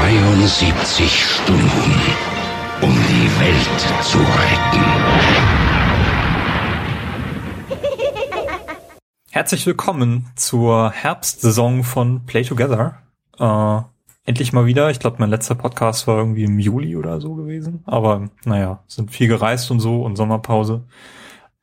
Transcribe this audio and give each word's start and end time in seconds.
72 0.00 1.24
Stunden, 1.24 1.92
um 2.82 2.88
die 2.88 3.40
Welt 3.40 4.04
zu 4.04 4.18
retten. 4.18 4.84
Herzlich 9.30 9.66
willkommen 9.66 10.30
zur 10.36 10.92
Herbstsaison 10.92 11.82
von 11.82 12.24
Play 12.26 12.44
Together. 12.44 13.02
Äh, 13.40 13.80
endlich 14.24 14.52
mal 14.52 14.66
wieder. 14.66 14.88
Ich 14.90 15.00
glaube, 15.00 15.16
mein 15.18 15.30
letzter 15.30 15.56
Podcast 15.56 16.06
war 16.06 16.18
irgendwie 16.18 16.44
im 16.44 16.60
Juli 16.60 16.94
oder 16.94 17.20
so 17.20 17.34
gewesen. 17.34 17.82
Aber 17.84 18.30
naja, 18.44 18.84
sind 18.86 19.10
viel 19.10 19.26
gereist 19.26 19.68
und 19.72 19.80
so 19.80 20.02
und 20.02 20.14
Sommerpause. 20.14 20.84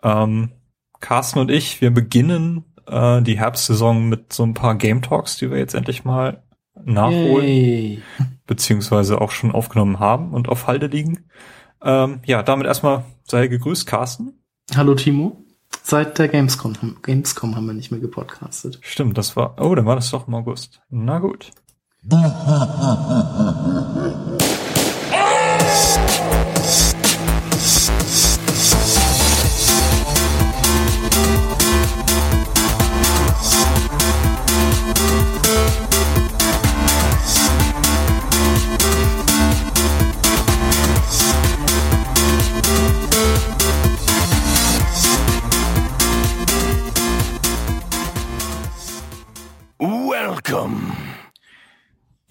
Ähm, 0.04 0.52
Carsten 1.00 1.40
und 1.40 1.50
ich, 1.50 1.80
wir 1.80 1.92
beginnen 1.92 2.66
äh, 2.86 3.22
die 3.22 3.40
Herbstsaison 3.40 4.10
mit 4.10 4.34
so 4.34 4.44
ein 4.44 4.54
paar 4.54 4.76
Game 4.76 5.02
Talks, 5.02 5.38
die 5.38 5.50
wir 5.50 5.58
jetzt 5.58 5.74
endlich 5.74 6.04
mal 6.04 6.44
nachholen, 6.84 7.48
Yay. 7.48 8.02
beziehungsweise 8.46 9.22
auch 9.22 9.32
schon 9.32 9.52
aufgenommen 9.52 10.00
haben 10.00 10.34
und 10.34 10.50
auf 10.50 10.68
Halde 10.68 10.88
liegen. 10.88 11.26
Ähm, 11.82 12.20
ja, 12.26 12.44
damit 12.44 12.68
erstmal 12.68 13.06
sei 13.24 13.48
gegrüßt, 13.48 13.88
Carsten. 13.88 14.34
Hallo 14.76 14.96
Timo. 14.96 15.42
Seit 15.84 16.18
der 16.18 16.28
Gamescom, 16.28 16.98
Gamescom 17.02 17.56
haben 17.56 17.68
wir 17.68 17.74
nicht 17.74 17.92
mehr 17.92 18.00
gepodcastet. 18.00 18.80
Stimmt, 18.82 19.18
das 19.18 19.36
war, 19.36 19.56
oh, 19.60 19.76
dann 19.76 19.86
war 19.86 19.96
das 19.96 20.12
doch 20.12 20.28
im 20.28 20.34
August. 20.34 20.82
Na 20.90 21.20
gut. 21.20 21.52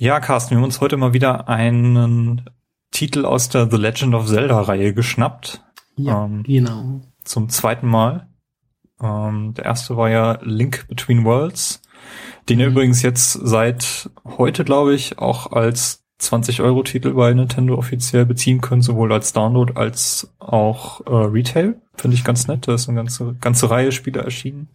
Ja, 0.05 0.20
Carsten, 0.20 0.50
wir 0.50 0.56
haben 0.58 0.64
uns 0.64 0.83
heute 0.83 0.98
mal 0.98 1.14
wieder 1.14 1.48
einen 1.48 2.42
Titel 2.91 3.24
aus 3.24 3.48
der 3.48 3.70
The 3.70 3.78
Legend 3.78 4.14
of 4.14 4.27
Zelda-Reihe 4.27 4.92
geschnappt. 4.92 5.64
Ja, 5.97 6.27
ähm, 6.27 6.42
genau. 6.42 7.00
Zum 7.24 7.48
zweiten 7.48 7.88
Mal. 7.88 8.28
Ähm, 9.00 9.55
der 9.55 9.64
erste 9.64 9.97
war 9.97 10.10
ja 10.10 10.38
Link 10.42 10.86
Between 10.88 11.25
Worlds, 11.25 11.80
den 12.50 12.58
mhm. 12.58 12.60
ihr 12.60 12.66
übrigens 12.66 13.00
jetzt 13.00 13.32
seit 13.32 14.10
heute, 14.27 14.62
glaube 14.66 14.94
ich, 14.94 15.19
auch 15.19 15.52
als 15.52 16.03
20-Euro-Titel 16.20 17.12
bei 17.12 17.33
Nintendo 17.33 17.77
offiziell 17.77 18.25
beziehen 18.25 18.61
könnt, 18.61 18.84
sowohl 18.84 19.12
als 19.12 19.33
Download 19.33 19.73
als 19.75 20.33
auch 20.39 21.01
äh, 21.06 21.11
Retail. 21.11 21.81
Finde 21.97 22.17
ich 22.17 22.25
ganz 22.25 22.48
nett. 22.48 22.67
Da 22.67 22.75
ist 22.75 22.89
eine 22.89 22.97
ganze, 22.97 23.34
ganze 23.41 23.71
Reihe 23.71 23.93
Spiele 23.93 24.21
erschienen. 24.21 24.69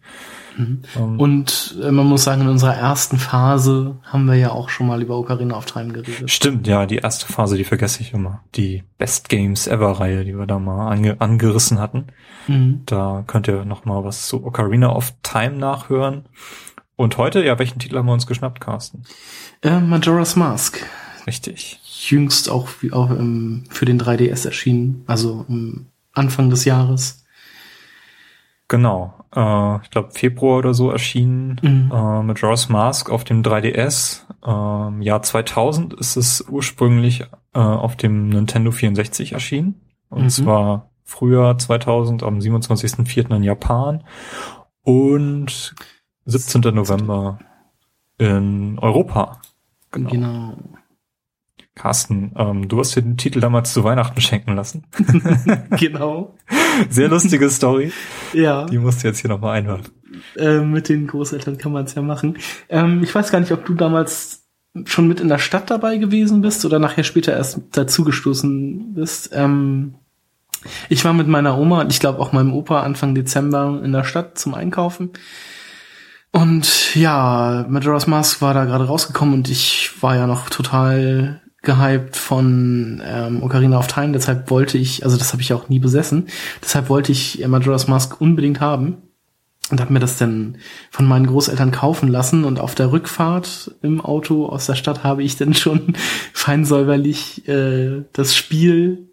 Mhm. 0.56 0.82
Um, 0.96 1.20
und 1.20 1.78
äh, 1.82 1.90
man 1.90 2.06
muss 2.06 2.24
sagen, 2.24 2.42
in 2.42 2.48
unserer 2.48 2.74
ersten 2.74 3.18
Phase 3.18 3.98
haben 4.04 4.26
wir 4.26 4.36
ja 4.36 4.50
auch 4.50 4.68
schon 4.68 4.86
mal 4.86 5.02
über 5.02 5.18
Ocarina 5.18 5.56
of 5.56 5.66
Time 5.66 5.92
geredet. 5.92 6.30
Stimmt, 6.30 6.66
ja, 6.66 6.86
die 6.86 6.96
erste 6.96 7.30
Phase, 7.30 7.56
die 7.56 7.64
vergesse 7.64 8.00
ich 8.00 8.12
immer. 8.12 8.42
Die 8.54 8.84
Best 8.98 9.28
Games 9.28 9.66
Ever 9.66 9.92
Reihe, 9.92 10.24
die 10.24 10.36
wir 10.36 10.46
da 10.46 10.58
mal 10.58 10.90
ange 10.90 11.20
angerissen 11.20 11.78
hatten. 11.78 12.06
Mhm. 12.48 12.82
Da 12.86 13.24
könnt 13.26 13.48
ihr 13.48 13.64
noch 13.64 13.84
mal 13.84 14.04
was 14.04 14.26
zu 14.26 14.44
Ocarina 14.44 14.94
of 14.94 15.14
Time 15.22 15.56
nachhören. 15.56 16.24
Und 16.96 17.16
heute, 17.16 17.42
ja, 17.42 17.58
welchen 17.58 17.78
Titel 17.78 17.96
haben 17.96 18.06
wir 18.06 18.12
uns 18.12 18.26
geschnappt, 18.26 18.60
Carsten? 18.60 19.04
Äh, 19.62 19.80
Majora's 19.80 20.36
Mask. 20.36 20.84
Richtig. 21.26 21.80
Jüngst 22.08 22.48
auch, 22.48 22.68
auch 22.92 23.10
ähm, 23.10 23.64
für 23.70 23.84
den 23.84 24.00
3DS 24.00 24.46
erschienen, 24.46 25.04
also 25.06 25.44
ähm, 25.48 25.86
Anfang 26.12 26.50
des 26.50 26.64
Jahres. 26.64 27.24
Genau. 28.68 29.14
Äh, 29.34 29.82
ich 29.82 29.90
glaube 29.90 30.12
Februar 30.12 30.58
oder 30.58 30.74
so 30.74 30.90
erschienen 30.90 31.60
mhm. 31.62 31.92
äh, 31.92 32.22
mit 32.22 32.40
Jaws 32.40 32.68
Mask 32.68 33.10
auf 33.10 33.24
dem 33.24 33.42
3DS. 33.42 34.22
Ähm, 34.46 35.02
Jahr 35.02 35.22
2000 35.22 35.94
ist 35.94 36.16
es 36.16 36.44
ursprünglich 36.48 37.22
äh, 37.52 37.58
auf 37.58 37.96
dem 37.96 38.28
Nintendo 38.28 38.70
64 38.70 39.32
erschienen. 39.32 39.80
Und 40.08 40.24
mhm. 40.24 40.30
zwar 40.30 40.90
Frühjahr 41.04 41.58
2000 41.58 42.22
am 42.22 42.38
27.04. 42.38 43.34
in 43.34 43.42
Japan 43.42 44.04
und 44.82 45.74
17. 46.26 46.60
November 46.74 47.38
in 48.18 48.78
Europa. 48.78 49.40
Genau. 49.90 50.10
genau. 50.10 50.54
Carsten, 51.80 52.32
ähm, 52.36 52.68
du 52.68 52.78
hast 52.78 52.94
dir 52.94 53.00
den 53.00 53.16
Titel 53.16 53.40
damals 53.40 53.72
zu 53.72 53.84
Weihnachten 53.84 54.20
schenken 54.20 54.54
lassen. 54.54 54.84
genau. 55.78 56.36
Sehr 56.90 57.08
lustige 57.08 57.48
Story. 57.48 57.90
Ja. 58.34 58.66
Die 58.66 58.76
musst 58.76 59.02
du 59.02 59.08
jetzt 59.08 59.20
hier 59.20 59.30
nochmal 59.30 59.56
einhören. 59.56 59.84
Äh, 60.36 60.58
mit 60.60 60.90
den 60.90 61.06
Großeltern 61.06 61.56
kann 61.56 61.72
man 61.72 61.86
es 61.86 61.94
ja 61.94 62.02
machen. 62.02 62.36
Ähm, 62.68 63.02
ich 63.02 63.14
weiß 63.14 63.32
gar 63.32 63.40
nicht, 63.40 63.52
ob 63.52 63.64
du 63.64 63.72
damals 63.72 64.46
schon 64.84 65.08
mit 65.08 65.20
in 65.20 65.28
der 65.28 65.38
Stadt 65.38 65.70
dabei 65.70 65.96
gewesen 65.96 66.42
bist 66.42 66.66
oder 66.66 66.78
nachher 66.78 67.02
später 67.02 67.32
erst 67.32 67.60
dazugestoßen 67.72 68.92
bist. 68.92 69.30
Ähm, 69.32 69.94
ich 70.90 71.02
war 71.06 71.14
mit 71.14 71.28
meiner 71.28 71.56
Oma 71.56 71.80
und 71.80 71.90
ich 71.90 72.00
glaube 72.00 72.18
auch 72.18 72.32
meinem 72.32 72.52
Opa 72.52 72.82
Anfang 72.82 73.14
Dezember 73.14 73.80
in 73.82 73.92
der 73.92 74.04
Stadt 74.04 74.36
zum 74.36 74.52
Einkaufen. 74.52 75.12
Und 76.30 76.94
ja, 76.94 77.64
Majora's 77.70 78.06
Mask 78.06 78.42
war 78.42 78.52
da 78.52 78.66
gerade 78.66 78.86
rausgekommen 78.86 79.32
und 79.32 79.48
ich 79.48 79.92
war 80.02 80.14
ja 80.14 80.26
noch 80.26 80.50
total 80.50 81.40
gehypt 81.62 82.16
von 82.16 83.02
ähm, 83.04 83.42
Ocarina 83.42 83.78
of 83.78 83.86
Time, 83.86 84.12
deshalb 84.12 84.50
wollte 84.50 84.78
ich, 84.78 85.04
also 85.04 85.16
das 85.16 85.32
habe 85.32 85.42
ich 85.42 85.52
auch 85.52 85.68
nie 85.68 85.78
besessen, 85.78 86.28
deshalb 86.62 86.88
wollte 86.88 87.12
ich 87.12 87.46
Majora's 87.46 87.88
Mask 87.88 88.20
unbedingt 88.20 88.60
haben 88.60 88.98
und 89.70 89.80
habe 89.80 89.92
mir 89.92 90.00
das 90.00 90.16
dann 90.16 90.56
von 90.90 91.06
meinen 91.06 91.26
Großeltern 91.26 91.70
kaufen 91.70 92.08
lassen. 92.08 92.44
Und 92.44 92.58
auf 92.58 92.74
der 92.74 92.92
Rückfahrt 92.92 93.76
im 93.82 94.00
Auto 94.00 94.46
aus 94.46 94.66
der 94.66 94.74
Stadt 94.74 95.04
habe 95.04 95.22
ich 95.22 95.36
dann 95.36 95.54
schon 95.54 95.94
feinsäuberlich 96.32 97.46
äh, 97.48 98.04
das 98.12 98.34
Spiel 98.34 99.10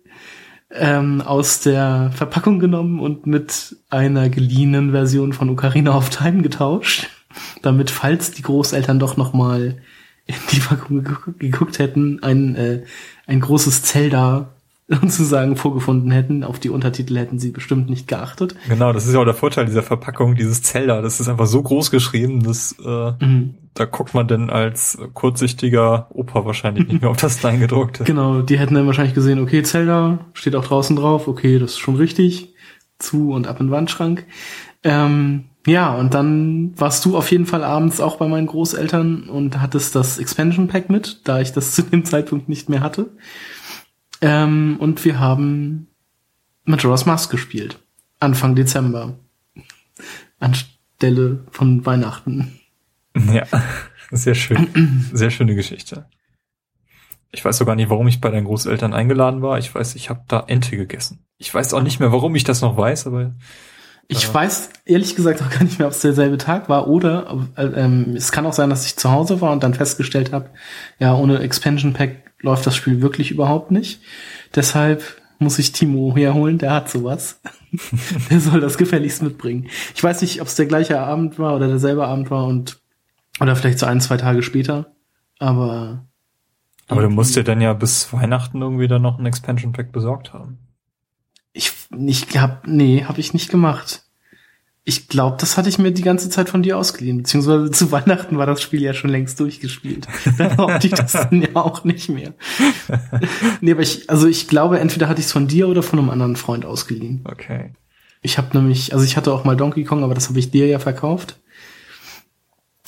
ähm, 0.72 1.22
aus 1.22 1.62
der 1.62 2.12
Verpackung 2.14 2.60
genommen 2.60 3.00
und 3.00 3.26
mit 3.26 3.78
einer 3.90 4.30
geliehenen 4.30 4.92
Version 4.92 5.34
von 5.34 5.50
Ocarina 5.50 5.96
of 5.96 6.10
Time 6.10 6.42
getauscht, 6.42 7.08
damit 7.62 7.90
falls 7.90 8.32
die 8.32 8.42
Großeltern 8.42 9.00
doch 9.00 9.16
noch 9.16 9.34
mal 9.34 9.78
in 10.28 10.36
die 10.52 10.60
Packung 10.60 11.04
geguckt 11.40 11.80
hätten, 11.80 12.22
ein, 12.22 12.56
äh, 12.56 12.84
ein 13.26 13.40
großes 13.40 13.84
Zelda 13.84 14.50
sozusagen 14.88 15.58
vorgefunden 15.58 16.12
hätten. 16.12 16.44
Auf 16.44 16.60
die 16.60 16.70
Untertitel 16.70 17.18
hätten 17.18 17.40
sie 17.40 17.52
bestimmt 17.52 17.90
nicht 17.90 18.08
geachtet. 18.08 18.56
Genau, 18.70 18.94
das 18.94 19.06
ist 19.06 19.14
ja 19.14 19.20
auch 19.20 19.26
der 19.26 19.34
Vorteil 19.34 19.66
dieser 19.66 19.84
Verpackung, 19.84 20.36
dieses 20.36 20.62
Zelda. 20.64 21.02
Das 21.02 21.20
ist 21.20 21.28
einfach 21.28 21.48
so 21.48 21.62
groß 21.62 21.92
geschrieben, 21.92 22.44
dass 22.44 22.76
äh, 22.84 23.12
mhm. 23.26 23.56
da 23.74 23.86
guckt 23.86 24.14
man 24.14 24.28
denn 24.28 24.50
als 24.50 24.98
kurzsichtiger 25.14 26.08
Opa 26.12 26.46
wahrscheinlich 26.46 26.88
nicht 26.88 27.02
mehr 27.02 27.12
auf 27.12 27.18
das 27.18 27.40
Kleingedruckte. 27.40 28.04
Genau, 28.08 28.42
die 28.42 28.58
hätten 28.58 28.76
dann 28.76 28.86
wahrscheinlich 28.86 29.16
gesehen, 29.16 29.40
okay, 29.40 29.64
Zelda 29.64 30.20
steht 30.34 30.56
auch 30.56 30.66
draußen 30.66 30.96
drauf, 30.96 31.28
okay, 31.28 31.60
das 31.60 31.72
ist 31.72 31.80
schon 31.80 31.96
richtig. 31.96 32.54
Zu 33.00 33.32
und 33.32 33.48
ab 33.48 33.60
in 33.60 33.68
den 33.68 33.72
Wandschrank. 33.72 34.26
Ähm, 34.84 35.46
ja, 35.68 35.94
und 35.94 36.14
dann 36.14 36.72
warst 36.80 37.04
du 37.04 37.18
auf 37.18 37.30
jeden 37.30 37.46
Fall 37.46 37.62
abends 37.62 38.00
auch 38.00 38.16
bei 38.16 38.28
meinen 38.28 38.48
Großeltern 38.48 39.30
und 39.30 39.60
hattest 39.60 39.96
das 39.96 40.18
Expansion 40.18 40.70
Pack 40.70 40.90
mit, 40.90 41.28
da 41.28 41.42
ich 41.42 41.52
das 41.52 41.72
zu 41.76 41.84
dem 41.84 42.06
Zeitpunkt 42.06 42.48
nicht 42.48 42.70
mehr 42.70 42.80
hatte. 42.80 43.10
Ähm, 44.22 44.78
und 44.80 45.04
wir 45.04 45.20
haben 45.20 45.88
Majora's 46.64 47.06
Mask 47.06 47.30
gespielt. 47.30 47.80
Anfang 48.20 48.56
Dezember. 48.56 49.20
Anstelle 50.40 51.44
von 51.52 51.86
Weihnachten. 51.86 52.60
Ja, 53.32 53.46
sehr 54.12 54.36
schön. 54.36 55.10
Sehr 55.12 55.32
schöne 55.32 55.56
Geschichte. 55.56 56.06
Ich 57.32 57.44
weiß 57.44 57.58
sogar 57.58 57.76
nicht, 57.76 57.90
warum 57.90 58.08
ich 58.08 58.22
bei 58.22 58.32
deinen 58.32 58.46
Großeltern 58.46 58.94
eingeladen 58.94 59.42
war. 59.42 59.60
Ich 59.60 59.76
weiß, 59.76 59.96
ich 59.96 60.10
habe 60.10 60.24
da 60.30 60.46
Ente 60.48 60.78
gegessen. 60.78 61.26
Ich 61.38 61.54
weiß 61.54 61.74
auch 61.74 61.84
nicht 61.84 62.00
mehr, 62.00 62.14
warum 62.14 62.36
ich 62.36 62.46
das 62.46 62.62
noch 62.62 62.78
weiß, 62.78 63.08
aber 63.08 63.36
ich 64.10 64.34
weiß 64.34 64.70
ehrlich 64.86 65.16
gesagt 65.16 65.42
auch 65.42 65.50
gar 65.50 65.64
nicht 65.64 65.80
mehr, 65.80 65.88
ob 65.88 65.94
es 65.94 66.02
derselbe 66.02 66.38
Tag 66.38 66.70
war 66.70 66.88
oder 66.88 67.46
äh, 67.56 67.66
ähm, 67.66 68.14
es 68.16 68.32
kann 68.32 68.46
auch 68.46 68.54
sein, 68.54 68.70
dass 68.70 68.86
ich 68.86 68.96
zu 68.96 69.12
Hause 69.12 69.42
war 69.42 69.52
und 69.52 69.64
dann 69.64 69.74
festgestellt 69.74 70.32
habe, 70.32 70.50
ja, 71.00 71.14
ohne 71.14 71.40
Expansion 71.40 71.94
Pack 71.94 72.24
läuft 72.40 72.66
das 72.66 72.76
Spiel 72.76 73.02
wirklich 73.02 73.32
überhaupt 73.32 73.72
nicht. 73.72 74.02
Deshalb 74.56 75.04
muss 75.40 75.60
ich 75.60 75.72
Timo 75.72 76.16
herholen, 76.16 76.58
der 76.58 76.72
hat 76.72 76.90
sowas. 76.90 77.42
der 78.30 78.40
soll 78.40 78.62
das 78.62 78.78
gefälligst 78.78 79.22
mitbringen. 79.22 79.68
Ich 79.94 80.04
weiß 80.04 80.22
nicht, 80.22 80.42
ob 80.42 80.48
es 80.48 80.56
der 80.56 80.66
gleiche 80.68 81.00
Abend 81.00 81.38
war 81.38 81.56
oder 81.56 81.68
derselbe 81.68 82.08
Abend 82.08 82.32
war 82.32 82.46
und 82.46 82.80
oder 83.40 83.56
vielleicht 83.56 83.80
so 83.80 83.86
ein, 83.86 84.02
zwei 84.02 84.18
Tage 84.18 84.42
später, 84.42 84.94
aber 85.38 86.06
aber 86.88 87.02
du 87.02 87.10
musst 87.10 87.36
dir 87.36 87.44
dann 87.44 87.60
ja 87.60 87.74
bis 87.74 88.14
Weihnachten 88.14 88.62
irgendwie 88.62 88.88
dann 88.88 89.02
noch 89.02 89.20
ein 89.20 89.26
Expansion 89.26 89.74
Pack 89.74 89.92
besorgt 89.92 90.34
haben. 90.34 90.60
Ich 91.92 91.98
nicht 91.98 92.40
hab, 92.40 92.68
nee, 92.68 93.04
habe 93.06 93.20
ich 93.20 93.34
nicht 93.34 93.50
gemacht. 93.50 94.04
Ich 94.84 95.10
glaube, 95.10 95.36
das 95.38 95.58
hatte 95.58 95.68
ich 95.68 95.80
mir 95.80 95.92
die 95.92 96.02
ganze 96.02 96.30
Zeit 96.30 96.48
von 96.48 96.64
dir 96.64 96.78
ausgeliehen. 96.78 97.18
Beziehungsweise 97.18 97.72
zu 97.72 97.92
Weihnachten 97.92 98.38
war 98.38 98.46
das 98.46 98.62
Spiel 98.62 98.82
ja 98.82 98.94
schon 98.94 99.10
längst 99.10 99.40
durchgespielt. 99.40 100.08
Dann 100.38 100.56
brauchte 100.56 100.88
ich 100.88 100.94
das 100.94 101.12
dann 101.12 101.42
ja 101.42 101.50
auch 101.56 101.84
nicht 101.84 102.10
mehr. 102.10 102.34
nee, 103.62 103.72
aber 103.72 103.82
ich, 103.82 104.10
also 104.10 104.28
ich 104.28 104.48
glaube, 104.48 104.80
entweder 104.80 105.10
hatte 105.10 105.20
ich 105.20 105.26
es 105.28 105.32
von 105.32 105.48
dir 105.48 105.68
oder 105.68 105.84
von 105.84 106.00
einem 106.00 106.10
anderen 106.10 106.36
Freund 106.36 106.66
ausgeliehen. 106.66 107.22
Okay. 107.26 107.72
Ich 108.22 108.38
habe 108.38 108.58
nämlich, 108.58 108.94
also 108.94 109.04
ich 109.06 109.18
hatte 109.18 109.34
auch 109.34 109.44
mal 109.44 109.58
Donkey 109.58 109.84
Kong, 109.84 110.04
aber 110.04 110.14
das 110.14 110.30
habe 110.30 110.40
ich 110.40 110.52
dir 110.52 110.68
ja 110.68 110.80
verkauft. 110.80 111.38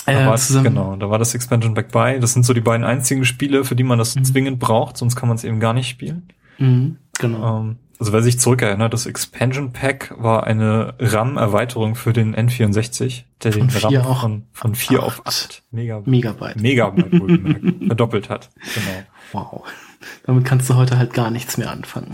Da 0.06 0.26
war, 0.26 0.64
genau, 0.64 0.96
da 0.96 1.10
war 1.10 1.20
das 1.20 1.36
Expansion 1.36 1.74
Pack 1.74 1.92
bei. 1.92 2.18
Das 2.20 2.34
sind 2.34 2.44
so 2.44 2.54
die 2.54 2.62
beiden 2.62 2.86
einzigen 2.86 3.26
Spiele, 3.26 3.64
für 3.64 3.76
die 3.76 3.84
man 3.84 4.00
das 4.00 4.16
mhm. 4.16 4.24
zwingend 4.24 4.60
braucht, 4.60 4.98
sonst 4.98 5.16
kann 5.16 5.30
man 5.30 5.36
es 5.38 5.44
eben 5.44 5.60
gar 5.60 5.74
nicht 5.74 5.90
spielen. 5.90 6.30
Mhm, 6.58 6.98
genau. 7.20 7.60
Ähm, 7.60 7.78
also 8.00 8.14
wer 8.14 8.24
sich 8.24 8.40
zurückerinnert, 8.40 8.94
das 8.94 9.06
Expansion 9.06 9.74
Pack 9.74 10.14
war 10.18 10.46
eine 10.46 10.96
RAM-Erweiterung 11.00 11.96
für 11.96 12.14
den 12.14 12.34
N64, 12.34 13.24
der 13.44 13.52
den 13.52 13.70
RAM 13.70 13.98
auch 13.98 14.22
von, 14.22 14.48
von 14.54 14.74
4 14.74 15.04
auf 15.04 15.22
8 15.26 15.64
Megabyte, 15.72 16.08
Megabyte, 16.08 16.62
Megabyte 16.62 17.20
wohlgemerkt, 17.20 17.66
verdoppelt 17.88 18.30
hat. 18.30 18.50
Genau. 18.74 19.04
Wow. 19.34 19.64
Damit 20.24 20.46
kannst 20.46 20.70
du 20.70 20.76
heute 20.76 20.98
halt 20.98 21.14
gar 21.14 21.30
nichts 21.30 21.58
mehr 21.58 21.70
anfangen. 21.70 22.14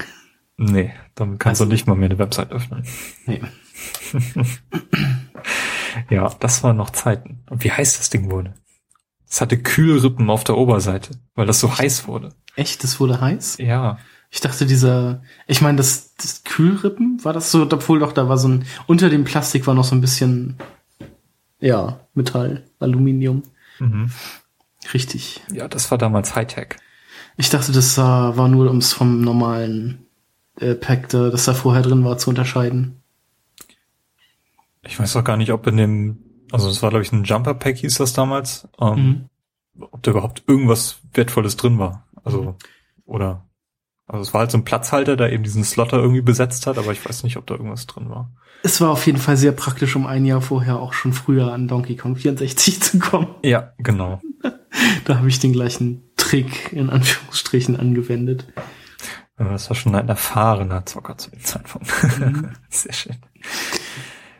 Nee, 0.58 0.92
damit 1.14 1.40
kannst 1.40 1.62
also, 1.62 1.70
du 1.70 1.74
nicht 1.74 1.86
mal 1.86 1.96
mehr 1.96 2.10
eine 2.10 2.18
Website 2.18 2.52
öffnen. 2.52 2.84
Nee. 3.28 3.42
ja, 6.10 6.30
das 6.40 6.64
waren 6.64 6.78
noch 6.78 6.90
Zeiten. 6.90 7.44
Und 7.50 7.64
wie 7.64 7.72
heiß 7.72 8.00
das 8.00 8.10
Ding 8.10 8.32
wurde. 8.32 8.56
Es 9.30 9.40
hatte 9.40 9.62
Kühlrippen 9.62 10.32
auf 10.32 10.44
der 10.44 10.58
Oberseite, 10.58 11.12
weil 11.36 11.46
das 11.46 11.60
so 11.60 11.78
heiß 11.78 12.08
wurde. 12.08 12.34
Echt? 12.56 12.84
Das 12.84 13.00
wurde 13.00 13.22
heiß? 13.22 13.58
Ja. 13.60 14.00
Ich 14.36 14.42
dachte, 14.42 14.66
dieser, 14.66 15.22
ich 15.48 15.62
meine, 15.62 15.78
das, 15.78 16.14
das 16.16 16.44
Kühlrippen, 16.44 17.24
war 17.24 17.32
das 17.32 17.52
so, 17.52 17.62
obwohl 17.72 18.00
doch, 18.00 18.12
da 18.12 18.28
war 18.28 18.38
so 18.38 18.50
ein, 18.50 18.66
unter 18.86 19.10
dem 19.10 19.24
Plastik 19.24 19.66
war 19.66 19.74
noch 19.74 19.86
so 19.86 19.96
ein 19.96 20.02
bisschen, 20.02 20.58
ja, 21.62 22.02
Metall, 22.16 22.66
Aluminium. 22.80 23.44
Mhm. 23.80 24.12
Richtig. 24.94 25.40
Ja, 25.54 25.70
das 25.70 25.90
war 25.90 25.98
damals 25.98 26.36
Hightech. 26.36 26.76
Ich 27.38 27.50
dachte, 27.50 27.72
das 27.72 27.98
war, 27.98 28.36
war 28.36 28.50
nur, 28.50 28.70
um 28.70 28.80
es 28.80 28.92
vom 28.92 29.22
normalen 29.22 30.06
äh, 30.60 30.76
Pack, 30.76 31.08
da, 31.08 31.30
das 31.30 31.46
da 31.46 31.54
vorher 31.54 31.82
drin 31.82 32.04
war, 32.04 32.18
zu 32.18 32.30
unterscheiden. 32.30 33.02
Ich 34.84 35.00
weiß 35.00 35.16
auch 35.16 35.24
gar 35.24 35.38
nicht, 35.38 35.54
ob 35.54 35.66
in 35.66 35.78
dem, 35.78 36.18
also 36.52 36.68
es 36.68 36.84
war, 36.84 36.90
glaube 36.90 37.04
ich, 37.04 37.12
ein 37.14 37.24
Jumper-Pack 37.24 37.78
hieß 37.78 38.00
das 38.00 38.12
damals, 38.12 38.68
ähm, 38.82 39.30
mhm. 39.76 39.86
ob 39.92 40.04
da 40.04 40.12
überhaupt 40.12 40.44
irgendwas 40.46 40.98
Wertvolles 41.14 41.56
drin 41.56 41.80
war. 41.80 42.06
Also, 42.26 42.58
oder 43.06 43.45
also 44.08 44.22
es 44.22 44.34
war 44.34 44.42
halt 44.42 44.52
so 44.52 44.58
ein 44.58 44.66
Platzhalter, 44.66 45.16
der 45.16 45.32
eben 45.32 45.44
diesen 45.44 45.64
Slotter 45.64 45.98
irgendwie 45.98 46.22
besetzt 46.22 46.68
hat, 46.68 46.78
aber 46.78 46.92
ich 46.92 47.04
weiß 47.04 47.24
nicht, 47.24 47.38
ob 47.38 47.48
da 47.48 47.56
irgendwas 47.56 47.88
drin 47.88 48.10
war. 48.10 48.32
Es 48.62 48.80
war 48.82 48.92
auf 48.92 49.06
jeden 49.06 49.18
Fall 49.18 49.38
sehr 49.38 49.52
praktisch, 49.52 49.96
um 49.96 50.06
ein 50.06 50.26
Jahr 50.26 50.42
vorher 50.42 50.80
auch 50.80 50.94
schon 50.94 51.14
früher 51.14 51.52
an 51.52 51.68
Donkey 51.68 51.96
Kong 51.96 52.16
64 52.16 52.82
zu 52.82 53.00
kommen. 53.00 53.28
Ja, 53.44 53.74
genau. 53.78 54.22
da 55.06 55.18
habe 55.18 55.28
ich 55.28 55.40
den 55.40 55.54
gleichen 55.54 56.12
Trick 56.16 56.72
in 56.72 56.90
Anführungsstrichen 56.90 57.80
angewendet. 57.80 58.48
Das 59.38 59.70
war 59.70 59.76
schon 59.76 59.96
ein 59.96 60.08
erfahrener 60.08 60.86
Zocker 60.86 61.18
zu 61.18 61.30
dem 61.30 61.44
Zeitpunkt. 61.44 61.92
Mhm. 62.20 62.52
Sehr 62.70 62.94
schön. 62.94 63.18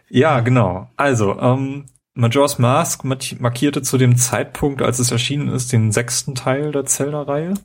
Ja, 0.10 0.40
genau. 0.40 0.90
Also, 0.96 1.38
ähm, 1.40 1.86
Majora's 2.14 2.60
Mask 2.60 3.04
markierte 3.04 3.82
zu 3.82 3.98
dem 3.98 4.16
Zeitpunkt, 4.16 4.82
als 4.82 5.00
es 5.00 5.12
erschienen 5.12 5.50
ist, 5.50 5.74
den 5.74 5.92
sechsten 5.92 6.34
Teil 6.34 6.72
der 6.72 6.86
Zelda-Reihe. 6.86 7.56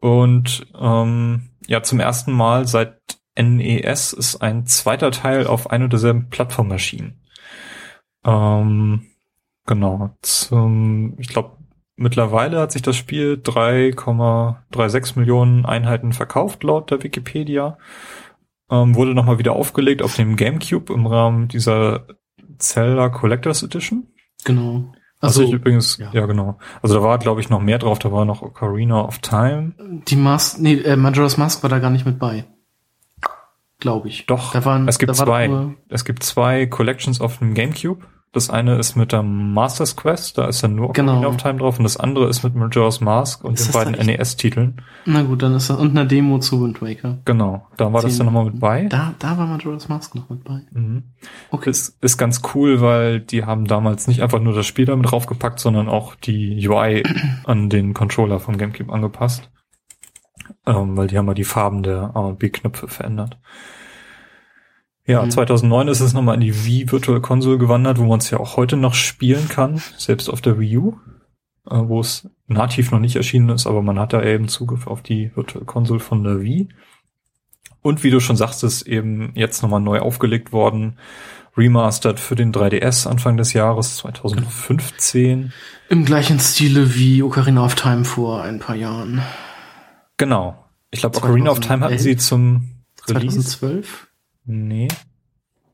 Und 0.00 0.66
ähm, 0.78 1.50
ja, 1.66 1.82
zum 1.82 2.00
ersten 2.00 2.32
Mal 2.32 2.66
seit 2.66 2.98
NES 3.38 4.12
ist 4.12 4.36
ein 4.36 4.66
zweiter 4.66 5.10
Teil 5.10 5.46
auf 5.46 5.70
ein 5.70 5.82
und 5.82 5.92
derselben 5.92 6.28
Plattform 6.30 6.70
erschienen. 6.70 7.20
Ähm, 8.24 9.06
genau. 9.66 10.10
Zum, 10.22 11.14
ich 11.18 11.28
glaube, 11.28 11.58
mittlerweile 11.96 12.60
hat 12.60 12.72
sich 12.72 12.82
das 12.82 12.96
Spiel 12.96 13.40
3,36 13.42 15.18
Millionen 15.18 15.64
Einheiten 15.64 16.12
verkauft, 16.12 16.62
laut 16.64 16.90
der 16.90 17.02
Wikipedia. 17.02 17.78
Ähm, 18.70 18.94
wurde 18.94 19.14
nochmal 19.14 19.38
wieder 19.38 19.52
aufgelegt 19.52 20.02
auf 20.02 20.16
dem 20.16 20.36
GameCube 20.36 20.92
im 20.92 21.06
Rahmen 21.06 21.48
dieser 21.48 22.06
Zelda 22.58 23.08
Collectors 23.10 23.62
Edition. 23.62 24.08
Genau. 24.44 24.92
Also, 25.26 25.42
also 25.42 25.54
übrigens, 25.54 25.98
ja. 25.98 26.10
ja. 26.12 26.26
genau. 26.26 26.58
Also 26.82 26.94
da 26.94 27.02
war, 27.02 27.18
glaube 27.18 27.40
ich, 27.40 27.50
noch 27.50 27.60
mehr 27.60 27.78
drauf. 27.78 27.98
Da 27.98 28.12
war 28.12 28.24
noch 28.24 28.42
Ocarina 28.42 29.04
of 29.04 29.18
Time. 29.18 29.72
Die 30.08 30.16
Mask, 30.16 30.58
nee, 30.58 30.74
äh, 30.74 30.96
Majora's 30.96 31.36
Mask 31.36 31.62
war 31.62 31.70
da 31.70 31.78
gar 31.78 31.90
nicht 31.90 32.06
mit 32.06 32.18
bei. 32.18 32.44
Glaube 33.78 34.08
ich. 34.08 34.26
Doch. 34.26 34.52
Da 34.52 34.64
waren, 34.64 34.88
es 34.88 34.98
gibt 34.98 35.14
zwei. 35.14 35.74
Es 35.88 36.04
gibt 36.04 36.22
zwei 36.22 36.66
Collections 36.66 37.20
auf 37.20 37.38
dem 37.38 37.54
GameCube. 37.54 38.06
Das 38.36 38.50
eine 38.50 38.76
ist 38.76 38.96
mit 38.96 39.12
der 39.12 39.22
Master's 39.22 39.96
Quest, 39.96 40.36
da 40.36 40.44
ist 40.44 40.62
dann 40.62 40.74
nur 40.74 40.92
genau. 40.92 41.12
Ocarina 41.12 41.28
of 41.28 41.36
Time 41.38 41.58
drauf 41.58 41.78
und 41.78 41.84
das 41.84 41.96
andere 41.96 42.28
ist 42.28 42.44
mit 42.44 42.54
Majora's 42.54 43.00
Mask 43.00 43.42
und 43.42 43.54
ist 43.54 43.68
den 43.68 43.72
beiden 43.72 44.06
NES-Titeln. 44.06 44.82
Na 45.06 45.22
gut, 45.22 45.42
dann 45.42 45.54
ist 45.54 45.70
das 45.70 45.78
und 45.78 45.96
eine 45.96 46.06
Demo 46.06 46.38
zu 46.38 46.62
Wind 46.62 46.82
Waker. 46.82 47.16
Genau, 47.24 47.66
da 47.78 47.94
war 47.94 48.02
10, 48.02 48.10
das 48.10 48.18
dann 48.18 48.26
nochmal 48.26 48.44
mit 48.44 48.60
bei. 48.60 48.88
Da, 48.90 49.14
da 49.20 49.38
war 49.38 49.46
Majora's 49.46 49.88
Mask 49.88 50.14
noch 50.14 50.28
mit 50.28 50.44
bei. 50.44 50.60
Mhm. 50.72 51.04
Okay. 51.50 51.70
Ist, 51.70 51.96
ist 52.02 52.18
ganz 52.18 52.42
cool, 52.54 52.82
weil 52.82 53.20
die 53.20 53.46
haben 53.46 53.64
damals 53.64 54.06
nicht 54.06 54.22
einfach 54.22 54.40
nur 54.40 54.52
das 54.52 54.66
Spiel 54.66 54.84
damit 54.84 55.10
draufgepackt, 55.10 55.58
sondern 55.58 55.88
auch 55.88 56.14
die 56.14 56.68
UI 56.68 57.04
an 57.44 57.70
den 57.70 57.94
Controller 57.94 58.38
vom 58.38 58.58
GameCube 58.58 58.92
angepasst. 58.92 59.50
Ähm, 60.66 60.94
weil 60.94 61.06
die 61.06 61.16
haben 61.16 61.24
mal 61.24 61.32
die 61.32 61.44
Farben 61.44 61.82
der 61.82 62.10
A 62.14 62.20
und 62.20 62.38
B-Knöpfe 62.38 62.86
verändert. 62.86 63.38
Ja, 65.06 65.24
mhm. 65.24 65.30
2009 65.30 65.88
ist 65.88 66.00
es 66.00 66.12
nochmal 66.12 66.34
in 66.34 66.40
die 66.40 66.64
Wii 66.64 66.90
Virtual 66.90 67.20
Console 67.20 67.58
gewandert, 67.58 67.98
wo 67.98 68.04
man 68.04 68.18
es 68.18 68.30
ja 68.30 68.38
auch 68.38 68.56
heute 68.56 68.76
noch 68.76 68.94
spielen 68.94 69.48
kann, 69.48 69.80
selbst 69.96 70.28
auf 70.28 70.40
der 70.40 70.58
Wii 70.58 70.78
U, 70.78 70.98
äh, 71.70 71.76
wo 71.76 72.00
es 72.00 72.28
nativ 72.48 72.90
noch 72.90 72.98
nicht 72.98 73.16
erschienen 73.16 73.50
ist, 73.50 73.66
aber 73.66 73.82
man 73.82 73.98
hat 73.98 74.12
da 74.12 74.22
eben 74.22 74.48
Zugriff 74.48 74.86
auf 74.86 75.02
die 75.02 75.30
Virtual 75.34 75.64
Console 75.64 76.00
von 76.00 76.24
der 76.24 76.40
Wii. 76.40 76.68
Und 77.82 78.02
wie 78.02 78.10
du 78.10 78.18
schon 78.18 78.36
sagtest, 78.36 78.86
eben 78.88 79.30
jetzt 79.36 79.62
nochmal 79.62 79.80
neu 79.80 80.00
aufgelegt 80.00 80.52
worden, 80.52 80.98
remastered 81.56 82.18
für 82.18 82.34
den 82.34 82.52
3DS 82.52 83.06
Anfang 83.08 83.36
des 83.36 83.52
Jahres 83.52 83.98
2015. 83.98 85.52
Im 85.88 86.04
gleichen 86.04 86.40
Stile 86.40 86.96
wie 86.96 87.22
Ocarina 87.22 87.64
of 87.64 87.76
Time 87.76 88.04
vor 88.04 88.42
ein 88.42 88.58
paar 88.58 88.74
Jahren. 88.74 89.22
Genau. 90.16 90.64
Ich 90.90 91.00
glaube, 91.00 91.16
Ocarina 91.16 91.50
of 91.50 91.60
Time 91.60 91.84
hatten 91.84 91.98
sie 91.98 92.16
zum 92.16 92.70
Release. 93.08 93.40
2012? 93.40 94.05
Nee. 94.46 94.88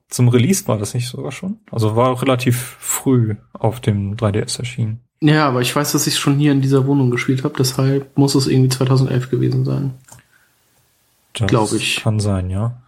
Zum 0.09 0.29
Release 0.29 0.67
war 0.67 0.79
das 0.79 0.95
nicht 0.95 1.09
sogar 1.09 1.33
schon? 1.33 1.59
Also 1.71 1.97
war 1.97 2.21
relativ 2.21 2.77
früh 2.81 3.37
auf 3.53 3.81
dem 3.81 4.17
3DS 4.17 4.59
erschienen. 4.59 5.01
Ja, 5.21 5.49
aber 5.49 5.61
ich 5.61 5.75
weiß, 5.75 5.93
dass 5.93 6.07
ich 6.07 6.19
schon 6.19 6.37
hier 6.37 6.53
in 6.53 6.61
dieser 6.61 6.87
Wohnung 6.87 7.11
gespielt 7.11 7.45
habe, 7.45 7.55
deshalb 7.57 8.19
muss 8.19 8.35
es 8.35 8.47
irgendwie 8.47 8.71
2011 8.71 9.31
gewesen 9.31 9.65
sein. 9.65 9.95
Glaube 11.33 11.77
ich. 11.77 12.01
Kann 12.03 12.21
sein, 12.21 12.51
ja. 12.51 12.83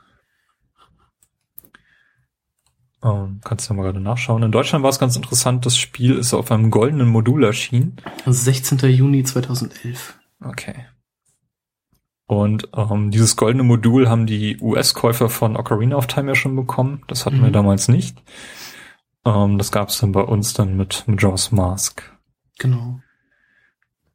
Ähm, 3.02 3.40
kannst 3.44 3.68
du 3.68 3.74
ja 3.74 3.76
mal 3.76 3.84
gerade 3.84 4.00
nachschauen. 4.00 4.42
In 4.42 4.52
Deutschland 4.52 4.82
war 4.82 4.90
es 4.90 4.98
ganz 4.98 5.14
interessant, 5.14 5.64
das 5.64 5.76
Spiel 5.76 6.16
ist 6.16 6.34
auf 6.34 6.50
einem 6.50 6.70
goldenen 6.70 7.08
Modul 7.08 7.44
erschienen. 7.44 7.96
16. 8.26 8.78
Juni 8.90 9.22
2011. 9.22 10.18
Okay. 10.42 10.86
Und 12.26 12.68
ähm, 12.74 13.10
dieses 13.10 13.36
goldene 13.36 13.64
Modul 13.64 14.08
haben 14.08 14.26
die 14.26 14.58
US-Käufer 14.60 15.28
von 15.28 15.56
Ocarina 15.56 15.96
of 15.96 16.06
Time 16.06 16.28
ja 16.28 16.34
schon 16.34 16.56
bekommen. 16.56 17.02
Das 17.06 17.26
hatten 17.26 17.40
mhm. 17.40 17.44
wir 17.44 17.50
damals 17.50 17.88
nicht. 17.88 18.22
Ähm, 19.26 19.58
das 19.58 19.72
gab 19.72 19.88
es 19.88 19.98
dann 19.98 20.12
bei 20.12 20.22
uns 20.22 20.54
dann 20.54 20.76
mit 20.76 21.04
Majora's 21.06 21.52
Mask. 21.52 22.02
Genau. 22.58 23.00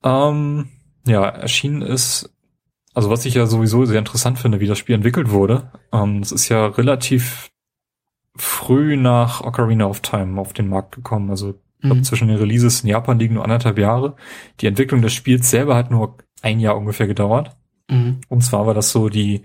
Ähm, 0.04 0.70
ja, 1.06 1.26
erschienen 1.26 1.82
ist, 1.82 2.34
also 2.94 3.10
was 3.10 3.26
ich 3.26 3.36
ja 3.36 3.46
sowieso 3.46 3.86
sehr 3.86 4.00
interessant 4.00 4.40
finde, 4.40 4.60
wie 4.60 4.68
das 4.68 4.80
Spiel 4.80 4.96
entwickelt 4.96 5.30
wurde. 5.30 5.72
Ähm, 5.92 6.20
es 6.20 6.32
ist 6.32 6.50
ja 6.50 6.66
relativ 6.66 7.52
früh 8.36 8.96
nach 8.98 9.42
Ocarina 9.42 9.86
of 9.86 10.00
Time 10.00 10.40
auf 10.40 10.54
den 10.54 10.70
Markt 10.70 10.96
gekommen. 10.96 11.30
Also 11.30 11.60
ich 11.78 11.82
glaube, 11.82 11.98
mhm. 11.98 12.04
zwischen 12.04 12.28
den 12.28 12.38
Releases 12.38 12.82
in 12.82 12.90
Japan 12.90 13.20
liegen 13.20 13.36
nur 13.36 13.44
anderthalb 13.44 13.78
Jahre. 13.78 14.16
Die 14.62 14.68
Entwicklung 14.68 15.02
des 15.02 15.14
Spiels 15.14 15.50
selber 15.50 15.76
hat 15.76 15.92
nur 15.92 16.18
ein 16.42 16.60
Jahr 16.60 16.78
ungefähr 16.78 17.08
gedauert. 17.08 17.56
Mhm. 17.90 18.22
Und 18.30 18.42
zwar 18.42 18.66
war 18.66 18.74
das 18.74 18.92
so 18.92 19.10
die 19.10 19.44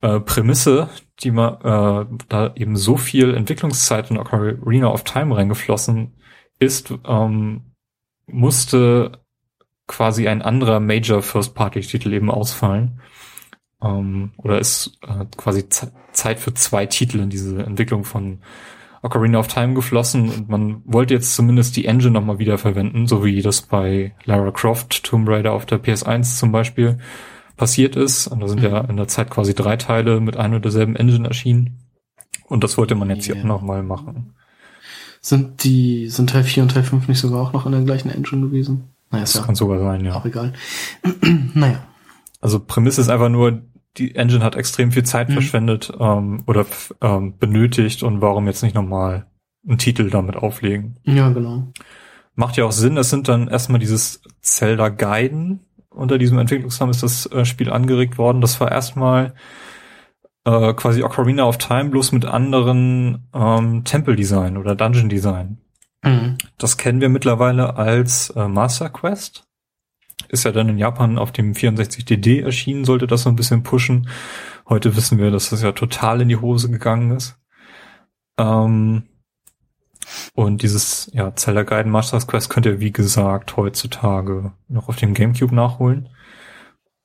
äh, 0.00 0.20
Prämisse, 0.20 0.88
die 1.20 1.30
man 1.30 1.54
äh, 1.60 2.06
da 2.28 2.52
eben 2.56 2.76
so 2.76 2.96
viel 2.96 3.34
Entwicklungszeit 3.34 4.10
in 4.10 4.18
Ocarina 4.18 4.88
of 4.88 5.04
Time 5.04 5.36
reingeflossen 5.36 6.14
ist, 6.58 6.92
ähm, 7.06 7.62
musste 8.26 9.20
quasi 9.86 10.28
ein 10.28 10.42
anderer 10.42 10.80
Major 10.80 11.22
First-Party-Titel 11.22 12.12
eben 12.12 12.30
ausfallen. 12.30 13.00
Ähm, 13.82 14.32
oder 14.36 14.58
ist 14.58 14.98
äh, 15.06 15.26
quasi 15.36 15.68
Zeit 15.68 16.38
für 16.38 16.54
zwei 16.54 16.86
Titel 16.86 17.20
in 17.20 17.30
diese 17.30 17.62
Entwicklung 17.62 18.04
von 18.04 18.40
Ocarina 19.02 19.38
of 19.38 19.48
Time 19.48 19.74
geflossen 19.74 20.30
und 20.30 20.48
man 20.48 20.82
wollte 20.84 21.14
jetzt 21.14 21.34
zumindest 21.34 21.76
die 21.76 21.86
Engine 21.86 22.12
nochmal 22.12 22.38
wiederverwenden, 22.38 23.08
so 23.08 23.24
wie 23.24 23.42
das 23.42 23.62
bei 23.62 24.14
Lara 24.24 24.52
Croft 24.52 25.02
Tomb 25.02 25.28
Raider 25.28 25.52
auf 25.52 25.66
der 25.66 25.82
PS1 25.82 26.38
zum 26.38 26.52
Beispiel 26.52 26.98
passiert 27.56 27.96
ist. 27.96 28.26
Und 28.26 28.40
da 28.40 28.48
sind 28.48 28.60
mhm. 28.60 28.66
ja 28.66 28.80
in 28.82 28.96
der 28.96 29.08
Zeit 29.08 29.30
quasi 29.30 29.54
drei 29.54 29.76
Teile 29.76 30.20
mit 30.20 30.36
einer 30.36 30.56
und 30.56 30.64
derselben 30.64 30.96
Engine 30.96 31.26
erschienen. 31.28 31.78
Und 32.48 32.64
das 32.64 32.76
wollte 32.78 32.94
man 32.94 33.08
jetzt 33.10 33.26
Ja. 33.26 33.34
hier 33.34 33.42
auch 33.44 33.48
nochmal 33.48 33.82
machen. 33.82 34.34
Sind 35.20 35.62
die, 35.64 36.08
sind 36.08 36.30
Teil 36.30 36.42
4 36.44 36.64
und 36.64 36.70
Teil 36.72 36.82
5 36.82 37.06
nicht 37.08 37.20
sogar 37.20 37.40
auch 37.40 37.52
noch 37.52 37.64
in 37.66 37.72
der 37.72 37.82
gleichen 37.82 38.10
Engine 38.10 38.42
gewesen? 38.46 38.88
Naja, 39.10 39.22
Das 39.22 39.34
ja 39.34 39.42
kann 39.42 39.54
sogar 39.54 39.78
sein, 39.78 40.04
ja. 40.04 40.14
auch 40.14 40.24
egal. 40.26 40.52
naja. 41.54 41.82
Also 42.40 42.58
Prämisse 42.58 43.00
ist 43.00 43.08
einfach 43.08 43.28
nur, 43.28 43.62
die 43.98 44.16
Engine 44.16 44.42
hat 44.42 44.56
extrem 44.56 44.90
viel 44.90 45.04
Zeit 45.04 45.28
Mhm. 45.28 45.34
verschwendet 45.34 45.92
ähm, 46.00 46.42
oder 46.46 46.66
ähm, 47.00 47.38
benötigt 47.38 48.02
und 48.02 48.20
warum 48.20 48.46
jetzt 48.46 48.62
nicht 48.62 48.74
nochmal 48.74 49.26
einen 49.66 49.78
Titel 49.78 50.10
damit 50.10 50.34
auflegen. 50.36 50.96
Ja, 51.04 51.28
genau. 51.30 51.68
Macht 52.34 52.56
ja 52.56 52.64
auch 52.64 52.72
Sinn, 52.72 52.96
es 52.96 53.10
sind 53.10 53.28
dann 53.28 53.46
erstmal 53.48 53.78
dieses 53.78 54.22
Zelda 54.40 54.88
Gaiden. 54.88 55.60
Unter 55.94 56.18
diesem 56.18 56.38
Entwicklungsnamen 56.38 56.92
ist 56.92 57.02
das 57.02 57.26
äh, 57.26 57.44
Spiel 57.44 57.70
angeregt 57.70 58.18
worden. 58.18 58.40
Das 58.40 58.60
war 58.60 58.70
erstmal 58.70 59.34
äh, 60.44 60.72
quasi 60.74 61.02
Ocarina 61.02 61.44
of 61.44 61.58
Time, 61.58 61.90
bloß 61.90 62.12
mit 62.12 62.24
anderen 62.24 63.28
ähm, 63.34 63.84
Tempeldesign 63.84 64.56
oder 64.56 64.74
Dungeon 64.74 65.08
Design. 65.08 65.58
Mhm. 66.02 66.38
Das 66.58 66.76
kennen 66.76 67.00
wir 67.00 67.08
mittlerweile 67.08 67.76
als 67.76 68.30
äh, 68.30 68.48
Master 68.48 68.90
Quest. 68.90 69.44
Ist 70.28 70.44
ja 70.44 70.52
dann 70.52 70.68
in 70.68 70.78
Japan 70.78 71.18
auf 71.18 71.32
dem 71.32 71.52
64DD 71.52 72.42
erschienen, 72.42 72.84
sollte 72.84 73.06
das 73.06 73.22
so 73.22 73.28
ein 73.28 73.36
bisschen 73.36 73.62
pushen. 73.62 74.08
Heute 74.68 74.96
wissen 74.96 75.18
wir, 75.18 75.30
dass 75.30 75.50
das 75.50 75.62
ja 75.62 75.72
total 75.72 76.22
in 76.22 76.28
die 76.28 76.36
Hose 76.36 76.70
gegangen 76.70 77.10
ist. 77.10 77.36
Ähm, 78.38 79.04
und 80.34 80.62
dieses 80.62 81.10
ja, 81.12 81.34
Zelda 81.34 81.62
Guiden 81.62 81.90
Masters 81.92 82.26
Quest 82.26 82.50
könnt 82.50 82.66
ihr, 82.66 82.80
wie 82.80 82.92
gesagt, 82.92 83.56
heutzutage 83.56 84.52
noch 84.68 84.88
auf 84.88 84.96
dem 84.96 85.14
Gamecube 85.14 85.54
nachholen. 85.54 86.08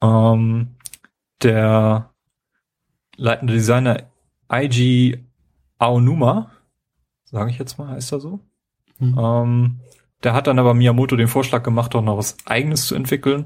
Ähm, 0.01 0.75
der 1.43 2.09
leitende 3.15 3.53
Designer 3.53 4.03
IG 4.51 5.19
Aonuma, 5.77 6.51
sage 7.25 7.51
ich 7.51 7.57
jetzt 7.57 7.77
mal, 7.77 7.89
heißt 7.89 8.11
er 8.11 8.19
so, 8.19 8.39
Mhm. 8.99 9.19
ähm, 9.19 9.79
der 10.23 10.33
hat 10.33 10.47
dann 10.47 10.57
aber 10.59 10.73
Miyamoto 10.73 11.15
den 11.15 11.27
Vorschlag 11.27 11.61
gemacht, 11.63 11.93
doch 11.93 12.01
noch 12.01 12.17
was 12.17 12.37
eigenes 12.45 12.87
zu 12.87 12.95
entwickeln. 12.95 13.45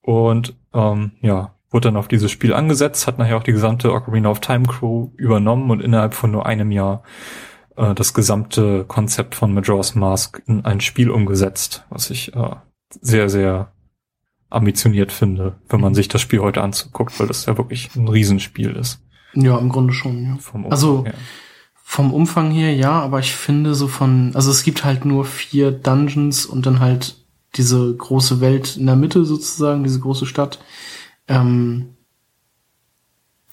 Und 0.00 0.56
ähm, 0.74 1.12
ja, 1.20 1.54
wurde 1.70 1.88
dann 1.88 1.96
auf 1.96 2.08
dieses 2.08 2.30
Spiel 2.30 2.52
angesetzt, 2.54 3.06
hat 3.06 3.18
nachher 3.18 3.36
auch 3.36 3.42
die 3.42 3.52
gesamte 3.52 3.92
Ocarina 3.92 4.30
of 4.30 4.40
Time 4.40 4.66
Crew 4.66 5.10
übernommen 5.16 5.70
und 5.70 5.82
innerhalb 5.82 6.14
von 6.14 6.30
nur 6.32 6.46
einem 6.46 6.70
Jahr 6.72 7.02
äh, 7.78 7.94
das 7.94 8.12
gesamte 8.12 8.84
Konzept 8.84 9.34
von 9.34 9.54
Majora's 9.54 9.94
Mask 9.94 10.42
in 10.46 10.64
ein 10.64 10.80
Spiel 10.80 11.10
umgesetzt, 11.10 11.84
was 11.90 12.10
ich 12.10 12.34
äh, 12.34 12.56
sehr, 13.00 13.30
sehr 13.30 13.72
ambitioniert 14.50 15.12
finde, 15.12 15.56
wenn 15.68 15.80
man 15.80 15.94
sich 15.94 16.08
das 16.08 16.20
Spiel 16.20 16.40
heute 16.40 16.62
anzuguckt, 16.62 17.18
weil 17.20 17.26
das 17.26 17.46
ja 17.46 17.56
wirklich 17.56 17.94
ein 17.94 18.08
Riesenspiel 18.08 18.70
ist. 18.76 19.00
Ja, 19.34 19.58
im 19.58 19.68
Grunde 19.68 19.92
schon, 19.92 20.24
ja. 20.24 20.36
Vom 20.38 20.64
Umfang 20.64 20.72
Also, 20.72 21.04
her. 21.04 21.14
Vom 21.74 22.12
Umfang 22.12 22.50
her 22.50 22.74
ja, 22.74 23.00
aber 23.00 23.18
ich 23.18 23.32
finde 23.34 23.74
so 23.74 23.88
von, 23.88 24.32
also 24.34 24.50
es 24.50 24.62
gibt 24.62 24.84
halt 24.84 25.04
nur 25.04 25.24
vier 25.24 25.70
Dungeons 25.70 26.44
und 26.44 26.66
dann 26.66 26.80
halt 26.80 27.16
diese 27.56 27.94
große 27.94 28.40
Welt 28.40 28.76
in 28.76 28.86
der 28.86 28.96
Mitte 28.96 29.24
sozusagen, 29.24 29.84
diese 29.84 30.00
große 30.00 30.26
Stadt. 30.26 30.58
Ähm, 31.28 31.94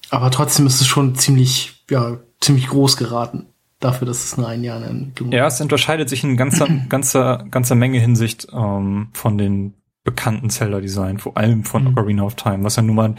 aber 0.10 0.32
trotzdem 0.32 0.68
ist 0.68 0.82
es 0.82 0.88
schon 0.88 1.16
ziemlich, 1.16 1.86
ja, 1.90 2.20
ziemlich 2.42 2.68
groß 2.68 2.98
geraten 2.98 3.48
dafür, 3.86 4.08
dass 4.08 4.24
es 4.24 4.38
nur 4.38 4.48
ein 4.48 4.64
Jahr 4.64 4.78
in 4.78 4.84
Entwicklung 4.84 5.32
Ja, 5.32 5.48
es 5.48 5.62
unterscheidet 5.62 6.10
sich 6.10 6.24
in 6.24 6.38
ganzer, 6.38 6.68
ganzer, 6.90 7.46
ganzer 7.50 7.76
Menge 7.76 8.00
Hinsicht 8.00 8.48
ähm, 8.54 9.10
von 9.14 9.38
den 9.38 9.74
bekannten 10.04 10.50
Zelda-Design, 10.50 11.18
vor 11.18 11.38
allem 11.38 11.64
von 11.64 11.84
Mhm. 11.84 11.90
Ocarina 11.90 12.24
of 12.24 12.36
Time, 12.36 12.64
was 12.64 12.76
ja 12.76 12.84
nun 12.84 12.96
mal 12.96 13.16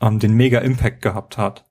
ähm, 0.00 0.18
den 0.18 0.34
mega 0.34 0.58
Impact 0.60 1.02
gehabt 1.02 1.38
hat. 1.38 1.64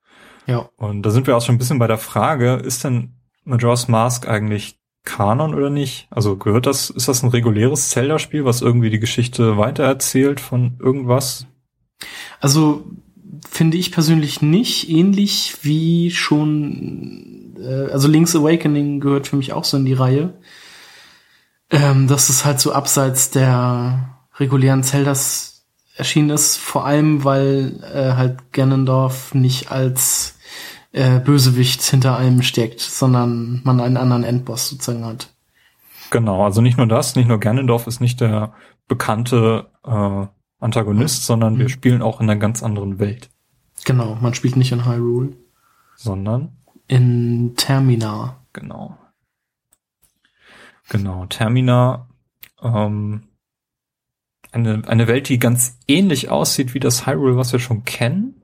Ja. 0.47 0.69
Und 0.77 1.03
da 1.03 1.09
sind 1.11 1.27
wir 1.27 1.35
auch 1.37 1.41
schon 1.41 1.55
ein 1.55 1.57
bisschen 1.57 1.79
bei 1.79 1.87
der 1.87 1.97
Frage, 1.97 2.53
ist 2.55 2.83
denn 2.83 3.13
Majora's 3.43 3.87
Mask 3.87 4.27
eigentlich 4.27 4.79
Kanon 5.03 5.53
oder 5.53 5.69
nicht? 5.69 6.07
Also 6.09 6.35
gehört 6.37 6.65
das, 6.65 6.89
ist 6.89 7.07
das 7.07 7.23
ein 7.23 7.29
reguläres 7.29 7.89
Zelda-Spiel, 7.89 8.45
was 8.45 8.61
irgendwie 8.61 8.89
die 8.89 8.99
Geschichte 8.99 9.57
weitererzählt 9.57 10.39
von 10.39 10.77
irgendwas? 10.79 11.47
Also 12.39 12.85
finde 13.49 13.77
ich 13.77 13.91
persönlich 13.91 14.41
nicht, 14.41 14.89
ähnlich 14.89 15.57
wie 15.61 16.11
schon, 16.11 17.36
äh, 17.59 17.91
also 17.91 18.07
Link's 18.07 18.35
Awakening 18.35 18.99
gehört 18.99 19.27
für 19.27 19.35
mich 19.35 19.53
auch 19.53 19.63
so 19.63 19.77
in 19.77 19.85
die 19.85 19.93
Reihe. 19.93 20.33
Ähm, 21.69 22.07
dass 22.07 22.29
es 22.29 22.45
halt 22.45 22.61
so 22.61 22.71
abseits 22.71 23.29
der 23.29 24.17
regulären 24.39 24.83
Zeldas 24.83 25.65
erschienen 25.95 26.29
ist, 26.29 26.57
vor 26.57 26.85
allem 26.85 27.23
weil 27.25 27.81
äh, 27.93 28.13
halt 28.13 28.53
Ganondorf 28.53 29.33
nicht 29.33 29.69
als 29.71 30.37
äh, 30.93 31.19
Bösewicht 31.19 31.81
hinter 31.81 32.15
allem 32.15 32.41
steckt, 32.41 32.79
sondern 32.79 33.61
man 33.65 33.81
einen 33.81 33.97
anderen 33.97 34.23
Endboss 34.23 34.69
sozusagen 34.69 35.05
hat. 35.05 35.33
Genau, 36.09 36.45
also 36.45 36.61
nicht 36.61 36.77
nur 36.77 36.87
das, 36.87 37.15
nicht 37.17 37.27
nur 37.27 37.39
Ganondorf 37.39 37.85
ist 37.87 37.99
nicht 37.99 38.21
der 38.21 38.53
bekannte 38.87 39.67
äh, 39.85 40.27
Antagonist, 40.59 41.25
sondern 41.25 41.57
wir 41.57 41.65
Mhm. 41.65 41.69
spielen 41.69 42.01
auch 42.01 42.21
in 42.21 42.29
einer 42.29 42.39
ganz 42.39 42.63
anderen 42.63 42.99
Welt. 42.99 43.29
Genau, 43.83 44.17
man 44.21 44.33
spielt 44.33 44.55
nicht 44.55 44.71
in 44.71 44.85
Hyrule, 44.85 45.33
Sondern 45.97 46.56
in 46.87 47.53
Termina. 47.55 48.45
Genau. 48.53 48.97
Genau, 50.89 51.25
Termina, 51.25 52.07
ähm, 52.61 53.23
eine, 54.51 54.83
eine 54.87 55.07
Welt, 55.07 55.27
die 55.29 55.37
ganz 55.39 55.79
ähnlich 55.87 56.29
aussieht 56.29 56.73
wie 56.73 56.79
das 56.79 57.05
Hyrule, 57.05 57.35
was 57.37 57.51
wir 57.51 57.59
schon 57.59 57.83
kennen, 57.83 58.43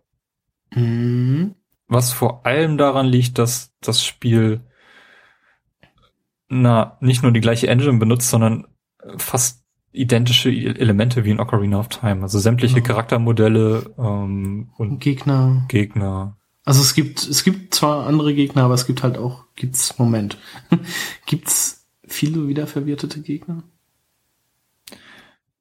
Mhm. 0.75 1.55
was 1.87 2.11
vor 2.11 2.45
allem 2.45 2.77
daran 2.77 3.05
liegt, 3.05 3.37
dass 3.37 3.73
das 3.79 4.03
Spiel 4.03 4.61
na, 6.49 6.97
nicht 6.99 7.23
nur 7.23 7.31
die 7.31 7.41
gleiche 7.41 7.67
Engine 7.67 7.97
benutzt, 7.99 8.29
sondern 8.29 8.67
fast 9.17 9.63
identische 9.91 10.49
Elemente 10.49 11.23
wie 11.23 11.31
in 11.31 11.39
Ocarina 11.39 11.79
of 11.79 11.87
Time. 11.89 12.23
Also 12.23 12.39
sämtliche 12.39 12.75
Genau. 12.81 12.87
Charaktermodelle 12.87 13.93
ähm, 13.97 14.71
und 14.77 14.99
Gegner. 14.99 15.65
Gegner. 15.67 16.37
Also 16.65 16.81
es 16.81 16.93
gibt, 16.93 17.23
es 17.27 17.43
gibt 17.43 17.75
zwar 17.75 18.07
andere 18.07 18.33
Gegner, 18.33 18.63
aber 18.63 18.73
es 18.73 18.85
gibt 18.85 19.03
halt 19.03 19.17
auch, 19.17 19.43
gibt's, 19.55 19.97
Moment, 19.99 20.37
gibt's 21.25 21.85
viele 22.07 22.47
wiederverwertete 22.47 23.21
Gegner? 23.21 23.63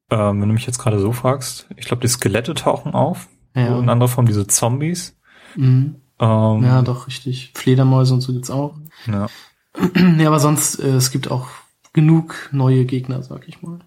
Ähm, 0.09 0.41
wenn 0.41 0.47
du 0.47 0.53
mich 0.53 0.65
jetzt 0.65 0.79
gerade 0.79 0.99
so 0.99 1.11
fragst, 1.11 1.67
ich 1.75 1.85
glaube, 1.85 2.01
die 2.01 2.07
Skelette 2.07 2.53
tauchen 2.53 2.93
auf. 2.93 3.27
Ja. 3.55 3.79
In 3.79 3.89
anderer 3.89 4.09
Form 4.09 4.25
diese 4.25 4.47
Zombies. 4.47 5.17
Mhm. 5.55 5.95
Ähm, 6.19 6.63
Ja, 6.63 6.81
doch, 6.81 7.07
richtig. 7.07 7.51
Fledermäuse 7.53 8.13
und 8.13 8.21
so 8.21 8.33
gibt's 8.33 8.49
auch. 8.49 8.75
ja. 9.07 9.27
ja, 10.19 10.27
aber 10.27 10.39
sonst, 10.39 10.79
äh, 10.79 10.95
es 10.95 11.09
gibt 11.09 11.31
auch 11.31 11.47
genug 11.93 12.49
neue 12.51 12.85
Gegner, 12.85 13.23
sag 13.23 13.47
ich 13.47 13.61
mal. 13.63 13.79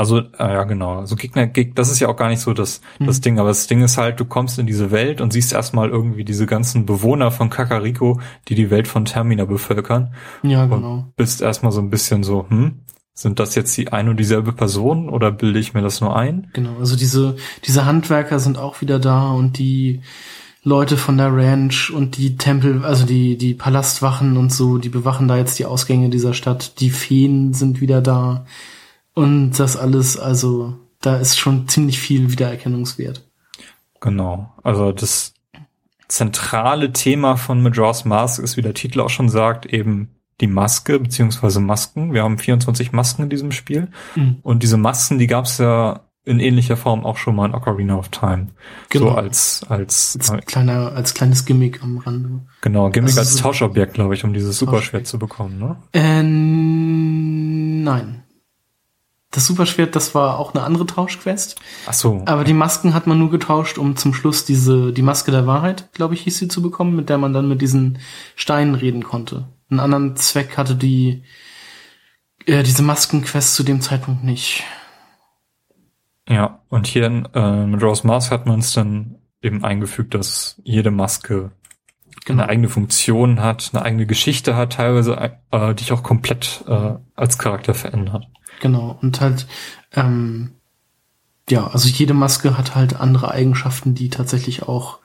Also, 0.00 0.18
äh, 0.20 0.24
ja, 0.38 0.64
genau. 0.64 0.98
Also 0.98 1.14
Gegner, 1.14 1.46
Geg 1.46 1.74
das 1.74 1.90
ist 1.90 2.00
ja 2.00 2.08
auch 2.08 2.16
gar 2.16 2.28
nicht 2.30 2.40
so 2.40 2.54
das, 2.54 2.80
das 2.98 3.18
Mhm. 3.18 3.22
Ding, 3.22 3.38
aber 3.38 3.48
das 3.50 3.66
Ding 3.66 3.82
ist 3.82 3.98
halt, 3.98 4.18
du 4.18 4.24
kommst 4.24 4.58
in 4.58 4.66
diese 4.66 4.90
Welt 4.90 5.20
und 5.20 5.30
siehst 5.30 5.52
erstmal 5.52 5.90
irgendwie 5.90 6.24
diese 6.24 6.46
ganzen 6.46 6.86
Bewohner 6.86 7.30
von 7.30 7.50
Kakariko, 7.50 8.18
die 8.48 8.54
die 8.54 8.70
Welt 8.70 8.88
von 8.88 9.04
Termina 9.04 9.44
bevölkern 9.44 10.14
Ja, 10.42 10.64
und 10.64 10.70
genau. 10.70 11.12
bist 11.16 11.42
erstmal 11.42 11.70
so 11.70 11.82
ein 11.82 11.90
bisschen 11.90 12.22
so, 12.22 12.46
hm, 12.48 12.80
sind 13.12 13.38
das 13.38 13.54
jetzt 13.54 13.76
die 13.76 13.92
ein 13.92 14.08
und 14.08 14.18
dieselbe 14.18 14.52
Person 14.54 15.10
oder 15.10 15.30
bilde 15.30 15.58
ich 15.58 15.74
mir 15.74 15.82
das 15.82 16.00
nur 16.00 16.16
ein? 16.16 16.48
Genau. 16.54 16.78
Also 16.78 16.96
diese, 16.96 17.36
diese 17.66 17.84
Handwerker 17.84 18.38
sind 18.38 18.56
auch 18.56 18.80
wieder 18.80 18.98
da 18.98 19.30
und 19.32 19.58
die 19.58 20.00
Leute 20.62 20.96
von 20.96 21.18
der 21.18 21.34
Ranch 21.34 21.90
und 21.90 22.16
die 22.16 22.36
Tempel, 22.38 22.84
also 22.86 23.04
die, 23.04 23.36
die 23.36 23.52
Palastwachen 23.52 24.38
und 24.38 24.50
so, 24.52 24.78
die 24.78 24.88
bewachen 24.88 25.28
da 25.28 25.36
jetzt 25.36 25.58
die 25.58 25.66
Ausgänge 25.66 26.08
dieser 26.08 26.32
Stadt. 26.32 26.80
Die 26.80 26.88
Feen 26.90 27.52
sind 27.52 27.82
wieder 27.82 28.00
da. 28.00 28.46
Und 29.14 29.52
das 29.58 29.76
alles, 29.76 30.18
also, 30.18 30.76
da 31.00 31.16
ist 31.16 31.38
schon 31.38 31.68
ziemlich 31.68 31.98
viel 31.98 32.30
Wiedererkennungswert. 32.30 33.26
Genau. 34.00 34.52
Also 34.62 34.92
das 34.92 35.34
zentrale 36.08 36.92
Thema 36.92 37.36
von 37.36 37.62
Majora's 37.62 38.04
Mask 38.04 38.42
ist, 38.42 38.56
wie 38.56 38.62
der 38.62 38.74
Titel 38.74 39.00
auch 39.00 39.10
schon 39.10 39.28
sagt, 39.28 39.66
eben 39.66 40.08
die 40.40 40.46
Maske 40.46 40.98
beziehungsweise 40.98 41.60
Masken. 41.60 42.12
Wir 42.12 42.22
haben 42.22 42.38
24 42.38 42.92
Masken 42.92 43.24
in 43.24 43.30
diesem 43.30 43.52
Spiel. 43.52 43.88
Mhm. 44.16 44.38
Und 44.42 44.62
diese 44.62 44.78
Masken, 44.78 45.18
die 45.18 45.26
gab 45.26 45.44
es 45.44 45.58
ja 45.58 46.00
in 46.24 46.38
ähnlicher 46.38 46.76
Form 46.76 47.04
auch 47.04 47.16
schon 47.16 47.34
mal 47.34 47.46
in 47.46 47.54
Ocarina 47.54 47.96
of 47.96 48.08
Time. 48.10 48.48
Genau. 48.90 49.06
So 49.06 49.12
als, 49.12 49.64
als, 49.68 50.16
Als 50.18 50.30
äh, 50.30 50.38
kleiner, 50.42 50.92
als 50.92 51.14
kleines 51.14 51.44
Gimmick 51.44 51.82
am 51.82 51.98
Rande. 51.98 52.40
genau, 52.60 52.90
Gimmick 52.90 53.10
Also 53.10 53.20
als 53.20 53.36
Tauschobjekt, 53.36 53.94
glaube 53.94 54.14
ich, 54.14 54.24
um 54.24 54.32
dieses 54.32 54.58
Superschwert 54.58 55.06
zu 55.06 55.18
bekommen, 55.18 55.58
ne? 55.58 55.76
Äh, 55.92 56.22
nein. 57.82 58.19
Das 59.30 59.46
Superschwert, 59.46 59.94
das 59.94 60.14
war 60.14 60.38
auch 60.38 60.54
eine 60.54 60.64
andere 60.64 60.86
Tauschquest. 60.86 61.60
Ach 61.86 61.92
so. 61.92 62.22
Aber 62.26 62.42
die 62.42 62.52
Masken 62.52 62.94
hat 62.94 63.06
man 63.06 63.18
nur 63.18 63.30
getauscht, 63.30 63.78
um 63.78 63.96
zum 63.96 64.12
Schluss 64.12 64.44
diese, 64.44 64.92
die 64.92 65.02
Maske 65.02 65.30
der 65.30 65.46
Wahrheit, 65.46 65.92
glaube 65.92 66.14
ich, 66.14 66.22
hieß 66.22 66.38
sie 66.38 66.48
zu 66.48 66.62
bekommen, 66.62 66.96
mit 66.96 67.08
der 67.08 67.18
man 67.18 67.32
dann 67.32 67.48
mit 67.48 67.60
diesen 67.60 67.98
Steinen 68.34 68.74
reden 68.74 69.04
konnte. 69.04 69.46
Einen 69.70 69.80
anderen 69.80 70.16
Zweck 70.16 70.56
hatte 70.56 70.74
die, 70.74 71.22
äh, 72.46 72.64
diese 72.64 72.82
Maskenquest 72.82 73.54
zu 73.54 73.62
dem 73.62 73.80
Zeitpunkt 73.80 74.24
nicht. 74.24 74.64
Ja, 76.28 76.60
und 76.68 76.88
hier 76.88 77.06
in 77.06 77.28
äh, 77.32 77.66
Majora's 77.66 78.02
Mask 78.02 78.32
hat 78.32 78.46
man 78.46 78.60
es 78.60 78.72
dann 78.72 79.16
eben 79.42 79.64
eingefügt, 79.64 80.14
dass 80.14 80.60
jede 80.64 80.90
Maske 80.90 81.52
Genau. 82.26 82.42
eine 82.42 82.50
eigene 82.50 82.68
Funktion 82.68 83.40
hat, 83.40 83.70
eine 83.72 83.82
eigene 83.82 84.06
Geschichte 84.06 84.54
hat, 84.54 84.74
teilweise 84.74 85.32
äh, 85.50 85.74
dich 85.74 85.90
auch 85.92 86.02
komplett 86.02 86.64
äh, 86.68 86.94
als 87.14 87.38
Charakter 87.38 87.72
verändert. 87.72 88.26
Genau. 88.60 88.98
Und 89.02 89.20
halt, 89.20 89.46
ähm, 89.94 90.52
ja, 91.48 91.66
also 91.66 91.88
jede 91.88 92.14
Maske 92.14 92.56
hat 92.56 92.74
halt 92.74 93.00
andere 93.00 93.30
Eigenschaften, 93.32 93.94
die 93.94 94.08
tatsächlich 94.08 94.62
auch 94.62 95.00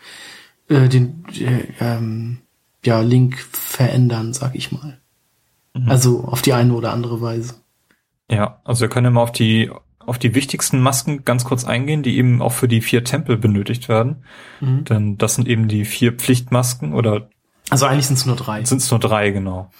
äh, 0.69 0.87
den 0.87 1.25
äh, 1.33 1.63
ähm, 1.79 2.37
ja, 2.83 3.01
Link 3.01 3.39
verändern, 3.39 4.33
sag 4.33 4.55
ich 4.55 4.71
mal. 4.71 4.99
Mhm. 5.73 5.89
Also 5.89 6.23
auf 6.25 6.41
die 6.41 6.53
eine 6.53 6.73
oder 6.73 6.93
andere 6.93 7.21
Weise. 7.21 7.55
Ja, 8.29 8.61
also 8.63 8.81
wir 8.81 8.89
können 8.89 9.05
ja 9.05 9.11
mal 9.11 9.23
auf 9.23 9.31
die 9.31 9.71
auf 9.99 10.19
die 10.19 10.35
wichtigsten 10.35 10.79
Masken 10.81 11.25
ganz 11.25 11.45
kurz 11.45 11.65
eingehen, 11.65 12.03
die 12.03 12.17
eben 12.17 12.39
auch 12.39 12.51
für 12.51 12.67
die 12.67 12.81
vier 12.81 13.03
Tempel 13.03 13.37
benötigt 13.37 13.89
werden. 13.89 14.23
Mhm. 14.59 14.83
Denn 14.85 15.17
das 15.17 15.33
sind 15.33 15.47
eben 15.47 15.67
die 15.67 15.83
vier 15.83 16.13
Pflichtmasken 16.13 16.93
oder 16.93 17.29
Also 17.71 17.87
eigentlich 17.87 18.05
sind 18.05 18.17
es 18.17 18.25
nur 18.27 18.35
drei. 18.35 18.63
sind 18.65 18.81
es 18.81 18.91
nur 18.91 18.99
drei, 18.99 19.31
genau. 19.31 19.71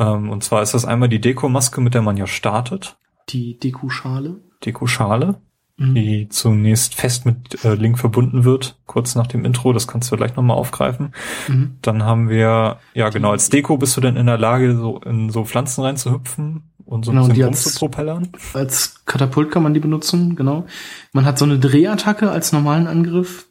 Ähm, 0.00 0.30
und 0.30 0.42
zwar 0.42 0.62
ist 0.62 0.74
das 0.74 0.84
einmal 0.84 1.08
die 1.08 1.20
Deko-Maske, 1.20 1.80
mit 1.80 1.94
der 1.94 2.02
man 2.02 2.16
ja 2.16 2.26
startet. 2.26 2.96
Die 3.28 3.56
Deku-Schale. 3.58 4.40
Deko-Schale, 4.64 5.36
Mhm. 5.76 5.94
die 5.94 6.28
zunächst 6.28 6.94
fest 6.94 7.24
mit 7.26 7.64
äh, 7.64 7.74
Link 7.74 7.98
verbunden 7.98 8.44
wird, 8.44 8.78
kurz 8.86 9.14
nach 9.14 9.26
dem 9.28 9.44
Intro. 9.44 9.72
Das 9.72 9.86
kannst 9.86 10.10
du 10.12 10.16
gleich 10.16 10.34
nochmal 10.36 10.56
aufgreifen. 10.56 11.14
Mhm. 11.48 11.76
Dann 11.82 12.02
haben 12.02 12.28
wir, 12.28 12.78
ja 12.94 13.08
genau, 13.10 13.30
als 13.30 13.48
Deko 13.50 13.78
bist 13.78 13.96
du 13.96 14.00
dann 14.00 14.16
in 14.16 14.26
der 14.26 14.36
Lage, 14.38 14.76
so 14.76 14.98
in 14.98 15.30
so 15.30 15.44
Pflanzen 15.44 15.82
reinzuhüpfen 15.84 16.64
und 16.84 17.04
so 17.04 17.12
ein 17.12 17.14
Genau, 17.16 17.26
die 17.28 17.32
bisschen 17.34 17.48
als- 17.48 17.64
rumzupropellern. 17.66 18.28
Als 18.52 19.04
Katapult 19.06 19.50
kann 19.50 19.62
man 19.62 19.72
die 19.74 19.80
benutzen, 19.80 20.34
genau. 20.36 20.66
Man 21.12 21.24
hat 21.24 21.38
so 21.38 21.44
eine 21.44 21.58
Drehattacke 21.58 22.30
als 22.30 22.52
normalen 22.52 22.86
Angriff 22.86 23.46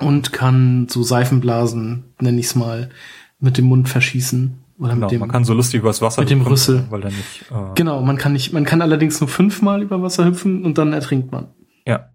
und 0.00 0.32
kann 0.32 0.88
so 0.90 1.02
Seifenblasen, 1.02 2.04
nenn 2.20 2.36
ich's 2.38 2.54
mal, 2.56 2.90
mit 3.38 3.56
dem 3.58 3.66
Mund 3.66 3.88
verschießen. 3.88 4.58
Oder 4.78 4.94
Genau, 4.94 5.06
mit 5.06 5.12
dem. 5.12 5.20
man 5.20 5.30
kann 5.30 5.44
so 5.44 5.54
lustig 5.54 5.80
übers 5.80 6.02
Wasser 6.02 6.22
mit 6.22 6.30
dem 6.30 6.40
hüpfen, 6.40 6.52
Rüssel. 6.52 6.86
weil 6.90 7.02
er 7.04 7.10
nicht, 7.10 7.44
äh, 7.50 7.74
genau, 7.74 8.02
man 8.02 8.16
kann 8.18 8.32
nicht, 8.32 8.52
man 8.52 8.64
kann 8.64 8.82
allerdings 8.82 9.20
nur 9.20 9.28
fünfmal 9.28 9.82
über 9.82 10.02
Wasser 10.02 10.24
hüpfen 10.24 10.64
und 10.64 10.78
dann 10.78 10.92
ertrinkt 10.92 11.30
man. 11.32 11.54
ja, 11.86 12.10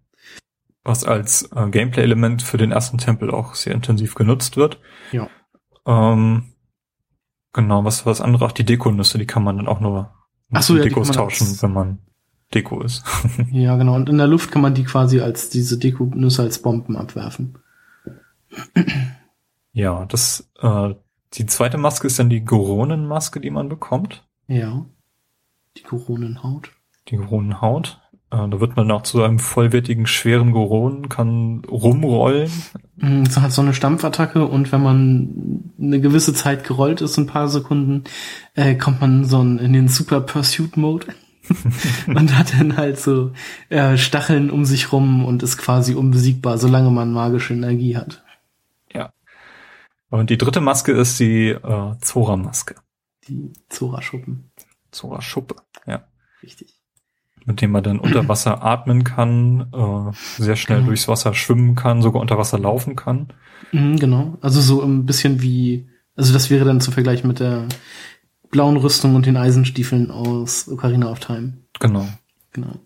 was 0.84 1.04
als 1.06 1.50
äh, 1.56 1.70
Gameplay-Element 1.70 2.42
für 2.42 2.58
den 2.58 2.72
ersten 2.72 2.98
Tempel 2.98 3.32
auch 3.32 3.54
sehr 3.56 3.74
intensiv 3.74 4.16
genutzt 4.16 4.58
wird. 4.58 4.80
Ja. 5.12 5.28
Ähm, 5.86 6.54
genau, 7.54 7.84
was 7.86 8.06
was 8.06 8.22
andere, 8.22 8.46
auch 8.46 8.52
die 8.52 8.66
Dekonüsse, 8.66 9.18
die 9.18 9.26
kann 9.28 9.44
man 9.44 9.58
dann 9.58 9.68
auch 9.68 9.80
nur 9.80 10.12
Ach 10.52 10.62
so, 10.62 10.74
mit 10.74 10.84
ja, 10.84 10.90
Dekos 10.90 11.12
tauschen, 11.12 11.48
als- 11.48 11.64
wenn 11.64 11.74
man 11.74 12.00
Deko 12.54 12.82
ist. 12.82 13.04
Ja, 13.52 13.78
genau. 13.78 13.94
Und 13.96 14.10
in 14.10 14.18
der 14.18 14.26
Luft 14.28 14.52
kann 14.52 14.62
man 14.64 14.74
die 14.74 14.84
quasi 14.84 15.22
als 15.22 15.50
diese 15.50 15.78
Deko-Nüsse 15.78 16.42
als 16.42 16.62
Bomben 16.62 16.98
abwerfen. 16.98 17.58
ja, 19.72 20.06
das 20.06 20.50
äh, 20.62 20.94
die 21.34 21.46
zweite 21.46 21.78
Maske 21.78 22.08
ist 22.08 22.20
dann 22.20 22.30
die 22.30 22.44
Goronenmaske, 22.44 23.40
die 23.40 23.52
man 23.52 23.70
bekommt. 23.70 24.28
Ja. 24.48 24.86
Die 25.78 25.84
Koronenhaut. 25.84 26.72
Die 27.08 27.18
Goronenhaut. 27.18 28.00
Äh, 28.32 28.48
da 28.48 28.60
wird 28.60 28.76
man 28.76 28.92
auch 28.92 29.04
zu 29.04 29.24
einem 29.24 29.40
vollwertigen, 29.40 30.06
schweren 30.06 30.52
Goronen, 30.52 31.10
kann 31.10 31.62
rumrollen. 31.70 32.52
Mm, 32.98 33.24
Es 33.24 33.38
hat 33.38 33.52
so 33.52 33.62
eine 33.62 33.74
Stampfattacke 33.74 34.46
und 34.46 34.72
wenn 34.72 34.84
man 34.84 35.72
eine 35.80 36.00
gewisse 36.00 36.34
Zeit 36.34 36.64
gerollt 36.64 37.02
ist, 37.02 37.18
ein 37.18 37.28
paar 37.28 37.48
Sekunden, 37.48 38.04
äh, 38.56 38.76
kommt 38.76 39.02
man 39.02 39.26
so 39.26 39.42
in 39.42 39.58
in 39.58 39.74
den 39.74 39.88
Super 39.88 40.22
Pursuit 40.22 40.78
Mode 40.78 41.08
und 42.08 42.38
hat 42.38 42.54
dann 42.60 42.78
halt 42.78 43.00
so 43.00 43.32
äh, 43.70 43.98
Stacheln 43.98 44.52
um 44.52 44.66
sich 44.66 44.92
rum 44.92 45.26
und 45.26 45.42
ist 45.42 45.58
quasi 45.58 45.96
unbesiegbar, 45.96 46.58
solange 46.60 46.92
man 46.92 47.12
magische 47.12 47.54
Energie 47.54 47.98
hat. 47.98 48.24
Und 50.10 50.30
die 50.30 50.38
dritte 50.38 50.62
Maske 50.62 50.92
ist 50.92 51.20
die 51.20 51.50
äh, 51.50 51.96
Zora-Maske. 52.02 52.76
Die 53.28 53.54
Zora-Schuppen. 53.70 54.52
Zora-Schuppe, 54.92 55.56
ja. 55.86 56.04
Richtig. 56.42 56.74
Mit 57.46 57.62
dem 57.62 57.72
man 57.72 57.84
dann 57.84 58.00
unter 58.00 58.28
Wasser 58.28 58.64
atmen 58.64 59.04
kann, 59.04 59.72
äh, 59.74 60.12
sehr 60.42 60.56
schnell 60.56 60.80
Genau. 60.80 60.88
durchs 60.90 61.08
Wasser 61.08 61.34
schwimmen 61.34 61.76
kann, 61.76 62.02
sogar 62.02 62.22
unter 62.22 62.38
Wasser 62.38 62.60
laufen 62.60 62.96
kann. 62.96 63.34
Mhm, 63.72 63.98
genau. 63.98 64.38
Also 64.42 64.62
so 64.62 64.82
ein 64.82 65.06
bisschen 65.06 65.42
wie, 65.42 65.88
also 66.16 66.34
das 66.34 66.50
wäre 66.50 66.66
dann 66.66 66.82
zu 66.82 66.92
vergleichen 66.92 67.28
mit 67.28 67.40
der 67.40 67.68
blauen 68.52 68.78
Rüstung 68.78 69.16
und 69.16 69.26
den 69.26 69.38
Eisenstiefeln 69.38 70.12
aus 70.12 70.68
Ocarina 70.68 71.10
of 71.12 71.20
Time. 71.20 71.58
Genau. 71.80 72.08
Genau. 72.52 72.80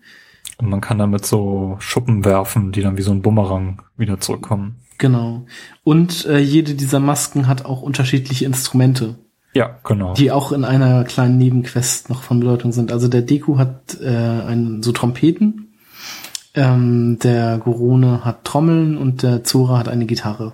Und 0.58 0.69
man 0.69 0.82
kann 0.82 0.97
damit 0.97 1.26
so 1.26 1.78
Schuppen 1.80 2.26
werfen, 2.26 2.71
die 2.71 2.82
dann 2.82 2.97
wie 2.97 3.02
so 3.02 3.12
ein 3.12 3.21
Bumerang 3.21 3.82
wieder 3.97 4.19
zurückkommen. 4.19 4.82
Genau. 4.97 5.45
Und 5.84 6.25
äh, 6.25 6.39
jede 6.39 6.75
dieser 6.75 6.99
Masken 6.99 7.47
hat 7.47 7.65
auch 7.65 7.82
unterschiedliche 7.82 8.45
Instrumente, 8.45 9.15
Ja, 9.53 9.79
genau. 9.84 10.13
die 10.13 10.32
auch 10.32 10.51
in 10.51 10.63
einer 10.63 11.03
kleinen 11.03 11.38
Nebenquest 11.38 12.10
noch 12.10 12.23
von 12.23 12.39
Bedeutung 12.39 12.71
sind. 12.71 12.91
Also 12.91 13.08
der 13.08 13.21
Deku 13.21 13.58
hat 13.58 13.97
äh, 14.01 14.08
einen, 14.08 14.84
so 14.84 14.91
Trompeten, 14.91 15.73
ähm, 16.56 17.17
der 17.19 17.58
Gorone 17.58 18.23
hat 18.23 18.43
Trommeln 18.43 18.97
und 18.97 19.23
der 19.23 19.43
Zora 19.43 19.79
hat 19.79 19.89
eine 19.89 20.06
Gitarre. 20.06 20.53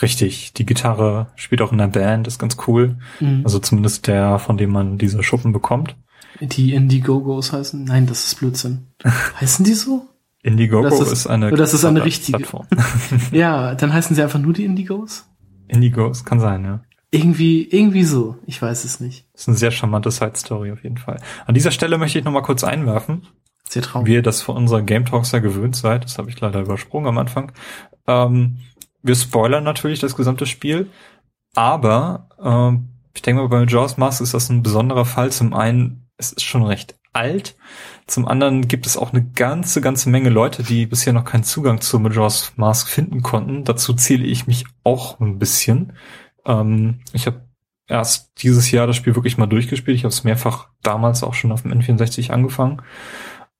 Richtig. 0.00 0.52
Die 0.54 0.64
Gitarre 0.64 1.28
spielt 1.34 1.62
auch 1.62 1.72
in 1.72 1.78
der 1.78 1.88
Band, 1.88 2.26
ist 2.26 2.38
ganz 2.38 2.56
cool. 2.66 2.96
Mhm. 3.18 3.42
Also 3.44 3.58
zumindest 3.58 4.06
der, 4.06 4.38
von 4.38 4.56
dem 4.56 4.70
man 4.70 4.98
diese 4.98 5.22
Schuppen 5.22 5.52
bekommt. 5.52 5.96
Die 6.40 6.74
Indiegogos 6.74 7.52
heißen? 7.52 7.84
Nein, 7.84 8.06
das 8.06 8.26
ist 8.26 8.38
Blödsinn. 8.38 8.86
heißen 9.40 9.64
die 9.64 9.74
so? 9.74 10.06
Indiegogo 10.42 10.88
Das 10.88 11.00
ist, 11.00 11.12
ist- 11.12 11.26
eine 11.26 11.48
oder 11.48 11.56
das 11.56 11.74
ist 11.74 11.84
eine 11.84 12.04
richtige- 12.04 12.38
Plattform. 12.38 12.66
Ja, 13.32 13.74
dann 13.76 13.92
heißen 13.92 14.16
sie 14.16 14.22
einfach 14.22 14.38
nur 14.38 14.52
die 14.52 14.64
Indigos? 14.64 15.26
Indigos 15.68 16.24
kann 16.24 16.40
sein, 16.40 16.64
ja. 16.64 16.80
Irgendwie, 17.12 17.64
irgendwie 17.68 18.04
so. 18.04 18.36
Ich 18.46 18.60
weiß 18.62 18.84
es 18.84 19.00
nicht. 19.00 19.26
Das 19.32 19.42
ist 19.42 19.48
eine 19.48 19.56
sehr 19.56 19.70
charmante 19.72 20.10
Side-Story 20.10 20.70
auf 20.72 20.82
jeden 20.84 20.96
Fall. 20.96 21.20
An 21.46 21.54
dieser 21.54 21.72
Stelle 21.72 21.98
möchte 21.98 22.18
ich 22.18 22.24
noch 22.24 22.32
mal 22.32 22.40
kurz 22.42 22.62
einwerfen, 22.64 23.26
Sehr 23.68 23.82
traurig. 23.82 24.06
wie 24.08 24.14
ihr 24.14 24.22
das 24.22 24.42
von 24.42 24.56
unseren 24.56 24.86
Game 24.86 25.04
Talks 25.04 25.32
ja 25.32 25.40
gewöhnt 25.40 25.74
seid. 25.76 26.04
Das 26.04 26.18
habe 26.18 26.30
ich 26.30 26.40
leider 26.40 26.60
übersprungen 26.60 27.08
am 27.08 27.18
Anfang. 27.18 27.50
Ähm, 28.06 28.58
wir 29.02 29.14
spoilern 29.16 29.64
natürlich 29.64 29.98
das 29.98 30.14
gesamte 30.14 30.46
Spiel, 30.46 30.88
aber 31.54 32.28
ähm, 32.42 32.88
ich 33.14 33.22
denke 33.22 33.42
mal, 33.42 33.48
bei 33.48 33.64
Jaws 33.64 33.96
Mask 33.96 34.20
ist 34.20 34.34
das 34.34 34.48
ein 34.50 34.62
besonderer 34.62 35.04
Fall. 35.04 35.32
Zum 35.32 35.52
einen, 35.52 36.06
es 36.16 36.32
ist 36.32 36.44
schon 36.44 36.62
recht 36.62 36.96
alt. 37.12 37.56
Zum 38.06 38.26
anderen 38.26 38.68
gibt 38.68 38.86
es 38.86 38.96
auch 38.96 39.12
eine 39.12 39.24
ganze, 39.24 39.80
ganze 39.80 40.10
Menge 40.10 40.30
Leute, 40.30 40.62
die 40.62 40.86
bisher 40.86 41.12
noch 41.12 41.24
keinen 41.24 41.44
Zugang 41.44 41.80
zu 41.80 41.98
Majora's 41.98 42.52
Mask 42.56 42.88
finden 42.88 43.22
konnten. 43.22 43.64
Dazu 43.64 43.94
zähle 43.94 44.26
ich 44.26 44.46
mich 44.46 44.64
auch 44.84 45.20
ein 45.20 45.38
bisschen. 45.38 45.92
Ähm, 46.46 47.00
ich 47.12 47.26
habe 47.26 47.42
erst 47.86 48.42
dieses 48.42 48.70
Jahr 48.70 48.86
das 48.86 48.96
Spiel 48.96 49.16
wirklich 49.16 49.38
mal 49.38 49.46
durchgespielt. 49.46 49.96
Ich 49.96 50.04
habe 50.04 50.12
es 50.12 50.24
mehrfach 50.24 50.68
damals 50.82 51.22
auch 51.22 51.34
schon 51.34 51.52
auf 51.52 51.62
dem 51.62 51.72
N64 51.72 52.30
angefangen. 52.30 52.82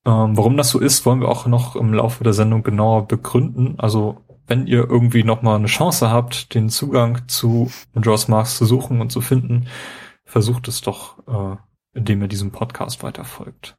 Ähm, 0.06 0.36
warum 0.36 0.56
das 0.56 0.70
so 0.70 0.78
ist, 0.78 1.04
wollen 1.04 1.20
wir 1.20 1.28
auch 1.28 1.46
noch 1.46 1.76
im 1.76 1.92
Laufe 1.92 2.24
der 2.24 2.32
Sendung 2.32 2.62
genauer 2.62 3.06
begründen. 3.06 3.74
Also 3.78 4.24
wenn 4.46 4.66
ihr 4.66 4.88
irgendwie 4.88 5.24
noch 5.24 5.42
mal 5.42 5.56
eine 5.56 5.66
Chance 5.66 6.10
habt, 6.10 6.54
den 6.54 6.70
Zugang 6.70 7.28
zu 7.28 7.70
Majora's 7.94 8.28
Mask 8.28 8.56
zu 8.56 8.64
suchen 8.64 9.00
und 9.00 9.12
zu 9.12 9.20
finden, 9.20 9.66
versucht 10.24 10.68
es 10.68 10.80
doch, 10.80 11.18
äh, 11.28 11.56
indem 11.94 12.22
ihr 12.22 12.28
diesem 12.28 12.50
Podcast 12.50 13.02
weiterfolgt. 13.02 13.76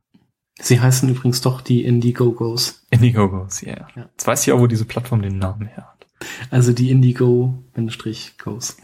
Sie 0.60 0.80
heißen 0.80 1.10
übrigens 1.10 1.42
doch 1.42 1.62
die 1.62 1.84
Indiegogos. 1.84 2.86
Indiegogos, 2.92 3.64
yeah. 3.64 3.88
Ja. 3.96 4.10
Jetzt 4.12 4.28
weiß 4.28 4.46
ich 4.46 4.54
auch, 4.54 4.60
wo 4.60 4.68
diese 4.68 4.86
Plattform 4.86 5.22
den 5.22 5.40
Namen 5.40 5.68
her 5.68 5.88
hat. 5.92 6.08
Also 6.52 6.72
die 6.72 6.92
Indigo-Gos. 6.92 8.78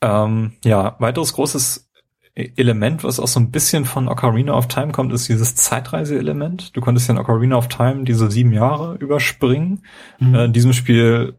Ähm, 0.00 0.52
ja, 0.64 0.96
weiteres 0.98 1.34
großes 1.34 1.90
E- 2.34 2.52
Element, 2.56 3.04
was 3.04 3.20
auch 3.20 3.28
so 3.28 3.40
ein 3.40 3.50
bisschen 3.50 3.84
von 3.84 4.08
Ocarina 4.08 4.54
of 4.54 4.68
Time 4.68 4.92
kommt, 4.92 5.12
ist 5.12 5.28
dieses 5.28 5.54
Zeitreise-Element. 5.56 6.74
Du 6.76 6.80
konntest 6.80 7.08
ja 7.08 7.14
in 7.14 7.20
Ocarina 7.20 7.56
of 7.56 7.68
Time 7.68 8.04
diese 8.04 8.30
sieben 8.30 8.52
Jahre 8.52 8.96
überspringen. 8.96 9.82
Mhm. 10.18 10.34
Äh, 10.34 10.44
in 10.46 10.52
diesem 10.52 10.72
Spiel, 10.72 11.36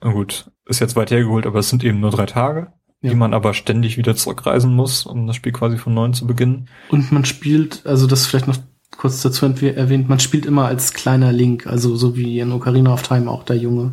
na 0.00 0.12
gut, 0.12 0.50
ist 0.66 0.80
jetzt 0.80 0.96
weit 0.96 1.10
hergeholt, 1.10 1.46
aber 1.46 1.58
es 1.58 1.68
sind 1.68 1.84
eben 1.84 2.00
nur 2.00 2.10
drei 2.10 2.26
Tage, 2.26 2.72
Ja. 3.02 3.10
die 3.10 3.16
man 3.16 3.32
aber 3.32 3.54
ständig 3.54 3.96
wieder 3.96 4.14
zurückreisen 4.14 4.74
muss, 4.74 5.06
um 5.06 5.26
das 5.26 5.34
Spiel 5.36 5.52
quasi 5.52 5.78
von 5.78 5.94
neuem 5.94 6.12
zu 6.12 6.26
beginnen. 6.26 6.68
Und 6.90 7.10
man 7.12 7.24
spielt, 7.24 7.86
also 7.86 8.06
das 8.06 8.26
vielleicht 8.26 8.46
noch 8.46 8.58
kurz 8.94 9.22
dazu 9.22 9.46
erwähnt, 9.46 10.08
man 10.10 10.20
spielt 10.20 10.44
immer 10.44 10.66
als 10.66 10.92
kleiner 10.92 11.32
Link, 11.32 11.66
also 11.66 11.96
so 11.96 12.14
wie 12.16 12.40
in 12.40 12.52
Ocarina 12.52 12.92
of 12.92 13.02
Time 13.02 13.30
auch 13.30 13.44
der 13.44 13.56
Junge, 13.56 13.92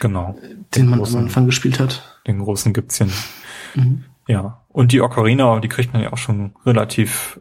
Genau. 0.00 0.36
den 0.74 0.86
man 0.86 0.94
am 0.98 1.04
großen- 1.04 1.18
Anfang 1.20 1.46
gespielt 1.46 1.78
hat. 1.78 2.20
Den 2.26 2.40
großen 2.40 2.72
gibt's 2.72 2.96
hier 2.98 3.06
nicht. 3.06 3.24
Mhm. 3.76 4.04
Ja. 4.26 4.62
Und 4.70 4.90
die 4.90 5.02
Ocarina, 5.02 5.60
die 5.60 5.68
kriegt 5.68 5.92
man 5.92 6.02
ja 6.02 6.12
auch 6.12 6.18
schon 6.18 6.52
relativ 6.66 7.40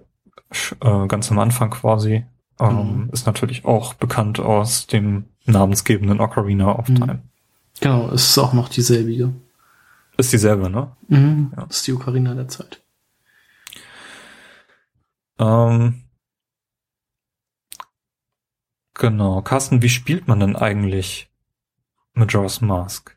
äh, 0.81 1.07
ganz 1.07 1.31
am 1.31 1.39
Anfang 1.39 1.71
quasi. 1.71 2.25
Ähm, 2.59 3.03
Mhm. 3.05 3.09
Ist 3.11 3.25
natürlich 3.25 3.65
auch 3.65 3.95
bekannt 3.95 4.39
aus 4.39 4.85
dem 4.87 5.25
namensgebenden 5.45 6.19
Ocarina 6.21 6.77
of 6.77 6.87
Mhm. 6.89 6.95
Time. 6.95 7.19
Genau, 7.81 8.09
es 8.13 8.29
ist 8.29 8.37
auch 8.37 8.53
noch 8.53 8.69
dieselbige. 8.69 9.33
Ist 10.17 10.33
dieselbe, 10.33 10.69
ne? 10.69 10.95
Mhm. 11.07 11.53
Ja. 11.55 11.65
Das 11.65 11.77
ist 11.77 11.87
die 11.87 11.93
Ocarina 11.93 12.33
der 12.33 12.47
Zeit. 12.47 12.83
Ähm, 15.39 16.03
genau. 18.93 19.41
Carsten, 19.41 19.81
wie 19.81 19.89
spielt 19.89 20.27
man 20.27 20.39
denn 20.39 20.55
eigentlich 20.55 21.29
Majora's 22.17 22.61
Mask. 22.61 23.15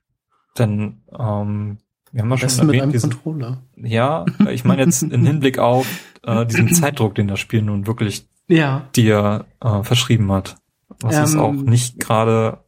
Denn 0.58 1.02
ähm, 1.18 1.78
wir 2.12 2.22
haben 2.22 2.30
ja 2.30 2.36
schon 2.36 2.48
mit 2.48 2.60
einem 2.60 2.70
erwähnt, 2.74 2.94
diesen, 2.94 3.10
Controller. 3.10 3.62
ja, 3.76 4.26
ich 4.50 4.64
meine 4.64 4.82
jetzt 4.82 5.02
im 5.02 5.24
Hinblick 5.24 5.58
auf 5.58 5.86
äh, 6.22 6.44
diesen 6.46 6.72
Zeitdruck, 6.74 7.14
den 7.14 7.28
das 7.28 7.40
Spiel 7.40 7.62
nun 7.62 7.86
wirklich 7.86 8.28
Ja, 8.48 8.88
dir 8.94 9.46
äh, 9.60 9.82
verschrieben 9.82 10.30
hat. 10.32 10.56
Was 11.00 11.18
ist 11.18 11.34
Ähm, 11.34 11.40
auch 11.40 11.52
nicht 11.52 11.98
gerade, 11.98 12.58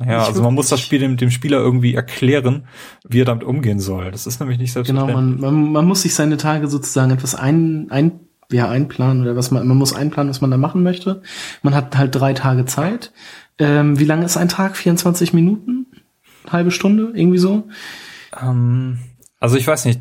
ja, 0.00 0.24
also 0.24 0.42
man 0.42 0.54
muss 0.54 0.68
das. 0.68 0.80
Spiel 0.80 1.00
dem, 1.00 1.16
dem 1.16 1.30
Spieler 1.30 1.58
irgendwie 1.58 1.94
erklären, 1.94 2.66
wie 3.06 3.20
er 3.20 3.24
damit 3.24 3.44
umgehen 3.44 3.80
soll. 3.80 4.10
Das 4.10 4.26
ist 4.26 4.40
nämlich 4.40 4.58
nicht 4.58 4.74
genau. 4.74 4.84
selbstverständlich. 4.84 5.40
Man, 5.40 5.54
man, 5.62 5.72
man 5.72 5.86
muss 5.86 6.02
sich 6.02 6.14
seine 6.14 6.36
Tage 6.36 6.68
sozusagen 6.68 7.10
etwas 7.10 7.34
ein, 7.34 7.88
ein, 7.90 8.20
ja, 8.50 8.68
einplanen 8.68 9.22
oder 9.22 9.36
was 9.36 9.50
man, 9.50 9.66
man 9.66 9.76
muss 9.76 9.94
einplanen, 9.94 10.30
was 10.30 10.40
man 10.40 10.50
da 10.50 10.56
machen 10.56 10.82
möchte. 10.82 11.22
Man 11.62 11.74
hat 11.74 11.96
halt 11.96 12.14
drei 12.14 12.32
Tage 12.32 12.64
Zeit. 12.64 13.12
Ähm, 13.58 13.98
wie 13.98 14.04
lange 14.04 14.24
ist 14.24 14.36
ein 14.36 14.48
Tag? 14.48 14.76
24 14.76 15.32
Minuten? 15.32 15.86
Halbe 16.50 16.70
Stunde? 16.70 17.12
Irgendwie 17.14 17.38
so? 17.38 17.68
Ähm, 18.40 18.98
also 19.40 19.56
ich 19.56 19.66
weiß 19.66 19.84
nicht. 19.84 20.00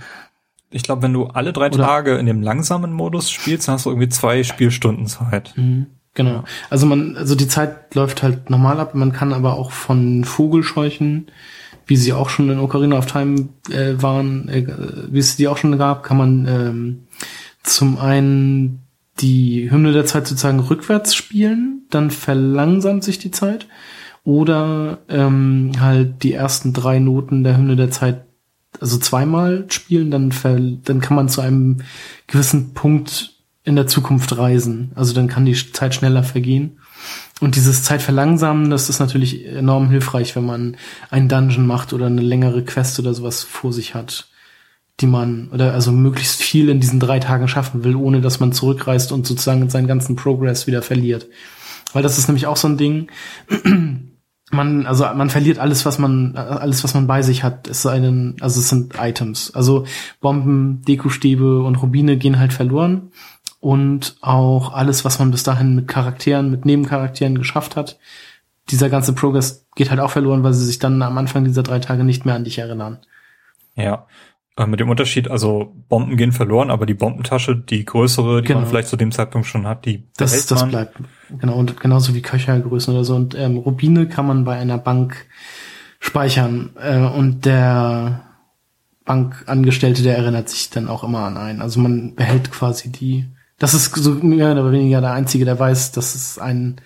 Ich 0.70 0.84
glaube, 0.84 1.02
wenn 1.02 1.14
du 1.14 1.26
alle 1.26 1.52
drei 1.52 1.68
Oder- 1.68 1.84
Tage 1.84 2.16
in 2.16 2.26
dem 2.26 2.42
langsamen 2.42 2.94
Modus 2.94 3.30
spielst, 3.30 3.68
dann 3.68 3.76
hast 3.76 3.86
du 3.86 3.90
irgendwie 3.90 4.10
zwei 4.10 4.44
Spielstunden 4.44 5.06
Zeit. 5.08 5.54
Mhm. 5.58 5.88
Genau. 6.14 6.44
Also 6.70 6.86
man, 6.86 7.16
also 7.16 7.36
die 7.36 7.48
Zeit 7.48 7.96
läuft 7.96 8.22
halt 8.22 8.50
normal 8.50 8.80
ab. 8.80 8.96
Man 8.96 9.14
kann 9.14 9.34
aber 9.34 9.54
auch 9.54 9.72
von 9.72 10.26
Vogelscheuchen, 10.26 11.28
wie 11.88 11.96
sie 11.96 12.14
auch 12.14 12.30
schon 12.30 12.50
in 12.50 12.60
Ocarina 12.60 12.98
of 12.98 13.06
Time 13.06 13.50
äh, 13.70 14.02
waren, 14.02 14.50
äh, 14.50 14.66
wie 15.10 15.20
es 15.20 15.38
die 15.38 15.48
auch 15.48 15.58
schon 15.58 15.78
gab, 15.78 16.04
kann 16.04 16.18
man 16.18 16.48
ähm, 16.48 17.00
zum 17.64 17.98
einen 17.98 18.82
die 19.20 19.70
Hymne 19.72 19.94
der 19.94 20.06
Zeit 20.06 20.28
sozusagen 20.28 20.60
rückwärts 20.60 21.16
spielen, 21.16 21.84
dann 21.90 22.12
verlangsamt 22.12 23.04
sich 23.04 23.20
die 23.20 23.32
Zeit. 23.32 23.68
Oder 24.24 25.00
ähm, 25.10 25.72
halt 25.80 26.24
die 26.24 26.34
ersten 26.34 26.74
drei 26.74 27.00
Noten 27.00 27.44
der 27.44 27.58
Hymne 27.58 27.76
der 27.76 27.90
Zeit 27.90 28.26
also 28.80 28.98
zweimal 28.98 29.66
spielen, 29.70 30.12
dann, 30.12 30.32
ver 30.32 30.60
dann 30.60 31.02
kann 31.02 31.16
man 31.16 31.30
zu 31.30 31.42
einem 31.42 31.82
gewissen 32.28 32.74
Punkt 32.74 33.31
in 33.64 33.76
der 33.76 33.88
Zukunft 33.88 34.38
reisen. 34.38 34.92
Also 34.96 35.14
dann 35.14 35.28
kann 35.28 35.46
die 35.46 35.56
Zeit 35.74 35.94
schneller 35.94 36.24
vergehen. 36.24 36.80
Und 37.40 37.56
dieses 37.56 37.84
Zeitverlangsamen, 37.84 38.70
das 38.70 38.90
ist 38.90 39.00
natürlich 39.00 39.46
enorm 39.46 39.90
hilfreich, 39.90 40.36
wenn 40.36 40.46
man 40.46 40.78
einen 41.10 41.28
Dungeon 41.28 41.66
macht 41.66 41.94
oder 41.94 42.08
eine 42.08 42.22
längere 42.22 42.64
Quest 42.64 43.00
oder 43.00 43.14
sowas 43.14 43.44
vor 43.44 43.74
sich 43.74 43.96
hat, 43.96 44.30
die 45.00 45.08
man, 45.08 45.50
oder 45.50 45.74
also 45.74 45.92
möglichst 45.92 46.42
viel 46.42 46.70
in 46.70 46.80
diesen 46.80 47.00
drei 47.00 47.20
Tagen 47.20 47.48
schaffen 47.48 47.84
will, 47.84 47.96
ohne 47.96 48.22
dass 48.22 48.40
man 48.40 48.52
zurückreist 48.52 49.12
und 49.12 49.26
sozusagen 49.26 49.70
seinen 49.70 49.88
ganzen 49.88 50.16
Progress 50.16 50.68
wieder 50.68 50.82
verliert. 50.82 51.28
Weil 51.94 52.04
das 52.04 52.18
ist 52.18 52.28
nämlich 52.28 52.48
auch 52.48 52.58
so 52.58 52.68
ein 52.68 52.78
Ding, 52.78 53.10
man, 54.52 54.86
also 54.86 55.06
man 55.16 55.30
verliert 55.30 55.60
alles, 55.60 55.86
was 55.86 55.98
man, 55.98 56.36
alles, 56.36 56.84
was 56.84 56.94
man 56.94 57.08
bei 57.08 57.22
sich 57.22 57.44
hat, 57.44 57.68
ist 57.68 57.86
einen, 57.86 58.36
also 58.40 58.60
es 58.60 58.70
sind 58.70 58.96
Items. 59.00 59.52
Also 59.54 59.86
Bomben, 60.20 60.84
Dekostäbe 60.88 61.64
und 61.64 61.76
Rubine 61.76 62.18
gehen 62.18 62.40
halt 62.40 62.54
verloren. 62.54 63.12
Und 63.62 64.18
auch 64.22 64.74
alles, 64.74 65.06
was 65.06 65.20
man 65.20 65.32
bis 65.32 65.44
dahin 65.44 65.76
mit 65.76 65.88
Charakteren, 65.88 66.52
mit 66.52 66.66
Nebencharakteren 66.66 67.38
geschafft 67.38 67.76
hat, 67.78 67.98
dieser 68.70 68.90
ganze 68.90 69.14
Progress 69.14 69.66
geht 69.76 69.90
halt 69.92 70.00
auch 70.00 70.10
verloren, 70.12 70.44
weil 70.44 70.54
sie 70.54 70.66
sich 70.66 70.80
dann 70.80 71.02
am 71.02 71.18
Anfang 71.18 71.46
dieser 71.46 71.64
drei 71.64 71.80
Tage 71.80 72.04
nicht 72.04 72.26
mehr 72.26 72.36
an 72.36 72.44
dich 72.44 72.58
erinnern. 72.58 72.98
Ja. 73.76 74.08
Äh, 74.58 74.66
Mit 74.66 74.80
dem 74.80 74.90
Unterschied, 74.90 75.30
also 75.30 75.74
Bomben 75.90 76.18
gehen 76.18 76.32
verloren, 76.32 76.72
aber 76.72 76.86
die 76.86 76.94
Bombentasche, 76.96 77.56
die 77.56 77.86
größere, 77.86 78.42
die 78.42 78.48
Genau. 78.48 78.62
man 78.62 78.70
vielleicht 78.70 78.90
zu 78.90 78.98
dem 78.98 79.12
Zeitpunkt 79.12 79.48
schon 79.48 79.66
hat, 79.68 79.86
die 79.86 80.04
Das, 80.18 80.46
das 80.48 80.62
man. 80.62 80.70
bleibt. 80.72 80.98
Genau, 81.40 81.54
und 81.56 81.80
genauso 81.80 82.14
wie 82.16 82.22
Köchergrößen 82.22 82.94
oder 82.94 83.04
so. 83.06 83.16
Und 83.16 83.36
ähm, 83.36 83.58
Rubine 83.58 84.08
kann 84.08 84.26
man 84.28 84.44
bei 84.44 84.58
einer 84.58 84.78
Bank 84.80 85.28
speichern. 86.00 86.72
Äh, 86.82 86.98
und 86.98 87.46
der 87.46 88.22
Bankangestellte, 89.06 90.04
der 90.04 90.18
erinnert 90.18 90.50
sich 90.50 90.70
dann 90.70 90.88
auch 90.88 91.04
immer 91.04 91.20
an 91.20 91.38
einen. 91.38 91.62
Also 91.62 91.80
man 91.80 92.16
behält 92.16 92.52
quasi 92.52 92.92
die. 92.92 93.28
Das 93.62 93.76
ist 93.76 93.94
so 93.94 94.16
mehr 94.16 94.54
oder 94.54 94.72
weniger 94.72 95.02
der 95.02 95.12
Einzige, 95.12 95.46
der 95.46 95.60
weiß, 95.60 95.92
dass 95.92 96.16
es 96.16 96.40
ein, 96.40 96.82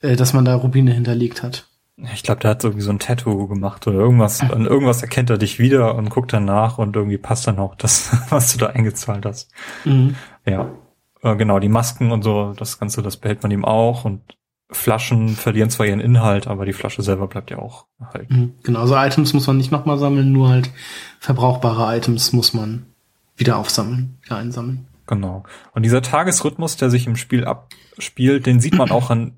äh, 0.00 0.14
dass 0.14 0.32
man 0.32 0.44
da 0.44 0.54
Rubine 0.54 0.92
hinterlegt 0.92 1.42
hat. 1.42 1.66
Ich 2.14 2.22
glaube, 2.22 2.40
der 2.40 2.50
hat 2.50 2.62
irgendwie 2.62 2.84
so 2.84 2.90
ein 2.90 3.00
Tattoo 3.00 3.48
gemacht 3.48 3.84
oder 3.88 3.98
irgendwas. 3.98 4.40
An 4.40 4.64
irgendwas 4.64 5.02
erkennt 5.02 5.28
er 5.28 5.38
dich 5.38 5.58
wieder 5.58 5.96
und 5.96 6.08
guckt 6.08 6.32
danach 6.32 6.78
und 6.78 6.94
irgendwie 6.94 7.18
passt 7.18 7.48
dann 7.48 7.58
auch 7.58 7.74
das, 7.74 8.16
was 8.30 8.52
du 8.52 8.58
da 8.58 8.66
eingezahlt 8.68 9.26
hast. 9.26 9.50
Mhm. 9.84 10.14
Ja. 10.46 10.70
Äh, 11.20 11.34
genau, 11.34 11.58
die 11.58 11.68
Masken 11.68 12.12
und 12.12 12.22
so, 12.22 12.52
das 12.56 12.78
Ganze, 12.78 13.02
das 13.02 13.16
behält 13.16 13.42
man 13.42 13.50
ihm 13.50 13.64
auch 13.64 14.04
und 14.04 14.20
Flaschen 14.70 15.30
verlieren 15.30 15.70
zwar 15.70 15.86
ihren 15.86 15.98
Inhalt, 15.98 16.46
aber 16.46 16.64
die 16.64 16.74
Flasche 16.74 17.02
selber 17.02 17.26
bleibt 17.26 17.50
ja 17.50 17.58
auch 17.58 17.86
erhalten. 17.98 18.34
Mhm. 18.34 18.54
Genau, 18.62 18.82
also 18.82 18.94
Items 18.94 19.32
muss 19.32 19.48
man 19.48 19.56
nicht 19.56 19.72
nochmal 19.72 19.98
sammeln, 19.98 20.30
nur 20.30 20.48
halt 20.48 20.70
verbrauchbare 21.18 21.96
Items 21.96 22.32
muss 22.32 22.54
man 22.54 22.86
wieder 23.36 23.56
aufsammeln, 23.56 24.18
wieder 24.22 24.36
einsammeln. 24.36 24.86
Genau. 25.08 25.42
Und 25.72 25.82
dieser 25.82 26.02
Tagesrhythmus, 26.02 26.76
der 26.76 26.90
sich 26.90 27.06
im 27.08 27.16
Spiel 27.16 27.44
abspielt, 27.44 28.46
den 28.46 28.60
sieht 28.60 28.76
man 28.76 28.90
auch 28.92 29.10
an, 29.10 29.32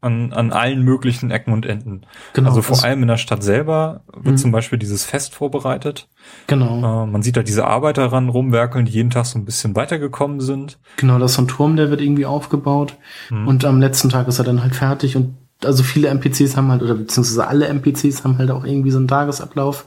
an, 0.00 0.32
an 0.32 0.52
allen 0.52 0.82
möglichen 0.82 1.32
Ecken 1.32 1.52
und 1.52 1.66
Enden. 1.66 2.02
Genau, 2.34 2.50
also 2.50 2.62
vor 2.62 2.84
allem 2.84 3.02
in 3.02 3.08
der 3.08 3.16
Stadt 3.16 3.42
selber 3.42 4.02
wird 4.12 4.34
Mhm. 4.34 4.36
zum 4.36 4.52
Beispiel 4.52 4.78
dieses 4.78 5.04
Fest 5.04 5.34
vorbereitet. 5.34 6.08
Genau. 6.46 7.04
Äh, 7.04 7.06
man 7.06 7.22
sieht 7.22 7.36
da 7.36 7.42
diese 7.42 7.66
Arbeiter 7.66 8.06
ran 8.12 8.28
rumwerkeln, 8.28 8.84
die 8.84 8.92
jeden 8.92 9.10
Tag 9.10 9.26
so 9.26 9.38
ein 9.38 9.44
bisschen 9.44 9.74
weitergekommen 9.74 10.40
sind. 10.40 10.78
Genau, 10.98 11.18
das 11.18 11.32
ist 11.32 11.36
so 11.38 11.42
ein 11.42 11.48
Turm, 11.48 11.74
der 11.76 11.90
wird 11.90 12.00
irgendwie 12.00 12.26
aufgebaut. 12.26 12.94
Mhm. 13.30 13.48
Und 13.48 13.64
am 13.64 13.80
letzten 13.80 14.10
Tag 14.10 14.28
ist 14.28 14.38
er 14.38 14.44
dann 14.44 14.62
halt 14.62 14.76
fertig. 14.76 15.16
Und 15.16 15.34
also 15.64 15.82
viele 15.82 16.08
NPCs 16.08 16.56
haben 16.56 16.70
halt, 16.70 16.82
oder 16.82 16.94
beziehungsweise 16.94 17.48
alle 17.48 17.66
NPCs 17.66 18.22
haben 18.22 18.38
halt 18.38 18.50
auch 18.52 18.64
irgendwie 18.64 18.92
so 18.92 18.98
einen 18.98 19.08
Tagesablauf, 19.08 19.86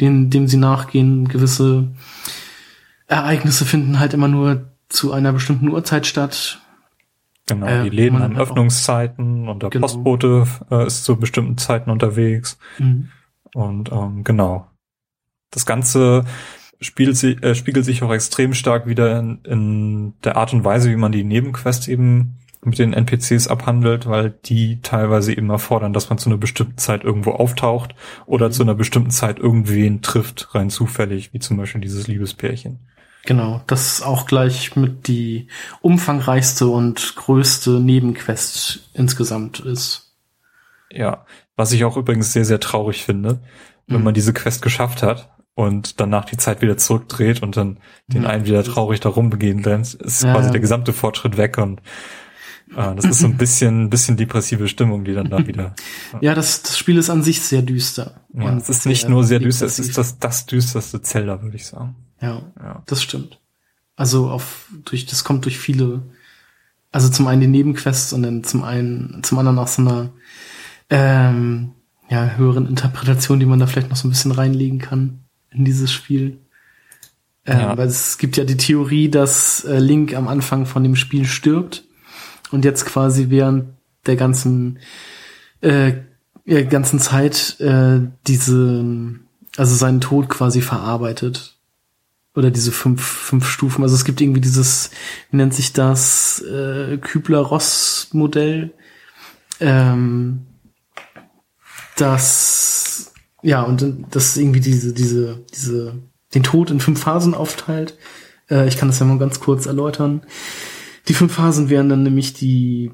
den, 0.00 0.28
dem 0.28 0.48
sie 0.48 0.58
nachgehen. 0.58 1.28
Gewisse 1.28 1.88
Ereignisse 3.08 3.64
finden 3.64 3.98
halt 4.00 4.14
immer 4.14 4.28
nur 4.28 4.70
zu 4.88 5.12
einer 5.12 5.32
bestimmten 5.32 5.68
Uhrzeit 5.68 6.06
statt. 6.06 6.60
Genau, 7.48 7.66
Äh, 7.66 7.84
die 7.84 7.90
Läden 7.96 8.18
haben 8.20 8.34
hat 8.36 8.42
auch- 8.42 8.50
Öffnungszeiten 8.50 9.48
und 9.48 9.62
der 9.62 9.70
Genau. 9.70 9.86
Postbote 9.86 10.46
äh, 10.70 10.86
ist 10.86 11.04
zu 11.04 11.16
bestimmten 11.16 11.58
Zeiten 11.58 11.90
unterwegs. 11.90 12.58
Mhm. 12.78 13.08
Und 13.54 13.90
ähm, 13.92 14.24
genau. 14.24 14.66
Das 15.50 15.64
Ganze 15.64 16.24
spielt 16.80 17.16
sie, 17.16 17.32
äh, 17.42 17.54
spiegelt 17.54 17.84
sich 17.84 18.02
auch 18.02 18.12
extrem 18.12 18.52
stark 18.52 18.86
wieder 18.86 19.18
in, 19.18 19.38
in 19.44 20.12
der 20.24 20.36
Art 20.36 20.52
und 20.52 20.64
Weise, 20.64 20.90
wie 20.90 20.96
man 20.96 21.12
die 21.12 21.24
Nebenquests 21.24 21.88
eben 21.88 22.36
mit 22.64 22.78
den 22.80 22.92
NPCs 22.92 23.46
abhandelt, 23.46 24.06
weil 24.06 24.30
die 24.44 24.80
teilweise 24.82 25.32
eben 25.32 25.48
erfordern, 25.50 25.92
dass 25.92 26.10
man 26.10 26.18
zu 26.18 26.28
einer 26.28 26.36
bestimmten 26.38 26.78
Zeit 26.78 27.04
irgendwo 27.04 27.30
auftaucht 27.30 27.94
oder 28.26 28.50
zu 28.50 28.62
einer 28.64 28.74
bestimmten 28.74 29.10
Zeit 29.10 29.38
irgendwen 29.38 30.02
trifft, 30.02 30.52
rein 30.54 30.68
zufällig, 30.68 31.32
wie 31.32 31.38
zum 31.38 31.56
Beispiel 31.58 31.80
dieses 31.80 32.08
Liebespärchen. 32.08 32.80
Genau, 33.26 33.60
das 33.66 33.94
ist 33.94 34.02
auch 34.02 34.26
gleich 34.26 34.76
mit 34.76 35.08
die 35.08 35.48
umfangreichste 35.82 36.68
und 36.68 37.14
größte 37.16 37.80
Nebenquest 37.80 38.88
insgesamt 38.94 39.60
ist. 39.60 40.14
Ja, 40.92 41.26
was 41.56 41.72
ich 41.72 41.84
auch 41.84 41.96
übrigens 41.96 42.32
sehr, 42.32 42.44
sehr 42.44 42.60
traurig 42.60 43.04
finde, 43.04 43.40
wenn 43.88 43.98
Mhm. 43.98 44.04
man 44.04 44.14
diese 44.14 44.32
Quest 44.32 44.62
geschafft 44.62 45.02
hat 45.02 45.30
und 45.54 46.00
danach 46.00 46.24
die 46.24 46.36
Zeit 46.36 46.62
wieder 46.62 46.76
zurückdreht 46.76 47.42
und 47.42 47.56
dann 47.56 47.78
den 48.06 48.22
Ja. 48.22 48.28
einen 48.30 48.46
wieder 48.46 48.62
traurig 48.62 49.00
da 49.00 49.08
rumbegehen 49.08 49.62
lässt, 49.62 49.94
ist 49.94 50.22
Ja, 50.22 50.32
quasi 50.32 50.46
ja. 50.46 50.52
der 50.52 50.60
gesamte 50.60 50.92
Fortschritt 50.92 51.36
weg 51.36 51.58
und 51.58 51.80
äh, 52.76 52.94
das 52.94 53.04
ist 53.06 53.18
so 53.18 53.26
ein 53.26 53.36
bisschen, 53.38 53.90
bisschen 53.90 54.16
depressive 54.16 54.68
Stimmung, 54.68 55.04
die 55.04 55.14
dann 55.14 55.30
da 55.30 55.38
wieder. 55.48 55.74
Ja, 56.20 56.34
das, 56.34 56.62
das 56.62 56.78
Spiel 56.78 56.96
ist 56.98 57.10
an 57.10 57.22
sich 57.24 57.40
sehr 57.40 57.62
düster. 57.62 58.24
Ja, 58.34 58.44
Und 58.50 58.58
es 58.58 58.68
ist 58.68 58.86
nicht 58.86 59.08
nur 59.08 59.24
sehr 59.24 59.40
düster, 59.40 59.66
es 59.66 59.76
depressiv. 59.76 59.90
ist 59.90 59.98
das, 59.98 60.18
das 60.20 60.46
düsterste 60.46 61.02
Zelda, 61.02 61.42
würde 61.42 61.56
ich 61.56 61.66
sagen. 61.66 61.96
Ja, 62.20 62.42
Ja. 62.58 62.82
das 62.86 63.02
stimmt. 63.02 63.38
Also 63.96 64.28
auf 64.30 64.68
durch 64.84 65.06
das 65.06 65.24
kommt 65.24 65.44
durch 65.44 65.58
viele, 65.58 66.02
also 66.92 67.08
zum 67.08 67.26
einen 67.26 67.40
die 67.40 67.46
Nebenquests 67.46 68.12
und 68.12 68.22
dann 68.22 68.44
zum 68.44 68.62
einen 68.62 69.22
zum 69.22 69.38
anderen 69.38 69.58
auch 69.58 69.68
so 69.68 69.82
einer 69.82 70.10
ähm, 70.90 71.72
ja 72.08 72.36
höheren 72.36 72.66
Interpretation, 72.66 73.40
die 73.40 73.46
man 73.46 73.58
da 73.58 73.66
vielleicht 73.66 73.90
noch 73.90 73.96
so 73.96 74.06
ein 74.06 74.10
bisschen 74.10 74.32
reinlegen 74.32 74.78
kann 74.78 75.20
in 75.50 75.64
dieses 75.64 75.90
Spiel. 75.92 76.38
Ähm, 77.46 77.58
Ja. 77.60 77.76
Weil 77.76 77.88
es 77.88 78.18
gibt 78.18 78.36
ja 78.36 78.44
die 78.44 78.56
Theorie, 78.56 79.08
dass 79.08 79.64
äh, 79.64 79.78
Link 79.78 80.14
am 80.14 80.28
Anfang 80.28 80.66
von 80.66 80.82
dem 80.82 80.96
Spiel 80.96 81.24
stirbt 81.24 81.84
und 82.50 82.64
jetzt 82.64 82.84
quasi 82.86 83.30
während 83.30 83.66
der 84.06 84.16
ganzen 84.16 84.78
äh, 85.62 85.94
der 86.46 86.64
ganzen 86.66 87.00
Zeit 87.00 87.58
äh, 87.60 88.00
diese 88.26 88.84
also 89.56 89.74
seinen 89.74 90.00
Tod 90.00 90.28
quasi 90.28 90.60
verarbeitet 90.60 91.55
oder 92.36 92.50
diese 92.50 92.70
fünf, 92.70 93.02
fünf 93.02 93.48
Stufen. 93.48 93.82
Also 93.82 93.94
es 93.94 94.04
gibt 94.04 94.20
irgendwie 94.20 94.40
dieses, 94.40 94.90
wie 95.30 95.38
nennt 95.38 95.54
sich 95.54 95.72
das, 95.72 96.40
äh, 96.42 96.98
Kübler-Ross-Modell, 96.98 98.74
ähm, 99.58 100.46
das, 101.96 103.12
ja, 103.42 103.62
und 103.62 104.04
das 104.10 104.36
irgendwie 104.36 104.60
diese, 104.60 104.92
diese, 104.92 105.44
diese, 105.54 105.94
den 106.34 106.42
Tod 106.42 106.70
in 106.70 106.80
fünf 106.80 107.00
Phasen 107.00 107.34
aufteilt. 107.34 107.96
Äh, 108.50 108.68
ich 108.68 108.76
kann 108.76 108.88
das 108.88 108.98
ja 108.98 109.06
mal 109.06 109.18
ganz 109.18 109.40
kurz 109.40 109.66
erläutern. 109.66 110.22
Die 111.08 111.14
fünf 111.14 111.32
Phasen 111.32 111.70
wären 111.70 111.88
dann 111.88 112.02
nämlich 112.02 112.34
die 112.34 112.92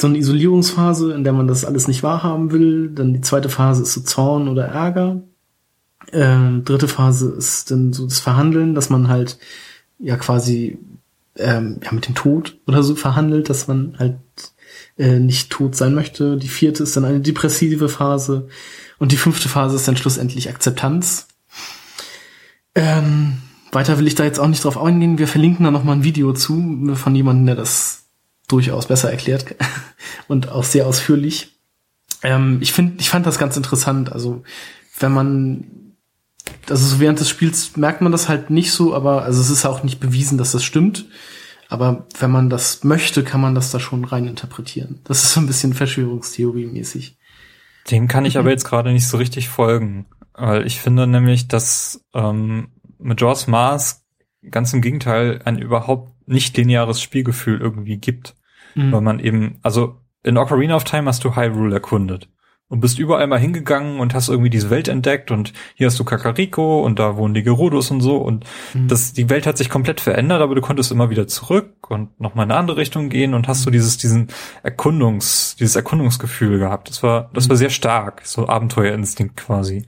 so 0.00 0.06
eine 0.06 0.18
Isolierungsphase, 0.18 1.12
in 1.12 1.24
der 1.24 1.32
man 1.32 1.48
das 1.48 1.64
alles 1.64 1.88
nicht 1.88 2.04
wahrhaben 2.04 2.52
will. 2.52 2.90
Dann 2.90 3.12
die 3.12 3.20
zweite 3.20 3.48
Phase 3.48 3.82
ist 3.82 3.94
so 3.94 4.02
Zorn 4.02 4.46
oder 4.48 4.66
Ärger. 4.66 5.22
Ähm, 6.12 6.64
dritte 6.64 6.88
Phase 6.88 7.30
ist 7.36 7.70
dann 7.70 7.92
so 7.92 8.06
das 8.06 8.20
Verhandeln, 8.20 8.74
dass 8.74 8.90
man 8.90 9.08
halt 9.08 9.38
ja 9.98 10.16
quasi 10.16 10.78
ähm, 11.36 11.80
ja, 11.84 11.92
mit 11.92 12.06
dem 12.06 12.14
Tod 12.14 12.58
oder 12.66 12.82
so 12.82 12.94
verhandelt, 12.94 13.48
dass 13.50 13.68
man 13.68 13.96
halt 13.98 14.16
äh, 14.96 15.18
nicht 15.18 15.50
tot 15.50 15.76
sein 15.76 15.94
möchte. 15.94 16.36
Die 16.36 16.48
vierte 16.48 16.82
ist 16.82 16.96
dann 16.96 17.04
eine 17.04 17.20
depressive 17.20 17.88
Phase 17.88 18.48
und 18.98 19.12
die 19.12 19.16
fünfte 19.16 19.48
Phase 19.48 19.76
ist 19.76 19.86
dann 19.86 19.96
schlussendlich 19.96 20.48
Akzeptanz. 20.48 21.28
Ähm, 22.74 23.38
weiter 23.72 23.98
will 23.98 24.06
ich 24.06 24.14
da 24.14 24.24
jetzt 24.24 24.40
auch 24.40 24.48
nicht 24.48 24.64
drauf 24.64 24.78
eingehen. 24.78 25.18
Wir 25.18 25.28
verlinken 25.28 25.64
da 25.64 25.70
noch 25.70 25.84
mal 25.84 25.92
ein 25.92 26.04
Video 26.04 26.32
zu 26.32 26.94
von 26.94 27.14
jemandem, 27.14 27.46
der 27.46 27.56
das 27.56 28.04
durchaus 28.48 28.86
besser 28.86 29.10
erklärt 29.10 29.56
und 30.28 30.50
auch 30.50 30.64
sehr 30.64 30.86
ausführlich. 30.86 31.58
Ähm, 32.22 32.58
ich 32.60 32.72
finde, 32.72 32.94
ich 32.98 33.10
fand 33.10 33.26
das 33.26 33.38
ganz 33.38 33.56
interessant. 33.56 34.12
Also 34.12 34.42
wenn 34.98 35.12
man, 35.12 35.87
also 36.68 36.86
so 36.86 37.00
während 37.00 37.20
des 37.20 37.28
Spiels 37.28 37.76
merkt 37.76 38.00
man 38.00 38.12
das 38.12 38.28
halt 38.28 38.50
nicht 38.50 38.72
so, 38.72 38.94
aber 38.94 39.22
also 39.22 39.40
es 39.40 39.50
ist 39.50 39.64
auch 39.64 39.82
nicht 39.82 40.00
bewiesen, 40.00 40.38
dass 40.38 40.52
das 40.52 40.64
stimmt. 40.64 41.06
Aber 41.68 42.06
wenn 42.18 42.30
man 42.30 42.48
das 42.48 42.82
möchte, 42.84 43.22
kann 43.24 43.40
man 43.40 43.54
das 43.54 43.70
da 43.70 43.78
schon 43.78 44.04
rein 44.04 44.26
interpretieren. 44.26 45.00
Das 45.04 45.22
ist 45.22 45.34
so 45.34 45.40
ein 45.40 45.46
bisschen 45.46 45.74
Verschwörungstheorie-mäßig. 45.74 47.18
Dem 47.90 48.08
kann 48.08 48.24
ich 48.24 48.38
aber 48.38 48.50
jetzt 48.50 48.64
gerade 48.64 48.92
nicht 48.92 49.06
so 49.06 49.18
richtig 49.18 49.48
folgen, 49.48 50.06
weil 50.32 50.66
ich 50.66 50.80
finde 50.80 51.06
nämlich, 51.06 51.48
dass 51.48 52.04
ähm, 52.14 52.68
Majora's 52.98 53.46
Mask 53.46 54.02
ganz 54.50 54.72
im 54.72 54.80
Gegenteil 54.80 55.42
ein 55.44 55.58
überhaupt 55.58 56.12
nicht 56.26 56.56
lineares 56.56 57.02
Spielgefühl 57.02 57.60
irgendwie 57.60 57.98
gibt. 57.98 58.34
Mhm. 58.74 58.92
Weil 58.92 59.00
man 59.02 59.20
eben, 59.20 59.58
also 59.62 60.00
in 60.22 60.38
Ocarina 60.38 60.76
of 60.76 60.84
Time 60.84 61.06
hast 61.06 61.24
du 61.24 61.36
Hyrule 61.36 61.74
erkundet 61.74 62.28
und 62.68 62.80
bist 62.80 62.98
überall 62.98 63.26
mal 63.26 63.38
hingegangen 63.38 63.98
und 63.98 64.14
hast 64.14 64.28
irgendwie 64.28 64.50
diese 64.50 64.68
Welt 64.70 64.88
entdeckt 64.88 65.30
und 65.30 65.52
hier 65.74 65.86
hast 65.86 65.98
du 65.98 66.04
Kakariko 66.04 66.84
und 66.84 66.98
da 66.98 67.16
wohnen 67.16 67.34
die 67.34 67.42
Gerudos 67.42 67.90
und 67.90 68.00
so 68.00 68.18
und 68.18 68.44
mhm. 68.74 68.88
das, 68.88 69.14
die 69.14 69.30
Welt 69.30 69.46
hat 69.46 69.56
sich 69.56 69.70
komplett 69.70 70.00
verändert, 70.00 70.42
aber 70.42 70.54
du 70.54 70.60
konntest 70.60 70.92
immer 70.92 71.08
wieder 71.08 71.26
zurück 71.26 71.90
und 71.90 72.20
nochmal 72.20 72.44
in 72.44 72.52
eine 72.52 72.60
andere 72.60 72.76
Richtung 72.76 73.08
gehen 73.08 73.32
und 73.32 73.48
hast 73.48 73.62
so 73.62 73.70
dieses, 73.70 73.96
diesen 73.96 74.28
Erkundungs, 74.62 75.56
dieses 75.58 75.76
Erkundungsgefühl 75.76 76.58
gehabt. 76.58 76.90
Das 76.90 77.02
war, 77.02 77.30
das 77.32 77.48
war 77.48 77.56
mhm. 77.56 77.58
sehr 77.58 77.70
stark, 77.70 78.22
so 78.24 78.48
Abenteuerinstinkt 78.48 79.36
quasi. 79.36 79.86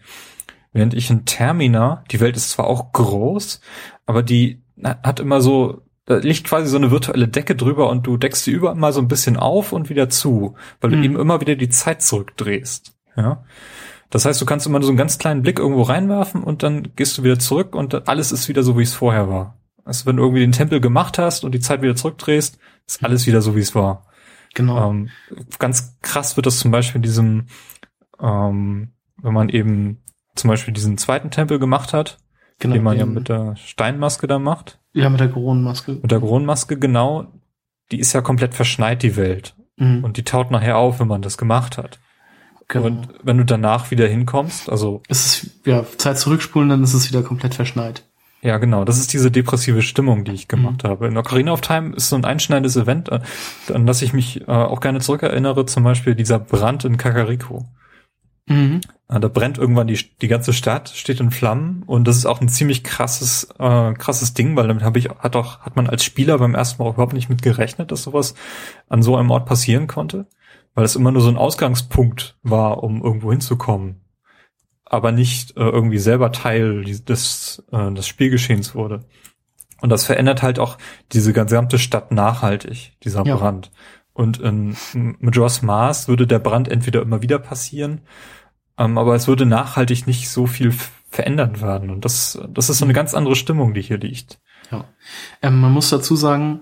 Während 0.73 0.95
ich 0.95 1.11
in 1.11 1.27
Termina, 1.27 2.05
die 2.11 2.21
Welt 2.21 2.37
ist 2.37 2.51
zwar 2.51 2.67
auch 2.67 2.93
groß, 2.93 3.61
aber 4.07 4.23
die 4.23 4.63
hat 4.83 5.21
immer 5.21 5.41
so 5.41 5.83
da 6.11 6.17
liegt 6.17 6.45
quasi 6.45 6.69
so 6.69 6.77
eine 6.77 6.91
virtuelle 6.91 7.29
Decke 7.29 7.55
drüber 7.55 7.89
und 7.89 8.05
du 8.05 8.17
deckst 8.17 8.43
sie 8.43 8.51
überall 8.51 8.75
mal 8.75 8.93
so 8.93 9.01
ein 9.01 9.07
bisschen 9.07 9.37
auf 9.37 9.73
und 9.73 9.91
wieder 9.91 10.09
zu, 10.09 10.57
weil 10.81 10.91
du 10.91 10.97
mhm. 10.97 11.05
eben 11.05 11.17
immer 11.17 11.41
wieder 11.41 11.55
die 11.55 11.69
Zeit 11.69 12.03
zurückdrehst. 12.03 12.97
Ja. 13.17 13.45
Das 14.11 14.25
heißt, 14.25 14.41
du 14.41 14.45
kannst 14.45 14.67
immer 14.67 14.83
so 14.83 14.89
einen 14.89 14.97
ganz 14.97 15.19
kleinen 15.19 15.43
Blick 15.43 15.61
irgendwo 15.61 15.83
reinwerfen 15.83 16.43
und 16.43 16.65
dann 16.65 16.97
gehst 16.97 17.17
du 17.17 17.23
wieder 17.23 17.39
zurück 17.39 17.77
und 17.77 18.09
alles 18.09 18.33
ist 18.33 18.49
wieder 18.49 18.65
so, 18.65 18.77
wie 18.77 18.83
es 18.83 18.93
vorher 18.93 19.29
war. 19.29 19.57
Also 19.85 20.07
wenn 20.07 20.17
du 20.17 20.25
irgendwie 20.25 20.41
den 20.41 20.51
Tempel 20.51 20.81
gemacht 20.81 21.17
hast 21.17 21.45
und 21.45 21.53
die 21.53 21.61
Zeit 21.61 21.81
wieder 21.81 21.95
zurückdrehst, 21.95 22.59
ist 22.89 23.05
alles 23.05 23.29
wieder 23.29 23.41
so, 23.41 23.55
wie 23.55 23.61
es 23.61 23.77
war. 23.77 24.07
Genau. 24.55 24.91
Ähm, 24.91 25.11
ganz 25.61 25.97
krass 26.03 26.37
wird 26.37 26.47
das 26.47 26.59
zum 26.59 26.73
Beispiel 26.73 26.99
in 26.99 27.03
diesem, 27.03 27.47
ähm, 28.21 28.91
wenn 29.17 29.33
man 29.33 29.49
eben 29.49 30.03
zum 30.35 30.49
Beispiel 30.49 30.75
diesen 30.75 30.99
zweiten 30.99 31.31
Tempel 31.31 31.61
gemacht 31.61 31.93
hat, 31.93 32.19
genau, 32.61 32.75
den 32.75 32.83
man 32.85 32.99
ja 32.99 33.07
mit 33.07 33.29
der 33.29 33.57
Steinmaske 33.57 34.27
da 34.27 34.39
macht. 34.39 34.79
Ja, 34.93 35.11
mit 35.11 35.21
der 35.21 35.29
Kronenmaske. 35.29 35.99
Mit 36.03 36.11
der 36.11 36.21
Kronenmaske, 36.21 36.79
genau. 36.79 37.27
Die 37.91 37.99
ist 37.99 38.13
ja 38.13 38.21
komplett 38.21 38.55
verschneit, 38.55 39.03
die 39.03 39.17
Welt. 39.17 39.55
Mhm. 39.77 40.05
Und 40.05 40.17
die 40.17 40.25
taut 40.25 40.51
nachher 40.51 40.79
auf, 40.79 41.01
wenn 41.01 41.09
man 41.09 41.23
das 41.23 41.39
gemacht 41.39 41.79
hat. 41.79 41.99
Genau. 42.69 42.87
Und 42.87 43.09
wenn 43.23 43.39
du 43.39 43.45
danach 43.45 43.91
wieder 43.91 44.07
hinkommst, 44.07 44.71
also. 44.71 45.03
Es 45.09 45.43
ist, 45.43 45.67
ja, 45.67 45.85
Zeit 45.97 46.19
zurückspulen, 46.19 46.69
dann 46.69 46.85
ist 46.85 46.95
es 46.95 47.09
wieder 47.09 47.23
komplett 47.23 47.55
verschneit. 47.55 48.05
Ja, 48.43 48.59
genau. 48.59 48.85
Das 48.85 48.99
ist 48.99 49.13
diese 49.13 49.31
depressive 49.31 49.83
Stimmung, 49.83 50.25
die 50.25 50.33
ich 50.33 50.49
gemacht 50.49 50.85
mhm. 50.85 50.89
habe. 50.89 51.09
In 51.09 51.17
Ocarina 51.17 51.53
of 51.53 51.61
Time 51.61 51.95
ist 51.95 52.09
so 52.09 52.17
ein 52.17 52.25
einschneidendes 52.25 52.77
Event, 52.77 53.11
an 53.11 53.87
das 53.87 54.03
ich 54.03 54.13
mich 54.13 54.43
äh, 54.43 54.51
auch 54.51 54.81
gerne 54.81 55.01
zurückerinnere, 55.01 55.67
zum 55.67 55.83
Beispiel 55.83 56.15
dieser 56.15 56.39
Brand 56.39 56.85
in 56.85 56.97
Kakariko. 56.97 57.67
Mhm. 58.47 58.81
Da 59.19 59.27
brennt 59.27 59.59
irgendwann 59.59 59.89
die, 59.89 59.99
die 60.23 60.29
ganze 60.29 60.53
Stadt, 60.53 60.89
steht 60.91 61.19
in 61.19 61.33
Flammen 61.33 61.83
und 61.85 62.07
das 62.07 62.17
ist 62.17 62.27
auch 62.27 62.41
ein 62.41 62.49
ziemlich 62.49 62.85
krasses, 62.85 63.49
äh, 63.59 63.93
krasses 63.95 64.35
Ding, 64.35 64.55
weil 64.55 64.69
damit 64.69 64.85
habe 64.85 65.01
ich, 65.01 65.09
hat 65.09 65.35
auch, 65.35 65.59
hat 65.61 65.75
man 65.75 65.89
als 65.89 66.05
Spieler 66.05 66.39
beim 66.39 66.55
ersten 66.55 66.81
Mal 66.81 66.91
überhaupt 66.91 67.13
nicht 67.13 67.29
mit 67.29 67.43
gerechnet, 67.43 67.91
dass 67.91 68.05
sowas 68.05 68.35
an 68.89 69.03
so 69.03 69.17
einem 69.17 69.33
Ort 69.33 69.47
passieren 69.47 69.89
konnte, 69.89 70.27
weil 70.75 70.85
es 70.85 70.95
immer 70.95 71.11
nur 71.11 71.23
so 71.23 71.29
ein 71.29 71.37
Ausgangspunkt 71.37 72.37
war, 72.45 72.85
um 72.85 73.03
irgendwo 73.03 73.33
hinzukommen, 73.33 74.01
aber 74.85 75.11
nicht 75.11 75.57
äh, 75.57 75.61
irgendwie 75.61 75.99
selber 75.99 76.31
Teil 76.31 76.85
des, 76.85 77.65
äh, 77.73 77.91
des 77.91 78.07
Spielgeschehens 78.07 78.77
wurde. 78.77 79.01
Und 79.81 79.91
das 79.91 80.05
verändert 80.05 80.43
halt 80.43 80.61
auch 80.61 80.79
diese 81.11 81.33
gesamte 81.33 81.81
Stadt 81.81 82.13
nachhaltig, 82.13 82.93
dieser 83.03 83.27
ja. 83.27 83.35
Brand. 83.35 83.73
Und 84.13 84.39
in 84.39 84.77
Majora's 85.19 85.63
Mars 85.63 86.07
würde 86.07 86.29
der 86.29 86.39
Brand 86.39 86.69
entweder 86.69 87.03
immer 87.03 87.23
wieder 87.23 87.41
passieren 87.41 88.03
ähm, 88.81 88.97
aber 88.97 89.15
es 89.15 89.29
würde 89.29 89.45
nachhaltig 89.45 90.07
nicht 90.07 90.31
so 90.31 90.47
viel 90.47 90.73
verändert 91.11 91.61
werden. 91.61 91.91
Und 91.91 92.05
das, 92.05 92.41
das 92.49 92.71
ist 92.71 92.79
so 92.79 92.87
eine 92.87 92.95
ganz 92.95 93.15
andere 93.15 93.37
Stimmung, 93.37 93.75
die 93.75 93.83
hier 93.83 93.99
liegt. 93.99 94.41
Ja. 94.73 94.87
Ähm, 95.43 95.61
man 95.61 95.73
muss 95.73 95.91
dazu 95.91 96.17
sagen, 96.17 96.61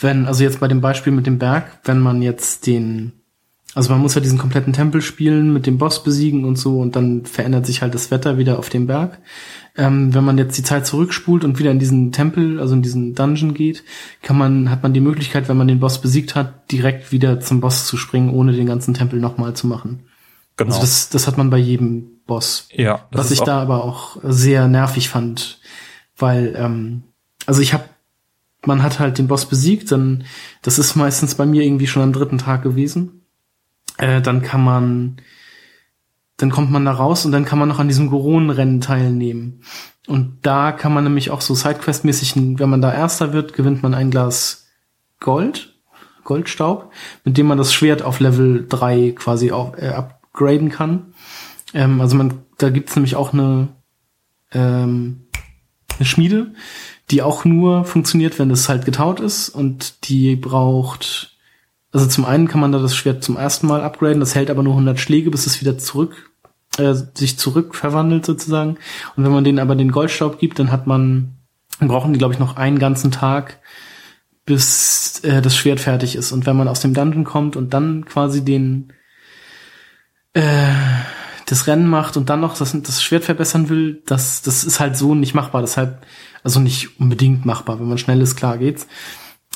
wenn, 0.00 0.26
also 0.26 0.42
jetzt 0.42 0.58
bei 0.60 0.68
dem 0.68 0.80
Beispiel 0.80 1.12
mit 1.12 1.26
dem 1.26 1.38
Berg, 1.38 1.80
wenn 1.84 2.00
man 2.00 2.22
jetzt 2.22 2.66
den, 2.66 3.12
also 3.74 3.92
man 3.92 4.00
muss 4.00 4.14
ja 4.14 4.22
diesen 4.22 4.38
kompletten 4.38 4.72
Tempel 4.72 5.02
spielen, 5.02 5.52
mit 5.52 5.66
dem 5.66 5.76
Boss 5.76 6.02
besiegen 6.02 6.46
und 6.46 6.56
so, 6.56 6.80
und 6.80 6.96
dann 6.96 7.26
verändert 7.26 7.66
sich 7.66 7.82
halt 7.82 7.94
das 7.94 8.10
Wetter 8.10 8.38
wieder 8.38 8.58
auf 8.58 8.70
dem 8.70 8.86
Berg. 8.86 9.18
Ähm, 9.76 10.14
wenn 10.14 10.24
man 10.24 10.38
jetzt 10.38 10.56
die 10.56 10.62
Zeit 10.62 10.86
zurückspult 10.86 11.44
und 11.44 11.58
wieder 11.58 11.72
in 11.72 11.78
diesen 11.78 12.10
Tempel, 12.10 12.58
also 12.58 12.74
in 12.74 12.80
diesen 12.80 13.14
Dungeon 13.14 13.52
geht, 13.52 13.84
kann 14.22 14.38
man, 14.38 14.70
hat 14.70 14.82
man 14.82 14.94
die 14.94 15.00
Möglichkeit, 15.00 15.50
wenn 15.50 15.58
man 15.58 15.68
den 15.68 15.80
Boss 15.80 16.00
besiegt 16.00 16.34
hat, 16.34 16.72
direkt 16.72 17.12
wieder 17.12 17.40
zum 17.40 17.60
Boss 17.60 17.86
zu 17.86 17.98
springen, 17.98 18.30
ohne 18.30 18.52
den 18.52 18.66
ganzen 18.66 18.94
Tempel 18.94 19.20
nochmal 19.20 19.52
zu 19.52 19.66
machen. 19.66 20.06
Genau. 20.56 20.70
Also 20.70 20.80
das, 20.80 21.08
das 21.10 21.26
hat 21.26 21.36
man 21.36 21.50
bei 21.50 21.58
jedem 21.58 22.20
Boss. 22.26 22.68
Ja. 22.72 23.06
Was 23.12 23.30
ich 23.30 23.40
da 23.40 23.60
aber 23.60 23.84
auch 23.84 24.16
sehr 24.22 24.68
nervig 24.68 25.08
fand, 25.08 25.60
weil, 26.16 26.54
ähm, 26.56 27.02
also 27.46 27.60
ich 27.60 27.72
habe, 27.72 27.84
man 28.64 28.82
hat 28.82 28.98
halt 28.98 29.18
den 29.18 29.28
Boss 29.28 29.46
besiegt, 29.46 29.92
dann, 29.92 30.24
das 30.62 30.78
ist 30.78 30.96
meistens 30.96 31.34
bei 31.34 31.46
mir 31.46 31.62
irgendwie 31.62 31.86
schon 31.86 32.02
am 32.02 32.12
dritten 32.12 32.38
Tag 32.38 32.62
gewesen. 32.62 33.22
Äh, 33.98 34.20
dann 34.20 34.42
kann 34.42 34.64
man, 34.64 35.16
dann 36.36 36.50
kommt 36.50 36.70
man 36.70 36.84
da 36.84 36.92
raus 36.92 37.24
und 37.24 37.32
dann 37.32 37.44
kann 37.44 37.58
man 37.58 37.68
noch 37.68 37.78
an 37.78 37.88
diesem 37.88 38.10
Goron-Rennen 38.10 38.80
teilnehmen. 38.80 39.62
Und 40.06 40.38
da 40.42 40.72
kann 40.72 40.94
man 40.94 41.04
nämlich 41.04 41.30
auch 41.30 41.40
so 41.40 41.54
Sidequest-mäßig, 41.54 42.58
wenn 42.58 42.70
man 42.70 42.80
da 42.80 42.92
Erster 42.92 43.32
wird, 43.32 43.52
gewinnt 43.52 43.82
man 43.82 43.94
ein 43.94 44.10
Glas 44.10 44.66
Gold, 45.20 45.74
Goldstaub, 46.24 46.92
mit 47.24 47.36
dem 47.36 47.46
man 47.46 47.58
das 47.58 47.72
Schwert 47.72 48.02
auf 48.02 48.20
Level 48.20 48.66
3 48.68 49.12
quasi 49.16 49.52
auch, 49.52 49.76
äh, 49.76 49.88
ab, 49.88 50.15
graden 50.36 50.70
kann. 50.70 51.14
Ähm, 51.74 52.00
also 52.00 52.16
man, 52.16 52.42
da 52.58 52.70
gibt's 52.70 52.94
nämlich 52.94 53.16
auch 53.16 53.32
eine, 53.32 53.68
ähm, 54.52 55.26
eine 55.96 56.06
Schmiede, 56.06 56.52
die 57.10 57.22
auch 57.22 57.44
nur 57.44 57.84
funktioniert, 57.84 58.38
wenn 58.38 58.50
es 58.50 58.68
halt 58.68 58.84
getaut 58.84 59.20
ist 59.20 59.48
und 59.48 60.08
die 60.08 60.36
braucht, 60.36 61.36
also 61.92 62.06
zum 62.06 62.24
einen 62.24 62.48
kann 62.48 62.60
man 62.60 62.72
da 62.72 62.78
das 62.78 62.96
Schwert 62.96 63.24
zum 63.24 63.36
ersten 63.36 63.66
Mal 63.66 63.82
upgraden, 63.82 64.20
das 64.20 64.34
hält 64.34 64.50
aber 64.50 64.62
nur 64.62 64.74
100 64.74 64.98
Schläge, 64.98 65.30
bis 65.30 65.46
es 65.46 65.60
wieder 65.60 65.78
zurück, 65.78 66.30
äh, 66.78 66.94
sich 67.14 67.38
zurück 67.38 67.74
verwandelt 67.74 68.26
sozusagen. 68.26 68.76
Und 69.16 69.24
wenn 69.24 69.32
man 69.32 69.44
denen 69.44 69.58
aber 69.58 69.74
den 69.74 69.92
Goldstaub 69.92 70.38
gibt, 70.38 70.58
dann 70.58 70.70
hat 70.70 70.86
man, 70.86 71.36
brauchen 71.78 72.12
die 72.12 72.18
glaube 72.18 72.34
ich 72.34 72.40
noch 72.40 72.56
einen 72.56 72.78
ganzen 72.78 73.10
Tag, 73.10 73.60
bis 74.44 75.20
äh, 75.24 75.42
das 75.42 75.56
Schwert 75.56 75.80
fertig 75.80 76.16
ist. 76.16 76.32
Und 76.32 76.46
wenn 76.46 76.56
man 76.56 76.68
aus 76.68 76.80
dem 76.80 76.94
Dungeon 76.94 77.24
kommt 77.24 77.56
und 77.56 77.74
dann 77.74 78.04
quasi 78.04 78.44
den 78.44 78.92
äh, 80.36 80.68
das 81.46 81.66
Rennen 81.66 81.88
macht 81.88 82.16
und 82.16 82.28
dann 82.28 82.40
noch 82.40 82.58
das, 82.58 82.76
das 82.82 83.02
Schwert 83.02 83.24
verbessern 83.24 83.68
will, 83.68 84.02
das, 84.06 84.42
das 84.42 84.64
ist 84.64 84.80
halt 84.80 84.96
so 84.96 85.14
nicht 85.14 85.34
machbar. 85.34 85.62
Deshalb, 85.62 86.04
also 86.42 86.60
nicht 86.60 87.00
unbedingt 87.00 87.46
machbar. 87.46 87.80
Wenn 87.80 87.88
man 87.88 87.98
schnell 87.98 88.20
ist, 88.20 88.36
klar 88.36 88.58
geht's. 88.58 88.86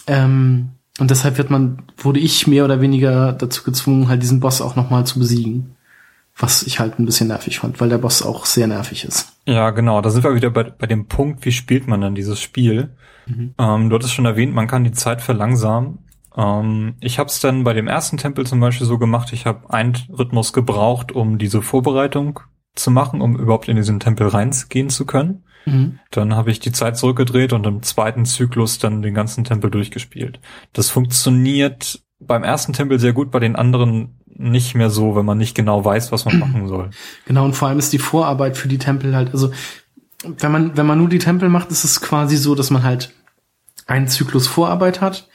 Ähm, 0.07 0.71
und 0.99 1.11
deshalb 1.11 1.37
wird 1.37 1.51
man, 1.51 1.83
wurde 1.99 2.21
ich 2.21 2.47
mehr 2.47 2.65
oder 2.65 2.81
weniger 2.81 3.33
dazu 3.33 3.63
gezwungen, 3.63 4.09
halt 4.09 4.23
diesen 4.23 4.41
Boss 4.41 4.61
auch 4.61 4.77
nochmal 4.77 5.05
zu 5.05 5.19
besiegen. 5.19 5.77
Was 6.37 6.63
ich 6.63 6.81
halt 6.81 6.99
ein 6.99 7.05
bisschen 7.05 7.29
nervig 7.29 7.59
fand, 7.59 7.81
weil 7.81 7.91
der 7.91 7.99
Boss 7.99 8.23
auch 8.23 8.47
sehr 8.47 8.67
nervig 8.67 9.05
ist. 9.05 9.33
Ja, 9.47 9.71
genau. 9.71 10.01
Da 10.01 10.09
sind 10.09 10.25
wir 10.25 10.35
wieder 10.35 10.51
bei, 10.51 10.63
bei 10.63 10.87
dem 10.87 11.07
Punkt, 11.07 11.45
wie 11.45 11.53
spielt 11.53 11.87
man 11.87 12.01
dann 12.01 12.15
dieses 12.15 12.41
Spiel? 12.41 12.91
Mhm. 13.27 13.55
Ähm, 13.59 13.91
du 13.91 13.97
hattest 13.97 14.15
schon 14.15 14.25
erwähnt, 14.25 14.55
man 14.55 14.67
kann 14.67 14.85
die 14.85 14.93
Zeit 14.93 15.21
verlangsamen. 15.21 15.99
Ähm, 16.41 16.95
ich 17.01 17.19
habe 17.19 17.29
es 17.29 17.41
dann 17.41 17.65
bei 17.65 17.75
dem 17.75 17.87
ersten 17.87 18.17
Tempel 18.17 18.47
zum 18.47 18.61
Beispiel 18.61 18.87
so 18.87 18.99
gemacht, 18.99 19.33
ich 19.33 19.47
habe 19.47 19.73
einen 19.73 19.97
Rhythmus 20.09 20.53
gebraucht, 20.53 21.13
um 21.13 21.39
diese 21.39 21.61
Vorbereitung 21.61 22.41
zu 22.75 22.91
machen, 22.91 23.21
um 23.21 23.39
überhaupt 23.39 23.69
in 23.69 23.77
diesen 23.77 24.01
Tempel 24.01 24.29
reingehen 24.29 24.89
zu 24.89 25.05
können. 25.05 25.45
Mhm. 25.67 25.99
Dann 26.11 26.35
habe 26.35 26.51
ich 26.51 26.61
die 26.61 26.73
Zeit 26.73 26.97
zurückgedreht 26.97 27.53
und 27.53 27.67
im 27.67 27.83
zweiten 27.83 28.25
Zyklus 28.25 28.79
dann 28.79 29.03
den 29.03 29.13
ganzen 29.13 29.45
Tempel 29.45 29.71
durchgespielt. 29.71 30.41
Das 30.73 30.89
funktioniert 30.89 32.03
beim 32.19 32.43
ersten 32.43 32.73
Tempel 32.73 32.99
sehr 32.99 33.13
gut, 33.13 33.31
bei 33.31 33.41
den 33.41 33.57
anderen 33.57 34.21
nicht 34.27 34.75
mehr 34.75 34.89
so, 34.89 35.17
wenn 35.17 35.27
man 35.27 35.37
nicht 35.37 35.55
genau 35.55 35.85
weiß, 35.85 36.13
was 36.13 36.25
man 36.25 36.39
machen 36.39 36.69
soll. 36.69 36.91
Genau, 37.27 37.45
und 37.45 37.55
vor 37.55 37.69
allem 37.69 37.79
ist 37.79 37.93
die 37.93 37.99
Vorarbeit 37.99 38.57
für 38.57 38.69
die 38.69 38.79
Tempel 38.79 39.15
halt, 39.15 39.33
also 39.33 39.53
wenn 40.23 40.53
man, 40.53 40.77
wenn 40.77 40.87
man 40.87 40.99
nur 40.99 41.09
die 41.09 41.19
Tempel 41.19 41.49
macht, 41.49 41.71
ist 41.71 41.85
es 41.85 42.01
quasi 42.01 42.37
so, 42.37 42.55
dass 42.55 42.71
man 42.71 42.83
halt 42.83 43.15
einen 43.87 44.09
Zyklus 44.09 44.47
Vorarbeit 44.47 45.01
hat, 45.01 45.29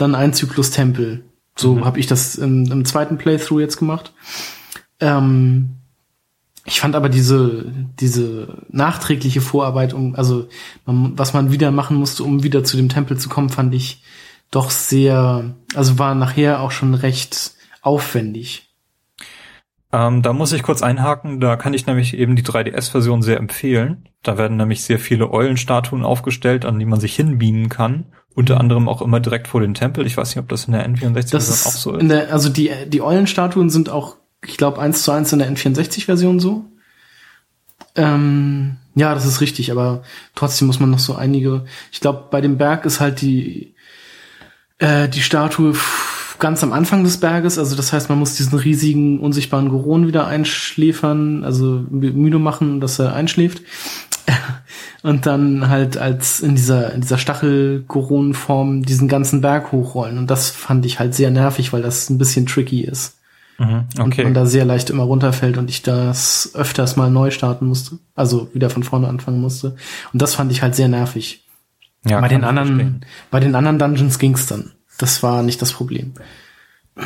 dann 0.00 0.14
einen 0.14 0.32
Zyklus 0.32 0.70
Tempel. 0.70 1.24
So 1.56 1.76
mhm. 1.76 1.84
habe 1.84 1.98
ich 1.98 2.06
das 2.06 2.36
im, 2.36 2.70
im, 2.70 2.84
zweiten 2.84 3.18
Playthrough 3.18 3.60
jetzt 3.60 3.76
gemacht. 3.76 4.12
Ähm, 5.00 5.76
ich 6.64 6.80
fand 6.80 6.94
aber 6.94 7.08
diese, 7.08 7.66
diese 7.98 8.58
nachträgliche 8.68 9.40
Vorarbeit, 9.40 9.92
um, 9.92 10.14
also 10.14 10.48
man, 10.86 11.18
was 11.18 11.32
man 11.32 11.52
wieder 11.52 11.70
machen 11.70 11.96
musste, 11.96 12.22
um 12.22 12.42
wieder 12.42 12.64
zu 12.64 12.76
dem 12.76 12.88
Tempel 12.88 13.18
zu 13.18 13.28
kommen, 13.28 13.48
fand 13.48 13.74
ich 13.74 14.02
doch 14.50 14.70
sehr, 14.70 15.54
also 15.74 15.98
war 15.98 16.14
nachher 16.14 16.60
auch 16.60 16.70
schon 16.70 16.94
recht 16.94 17.54
aufwendig. 17.82 18.68
Ähm, 19.92 20.22
da 20.22 20.32
muss 20.32 20.52
ich 20.52 20.62
kurz 20.62 20.82
einhaken, 20.82 21.40
da 21.40 21.56
kann 21.56 21.74
ich 21.74 21.86
nämlich 21.86 22.16
eben 22.16 22.36
die 22.36 22.44
3DS-Version 22.44 23.22
sehr 23.22 23.38
empfehlen. 23.38 24.08
Da 24.22 24.38
werden 24.38 24.56
nämlich 24.56 24.82
sehr 24.84 24.98
viele 24.98 25.30
Eulenstatuen 25.32 26.04
aufgestellt, 26.04 26.64
an 26.64 26.78
die 26.78 26.84
man 26.84 27.00
sich 27.00 27.16
hinbeamen 27.16 27.68
kann. 27.68 28.06
Unter 28.34 28.60
anderem 28.60 28.88
auch 28.88 29.02
immer 29.02 29.20
direkt 29.20 29.48
vor 29.48 29.60
den 29.60 29.74
Tempel. 29.74 30.06
Ich 30.06 30.16
weiß 30.16 30.28
nicht, 30.30 30.38
ob 30.38 30.48
das 30.48 30.66
in 30.66 30.72
der 30.72 30.88
N64-Version 30.88 31.72
auch 31.72 31.76
so 31.76 31.96
ist. 31.96 32.08
Der, 32.08 32.32
also 32.32 32.48
die, 32.48 32.70
die 32.86 33.02
Eulenstatuen 33.02 33.70
sind 33.70 33.90
auch, 33.90 34.16
ich 34.46 34.56
glaube, 34.56 34.80
eins 34.80 35.02
zu 35.02 35.10
eins 35.10 35.32
in 35.32 35.40
der 35.40 35.50
N64-Version 35.50 36.38
so. 36.40 36.64
Ähm, 37.96 38.76
ja, 38.94 39.14
das 39.14 39.26
ist 39.26 39.40
richtig, 39.40 39.72
aber 39.72 40.02
trotzdem 40.34 40.66
muss 40.66 40.80
man 40.80 40.90
noch 40.90 40.98
so 41.00 41.14
einige. 41.14 41.64
Ich 41.90 42.00
glaube, 42.00 42.28
bei 42.30 42.40
dem 42.40 42.56
Berg 42.56 42.84
ist 42.84 43.00
halt 43.00 43.20
die, 43.20 43.74
äh, 44.78 45.08
die 45.08 45.22
Statue 45.22 45.74
ganz 46.38 46.62
am 46.62 46.72
Anfang 46.72 47.04
des 47.04 47.18
Berges, 47.18 47.58
also 47.58 47.76
das 47.76 47.92
heißt, 47.92 48.08
man 48.08 48.18
muss 48.18 48.36
diesen 48.36 48.58
riesigen, 48.58 49.20
unsichtbaren 49.20 49.68
Goron 49.68 50.06
wieder 50.06 50.26
einschläfern, 50.26 51.44
also 51.44 51.84
müde 51.90 52.38
machen, 52.38 52.80
dass 52.80 52.98
er 52.98 53.14
einschläft. 53.14 53.62
Und 55.02 55.24
dann 55.24 55.68
halt 55.68 55.96
als 55.96 56.40
in 56.40 56.54
dieser, 56.54 56.92
in 56.92 57.00
dieser 57.00 57.16
Stachel-Goron-Form 57.16 58.82
diesen 58.82 59.08
ganzen 59.08 59.40
Berg 59.40 59.72
hochrollen. 59.72 60.18
Und 60.18 60.30
das 60.30 60.50
fand 60.50 60.84
ich 60.84 60.98
halt 60.98 61.14
sehr 61.14 61.30
nervig, 61.30 61.72
weil 61.72 61.82
das 61.82 62.10
ein 62.10 62.18
bisschen 62.18 62.46
tricky 62.46 62.82
ist. 62.82 63.16
Mhm, 63.58 63.84
okay. 63.98 64.20
Und 64.20 64.24
man 64.24 64.34
da 64.34 64.46
sehr 64.46 64.64
leicht 64.64 64.90
immer 64.90 65.04
runterfällt 65.04 65.58
und 65.58 65.70
ich 65.70 65.82
das 65.82 66.50
öfters 66.54 66.96
mal 66.96 67.10
neu 67.10 67.30
starten 67.30 67.66
musste. 67.66 67.98
Also 68.14 68.48
wieder 68.52 68.70
von 68.70 68.82
vorne 68.82 69.08
anfangen 69.08 69.40
musste. 69.40 69.76
Und 70.12 70.20
das 70.20 70.34
fand 70.34 70.52
ich 70.52 70.62
halt 70.62 70.74
sehr 70.74 70.88
nervig. 70.88 71.44
Ja, 72.04 72.20
bei 72.20 72.28
den 72.28 72.44
anderen, 72.44 73.04
bei 73.30 73.40
den 73.40 73.54
anderen 73.54 73.78
Dungeons 73.78 74.18
ging's 74.18 74.46
dann. 74.46 74.72
Das 74.98 75.22
war 75.22 75.42
nicht 75.42 75.60
das 75.60 75.72
Problem. 75.72 76.14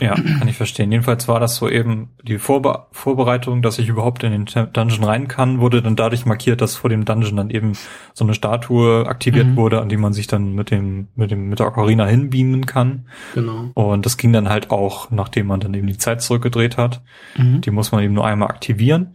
Ja, 0.00 0.14
kann 0.14 0.48
ich 0.48 0.56
verstehen. 0.56 0.90
Jedenfalls 0.90 1.28
war 1.28 1.40
das 1.40 1.56
so 1.56 1.68
eben 1.68 2.10
die 2.22 2.38
Vorbe 2.38 2.86
Vorbereitung, 2.90 3.62
dass 3.62 3.78
ich 3.78 3.88
überhaupt 3.88 4.24
in 4.24 4.32
den 4.32 4.72
Dungeon 4.72 5.04
rein 5.04 5.28
kann, 5.28 5.60
wurde 5.60 5.82
dann 5.82 5.94
dadurch 5.94 6.26
markiert, 6.26 6.60
dass 6.60 6.76
vor 6.76 6.90
dem 6.90 7.04
Dungeon 7.04 7.36
dann 7.36 7.50
eben 7.50 7.72
so 8.12 8.24
eine 8.24 8.34
Statue 8.34 9.06
aktiviert 9.06 9.48
mhm. 9.48 9.56
wurde, 9.56 9.80
an 9.80 9.88
die 9.88 9.96
man 9.96 10.12
sich 10.12 10.26
dann 10.26 10.54
mit 10.54 10.70
dem, 10.70 11.08
mit 11.14 11.30
dem, 11.30 11.48
mit 11.48 11.60
der 11.60 11.68
Ocarina 11.68 12.06
hinbeamen 12.06 12.66
kann. 12.66 13.06
Genau. 13.34 13.70
Und 13.74 14.06
das 14.06 14.16
ging 14.16 14.32
dann 14.32 14.48
halt 14.48 14.70
auch, 14.70 15.10
nachdem 15.10 15.46
man 15.46 15.60
dann 15.60 15.74
eben 15.74 15.86
die 15.86 15.98
Zeit 15.98 16.22
zurückgedreht 16.22 16.76
hat. 16.76 17.02
Mhm. 17.36 17.60
Die 17.60 17.70
muss 17.70 17.92
man 17.92 18.02
eben 18.02 18.14
nur 18.14 18.26
einmal 18.26 18.48
aktivieren. 18.48 19.14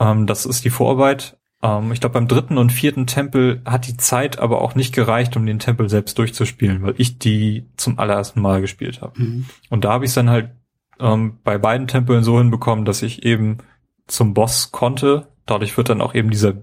Ähm, 0.00 0.26
das 0.26 0.46
ist 0.46 0.64
die 0.64 0.70
Vorarbeit. 0.70 1.36
Ähm, 1.62 1.92
ich 1.92 2.00
glaube, 2.00 2.14
beim 2.14 2.28
dritten 2.28 2.58
und 2.58 2.70
vierten 2.70 3.06
Tempel 3.06 3.62
hat 3.64 3.86
die 3.86 3.96
Zeit 3.96 4.38
aber 4.38 4.62
auch 4.62 4.74
nicht 4.74 4.94
gereicht, 4.94 5.36
um 5.36 5.46
den 5.46 5.58
Tempel 5.58 5.88
selbst 5.88 6.18
durchzuspielen, 6.18 6.82
weil 6.82 6.94
ich 6.98 7.18
die 7.18 7.66
zum 7.76 7.98
allerersten 7.98 8.40
Mal 8.40 8.60
gespielt 8.60 9.00
habe. 9.02 9.20
Mhm. 9.20 9.46
Und 9.68 9.84
da 9.84 9.92
habe 9.92 10.04
ich 10.04 10.10
es 10.10 10.14
dann 10.14 10.30
halt 10.30 10.50
ähm, 10.98 11.38
bei 11.44 11.58
beiden 11.58 11.86
Tempeln 11.86 12.22
so 12.22 12.38
hinbekommen, 12.38 12.84
dass 12.84 13.02
ich 13.02 13.24
eben 13.24 13.58
zum 14.06 14.34
Boss 14.34 14.72
konnte. 14.72 15.28
Dadurch 15.46 15.76
wird 15.76 15.88
dann 15.88 16.00
auch 16.00 16.14
eben 16.14 16.30
dieser 16.30 16.54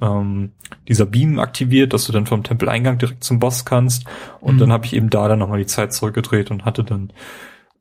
ähm, 0.00 0.52
dieser 0.88 1.06
Beam 1.06 1.38
aktiviert, 1.38 1.92
dass 1.92 2.06
du 2.06 2.12
dann 2.12 2.26
vom 2.26 2.42
Tempeleingang 2.42 2.98
direkt 2.98 3.24
zum 3.24 3.38
Boss 3.38 3.64
kannst. 3.64 4.04
Und 4.40 4.54
mhm. 4.54 4.58
dann 4.58 4.72
habe 4.72 4.86
ich 4.86 4.94
eben 4.94 5.10
da 5.10 5.28
dann 5.28 5.38
nochmal 5.38 5.58
die 5.58 5.66
Zeit 5.66 5.92
zurückgedreht 5.92 6.50
und 6.50 6.64
hatte 6.64 6.84
dann 6.84 7.12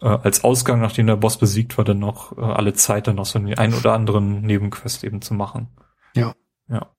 äh, 0.02 0.08
als 0.08 0.44
Ausgang, 0.44 0.82
nachdem 0.82 1.08
der 1.08 1.16
Boss 1.16 1.38
besiegt 1.38 1.78
war, 1.78 1.86
dann 1.86 2.00
noch 2.00 2.38
äh, 2.38 2.42
alle 2.42 2.74
Zeit, 2.74 3.08
dann 3.08 3.16
noch 3.16 3.26
so 3.26 3.40
einen 3.40 3.58
ein 3.58 3.74
oder 3.74 3.94
anderen 3.94 4.42
Nebenquest 4.42 5.04
eben 5.04 5.22
zu 5.22 5.34
machen. 5.34 5.68
Ja. 6.16 6.34
Ja. 6.70 6.94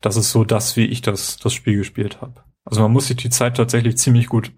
Das 0.00 0.16
ist 0.16 0.30
so 0.30 0.44
das, 0.44 0.76
wie 0.76 0.86
ich 0.86 1.02
das, 1.02 1.36
das 1.36 1.52
Spiel 1.52 1.76
gespielt 1.76 2.20
habe. 2.20 2.42
Also 2.64 2.82
man 2.82 2.92
muss 2.92 3.08
sich 3.08 3.16
die 3.16 3.30
Zeit 3.30 3.56
tatsächlich 3.56 3.98
ziemlich 3.98 4.28
gut 4.28 4.52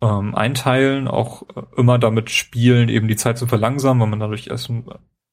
ähm, 0.00 0.34
einteilen, 0.34 1.08
auch 1.08 1.42
äh, 1.54 1.62
immer 1.76 1.98
damit 1.98 2.30
spielen, 2.30 2.88
eben 2.88 3.08
die 3.08 3.16
Zeit 3.16 3.38
zu 3.38 3.46
verlangsamen, 3.46 4.00
weil 4.00 4.08
man 4.08 4.20
dadurch 4.20 4.46
erst 4.46 4.72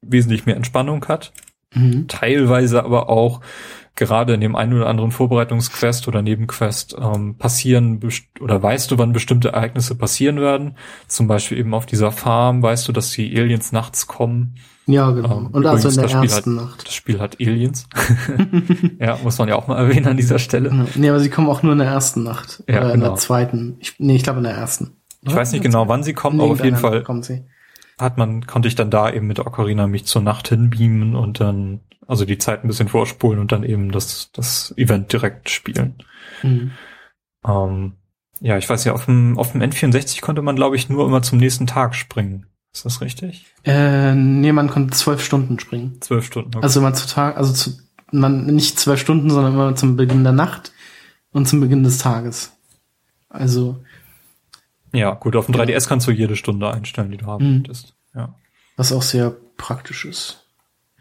wesentlich 0.02 0.46
mehr 0.46 0.56
Entspannung 0.56 1.06
hat. 1.08 1.34
Mhm. 1.74 2.08
Teilweise 2.08 2.84
aber 2.84 3.10
auch 3.10 3.42
gerade 3.96 4.34
in 4.34 4.42
dem 4.42 4.56
einen 4.56 4.74
oder 4.74 4.88
anderen 4.88 5.12
Vorbereitungsquest 5.12 6.08
oder 6.08 6.22
Nebenquest 6.22 6.96
ähm, 7.00 7.38
passieren 7.38 8.00
oder 8.40 8.62
weißt 8.62 8.92
du, 8.92 8.98
wann 8.98 9.12
bestimmte 9.12 9.50
Ereignisse 9.50 9.96
passieren 9.96 10.40
werden. 10.40 10.78
Zum 11.08 11.28
Beispiel 11.28 11.58
eben 11.58 11.74
auf 11.74 11.86
dieser 11.86 12.12
Farm 12.12 12.62
weißt 12.62 12.88
du, 12.88 12.92
dass 12.92 13.12
die 13.12 13.38
Aliens 13.38 13.72
nachts 13.72 14.08
kommen. 14.08 14.56
Ja, 14.88 15.12
genau. 15.12 15.40
Ähm, 15.40 15.48
Und 15.48 15.66
also 15.66 15.90
in 15.90 15.96
der 15.96 16.10
ersten 16.10 16.60
hat, 16.60 16.66
Nacht. 16.66 16.88
Das 16.88 16.94
Spiel 16.94 17.20
hat 17.20 17.38
Aliens. 17.40 17.88
ja, 19.00 19.20
muss 19.22 19.38
man 19.38 19.50
ja 19.50 19.56
auch 19.56 19.68
mal 19.68 19.78
erwähnen 19.78 20.08
an 20.08 20.18
dieser 20.18 20.40
Stelle. 20.40 20.88
Nee, 20.96 21.10
aber 21.10 21.20
sie 21.20 21.30
kommen 21.30 21.50
auch 21.50 21.62
nur 21.62 21.74
in 21.74 21.80
der 21.80 21.88
ersten 21.88 22.24
Nacht. 22.24 22.64
Ja, 22.68 22.78
oder 22.78 22.92
genau. 22.92 22.94
in 22.94 23.00
der 23.02 23.16
zweiten. 23.16 23.76
Ich, 23.80 23.96
nee, 24.00 24.16
ich 24.16 24.24
glaube 24.24 24.40
in 24.40 24.46
der 24.46 24.54
ersten. 24.54 24.98
Ich 25.22 25.36
weiß 25.36 25.52
nicht 25.52 25.64
genau, 25.64 25.90
wann 25.90 26.04
sie 26.04 26.14
kommen, 26.14 26.40
aber 26.40 26.52
auf 26.52 26.64
jeden 26.64 26.78
Fall 26.78 27.04
hat 28.00 28.18
man, 28.18 28.46
konnte 28.46 28.68
ich 28.68 28.76
dann 28.76 28.90
da 28.90 29.12
eben 29.12 29.28
mit 29.28 29.40
Ocarina 29.40 29.88
mich 29.88 30.06
zur 30.06 30.22
Nacht 30.22 30.48
hinbeamen 30.48 31.16
und 31.16 31.40
dann 31.40 31.82
also 32.08 32.26
die 32.26 32.38
Zeit 32.38 32.64
ein 32.64 32.68
bisschen 32.68 32.88
vorspulen 32.88 33.40
und 33.40 33.52
dann 33.52 33.64
eben 33.64 33.92
das, 33.92 34.32
das 34.32 34.74
Event 34.78 35.12
direkt 35.12 35.50
spielen. 35.50 35.96
Mhm. 36.42 36.72
Ähm, 37.46 37.94
ja, 38.40 38.58
ich 38.58 38.70
weiß 38.70 38.84
ja, 38.86 38.94
auf 38.94 39.06
dem, 39.06 39.38
auf 39.38 39.52
dem 39.52 39.62
N64 39.62 40.22
konnte 40.22 40.42
man, 40.42 40.56
glaube 40.56 40.76
ich, 40.76 40.90
nur 40.90 41.06
immer 41.06 41.22
zum 41.22 41.40
nächsten 41.40 41.68
Tag 41.68 41.96
springen. 41.96 42.47
Ist 42.78 42.86
das 42.86 43.02
richtig? 43.02 43.48
Äh, 43.64 44.14
nee, 44.14 44.52
man 44.52 44.70
konnte 44.70 44.96
zwölf 44.96 45.24
Stunden 45.24 45.60
springen. 45.60 45.98
Zwölf 46.00 46.26
Stunden, 46.26 46.50
okay. 46.50 46.64
Also 46.64 46.80
immer 46.80 46.94
zu 46.94 47.08
Tag, 47.08 47.36
also 47.36 47.52
zu, 47.52 47.72
man, 48.12 48.46
nicht 48.46 48.80
zwölf 48.80 49.00
Stunden, 49.00 49.32
sondern 49.32 49.54
immer 49.54 49.76
zum 49.76 49.96
Beginn 49.96 50.24
der 50.24 50.34
Nacht 50.34 50.74
und 51.32 51.48
zum 51.48 51.60
Beginn 51.60 51.84
des 51.84 51.98
Tages. 51.98 52.52
Also. 53.30 53.84
Ja, 54.94 55.16
gut, 55.16 55.36
auf 55.36 55.48
dem 55.48 55.56
3DS 55.56 55.88
kannst 55.88 56.06
du 56.06 56.12
jede 56.12 56.36
Stunde 56.36 56.72
einstellen, 56.72 57.10
die 57.10 57.18
du 57.18 57.26
haben 57.26 57.48
mhm. 57.48 57.58
möchtest. 57.58 57.96
Ja. 58.14 58.36
Was 58.76 58.92
auch 58.92 59.02
sehr 59.02 59.36
praktisch 59.58 60.06
ist. 60.06 60.46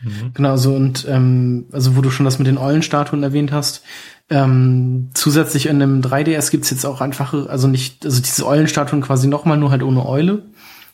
Mhm. 0.02 0.32
Genau, 0.32 0.56
so 0.56 0.74
und 0.74 1.06
ähm, 1.06 1.66
also 1.72 1.94
wo 1.94 2.00
du 2.00 2.10
schon 2.10 2.24
das 2.24 2.38
mit 2.38 2.46
den 2.48 2.58
Eulenstatuen 2.58 3.22
erwähnt 3.22 3.52
hast, 3.52 3.82
ähm, 4.30 5.10
zusätzlich 5.12 5.66
in 5.66 5.78
dem 5.78 6.00
3DS 6.00 6.50
gibt's 6.50 6.70
jetzt 6.70 6.86
auch 6.86 7.02
einfache, 7.02 7.50
also 7.50 7.68
nicht, 7.68 8.06
also 8.06 8.22
diese 8.22 8.46
Eulenstatuen 8.46 9.02
quasi 9.02 9.28
nochmal, 9.28 9.58
nur 9.58 9.70
halt 9.70 9.82
ohne 9.82 10.06
Eule, 10.06 10.46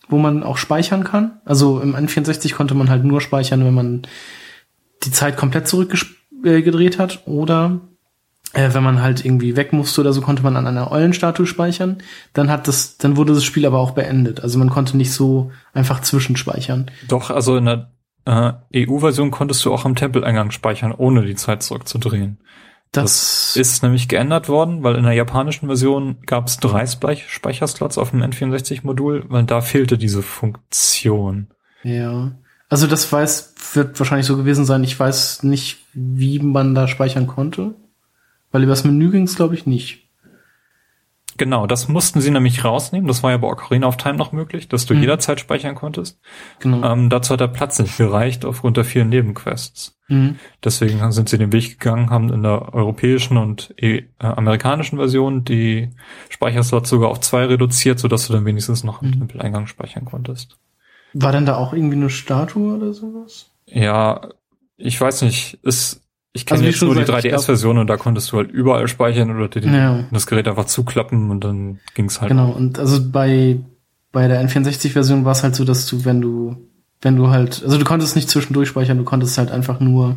wo 0.09 0.19
man 0.19 0.43
auch 0.43 0.57
speichern 0.57 1.05
kann. 1.05 1.41
Also 1.45 1.81
im 1.81 1.95
N64 1.95 2.55
konnte 2.55 2.75
man 2.75 2.91
halt 2.91 3.05
nur 3.05 3.21
speichern, 3.21 3.65
wenn 3.65 3.75
man 3.75 4.03
die 5.05 5.11
Zeit 5.11 5.37
komplett 5.37 5.69
zurückgedreht 5.69 6.99
hat 6.99 7.23
oder 7.27 7.81
äh, 8.53 8.75
wenn 8.75 8.83
man 8.83 9.03
halt 9.03 9.25
irgendwie 9.25 9.57
weg 9.57 9.73
musste 9.73 10.01
oder 10.01 10.13
so, 10.13 10.21
konnte 10.21 10.43
man 10.43 10.57
an 10.57 10.67
einer 10.67 10.91
Eulenstatue 10.91 11.47
speichern. 11.47 11.99
Dann 12.33 12.51
hat 12.51 12.69
das, 12.69 12.99
dann 12.99 13.17
wurde 13.17 13.35
das 13.35 13.45
Spiel 13.45 13.67
aber 13.67 13.79
auch 13.79 13.93
beendet. 13.93 14.43
Also 14.43 14.59
man 14.59 14.71
konnte 14.71 14.97
nicht 14.97 15.13
so 15.13 15.51
einfach 15.73 16.01
zwischenspeichern. 16.01 16.91
Doch, 17.09 17.31
also 17.31 17.57
in 17.57 17.65
der 17.65 17.91
äh, 18.25 18.53
EU-Version 18.87 19.31
konntest 19.31 19.65
du 19.65 19.73
auch 19.73 19.85
am 19.85 19.97
Tempeleingang 19.97 20.51
speichern, 20.51 20.93
ohne 20.93 21.25
die 21.25 21.35
Zeit 21.35 21.63
zurückzudrehen. 21.63 22.39
Das, 22.93 23.55
das 23.55 23.57
ist 23.57 23.83
nämlich 23.83 24.07
geändert 24.07 24.51
worden, 24.51 24.83
weil 24.83 24.97
in 24.97 25.05
der 25.05 25.15
japanischen 25.15 25.67
Version 25.67 26.19
gab 26.27 26.47
es 26.47 26.59
drei 26.59 26.87
Speicherslots 26.87 27.97
auf 27.97 28.11
dem 28.11 28.23
N64-Modul, 28.23 29.25
weil 29.29 29.45
da 29.45 29.63
fehlte 29.63 29.97
diese 29.97 30.23
Funktion. 30.23 31.47
Ja. 31.83 32.33
Also 32.69 32.87
das 32.87 33.11
weiß, 33.11 33.55
wird 33.75 33.99
wahrscheinlich 33.99 34.27
so 34.27 34.37
gewesen 34.37 34.67
sein. 34.67 34.85
Ich 34.85 34.99
weiß 34.99 35.43
nicht, 35.43 35.87
wie 35.95 36.39
man 36.39 36.75
da 36.75 36.87
speichern 36.87 37.27
konnte. 37.27 37.75
Weil 38.51 38.63
über 38.63 38.73
das 38.73 38.85
Menü 38.85 39.11
ging 39.11 39.25
es, 39.25 39.37
glaube 39.37 39.55
ich, 39.55 39.67
nicht. 39.67 40.09
Genau, 41.39 41.67
das 41.67 41.89
mussten 41.89 42.21
sie 42.21 42.31
nämlich 42.31 42.63
rausnehmen. 42.65 43.09
Das 43.09 43.23
war 43.23 43.31
ja 43.31 43.39
bei 43.39 43.49
Ocarina 43.49 43.87
of 43.87 43.97
Time 43.97 44.17
noch 44.17 44.33
möglich, 44.33 44.69
dass 44.69 44.85
du 44.85 44.95
mhm. 44.95 45.01
jederzeit 45.01 45.41
speichern 45.41 45.75
konntest. 45.75 46.21
Genau. 46.61 46.87
Ähm, 46.87 47.09
dazu 47.09 47.33
hat 47.33 47.41
der 47.41 47.49
Platz 47.49 47.79
nicht 47.79 47.97
gereicht 47.97 48.45
aufgrund 48.45 48.77
der 48.77 48.85
vielen 48.85 49.09
Nebenquests. 49.09 49.99
Mhm. 50.13 50.37
Deswegen 50.65 51.13
sind 51.13 51.29
sie 51.29 51.39
den 51.39 51.53
Weg 51.53 51.79
gegangen, 51.79 52.11
haben 52.11 52.33
in 52.33 52.43
der 52.43 52.75
europäischen 52.75 53.37
und 53.37 53.75
äh, 53.77 54.05
amerikanischen 54.19 54.99
Version 54.99 55.45
die 55.45 55.91
Speicherslots 56.29 56.91
sogar 56.91 57.11
auf 57.11 57.21
zwei 57.21 57.45
reduziert, 57.47 57.99
sodass 57.99 58.27
du 58.27 58.33
dann 58.33 58.45
wenigstens 58.45 58.85
noch 58.85 59.03
im 59.03 59.09
mhm. 59.09 59.13
Tempeleingang 59.19 59.67
speichern 59.67 60.05
konntest. 60.05 60.59
War 61.15 61.33
denn 61.33 61.47
da 61.47 61.57
auch 61.57 61.73
irgendwie 61.73 61.97
eine 61.97 62.11
Statue 62.11 62.77
oder 62.77 62.93
sowas? 62.93 63.51
Ja, 63.67 64.29
ich 64.77 65.01
weiß 65.01 65.23
nicht. 65.23 65.59
Es 65.63 66.01
ich 66.35 66.47
kenne 66.47 66.61
also 66.61 66.71
jetzt 66.71 66.83
nur 66.83 66.95
die 66.95 67.11
3DS-Version 67.11 67.77
und 67.77 67.89
da 67.89 67.99
konntest 67.99 68.33
du 68.33 68.39
halt 68.39 68.51
überall 68.51 68.89
speichern 68.89 69.31
oder 69.37 69.49
dir 69.49 69.71
ja. 69.71 70.05
das 70.11 70.27
Gerät 70.27 70.49
einfach 70.49 70.65
zuklappen 70.65 71.31
und 71.31 71.45
dann 71.45 71.81
ging's 71.95 72.23
halt. 72.23 72.31
Genau, 72.31 72.51
und 72.51 72.79
also 72.79 72.99
bei 73.11 73.59
bei 74.13 74.29
der 74.29 74.47
N64-Version 74.47 75.25
war 75.25 75.33
es 75.33 75.43
halt 75.43 75.57
so, 75.57 75.65
dass 75.65 75.87
du, 75.87 76.05
wenn 76.05 76.21
du, 76.21 76.57
wenn 77.03 77.17
du 77.17 77.31
halt, 77.31 77.63
also 77.63 77.77
du 77.77 77.85
konntest 77.85 78.17
nicht 78.17 78.31
zwischendurch 78.31 78.69
speichern, 78.69 78.97
du 78.97 79.05
konntest 79.05 79.37
halt 79.37 79.51
einfach 79.51 79.81
nur 79.81 80.17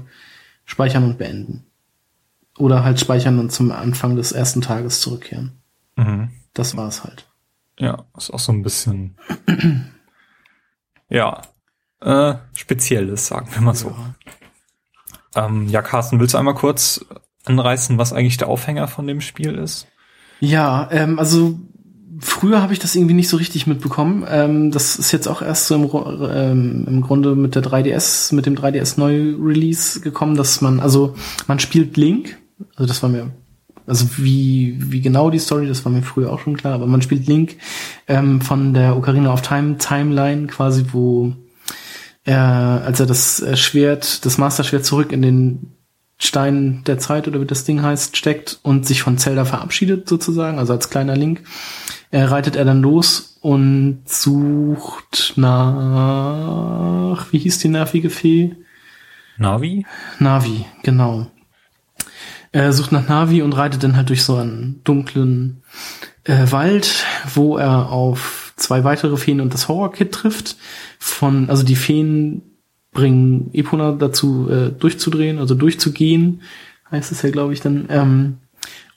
speichern 0.66 1.04
und 1.04 1.18
beenden. 1.18 1.66
Oder 2.58 2.86
halt 2.86 3.00
speichern 3.00 3.40
und 3.40 3.52
zum 3.52 3.72
Anfang 3.72 4.16
des 4.16 4.32
ersten 4.32 4.62
Tages 4.62 5.02
zurückkehren. 5.02 5.52
Mhm. 5.98 6.30
Das 6.54 6.78
war 6.78 6.88
es 6.88 7.04
halt. 7.04 7.28
Ja, 7.78 8.06
ist 8.16 8.32
auch 8.32 8.40
so 8.40 8.54
ein 8.54 8.64
bisschen, 8.64 9.18
ja, 11.10 11.42
äh, 12.00 12.36
spezielles, 12.54 13.28
sagen 13.28 13.50
wir 13.52 13.62
mal 13.62 13.76
so. 13.76 13.90
Ja. 15.36 15.48
Ähm, 15.48 15.68
ja, 15.68 15.82
Carsten, 15.82 16.20
willst 16.20 16.34
du 16.34 16.38
einmal 16.38 16.54
kurz 16.54 17.04
anreißen, 17.44 17.98
was 17.98 18.14
eigentlich 18.14 18.38
der 18.38 18.48
Aufhänger 18.48 18.88
von 18.88 19.06
dem 19.06 19.20
Spiel 19.20 19.56
ist? 19.56 19.88
Ja, 20.40 20.90
ähm, 20.92 21.20
also 21.20 21.60
früher 22.20 22.62
habe 22.62 22.74
ich 22.74 22.80
das 22.80 22.96
irgendwie 22.96 23.14
nicht 23.14 23.30
so 23.30 23.38
richtig 23.38 23.68
mitbekommen. 23.68 24.26
Ähm, 24.30 24.72
das 24.72 24.98
ist 24.98 25.12
jetzt 25.12 25.28
auch 25.28 25.42
erst 25.42 25.68
so 25.68 25.76
im, 25.76 25.90
ähm, 26.32 26.86
im 26.88 27.02
Grunde 27.02 27.36
mit 27.36 27.56
der 27.56 27.64
3DS, 27.64 28.34
mit 28.34 28.46
dem 28.46 28.56
3DS 28.56 29.00
Neu-Release 29.00 30.02
gekommen, 30.02 30.36
dass 30.36 30.62
man, 30.62 30.80
also 30.80 31.16
man 31.48 31.60
spielt 31.60 31.98
Link, 31.98 32.38
also 32.76 32.88
das 32.88 33.02
war 33.04 33.10
mir, 33.10 33.32
also 33.88 34.06
wie, 34.18 34.78
wie 34.80 35.02
genau 35.02 35.30
die 35.30 35.40
Story, 35.40 35.68
das 35.68 35.86
war 35.86 35.92
mir 35.92 36.02
früher 36.02 36.32
auch 36.32 36.40
schon 36.40 36.58
klar, 36.58 36.74
aber 36.74 36.88
man 36.88 37.02
spielt 37.02 37.28
Link 37.28 37.58
ähm, 38.08 38.42
von 38.42 38.74
der 38.74 38.98
Ocarina 38.98 39.32
of 39.32 39.42
Time 39.42 39.78
Timeline 39.78 40.48
quasi, 40.48 40.86
wo 40.92 41.34
er, 42.24 42.82
als 42.86 43.00
er 43.00 43.06
das 43.06 43.42
äh, 43.42 43.56
Schwert, 43.56 44.26
das 44.26 44.38
Master 44.38 44.64
Schwert 44.64 44.86
zurück 44.86 45.12
in 45.12 45.22
den 45.22 45.75
Stein 46.26 46.84
der 46.86 47.00
Zeit 47.00 47.28
oder 47.28 47.42
wie 47.42 47.46
das 47.46 47.64
Ding 47.64 47.82
heißt, 47.82 48.18
steckt 48.18 48.60
und 48.64 48.86
sich 48.86 49.02
von 49.02 49.18
Zelda 49.18 49.46
verabschiedet 49.46 50.10
sozusagen, 50.10 50.60
also 50.60 50.74
als 50.74 50.90
kleiner 50.90 51.16
Link, 51.16 51.42
äh, 52.12 52.22
reitet 52.24 52.56
er 52.56 52.66
dann 52.66 52.82
los 52.82 53.38
und 53.42 54.02
sucht 54.06 55.34
nach, 55.36 57.26
wie 57.32 57.40
hieß 57.40 57.60
die 57.60 57.70
nervige 57.70 58.10
Fee? 58.10 58.56
Navi? 59.38 59.86
Navi, 60.20 60.66
genau. 60.84 61.28
Er 62.52 62.72
sucht 62.72 62.92
nach 62.94 63.10
Navi 63.10 63.42
und 63.42 63.54
reitet 63.54 63.84
dann 63.84 63.98
halt 63.98 64.10
durch 64.10 64.24
so 64.24 64.38
einen 64.38 64.82
dunklen 64.86 65.62
äh, 66.24 66.52
Wald, 66.52 67.06
wo 67.34 67.58
er 67.58 67.90
auf 67.90 68.54
zwei 68.56 68.84
weitere 68.86 69.18
Feen 69.18 69.42
und 69.42 69.54
das 69.54 69.68
Horror-Kit 69.68 70.14
trifft. 70.14 70.56
Von, 70.98 71.50
also 71.50 71.64
die 71.64 71.76
Feen 71.76 72.45
bringen 72.96 73.52
Epona 73.54 73.92
dazu, 73.92 74.50
äh, 74.50 74.72
durchzudrehen, 74.72 75.38
also 75.38 75.54
durchzugehen, 75.54 76.42
heißt 76.90 77.12
es 77.12 77.22
ja, 77.22 77.30
glaube 77.30 77.54
ich, 77.54 77.62
dann. 77.62 77.86
Ähm, 77.90 78.38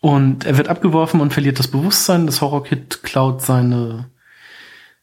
und 0.00 0.46
er 0.46 0.56
wird 0.56 0.68
abgeworfen 0.68 1.20
und 1.20 1.34
verliert 1.34 1.58
das 1.58 1.68
Bewusstsein. 1.68 2.24
Das 2.24 2.40
Horror-Kit 2.40 3.02
klaut 3.02 3.42
seine 3.42 4.08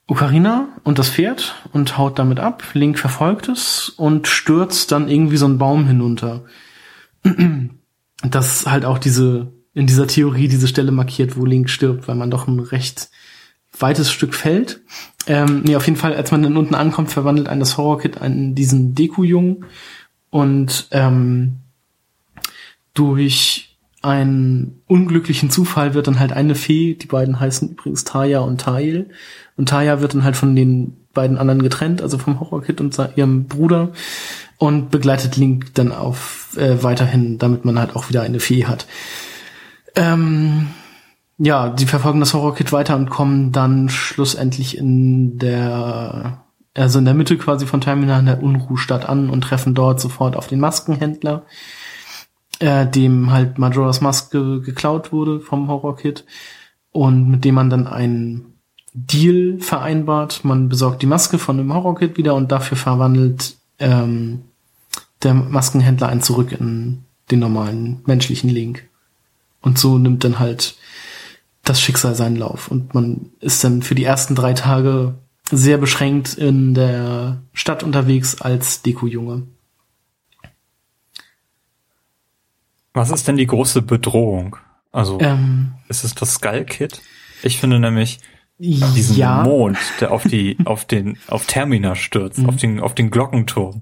Ocarina 0.07 0.69
und 0.83 0.97
das 0.97 1.09
Pferd 1.09 1.55
und 1.73 1.97
haut 1.97 2.17
damit 2.17 2.39
ab. 2.39 2.63
Link 2.73 2.97
verfolgt 2.97 3.49
es 3.49 3.89
und 3.89 4.27
stürzt 4.27 4.91
dann 4.91 5.09
irgendwie 5.09 5.37
so 5.37 5.45
einen 5.45 5.59
Baum 5.59 5.85
hinunter. 5.85 6.43
Das 8.23 8.65
halt 8.65 8.85
auch 8.85 8.97
diese, 8.97 9.51
in 9.73 9.87
dieser 9.87 10.07
Theorie 10.07 10.47
diese 10.47 10.69
Stelle 10.69 10.91
markiert, 10.91 11.37
wo 11.37 11.45
Link 11.45 11.69
stirbt, 11.69 12.07
weil 12.07 12.15
man 12.15 12.31
doch 12.31 12.47
ein 12.47 12.61
recht 12.61 13.09
weites 13.79 14.11
Stück 14.11 14.33
fällt. 14.33 14.81
Ähm, 15.27 15.61
nee, 15.63 15.75
auf 15.75 15.85
jeden 15.85 15.97
Fall, 15.97 16.13
als 16.13 16.31
man 16.31 16.43
dann 16.43 16.57
unten 16.57 16.75
ankommt, 16.75 17.11
verwandelt 17.11 17.47
ein 17.47 17.59
das 17.59 17.77
Horror-Kit 17.77 18.17
in 18.17 18.55
diesen 18.55 18.95
Deku-Jungen 18.95 19.65
und 20.29 20.87
ähm, 20.91 21.57
durch 22.93 23.77
einen 24.01 24.81
unglücklichen 24.85 25.49
Zufall 25.49 25.95
wird 25.95 26.07
dann 26.07 26.19
halt 26.19 26.31
eine 26.31 26.53
Fee, 26.53 26.93
die 26.93 27.07
beiden 27.07 27.39
heißen 27.39 27.71
übrigens 27.71 28.03
Taya 28.03 28.39
und 28.41 28.61
Tail, 28.61 29.09
und 29.57 29.69
Taya 29.69 29.99
wird 29.99 30.13
dann 30.13 30.23
halt 30.23 30.35
von 30.35 30.55
den 30.55 30.97
beiden 31.13 31.37
anderen 31.37 31.63
getrennt, 31.63 32.01
also 32.01 32.19
vom 32.19 32.39
Horror-Kit 32.39 32.81
und 32.81 32.95
ihrem 33.15 33.45
Bruder 33.45 33.93
und 34.57 34.91
begleitet 34.91 35.37
Link 35.37 35.73
dann 35.73 35.91
auf 35.91 36.55
äh, 36.57 36.83
weiterhin, 36.83 37.39
damit 37.39 37.65
man 37.65 37.79
halt 37.79 37.95
auch 37.95 38.09
wieder 38.09 38.21
eine 38.21 38.39
Fee 38.39 38.65
hat. 38.65 38.85
Ähm, 39.95 40.67
ja, 41.37 41.69
die 41.69 41.85
verfolgen 41.85 42.19
das 42.19 42.33
Horror-Kit 42.33 42.71
weiter 42.71 42.95
und 42.95 43.09
kommen 43.09 43.51
dann 43.51 43.89
schlussendlich 43.89 44.77
in 44.77 45.37
der, 45.37 46.43
also 46.73 46.99
in 46.99 47.05
der 47.05 47.13
Mitte 47.13 47.37
quasi 47.37 47.65
von 47.65 47.81
Terminal 47.81 48.19
in 48.19 48.25
der 48.25 48.41
Unruhstadt 48.41 49.07
an 49.07 49.29
und 49.29 49.41
treffen 49.41 49.75
dort 49.75 49.99
sofort 49.99 50.35
auf 50.35 50.47
den 50.47 50.59
Maskenhändler, 50.59 51.45
äh, 52.59 52.87
dem 52.87 53.31
halt 53.31 53.57
Majora's 53.57 54.01
Maske 54.01 54.61
geklaut 54.61 55.11
wurde 55.11 55.41
vom 55.41 55.67
Horror-Kit 55.67 56.25
und 56.91 57.29
mit 57.29 57.43
dem 57.43 57.55
man 57.55 57.69
dann 57.69 57.87
einen 57.87 58.53
Deal 58.93 59.59
vereinbart. 59.59 60.45
Man 60.45 60.69
besorgt 60.69 61.01
die 61.01 61.07
Maske 61.07 61.37
von 61.37 61.57
dem 61.57 61.73
Horror-Kit 61.73 62.17
wieder 62.17 62.33
und 62.35 62.53
dafür 62.53 62.77
verwandelt 62.77 63.57
ähm, 63.79 64.43
der 65.21 65.33
Maskenhändler 65.33 66.07
einen 66.07 66.21
zurück 66.21 66.53
in 66.53 67.03
den 67.29 67.39
normalen 67.39 68.01
menschlichen 68.05 68.49
Link. 68.49 68.87
Und 69.61 69.77
so 69.77 69.97
nimmt 69.97 70.23
dann 70.23 70.39
halt 70.39 70.75
das 71.65 71.81
Schicksal 71.81 72.15
seinen 72.15 72.37
Lauf. 72.37 72.69
Und 72.69 72.93
man 72.93 73.31
ist 73.39 73.63
dann 73.63 73.81
für 73.81 73.95
die 73.95 74.03
ersten 74.03 74.35
drei 74.35 74.53
Tage 74.53 75.15
sehr 75.51 75.77
beschränkt 75.77 76.35
in 76.35 76.73
der 76.73 77.41
Stadt 77.53 77.83
unterwegs 77.83 78.41
als 78.41 78.81
Deko-Junge. 78.81 79.43
Was 82.93 83.11
ist 83.11 83.27
denn 83.27 83.37
die 83.37 83.45
große 83.45 83.81
Bedrohung? 83.81 84.55
Also, 84.91 85.19
ähm, 85.19 85.73
ist 85.89 86.05
es 86.05 86.15
das 86.15 86.35
Skull-Kit? 86.35 87.01
Ich 87.43 87.59
finde 87.59 87.79
nämlich 87.79 88.19
diesen 88.57 89.17
ja. 89.17 89.43
Mond, 89.43 89.77
der 89.99 90.11
auf 90.11 90.23
die, 90.23 90.57
auf 90.65 90.85
den, 90.85 91.17
auf 91.27 91.45
Termina 91.45 91.95
stürzt, 91.95 92.39
mhm. 92.39 92.49
auf 92.49 92.55
den, 92.55 92.79
auf 92.79 92.95
den 92.95 93.11
Glockenturm. 93.11 93.81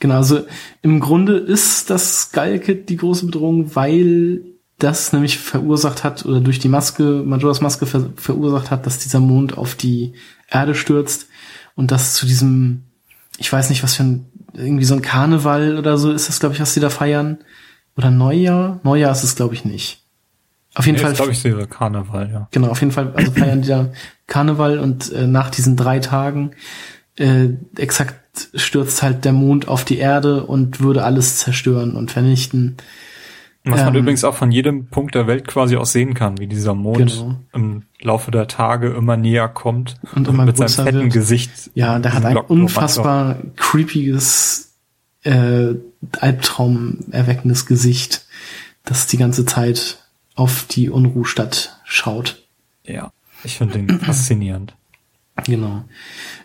Genau, 0.00 0.16
also 0.16 0.40
im 0.82 0.98
Grunde 0.98 1.36
ist 1.36 1.90
das 1.90 2.22
Skull-Kit 2.22 2.88
die 2.88 2.96
große 2.96 3.26
Bedrohung, 3.26 3.76
weil 3.76 4.42
das 4.82 5.12
nämlich 5.12 5.38
verursacht 5.38 6.04
hat 6.04 6.24
oder 6.24 6.40
durch 6.40 6.58
die 6.58 6.68
Maske, 6.68 7.22
Majoras 7.24 7.60
Maske 7.60 7.86
ver 7.86 8.10
verursacht 8.16 8.70
hat, 8.70 8.86
dass 8.86 8.98
dieser 8.98 9.20
Mond 9.20 9.56
auf 9.56 9.74
die 9.74 10.14
Erde 10.48 10.74
stürzt 10.74 11.28
und 11.76 11.90
das 11.90 12.14
zu 12.14 12.26
diesem, 12.26 12.82
ich 13.38 13.52
weiß 13.52 13.70
nicht, 13.70 13.82
was 13.82 13.94
für 13.94 14.02
ein, 14.02 14.26
irgendwie 14.52 14.84
so 14.84 14.94
ein 14.94 15.02
Karneval 15.02 15.78
oder 15.78 15.96
so 15.96 16.12
ist 16.12 16.28
das, 16.28 16.40
glaube 16.40 16.54
ich, 16.54 16.60
was 16.60 16.74
sie 16.74 16.80
da 16.80 16.90
feiern. 16.90 17.38
Oder 17.96 18.10
Neujahr? 18.10 18.80
Neujahr 18.82 19.12
ist 19.12 19.24
es, 19.24 19.36
glaube 19.36 19.54
ich, 19.54 19.64
nicht. 19.64 20.02
Auf 20.74 20.86
jeden 20.86 20.96
nee, 20.96 21.02
Fall. 21.02 21.14
glaube 21.14 21.32
ich, 21.32 21.42
wäre 21.44 21.66
Karneval, 21.66 22.30
ja. 22.32 22.48
Genau, 22.50 22.68
auf 22.68 22.80
jeden 22.80 22.92
Fall, 22.92 23.12
also 23.14 23.32
feiern 23.32 23.62
die 23.62 23.68
da 23.68 23.90
Karneval 24.26 24.78
und 24.78 25.12
äh, 25.12 25.26
nach 25.26 25.50
diesen 25.50 25.76
drei 25.76 25.98
Tagen 25.98 26.52
äh, 27.16 27.48
exakt 27.76 28.14
stürzt 28.54 29.02
halt 29.02 29.24
der 29.24 29.32
Mond 29.32 29.68
auf 29.68 29.84
die 29.84 29.98
Erde 29.98 30.44
und 30.44 30.80
würde 30.80 31.04
alles 31.04 31.38
zerstören 31.38 31.96
und 31.96 32.10
vernichten. 32.10 32.76
Was 33.64 33.80
ähm, 33.80 33.86
man 33.86 33.94
übrigens 33.96 34.24
auch 34.24 34.34
von 34.34 34.50
jedem 34.52 34.86
Punkt 34.86 35.14
der 35.14 35.26
Welt 35.26 35.46
quasi 35.46 35.76
auch 35.76 35.84
sehen 35.86 36.14
kann, 36.14 36.38
wie 36.38 36.46
dieser 36.46 36.74
Mond 36.74 36.98
genau. 36.98 37.40
im 37.52 37.82
Laufe 38.00 38.30
der 38.30 38.48
Tage 38.48 38.88
immer 38.88 39.16
näher 39.16 39.48
kommt 39.48 39.96
und, 40.14 40.28
immer 40.28 40.46
mit 40.46 40.56
seinem 40.56 40.68
fetten 40.68 41.02
wird. 41.02 41.12
Gesicht. 41.12 41.70
Ja, 41.74 41.98
der 41.98 42.14
hat 42.14 42.24
ein 42.24 42.38
unfassbar 42.38 43.36
creepiges, 43.56 44.72
äh, 45.24 45.74
albtraumerweckendes 46.18 47.66
Gesicht, 47.66 48.24
das 48.84 49.06
die 49.06 49.18
ganze 49.18 49.44
Zeit 49.44 49.98
auf 50.34 50.64
die 50.64 50.88
Unruhstadt 50.88 51.78
schaut. 51.84 52.42
Ja, 52.86 53.12
ich 53.44 53.58
finde 53.58 53.78
den 53.78 54.00
faszinierend. 54.00 54.74
Genau. 55.44 55.84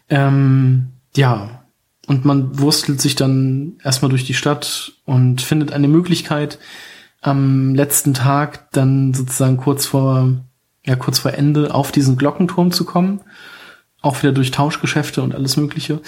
Ähm, 0.09 0.87
ja, 1.15 1.63
und 2.07 2.25
man 2.25 2.59
wurstelt 2.59 2.99
sich 2.99 3.15
dann 3.15 3.77
erstmal 3.83 4.09
durch 4.09 4.25
die 4.25 4.33
Stadt 4.33 4.93
und 5.05 5.41
findet 5.41 5.71
eine 5.71 5.87
Möglichkeit, 5.87 6.59
am 7.25 7.73
letzten 7.73 8.13
Tag 8.13 8.71
dann 8.71 9.15
sozusagen 9.15 9.57
kurz 9.57 9.87
vor, 9.87 10.29
ja, 10.85 10.95
kurz 10.95 11.17
vor 11.17 11.33
Ende 11.33 11.73
auf 11.73 11.91
diesen 11.91 12.17
Glockenturm 12.17 12.71
zu 12.71 12.85
kommen. 12.85 13.21
Auch 14.01 14.21
wieder 14.21 14.31
durch 14.31 14.51
Tauschgeschäfte 14.51 15.23
und 15.23 15.33
alles 15.33 15.57
Mögliche. 15.57 16.01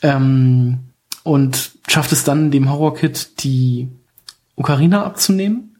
Ähm, 0.00 0.78
und 1.24 1.72
schafft 1.88 2.12
es 2.12 2.22
dann, 2.22 2.52
dem 2.52 2.70
Horror-Kit 2.70 3.42
die 3.42 3.88
Ocarina 4.54 5.04
abzunehmen. 5.04 5.76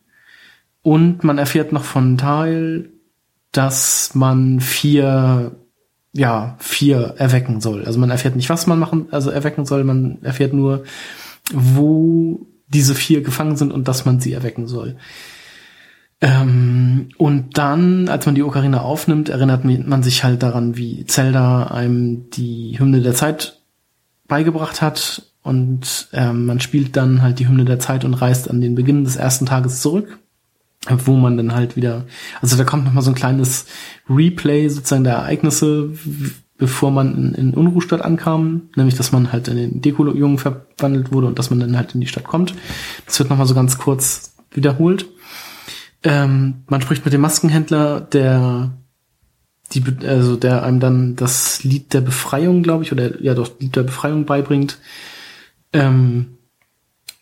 Und 0.82 1.22
man 1.22 1.38
erfährt 1.38 1.70
noch 1.70 1.84
von 1.84 2.18
Teil, 2.18 2.90
dass 3.52 4.16
man 4.16 4.58
vier, 4.58 5.54
ja, 6.12 6.56
vier 6.58 7.14
erwecken 7.16 7.60
soll. 7.60 7.84
Also 7.84 8.00
man 8.00 8.10
erfährt 8.10 8.34
nicht, 8.34 8.50
was 8.50 8.66
man 8.66 8.80
machen, 8.80 9.06
also 9.12 9.30
erwecken 9.30 9.66
soll, 9.66 9.84
man 9.84 10.18
erfährt 10.22 10.52
nur, 10.52 10.82
wo 11.52 12.44
diese 12.72 12.94
vier 12.94 13.22
gefangen 13.22 13.56
sind 13.56 13.72
und 13.72 13.88
dass 13.88 14.04
man 14.04 14.20
sie 14.20 14.32
erwecken 14.32 14.66
soll. 14.66 14.96
Ähm, 16.20 17.08
und 17.16 17.56
dann, 17.56 18.08
als 18.08 18.26
man 18.26 18.34
die 18.34 18.42
Ocarina 18.42 18.80
aufnimmt, 18.80 19.28
erinnert 19.30 19.64
man 19.64 20.02
sich 20.02 20.22
halt 20.22 20.42
daran, 20.42 20.76
wie 20.76 21.06
Zelda 21.06 21.64
einem 21.68 22.28
die 22.30 22.78
Hymne 22.78 23.00
der 23.00 23.14
Zeit 23.14 23.60
beigebracht 24.28 24.82
hat. 24.82 25.22
Und 25.42 26.08
ähm, 26.12 26.44
man 26.44 26.60
spielt 26.60 26.96
dann 26.96 27.22
halt 27.22 27.38
die 27.38 27.48
Hymne 27.48 27.64
der 27.64 27.78
Zeit 27.78 28.04
und 28.04 28.14
reist 28.14 28.50
an 28.50 28.60
den 28.60 28.74
Beginn 28.74 29.04
des 29.04 29.16
ersten 29.16 29.46
Tages 29.46 29.80
zurück, 29.80 30.18
wo 30.88 31.14
man 31.14 31.38
dann 31.38 31.54
halt 31.54 31.76
wieder, 31.76 32.04
also 32.42 32.58
da 32.58 32.64
kommt 32.64 32.84
nochmal 32.84 33.02
so 33.02 33.10
ein 33.10 33.16
kleines 33.16 33.64
Replay 34.08 34.68
sozusagen 34.68 35.04
der 35.04 35.14
Ereignisse, 35.14 35.92
bevor 36.60 36.92
man 36.92 37.16
in, 37.16 37.34
in 37.34 37.54
Unruhstadt 37.54 38.02
ankam, 38.02 38.68
nämlich 38.76 38.94
dass 38.94 39.10
man 39.10 39.32
halt 39.32 39.48
in 39.48 39.56
den 39.56 39.80
Deko-Jungen 39.80 40.38
verwandelt 40.38 41.10
wurde 41.10 41.26
und 41.26 41.38
dass 41.38 41.50
man 41.50 41.58
dann 41.58 41.76
halt 41.76 41.94
in 41.94 42.00
die 42.00 42.06
Stadt 42.06 42.24
kommt. 42.24 42.54
Das 43.06 43.18
wird 43.18 43.30
nochmal 43.30 43.46
so 43.46 43.54
ganz 43.54 43.78
kurz 43.78 44.34
wiederholt. 44.52 45.06
Ähm, 46.04 46.62
man 46.68 46.82
spricht 46.82 47.04
mit 47.04 47.14
dem 47.14 47.22
Maskenhändler, 47.22 48.00
der 48.00 48.72
die, 49.72 49.82
also 50.06 50.36
der 50.36 50.62
einem 50.62 50.80
dann 50.80 51.16
das 51.16 51.64
Lied 51.64 51.94
der 51.94 52.00
Befreiung, 52.02 52.62
glaube 52.62 52.84
ich, 52.84 52.92
oder 52.92 53.20
ja 53.22 53.34
doch 53.34 53.58
Lied 53.58 53.74
der 53.74 53.82
Befreiung 53.82 54.26
beibringt. 54.26 54.78
Ähm, 55.72 56.38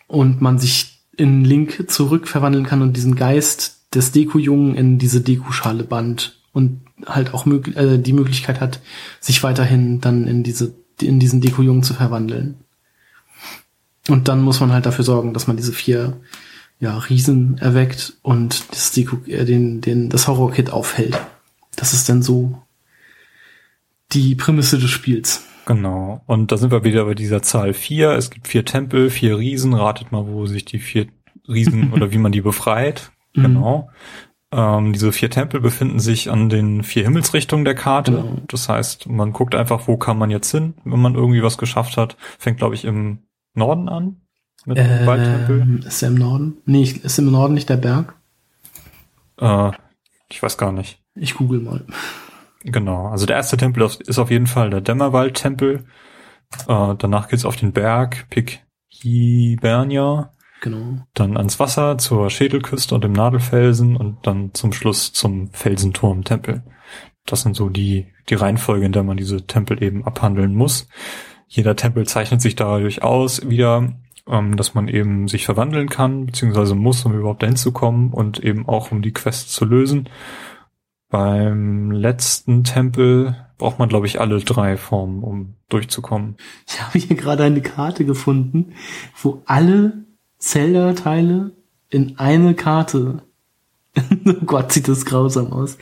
und 0.08 0.40
man 0.40 0.58
sich 0.58 1.04
in 1.16 1.44
Link 1.44 1.90
zurückverwandeln 1.90 2.64
kann 2.66 2.82
und 2.82 2.96
diesen 2.96 3.14
Geist 3.14 3.94
des 3.94 4.10
Deko-Jungen 4.12 4.74
in 4.74 4.98
diese 4.98 5.20
Deko-Schale 5.20 5.84
band 5.84 6.37
und 6.58 6.82
halt 7.06 7.32
auch 7.32 7.46
mög 7.46 7.74
äh, 7.76 7.96
die 7.96 8.12
Möglichkeit 8.12 8.60
hat, 8.60 8.80
sich 9.20 9.42
weiterhin 9.42 10.00
dann 10.00 10.26
in 10.26 10.42
diese 10.42 10.74
in 11.00 11.20
diesen 11.20 11.40
Deko-Jungen 11.40 11.84
zu 11.84 11.94
verwandeln. 11.94 12.56
Und 14.08 14.28
dann 14.28 14.42
muss 14.42 14.60
man 14.60 14.72
halt 14.72 14.84
dafür 14.84 15.04
sorgen, 15.04 15.32
dass 15.32 15.46
man 15.46 15.56
diese 15.56 15.72
vier 15.72 16.20
ja, 16.80 16.96
Riesen 16.98 17.58
erweckt 17.58 18.14
und 18.22 18.72
das 18.72 18.92
Deko, 18.92 19.18
äh, 19.26 19.44
den, 19.44 19.80
den, 19.80 20.08
das 20.10 20.28
Horror-Kit 20.28 20.70
aufhält. 20.70 21.18
Das 21.76 21.92
ist 21.92 22.08
dann 22.08 22.22
so 22.22 22.60
die 24.12 24.34
Prämisse 24.34 24.78
des 24.78 24.90
Spiels. 24.90 25.44
Genau. 25.66 26.22
Und 26.26 26.50
da 26.50 26.56
sind 26.56 26.72
wir 26.72 26.84
wieder 26.84 27.04
bei 27.04 27.14
dieser 27.14 27.42
Zahl 27.42 27.74
vier. 27.74 28.12
Es 28.12 28.30
gibt 28.30 28.48
vier 28.48 28.64
Tempel, 28.64 29.10
vier 29.10 29.36
Riesen. 29.38 29.74
Ratet 29.74 30.12
mal, 30.12 30.26
wo 30.26 30.46
sich 30.46 30.64
die 30.64 30.78
vier 30.78 31.06
Riesen 31.46 31.92
oder 31.92 32.10
wie 32.10 32.18
man 32.18 32.32
die 32.32 32.40
befreit. 32.40 33.10
Mhm. 33.34 33.42
Genau. 33.42 33.90
Ähm, 34.50 34.92
diese 34.94 35.12
vier 35.12 35.30
Tempel 35.30 35.60
befinden 35.60 36.00
sich 36.00 36.30
an 36.30 36.48
den 36.48 36.82
vier 36.82 37.04
Himmelsrichtungen 37.04 37.64
der 37.64 37.74
Karte. 37.74 38.12
Genau. 38.12 38.36
Das 38.48 38.68
heißt, 38.68 39.08
man 39.08 39.32
guckt 39.32 39.54
einfach, 39.54 39.86
wo 39.86 39.98
kann 39.98 40.16
man 40.16 40.30
jetzt 40.30 40.50
hin, 40.50 40.74
wenn 40.84 41.00
man 41.00 41.14
irgendwie 41.14 41.42
was 41.42 41.58
geschafft 41.58 41.96
hat. 41.96 42.16
Fängt, 42.38 42.58
glaube 42.58 42.74
ich, 42.74 42.84
im 42.84 43.24
Norden 43.54 43.88
an. 43.88 44.22
Mit 44.64 44.78
dem 44.78 45.06
Waldtempel. 45.06 45.60
Ähm, 45.60 45.80
ist 45.86 46.02
er 46.02 46.08
im 46.08 46.14
Norden? 46.14 46.58
Nee, 46.64 46.82
ist 46.82 47.18
im 47.18 47.30
Norden 47.30 47.54
nicht 47.54 47.68
der 47.68 47.76
Berg? 47.76 48.14
Äh, 49.40 49.70
ich 50.30 50.42
weiß 50.42 50.58
gar 50.58 50.72
nicht. 50.72 51.00
Ich 51.14 51.34
google 51.34 51.60
mal. 51.60 51.84
Genau. 52.64 53.08
Also 53.08 53.26
der 53.26 53.36
erste 53.36 53.56
Tempel 53.56 53.82
ist 53.84 54.00
ist 54.02 54.18
auf 54.18 54.30
jeden 54.30 54.46
Fall 54.46 54.70
der 54.70 54.80
Dämmerwald-Tempel. 54.80 55.84
Äh, 56.66 56.94
danach 56.98 57.28
geht's 57.28 57.44
auf 57.44 57.56
den 57.56 57.72
Berg 57.72 58.28
Pik 58.30 58.64
Hibernia. 58.88 60.32
Genau. 60.60 61.06
dann 61.14 61.36
ans 61.36 61.60
Wasser 61.60 61.98
zur 61.98 62.30
Schädelküste 62.30 62.94
und 62.94 63.04
dem 63.04 63.12
Nadelfelsen 63.12 63.96
und 63.96 64.26
dann 64.26 64.54
zum 64.54 64.72
Schluss 64.72 65.12
zum 65.12 65.52
Felsenturm-Tempel. 65.52 66.62
Das 67.26 67.42
sind 67.42 67.54
so 67.54 67.68
die, 67.68 68.06
die 68.28 68.34
Reihenfolge, 68.34 68.86
in 68.86 68.92
der 68.92 69.02
man 69.02 69.16
diese 69.16 69.46
Tempel 69.46 69.82
eben 69.82 70.04
abhandeln 70.04 70.54
muss. 70.54 70.88
Jeder 71.46 71.76
Tempel 71.76 72.06
zeichnet 72.06 72.42
sich 72.42 72.56
dadurch 72.56 73.02
aus 73.02 73.48
wieder, 73.48 73.94
ähm, 74.26 74.56
dass 74.56 74.74
man 74.74 74.88
eben 74.88 75.28
sich 75.28 75.44
verwandeln 75.44 75.88
kann, 75.88 76.26
beziehungsweise 76.26 76.74
muss, 76.74 77.04
um 77.04 77.14
überhaupt 77.14 77.42
dahin 77.42 77.56
zu 77.56 77.72
kommen 77.72 78.12
und 78.12 78.38
eben 78.38 78.68
auch 78.68 78.92
um 78.92 79.02
die 79.02 79.12
Quest 79.12 79.52
zu 79.52 79.64
lösen. 79.64 80.08
Beim 81.10 81.90
letzten 81.90 82.64
Tempel 82.64 83.36
braucht 83.56 83.78
man, 83.78 83.88
glaube 83.88 84.06
ich, 84.06 84.20
alle 84.20 84.38
drei 84.40 84.76
Formen, 84.76 85.22
um 85.22 85.54
durchzukommen. 85.68 86.36
Ich 86.66 86.82
habe 86.82 86.98
hier 86.98 87.16
gerade 87.16 87.44
eine 87.44 87.62
Karte 87.62 88.04
gefunden, 88.04 88.74
wo 89.22 89.42
alle 89.46 90.04
Zelda-Teile 90.38 91.50
in 91.90 92.18
eine 92.18 92.54
Karte. 92.54 93.22
oh 94.26 94.32
Gott, 94.44 94.72
sieht 94.72 94.88
das 94.88 95.04
grausam 95.04 95.52
aus. 95.52 95.78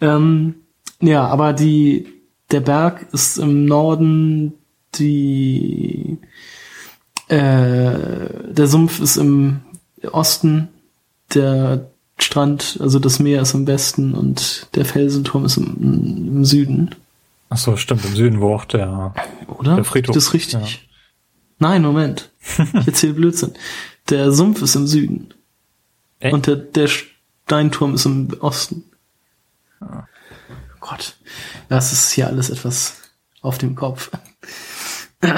Ähm, 0.00 0.56
ja, 1.00 1.26
aber 1.26 1.52
die, 1.52 2.06
der 2.50 2.60
Berg 2.60 3.06
ist 3.12 3.38
im 3.38 3.64
Norden, 3.64 4.54
die, 4.96 6.18
äh, 7.28 7.36
der 7.38 8.66
Sumpf 8.66 9.00
ist 9.00 9.16
im 9.16 9.60
Osten, 10.10 10.68
der 11.34 11.90
Strand, 12.18 12.78
also 12.80 12.98
das 12.98 13.18
Meer 13.18 13.42
ist 13.42 13.54
im 13.54 13.66
Westen 13.66 14.14
und 14.14 14.68
der 14.74 14.84
Felsenturm 14.84 15.44
ist 15.44 15.56
im, 15.56 15.76
im 16.36 16.44
Süden. 16.44 16.94
Ach 17.48 17.56
so, 17.56 17.76
stimmt, 17.76 18.04
im 18.04 18.14
Süden, 18.14 18.40
wo 18.40 18.54
auch 18.54 18.64
der, 18.64 19.14
Oder? 19.58 19.76
Der 19.76 19.84
Friedhof, 19.84 20.14
Das 20.14 20.24
ist 20.24 20.34
richtig. 20.34 20.88
Nein, 21.58 21.82
Moment. 21.82 22.30
Ich 22.80 22.86
erzähle 22.86 23.14
Blödsinn. 23.14 23.52
Der 24.10 24.32
Sumpf 24.32 24.60
ist 24.62 24.74
im 24.74 24.86
Süden. 24.86 25.32
Echt? 26.18 26.34
Und 26.34 26.46
der, 26.46 26.56
der 26.56 26.88
Steinturm 26.88 27.94
ist 27.94 28.04
im 28.06 28.28
Osten. 28.40 28.84
Gott. 30.80 31.16
Das 31.68 31.92
ist 31.92 32.10
hier 32.12 32.26
alles 32.26 32.50
etwas 32.50 32.98
auf 33.40 33.58
dem 33.58 33.74
Kopf. 33.74 34.10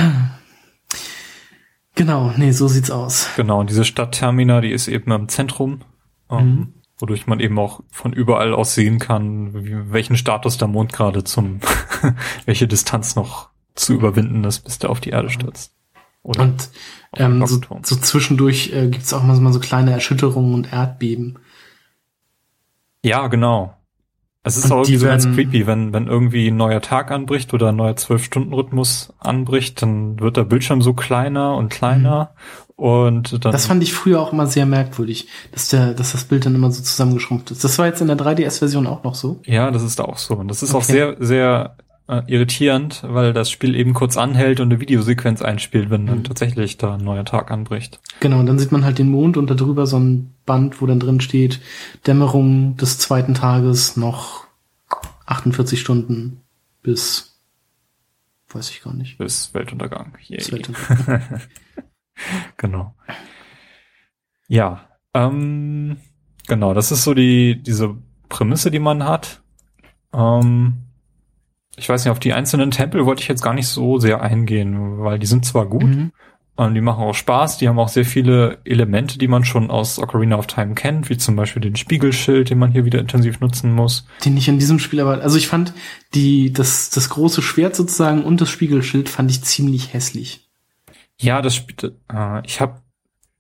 Genau, 1.95 2.33
nee, 2.37 2.53
so 2.53 2.68
sieht's 2.68 2.91
aus. 2.91 3.29
Genau, 3.37 3.61
und 3.61 3.68
diese 3.68 3.85
Stadt 3.85 4.12
Termina, 4.12 4.62
die 4.62 4.70
ist 4.73 4.89
eben 4.89 5.12
im 5.12 5.29
Zentrum, 5.29 5.83
ähm, 6.31 6.39
Mhm. 6.47 6.75
wodurch 6.99 7.27
man 7.27 7.39
eben 7.39 7.59
auch 7.59 7.81
von 7.91 8.14
überall 8.14 8.55
aus 8.55 8.75
sehen 8.75 8.99
kann, 8.99 9.53
wie, 9.53 9.93
welchen 9.93 10.16
Status 10.16 10.57
der 10.57 10.68
Mond 10.68 10.95
gerade 10.95 11.23
zum, 11.23 11.61
welche 12.47 12.66
Distanz 12.66 13.14
noch 13.14 13.51
zu 13.75 13.93
überwinden 13.93 14.43
ist, 14.45 14.61
bis 14.61 14.79
der 14.79 14.89
auf 14.89 15.01
die 15.01 15.11
Erde 15.11 15.29
stürzt. 15.29 15.73
Oder 16.23 16.43
Und 16.43 16.70
ähm, 17.16 17.45
so, 17.47 17.61
so 17.83 17.97
zwischendurch 17.97 18.73
äh, 18.73 18.89
gibt's 18.89 19.12
auch 19.12 19.23
mal 19.23 19.53
so 19.53 19.61
kleine 19.61 19.93
Erschütterungen 19.93 20.55
und 20.55 20.73
Erdbeben. 20.73 21.39
Ja, 23.05 23.27
genau. 23.27 23.75
Es 24.45 24.57
ist 24.57 24.66
Und 24.66 24.73
auch 24.73 24.79
irgendwie 24.79 24.97
so 24.97 25.07
ganz 25.07 25.25
creepy, 25.31 25.66
wenn, 25.68 25.93
wenn 25.93 26.09
irgendwie 26.09 26.49
ein 26.49 26.57
neuer 26.57 26.81
Tag 26.81 27.12
anbricht 27.12 27.55
oder 27.55 27.68
ein 27.68 27.77
neuer 27.77 27.95
Zwölf-Stunden-Rhythmus 27.95 29.12
anbricht, 29.20 29.83
dann 29.83 30.18
wird 30.18 30.37
der 30.37 30.45
Bildschirm 30.45 30.83
so 30.83 30.95
kleiner 30.95 31.55
und 31.57 31.68
kleiner 31.68 32.35
und 32.75 33.45
dann 33.45 33.53
Das 33.53 33.66
fand 33.66 33.85
ich 33.85 33.93
früher 33.93 34.20
auch 34.20 34.33
immer 34.33 34.49
sehr 34.49 34.66
merkwürdig, 34.66 35.29
dass 35.53 35.68
der, 35.68 35.95
dass 35.95 36.11
das 36.12 36.25
Bild 36.25 36.45
dann 36.45 36.57
immer 36.57 36.73
so 36.73 36.83
zusammengeschrumpft 36.83 37.53
ist. 37.53 37.62
Das 37.62 37.79
war 37.79 37.87
jetzt 37.87 38.01
in 38.01 38.09
der 38.09 38.16
3DS-Version 38.16 38.89
auch 38.89 39.05
noch 39.05 39.14
so. 39.14 39.41
Ja, 39.45 39.70
das 39.70 39.85
ist 39.85 40.01
auch 40.01 40.18
so. 40.18 40.35
Und 40.35 40.49
das 40.49 40.64
ist 40.64 40.75
auch 40.75 40.83
Okay. 40.83 40.93
sehr, 40.93 41.16
sehr 41.20 41.77
äh, 42.12 42.22
irritierend, 42.26 43.02
weil 43.06 43.32
das 43.32 43.50
Spiel 43.50 43.74
eben 43.74 43.94
kurz 43.94 44.16
anhält 44.16 44.60
und 44.60 44.70
eine 44.70 44.80
Videosequenz 44.80 45.42
einspielt, 45.42 45.90
wenn 45.90 46.06
dann 46.06 46.18
Mhm. 46.18 46.24
tatsächlich 46.24 46.76
da 46.76 46.94
ein 46.94 47.04
neuer 47.04 47.24
Tag 47.24 47.50
anbricht. 47.50 48.00
Genau, 48.20 48.38
und 48.40 48.46
dann 48.46 48.58
sieht 48.58 48.72
man 48.72 48.84
halt 48.84 48.98
den 48.98 49.10
Mond 49.10 49.36
und 49.36 49.48
darüber 49.50 49.86
so 49.86 49.98
ein 49.98 50.34
Band, 50.46 50.80
wo 50.82 50.86
dann 50.86 51.00
drin 51.00 51.20
steht, 51.20 51.60
Dämmerung 52.06 52.76
des 52.76 52.98
zweiten 52.98 53.34
Tages 53.34 53.96
noch 53.96 54.46
48 55.26 55.80
Stunden 55.80 56.40
bis, 56.82 57.38
weiß 58.50 58.70
ich 58.70 58.82
gar 58.82 58.92
nicht. 58.94 59.18
Bis 59.18 59.54
Weltuntergang. 59.54 60.12
Yay. 60.26 60.38
bis 60.38 60.52
Welt- 60.52 60.70
Genau. 62.58 62.94
Ja, 64.48 64.88
ähm, 65.14 65.96
genau, 66.46 66.74
das 66.74 66.92
ist 66.92 67.04
so 67.04 67.14
die, 67.14 67.62
diese 67.62 67.96
Prämisse, 68.28 68.70
die 68.70 68.78
man 68.78 69.04
hat. 69.04 69.42
Ähm, 70.12 70.74
ich 71.77 71.89
weiß 71.89 72.05
nicht, 72.05 72.12
auf 72.12 72.20
die 72.20 72.33
einzelnen 72.33 72.70
Tempel 72.70 73.07
wollte 73.07 73.23
ich 73.23 73.29
jetzt 73.29 73.43
gar 73.43 73.55
nicht 73.55 73.68
so 73.68 73.99
sehr 73.99 74.20
eingehen, 74.23 74.99
weil 74.99 75.18
die 75.18 75.27
sind 75.27 75.45
zwar 75.45 75.66
gut, 75.66 75.85
Mhm. 75.85 76.12
Und 76.55 76.75
die 76.75 76.83
machen 76.83 77.03
auch 77.03 77.14
Spaß, 77.14 77.57
die 77.59 77.68
haben 77.68 77.79
auch 77.79 77.89
sehr 77.89 78.05
viele 78.05 78.59
Elemente, 78.64 79.18
die 79.18 79.27
man 79.27 79.45
schon 79.45 79.70
aus 79.70 79.99
Ocarina 79.99 80.37
of 80.37 80.47
Time 80.47 80.75
kennt, 80.75 81.09
wie 81.09 81.16
zum 81.16 81.35
Beispiel 81.35 81.62
den 81.62 81.77
Spiegelschild, 81.77 82.51
den 82.51 82.59
man 82.59 82.73
hier 82.73 82.85
wieder 82.85 83.01
intensiv 83.01 83.41
nutzen 83.41 83.73
muss. 83.73 84.07
Den 84.25 84.37
ich 84.37 84.49
in 84.49 84.59
diesem 84.59 84.79
Spiel 84.79 85.01
aber, 85.01 85.23
also 85.23 85.39
ich 85.39 85.49
fand 85.49 85.73
die, 86.14 86.53
das, 86.53 86.91
das 86.91 87.09
große 87.09 87.41
Schwert 87.41 87.75
sozusagen 87.75 88.23
und 88.23 88.43
das 88.43 88.51
Spiegelschild 88.51 89.09
fand 89.09 89.31
ich 89.31 89.43
ziemlich 89.43 89.95
hässlich. 89.95 90.47
Ja, 91.18 91.41
das 91.41 91.57
spielt, 91.57 91.85
äh, 91.85 92.43
ich 92.45 92.61
habe, 92.61 92.82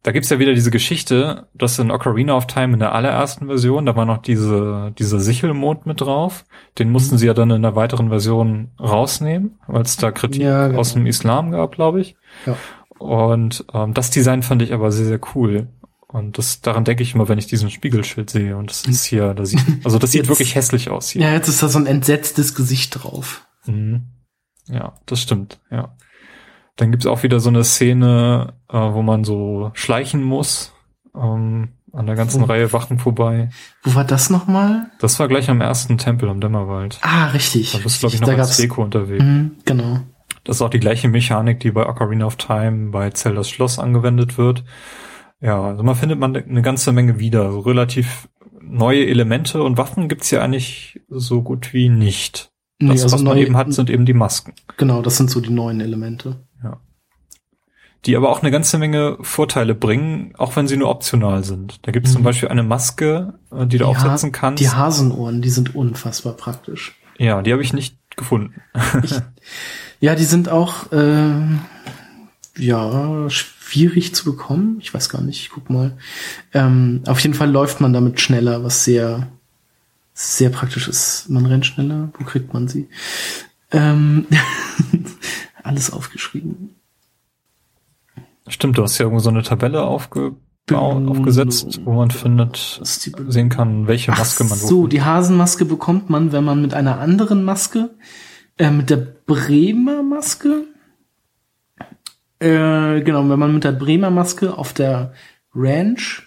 da 0.02 0.10
gibt's 0.12 0.30
ja 0.30 0.38
wieder 0.38 0.52
diese 0.54 0.70
Geschichte, 0.72 1.46
dass 1.54 1.78
in 1.78 1.90
Ocarina 1.90 2.36
of 2.36 2.46
Time 2.46 2.72
in 2.74 2.80
der 2.80 2.92
allerersten 2.94 3.46
Version, 3.46 3.86
da 3.86 3.94
war 3.94 4.04
noch 4.04 4.18
diese, 4.18 4.92
dieser 4.98 5.20
Sichelmond 5.20 5.86
mit 5.86 6.00
drauf, 6.00 6.44
den 6.78 6.90
mussten 6.90 7.18
sie 7.18 7.26
ja 7.26 7.34
dann 7.34 7.50
in 7.50 7.62
der 7.62 7.76
weiteren 7.76 8.08
Version 8.08 8.72
rausnehmen, 8.80 9.58
weil 9.68 9.82
es 9.82 9.96
da 9.96 10.10
Kritik 10.10 10.42
Ja, 10.42 10.66
genau. 10.68 10.80
aus 10.80 10.94
dem 10.94 11.06
Islam 11.06 11.52
gab, 11.52 11.72
glaube 11.72 12.00
ich. 12.00 12.16
Ja. 12.46 12.56
Und 12.98 13.64
ähm, 13.72 13.94
das 13.94 14.10
Design 14.10 14.42
fand 14.42 14.62
ich 14.62 14.72
aber 14.72 14.90
sehr, 14.92 15.06
sehr 15.06 15.20
cool. 15.34 15.68
Und 16.08 16.36
das, 16.36 16.60
daran 16.60 16.84
denke 16.84 17.02
ich 17.02 17.14
immer, 17.14 17.28
wenn 17.28 17.38
ich 17.38 17.46
diesen 17.46 17.70
Spiegelschild 17.70 18.28
sehe. 18.28 18.56
Und 18.56 18.70
das 18.70 18.84
ist 18.86 19.04
hier, 19.04 19.32
das 19.34 19.50
sieht, 19.50 19.64
also 19.84 19.98
das 19.98 20.10
sieht 20.12 20.22
Jetzt- 20.22 20.28
wirklich 20.28 20.54
hässlich 20.54 20.90
aus 20.90 21.08
hier. 21.10 21.22
Ja, 21.22 21.32
jetzt 21.32 21.48
ist 21.48 21.62
da 21.62 21.68
so 21.68 21.78
ein 21.78 21.86
entsetztes 21.86 22.54
Gesicht 22.54 23.02
drauf. 23.02 23.46
Mhm. 23.66 24.08
Ja, 24.68 24.94
das 25.06 25.20
stimmt, 25.22 25.60
ja. 25.70 25.96
Dann 26.76 26.90
gibt's 26.90 27.06
auch 27.06 27.22
wieder 27.22 27.38
so 27.40 27.50
eine 27.50 27.64
Szene, 27.64 28.54
äh, 28.70 28.76
wo 28.76 29.02
man 29.02 29.24
so 29.24 29.70
schleichen 29.74 30.22
muss, 30.22 30.72
ähm, 31.14 31.68
an 31.92 32.06
der 32.06 32.14
ganzen 32.14 32.40
Wo- 32.40 32.46
Reihe 32.46 32.72
Wachen 32.72 32.98
vorbei. 32.98 33.50
Wo 33.82 33.94
war 33.94 34.04
das 34.04 34.30
nochmal? 34.30 34.90
Das 34.98 35.18
war 35.20 35.28
gleich 35.28 35.50
am 35.50 35.60
ersten 35.60 35.98
Tempel 35.98 36.28
am 36.30 36.40
Dämmerwald. 36.40 36.98
Ah, 37.02 37.26
richtig. 37.26 37.72
Da 37.72 37.78
bist 37.78 37.96
du, 37.96 38.00
glaube 38.08 38.14
ich, 38.14 38.20
noch 38.22 38.28
da 38.28 38.34
als 38.34 38.40
gab's, 38.48 38.56
Deko 38.56 38.82
unterwegs. 38.82 39.22
Mhm, 39.22 39.52
genau. 39.66 40.00
Das 40.44 40.56
ist 40.56 40.62
auch 40.62 40.70
die 40.70 40.80
gleiche 40.80 41.08
Mechanik, 41.08 41.60
die 41.60 41.70
bei 41.70 41.86
Ocarina 41.86 42.24
of 42.24 42.36
Time 42.36 42.90
bei 42.90 43.10
Zeldas 43.10 43.50
Schloss 43.50 43.78
angewendet 43.78 44.38
wird. 44.38 44.64
Ja, 45.40 45.62
also 45.62 45.82
man 45.82 45.94
findet 45.94 46.18
man 46.18 46.34
eine 46.34 46.62
ganze 46.62 46.92
Menge 46.92 47.18
wieder. 47.18 47.52
So 47.52 47.60
relativ 47.60 48.28
neue 48.60 49.06
Elemente 49.06 49.62
und 49.62 49.76
Waffen 49.76 50.08
gibt's 50.08 50.30
ja 50.30 50.40
eigentlich 50.40 51.00
so 51.10 51.42
gut 51.42 51.74
wie 51.74 51.88
nicht. 51.90 52.50
Nee, 52.80 52.92
das, 52.92 53.02
also 53.02 53.16
was 53.16 53.22
man 53.22 53.36
eben 53.38 53.56
hat, 53.56 53.72
sind 53.72 53.90
eben 53.90 54.06
die 54.06 54.14
Masken. 54.14 54.54
Genau, 54.78 55.02
das 55.02 55.16
sind 55.18 55.30
so 55.30 55.40
die 55.40 55.50
neuen 55.52 55.80
Elemente. 55.80 56.46
Die 58.04 58.16
aber 58.16 58.30
auch 58.30 58.40
eine 58.42 58.50
ganze 58.50 58.78
Menge 58.78 59.16
Vorteile 59.20 59.74
bringen, 59.76 60.34
auch 60.36 60.56
wenn 60.56 60.66
sie 60.66 60.76
nur 60.76 60.88
optional 60.88 61.44
sind. 61.44 61.78
Da 61.86 61.92
gibt 61.92 62.06
es 62.06 62.12
zum 62.12 62.22
Mhm. 62.22 62.24
Beispiel 62.26 62.48
eine 62.48 62.64
Maske, 62.64 63.34
äh, 63.52 63.60
die 63.66 63.78
du 63.78 63.84
Die 63.84 63.84
aufsetzen 63.84 64.32
kannst. 64.32 64.60
Die 64.60 64.70
Hasenohren, 64.70 65.40
die 65.40 65.50
sind 65.50 65.74
unfassbar 65.76 66.32
praktisch. 66.32 66.96
ja, 67.18 67.42
die 67.42 67.52
habe 67.52 67.62
ich 67.62 67.72
nicht 67.72 67.96
gefunden. 68.16 68.60
Ja, 70.00 70.16
die 70.16 70.24
sind 70.24 70.48
auch 70.48 70.90
äh, 70.90 71.30
ja 72.58 73.30
schwierig 73.30 74.16
zu 74.16 74.24
bekommen. 74.24 74.78
Ich 74.80 74.92
weiß 74.92 75.08
gar 75.08 75.20
nicht, 75.22 75.40
ich 75.42 75.50
guck 75.50 75.70
mal. 75.70 75.96
Ähm, 76.52 77.02
auf 77.06 77.20
jeden 77.20 77.34
Fall 77.34 77.48
läuft 77.48 77.80
man 77.80 77.92
damit 77.92 78.20
schneller, 78.20 78.64
was 78.64 78.82
sehr 78.82 79.28
sehr 80.12 80.50
praktisch 80.50 80.88
ist. 80.88 81.28
Man 81.30 81.46
rennt 81.46 81.66
schneller. 81.66 82.10
Wo 82.18 82.24
kriegt 82.24 82.52
man 82.52 82.66
sie? 82.66 82.88
Ähm, 83.70 84.26
alles 85.62 85.92
aufgeschrieben. 85.92 86.76
Stimmt, 88.48 88.78
du 88.78 88.82
hast 88.82 88.98
ja 88.98 89.04
irgendwo 89.04 89.20
so 89.20 89.30
eine 89.30 89.42
Tabelle 89.42 89.82
aufgebaut, 89.82 90.36
Genau. 90.66 91.10
aufgesetzt, 91.10 91.80
wo 91.84 91.92
man 91.92 92.12
findet, 92.12 92.80
sehen 92.84 93.48
kann, 93.48 93.88
welche 93.88 94.12
Maske 94.12 94.44
Ach 94.44 94.50
man 94.50 94.58
so, 94.58 94.86
die 94.86 95.02
Hasenmaske 95.02 95.64
bekommt 95.64 96.08
man, 96.08 96.30
wenn 96.30 96.44
man 96.44 96.62
mit 96.62 96.72
einer 96.72 97.00
anderen 97.00 97.42
Maske, 97.42 97.90
äh, 98.58 98.70
mit 98.70 98.88
der 98.88 98.96
Bremer 98.96 100.04
Maske, 100.04 100.66
äh, 102.38 103.00
genau, 103.00 103.28
wenn 103.28 103.38
man 103.38 103.54
mit 103.54 103.64
der 103.64 103.72
Bremer 103.72 104.10
Maske 104.10 104.56
auf 104.56 104.72
der 104.72 105.12
Ranch 105.54 106.22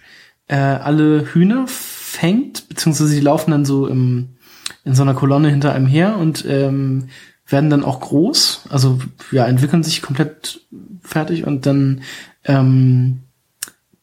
äh, 0.47 0.55
alle 0.55 1.25
Hühner 1.33 1.65
fängt, 1.67 2.67
beziehungsweise 2.67 3.15
die 3.15 3.21
laufen 3.21 3.51
dann 3.51 3.65
so 3.65 3.87
im, 3.87 4.35
in 4.83 4.95
so 4.95 5.01
einer 5.01 5.13
Kolonne 5.13 5.49
hinter 5.49 5.73
einem 5.73 5.87
her 5.87 6.17
und 6.17 6.45
ähm, 6.47 7.07
werden 7.47 7.69
dann 7.69 7.83
auch 7.83 7.99
groß, 7.99 8.63
also 8.69 8.99
ja, 9.31 9.45
entwickeln 9.45 9.83
sich 9.83 10.01
komplett 10.01 10.61
fertig 11.01 11.45
und 11.45 11.65
dann 11.65 12.01
ähm, 12.43 13.21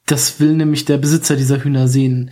das 0.07 0.41
will 0.41 0.55
nämlich 0.55 0.85
der 0.85 0.99
Besitzer 0.99 1.37
dieser 1.37 1.63
Hühner 1.63 1.89
sehen. 1.89 2.31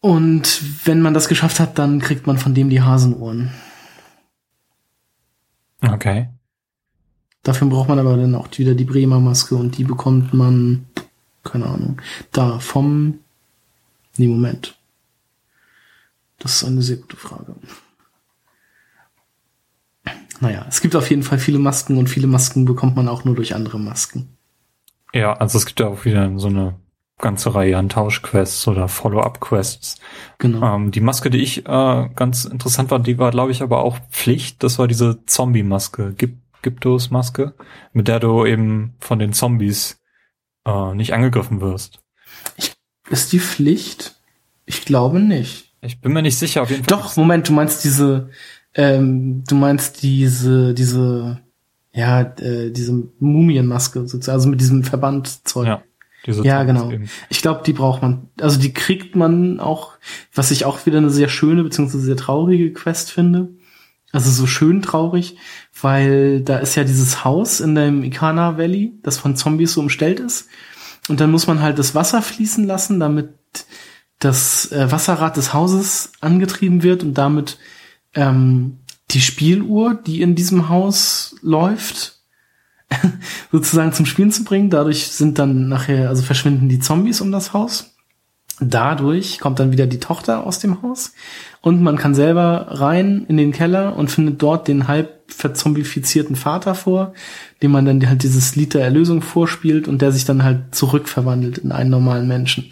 Und 0.00 0.62
wenn 0.86 1.00
man 1.00 1.14
das 1.14 1.28
geschafft 1.28 1.58
hat, 1.58 1.78
dann 1.78 2.00
kriegt 2.00 2.26
man 2.26 2.38
von 2.38 2.54
dem 2.54 2.70
die 2.70 2.82
Hasenohren. 2.82 3.52
Okay. 5.80 6.28
Dafür 7.42 7.68
braucht 7.68 7.88
man 7.88 7.98
aber 7.98 8.16
dann 8.16 8.34
auch 8.34 8.48
wieder 8.58 8.74
die 8.74 8.84
Bremer 8.84 9.20
Maske 9.20 9.56
und 9.56 9.78
die 9.78 9.84
bekommt 9.84 10.34
man, 10.34 10.86
keine 11.44 11.66
Ahnung, 11.66 12.00
da 12.32 12.58
vom, 12.58 13.20
nee, 14.16 14.26
Moment. 14.26 14.76
Das 16.38 16.56
ist 16.56 16.64
eine 16.64 16.82
sehr 16.82 16.96
gute 16.96 17.16
Frage. 17.16 17.54
Naja, 20.40 20.66
es 20.68 20.80
gibt 20.80 20.94
auf 20.94 21.10
jeden 21.10 21.22
Fall 21.22 21.38
viele 21.38 21.58
Masken 21.58 21.98
und 21.98 22.08
viele 22.08 22.26
Masken 22.26 22.64
bekommt 22.64 22.96
man 22.96 23.08
auch 23.08 23.24
nur 23.24 23.34
durch 23.34 23.54
andere 23.54 23.78
Masken. 23.78 24.36
Ja, 25.12 25.32
also 25.34 25.58
es 25.58 25.66
gibt 25.66 25.80
ja 25.80 25.88
auch 25.88 26.04
wieder 26.04 26.30
so 26.38 26.48
eine 26.48 26.76
ganze 27.18 27.54
Reihe 27.54 27.76
an 27.76 27.88
Tauschquests 27.88 28.68
oder 28.68 28.88
Follow-up-Quests. 28.88 29.96
Genau. 30.38 30.76
Ähm, 30.76 30.90
die 30.92 31.00
Maske, 31.00 31.30
die 31.30 31.38
ich 31.38 31.66
äh, 31.66 32.08
ganz 32.14 32.44
interessant 32.44 32.90
war, 32.90 33.00
die 33.00 33.18
war, 33.18 33.30
glaube 33.32 33.50
ich, 33.50 33.62
aber 33.62 33.82
auch 33.82 33.98
Pflicht. 34.10 34.62
Das 34.62 34.78
war 34.78 34.86
diese 34.86 35.24
Zombie-Maske, 35.26 36.14
Gyptos-Maske, 36.62 37.54
mit 37.92 38.08
der 38.08 38.20
du 38.20 38.46
eben 38.46 38.94
von 39.00 39.18
den 39.18 39.32
Zombies 39.32 40.00
äh, 40.64 40.94
nicht 40.94 41.12
angegriffen 41.12 41.60
wirst. 41.60 42.00
Ist 43.10 43.32
die 43.32 43.40
Pflicht? 43.40 44.16
Ich 44.66 44.84
glaube 44.84 45.18
nicht. 45.18 45.72
Ich 45.80 46.00
bin 46.00 46.12
mir 46.12 46.22
nicht 46.22 46.38
sicher, 46.38 46.62
auf 46.62 46.70
jeden 46.70 46.84
Fall. 46.84 46.98
Doch, 46.98 47.16
Moment, 47.16 47.48
du 47.48 47.52
meinst 47.52 47.84
diese, 47.84 48.30
ähm, 48.78 49.42
du 49.44 49.56
meinst 49.56 50.04
diese, 50.04 50.72
diese, 50.72 51.40
ja, 51.92 52.20
äh, 52.20 52.70
diese 52.70 53.08
Mumienmaske 53.18 54.06
sozusagen, 54.06 54.36
also 54.36 54.48
mit 54.48 54.60
diesem 54.60 54.84
Verbandzeug. 54.84 55.66
Ja, 55.66 55.82
diese 56.24 56.44
Ja, 56.44 56.62
genau. 56.62 56.88
eben. 56.88 57.10
Ich 57.28 57.42
glaube, 57.42 57.62
die 57.66 57.72
braucht 57.72 58.02
man. 58.02 58.28
Also 58.40 58.60
die 58.60 58.72
kriegt 58.72 59.16
man 59.16 59.58
auch, 59.58 59.94
was 60.32 60.52
ich 60.52 60.64
auch 60.64 60.86
wieder 60.86 60.98
eine 60.98 61.10
sehr 61.10 61.28
schöne 61.28 61.64
beziehungsweise 61.64 62.04
sehr 62.04 62.16
traurige 62.16 62.72
Quest 62.72 63.10
finde. 63.10 63.48
Also 64.12 64.30
so 64.30 64.46
schön 64.46 64.80
traurig, 64.80 65.36
weil 65.82 66.40
da 66.40 66.58
ist 66.58 66.76
ja 66.76 66.84
dieses 66.84 67.24
Haus 67.24 67.60
in 67.60 67.74
dem 67.74 68.04
Ikana 68.04 68.58
Valley, 68.58 68.94
das 69.02 69.18
von 69.18 69.34
Zombies 69.34 69.72
so 69.72 69.80
umstellt 69.80 70.20
ist. 70.20 70.48
Und 71.08 71.20
dann 71.20 71.32
muss 71.32 71.48
man 71.48 71.60
halt 71.60 71.80
das 71.80 71.96
Wasser 71.96 72.22
fließen 72.22 72.64
lassen, 72.64 73.00
damit 73.00 73.30
das 74.20 74.70
äh, 74.70 74.90
Wasserrad 74.90 75.36
des 75.36 75.52
Hauses 75.52 76.12
angetrieben 76.20 76.84
wird 76.84 77.02
und 77.02 77.14
damit 77.14 77.58
ähm, 78.14 78.78
die 79.10 79.20
Spieluhr, 79.20 79.94
die 79.94 80.22
in 80.22 80.34
diesem 80.34 80.68
Haus 80.68 81.36
läuft, 81.42 82.18
sozusagen 83.52 83.92
zum 83.92 84.06
Spielen 84.06 84.32
zu 84.32 84.44
bringen. 84.44 84.70
Dadurch 84.70 85.08
sind 85.08 85.38
dann 85.38 85.68
nachher, 85.68 86.08
also 86.08 86.22
verschwinden 86.22 86.68
die 86.68 86.80
Zombies 86.80 87.20
um 87.20 87.32
das 87.32 87.52
Haus. 87.52 87.94
Dadurch 88.60 89.38
kommt 89.38 89.60
dann 89.60 89.72
wieder 89.72 89.86
die 89.86 90.00
Tochter 90.00 90.44
aus 90.44 90.58
dem 90.58 90.82
Haus 90.82 91.12
und 91.60 91.80
man 91.80 91.96
kann 91.96 92.14
selber 92.14 92.66
rein 92.70 93.24
in 93.28 93.36
den 93.36 93.52
Keller 93.52 93.96
und 93.96 94.10
findet 94.10 94.42
dort 94.42 94.66
den 94.66 94.88
halb 94.88 95.18
verzombifizierten 95.28 96.34
Vater 96.34 96.74
vor, 96.74 97.14
dem 97.62 97.70
man 97.70 97.84
dann 97.84 98.08
halt 98.08 98.24
dieses 98.24 98.56
Lied 98.56 98.74
der 98.74 98.82
Erlösung 98.82 99.22
vorspielt 99.22 99.86
und 99.86 100.02
der 100.02 100.10
sich 100.10 100.24
dann 100.24 100.42
halt 100.42 100.74
zurückverwandelt 100.74 101.58
in 101.58 101.70
einen 101.70 101.90
normalen 101.90 102.26
Menschen. 102.26 102.70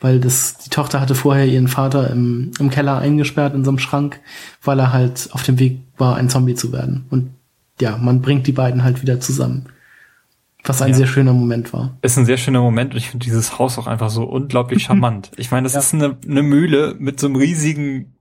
Weil 0.00 0.18
das, 0.18 0.56
die 0.58 0.70
Tochter 0.70 1.00
hatte 1.00 1.14
vorher 1.14 1.46
ihren 1.46 1.68
Vater 1.68 2.10
im, 2.10 2.52
im 2.58 2.70
Keller 2.70 2.98
eingesperrt 2.98 3.54
in 3.54 3.64
so 3.64 3.70
einem 3.70 3.78
Schrank, 3.78 4.20
weil 4.62 4.78
er 4.78 4.92
halt 4.92 5.28
auf 5.32 5.42
dem 5.42 5.58
Weg 5.58 5.78
war, 5.98 6.16
ein 6.16 6.30
Zombie 6.30 6.54
zu 6.54 6.72
werden. 6.72 7.04
Und 7.10 7.30
ja, 7.80 7.96
man 7.98 8.22
bringt 8.22 8.46
die 8.46 8.52
beiden 8.52 8.82
halt 8.82 9.02
wieder 9.02 9.20
zusammen. 9.20 9.66
Was 10.64 10.82
ein 10.82 10.90
Ja. 10.90 10.96
sehr 10.96 11.06
schöner 11.06 11.32
Moment 11.32 11.72
war. 11.72 11.96
Ist 12.02 12.18
ein 12.18 12.26
sehr 12.26 12.36
schöner 12.36 12.60
Moment 12.60 12.92
und 12.92 12.98
ich 12.98 13.08
finde 13.10 13.24
dieses 13.24 13.58
Haus 13.58 13.78
auch 13.78 13.86
einfach 13.86 14.10
so 14.10 14.24
unglaublich 14.24 14.82
charmant. 14.84 15.30
Ich 15.36 15.50
meine, 15.50 15.64
das 15.64 15.74
Ja. 15.74 15.80
ist 15.80 15.94
eine, 15.94 16.16
eine 16.26 16.42
Mühle 16.42 16.96
mit 16.98 17.18
so 17.20 17.26
einem 17.26 17.36
riesigen 17.36 18.12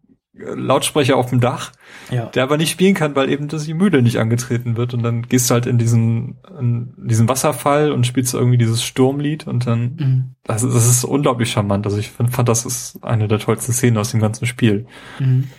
Lautsprecher 0.41 1.17
auf 1.17 1.29
dem 1.29 1.39
Dach, 1.41 1.71
Ja. 2.11 2.25
der 2.27 2.43
aber 2.43 2.57
nicht 2.57 2.71
spielen 2.71 2.93
kann, 2.95 3.15
weil 3.15 3.29
eben 3.29 3.47
das 3.47 3.65
die 3.65 3.73
Mühle 3.73 4.01
nicht 4.01 4.17
angetreten 4.17 4.77
wird 4.77 4.93
und 4.93 5.03
dann 5.03 5.23
gehst 5.23 5.49
du 5.49 5.53
halt 5.53 5.65
in 5.65 5.77
diesen, 5.77 6.37
in 6.59 6.93
diesen 6.97 7.27
Wasserfall 7.27 7.91
und 7.91 8.07
spielst 8.07 8.33
irgendwie 8.33 8.57
dieses 8.57 8.83
Sturmlied 8.83 9.47
und 9.47 9.67
dann, 9.67 9.81
Mhm. 9.97 10.35
das, 10.43 10.63
ist- 10.63 10.73
das 10.75 10.87
ist 10.87 11.03
unglaublich 11.03 11.51
charmant. 11.51 11.85
Also 11.85 11.97
ich 11.97 12.09
find, 12.09 12.31
fand, 12.31 12.47
das 12.49 12.65
ist 12.65 13.03
eine 13.03 13.27
der 13.27 13.39
tollsten 13.39 13.73
Szenen 13.73 13.97
aus 13.97 14.11
dem 14.11 14.19
ganzen 14.21 14.45
Spiel. 14.45 14.85
Mhm. 15.19 15.49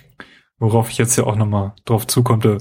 Worauf 0.58 0.90
ich 0.90 0.98
jetzt 0.98 1.16
ja 1.16 1.24
auch 1.24 1.36
nochmal 1.36 1.72
drauf 1.86 2.06
zukommte, 2.06 2.58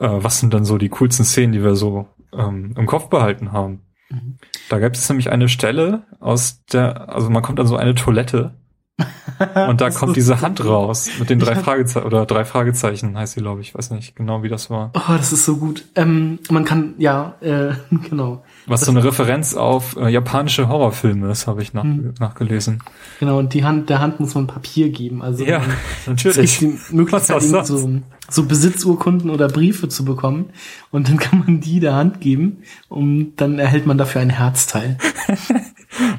äh, 0.00 0.08
was 0.08 0.38
sind 0.40 0.54
dann 0.54 0.64
so 0.64 0.78
die 0.78 0.88
coolsten 0.88 1.24
Szenen, 1.24 1.52
die 1.52 1.62
wir 1.64 1.74
so 1.74 2.08
ähm, 2.32 2.74
im 2.76 2.86
Kopf 2.86 3.08
behalten 3.10 3.52
haben. 3.52 3.80
Mhm. 4.10 4.38
Da 4.68 4.78
gibt 4.78 4.96
es 4.96 5.08
nämlich 5.08 5.30
eine 5.30 5.48
Stelle 5.48 6.04
aus 6.20 6.64
der, 6.66 7.08
also 7.14 7.30
man 7.30 7.42
kommt 7.42 7.58
an 7.60 7.66
so 7.66 7.76
eine 7.76 7.94
Toilette 7.94 8.54
und 9.68 9.80
da 9.80 9.90
kommt 9.90 10.14
diese 10.16 10.40
Hand 10.40 10.58
gut. 10.60 10.68
raus 10.68 11.08
mit 11.18 11.28
den 11.28 11.40
drei 11.40 11.56
Fragezeichen 11.56 12.06
oder 12.06 12.26
drei 12.26 12.44
Fragezeichen 12.44 13.18
heißt 13.18 13.34
sie, 13.34 13.40
glaube 13.40 13.60
ich. 13.60 13.68
Ich 13.70 13.74
weiß 13.74 13.90
nicht 13.90 14.14
genau, 14.14 14.44
wie 14.44 14.48
das 14.48 14.70
war. 14.70 14.92
Oh, 14.94 15.12
das 15.16 15.32
ist 15.32 15.44
so 15.44 15.56
gut. 15.56 15.84
Ähm, 15.96 16.38
man 16.50 16.64
kann, 16.64 16.94
ja, 16.98 17.34
äh, 17.40 17.72
genau. 18.08 18.44
Was 18.66 18.82
so 18.82 18.92
eine 18.92 19.02
Referenz 19.02 19.54
auf 19.54 19.96
äh, 19.96 20.08
japanische 20.10 20.68
Horrorfilme 20.68 21.28
ist, 21.30 21.48
habe 21.48 21.62
ich 21.62 21.72
nach, 21.74 21.82
Hm. 21.82 22.14
nachgelesen. 22.20 22.82
Genau, 23.18 23.38
und 23.40 23.52
die 23.54 23.64
Hand, 23.64 23.90
der 23.90 23.98
Hand 23.98 24.20
muss 24.20 24.34
man 24.36 24.46
Papier 24.46 24.90
geben. 24.90 25.22
Also 25.22 25.44
Ja, 25.44 25.60
natürlich. 26.06 26.54
es 26.54 26.58
gibt 26.60 26.78
die 26.90 26.94
Möglichkeit, 26.94 27.42
so, 27.42 28.00
so 28.30 28.44
Besitzurkunden 28.46 29.30
oder 29.30 29.48
Briefe 29.48 29.88
zu 29.88 30.04
bekommen. 30.04 30.50
Und 30.92 31.08
dann 31.08 31.16
kann 31.18 31.40
man 31.40 31.60
die 31.60 31.80
der 31.80 31.94
Hand 31.94 32.20
geben 32.20 32.58
und 32.88 33.34
dann 33.36 33.58
erhält 33.58 33.86
man 33.86 33.98
dafür 33.98 34.20
ein 34.20 34.30
Herzteil. 34.30 34.98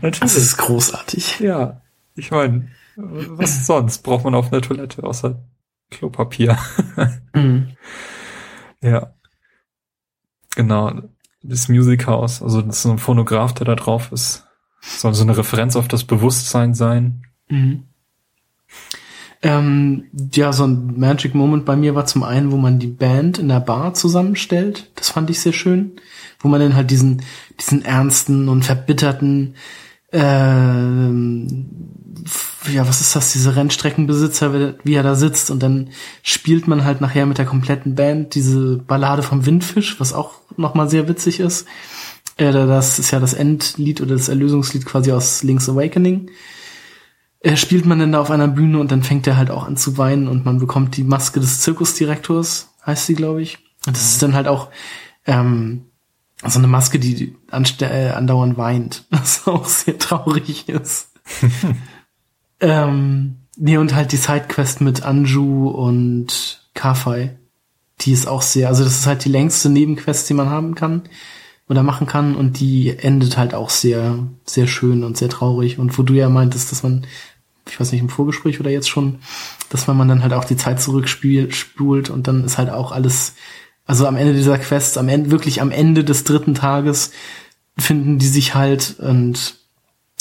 natürlich. 0.02 0.20
Das 0.20 0.36
ist 0.36 0.58
großartig. 0.58 1.40
ja, 1.40 1.82
ich 2.16 2.32
meine, 2.32 2.70
was 2.96 3.66
sonst 3.66 4.00
braucht 4.00 4.24
man 4.24 4.36
auf 4.36 4.52
einer 4.52 4.62
Toilette 4.62 5.04
außer 5.04 5.44
Klopapier? 5.92 6.58
Mhm. 7.34 7.76
Ja. 8.82 9.14
Genau. 10.56 11.02
Das 11.44 11.68
Music 11.68 12.08
House, 12.08 12.42
also 12.42 12.62
das 12.62 12.78
ist 12.78 12.84
so 12.84 12.92
ein 12.92 12.98
Phonograph, 12.98 13.54
der 13.54 13.66
da 13.66 13.76
drauf 13.76 14.10
ist. 14.14 14.48
Soll 14.80 15.14
so 15.14 15.24
eine 15.24 15.38
Referenz 15.38 15.76
auf 15.76 15.90
das 15.90 16.06
Bewusstsein 16.06 16.74
sein. 16.74 17.26
Mhm. 17.50 17.84
Ähm, 19.42 20.06
ja, 20.34 20.54
so 20.54 20.66
ein 20.66 20.98
Magic 20.98 21.36
Moment 21.36 21.66
bei 21.66 21.76
mir 21.76 21.94
war 21.94 22.06
zum 22.06 22.24
einen, 22.24 22.52
wo 22.52 22.58
man 22.58 22.80
die 22.80 22.88
Band 22.88 23.38
in 23.38 23.50
der 23.50 23.60
Bar 23.60 23.94
zusammenstellt. 23.94 24.90
Das 24.96 25.10
fand 25.10 25.30
ich 25.30 25.40
sehr 25.40 25.54
schön. 25.54 25.92
Wo 26.40 26.48
man 26.48 26.60
dann 26.60 26.76
halt 26.76 26.90
diesen, 26.90 27.22
diesen 27.60 27.84
ernsten 27.84 28.50
und 28.50 28.64
verbitterten, 28.64 29.56
ähm, 30.12 31.68
ja, 32.74 32.88
was 32.88 33.02
ist 33.02 33.16
das, 33.16 33.32
diese 33.34 33.56
Rennstreckenbesitzer, 33.56 34.76
wie- 34.84 34.94
er 34.96 35.04
da 35.04 35.16
sitzt 35.16 35.52
und 35.52 35.62
dann 35.62 35.90
spielt 36.24 36.68
man 36.68 36.84
halt 36.84 37.00
nachher 37.02 37.26
mit 37.26 37.38
der 37.38 37.46
kompletten 37.46 37.96
Band 37.96 38.34
diese 38.36 38.78
Ballade 38.78 39.22
vom 39.24 39.46
Windfisch, 39.46 40.00
was 40.00 40.14
auch 40.14 40.34
nochmal 40.58 40.90
sehr 40.90 41.08
witzig 41.08 41.40
ist. 41.40 41.68
Äh, 42.38 42.52
das 42.52 42.98
ist 43.00 43.12
ja 43.12 43.20
das 43.20 43.34
Endlied 43.34 44.02
oder 44.02 44.16
das 44.16 44.30
Erlösungslied 44.30 44.86
quasi 44.86 45.12
aus 45.12 45.44
Link's 45.44 45.70
Awakening. 45.70 46.32
äh, 47.42 47.56
spielt 47.58 47.86
man 47.86 48.00
dann 48.00 48.12
da 48.12 48.22
auf 48.22 48.32
einer 48.32 48.48
Bühne 48.48 48.80
und 48.80 48.92
dann 48.92 49.04
fängt 49.04 49.28
er 49.28 49.38
halt 49.38 49.52
auch 49.52 49.66
an 49.68 49.78
zu 49.78 49.98
weinen 50.00 50.28
und 50.28 50.46
man 50.46 50.58
bekommt 50.60 50.98
die 50.98 51.04
Maske 51.04 51.40
des 51.40 51.62
Zirkusdirektors, 51.62 52.70
heißt 52.86 53.06
sie, 53.06 53.14
glaube 53.14 53.44
ich. 53.44 53.60
Und 53.86 53.96
das 53.96 54.06
ist 54.14 54.24
dann 54.24 54.34
halt 54.34 54.48
auch 54.48 54.70
ähm, 55.28 55.86
so 56.50 56.60
eine 56.60 56.68
Maske, 56.68 57.00
die 57.00 57.36
äh, 57.52 58.10
andauernd 58.10 58.58
weint, 58.58 59.06
was 59.10 59.48
auch 59.48 59.66
sehr 59.66 59.98
traurig 59.98 60.70
ist. 60.70 61.12
ähm, 62.60 63.38
nee, 63.58 63.78
und 63.78 63.96
halt 63.96 64.12
die 64.12 64.18
Sidequest 64.18 64.82
mit 64.82 65.04
Anju 65.04 65.70
und 65.70 66.62
Kafei. 66.74 67.38
Die 68.02 68.12
ist 68.12 68.28
auch 68.28 68.42
sehr, 68.42 68.68
also 68.68 68.84
das 68.84 69.00
ist 69.00 69.08
halt 69.08 69.24
die 69.24 69.30
längste 69.30 69.70
Nebenquest, 69.70 70.30
die 70.30 70.34
man 70.34 70.50
haben 70.50 70.76
kann 70.76 71.04
oder 71.68 71.82
machen 71.82 72.08
kann 72.08 72.36
und 72.36 72.60
die 72.60 72.96
endet 72.98 73.38
halt 73.38 73.54
auch 73.54 73.70
sehr, 73.70 74.20
sehr 74.46 74.68
schön 74.68 75.04
und 75.04 75.18
sehr 75.18 75.30
traurig. 75.30 75.80
Und 75.80 75.98
wo 75.98 76.04
du 76.04 76.14
ja 76.14 76.30
meintest, 76.30 76.72
dass 76.72 76.84
man, 76.84 77.08
ich 77.68 77.80
weiß 77.80 77.92
nicht, 77.92 78.02
im 78.02 78.10
Vorgespräch 78.10 78.60
oder 78.60 78.70
jetzt 78.70 78.90
schon, 78.90 79.20
dass 79.70 79.88
man 79.88 80.08
dann 80.08 80.22
halt 80.22 80.34
auch 80.34 80.46
die 80.46 80.58
Zeit 80.58 80.82
zurückspult 80.82 82.10
und 82.10 82.28
dann 82.28 82.44
ist 82.44 82.58
halt 82.58 82.70
auch 82.70 82.92
alles, 82.92 83.34
also 83.86 84.08
am 84.08 84.18
Ende 84.18 84.34
dieser 84.34 84.58
Quest, 84.58 84.98
am 84.98 85.10
Ende, 85.10 85.32
wirklich 85.32 85.62
am 85.62 85.72
Ende 85.72 86.04
des 86.04 86.24
dritten 86.24 86.56
Tages 86.56 87.12
finden 87.78 88.20
die 88.20 88.28
sich 88.28 88.56
halt 88.56 88.96
und 89.00 89.56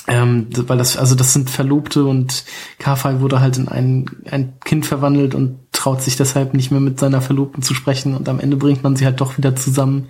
ähm, 0.06 0.48
weil 0.66 0.76
das, 0.76 0.98
also 0.98 1.14
das 1.14 1.32
sind 1.32 1.48
Verlobte 1.48 2.04
und 2.04 2.44
Kafai 2.78 3.20
wurde 3.20 3.40
halt 3.40 3.56
in 3.56 3.68
ein, 3.68 4.04
ein 4.30 4.52
Kind 4.62 4.84
verwandelt 4.84 5.34
und 5.34 5.60
traut 5.72 6.02
sich 6.02 6.16
deshalb 6.16 6.52
nicht 6.52 6.70
mehr 6.70 6.80
mit 6.80 7.00
seiner 7.00 7.22
Verlobten 7.22 7.62
zu 7.62 7.72
sprechen 7.72 8.14
und 8.14 8.28
am 8.28 8.38
Ende 8.38 8.56
bringt 8.56 8.82
man 8.82 8.96
sie 8.96 9.06
halt 9.06 9.22
doch 9.22 9.38
wieder 9.38 9.56
zusammen 9.56 10.08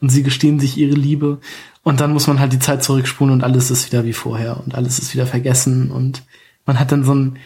und 0.00 0.08
sie 0.08 0.22
gestehen 0.22 0.60
sich 0.60 0.78
ihre 0.78 0.94
Liebe 0.94 1.40
und 1.82 2.00
dann 2.00 2.14
muss 2.14 2.26
man 2.26 2.40
halt 2.40 2.54
die 2.54 2.58
Zeit 2.58 2.82
zurückspulen 2.82 3.34
und 3.34 3.44
alles 3.44 3.70
ist 3.70 3.92
wieder 3.92 4.04
wie 4.04 4.14
vorher 4.14 4.62
und 4.64 4.74
alles 4.74 4.98
ist 4.98 5.12
wieder 5.12 5.26
vergessen 5.26 5.90
und 5.90 6.22
man 6.64 6.80
hat 6.80 6.90
dann 6.90 7.04
so 7.04 7.14
ein 7.14 7.38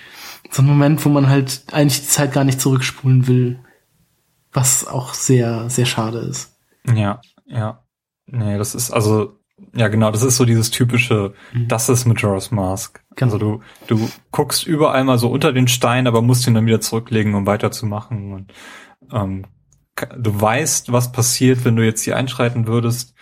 so 0.51 0.63
einen 0.63 0.71
Moment, 0.71 1.05
wo 1.05 1.09
man 1.09 1.29
halt 1.29 1.63
eigentlich 1.73 2.03
die 2.03 2.09
Zeit 2.09 2.33
gar 2.33 2.45
nicht 2.45 2.61
zurückspulen 2.61 3.27
will, 3.27 3.59
was 4.53 4.87
auch 4.87 5.15
sehr, 5.15 5.69
sehr 5.71 5.87
schade 5.87 6.19
ist. 6.19 6.57
Ja, 6.95 7.21
ja. 7.47 7.85
Nee, 8.27 8.59
das 8.59 8.75
ist 8.75 8.91
also 8.91 9.39
ja, 9.75 9.89
genau, 9.89 10.11
das 10.11 10.23
ist 10.23 10.37
so 10.37 10.45
dieses 10.45 10.71
typische, 10.71 11.35
mhm. 11.53 11.69
das 11.69 11.89
ist 11.89 12.07
Majora's 12.07 12.51
Mask. 12.51 13.03
Genau. 13.17 13.33
Also 13.33 13.39
du, 13.39 13.63
du 13.87 14.09
guckst 14.31 14.67
überall 14.67 15.05
mal 15.05 15.19
so 15.19 15.31
unter 15.31 15.53
den 15.53 15.69
Stein, 15.69 16.07
aber 16.07 16.23
musst 16.23 16.47
ihn 16.47 16.55
dann 16.55 16.67
wieder 16.67 16.81
zurücklegen, 16.81 17.35
um 17.35 17.47
weiterzumachen. 17.47 18.33
Und 18.33 18.53
ähm, 19.13 19.47
du 20.17 20.41
weißt, 20.41 20.93
was 20.93 21.13
passiert, 21.13 21.65
wenn 21.65 21.77
du 21.77 21.85
jetzt 21.85 22.03
hier 22.03 22.17
einschreiten 22.17 22.67
würdest. 22.67 23.15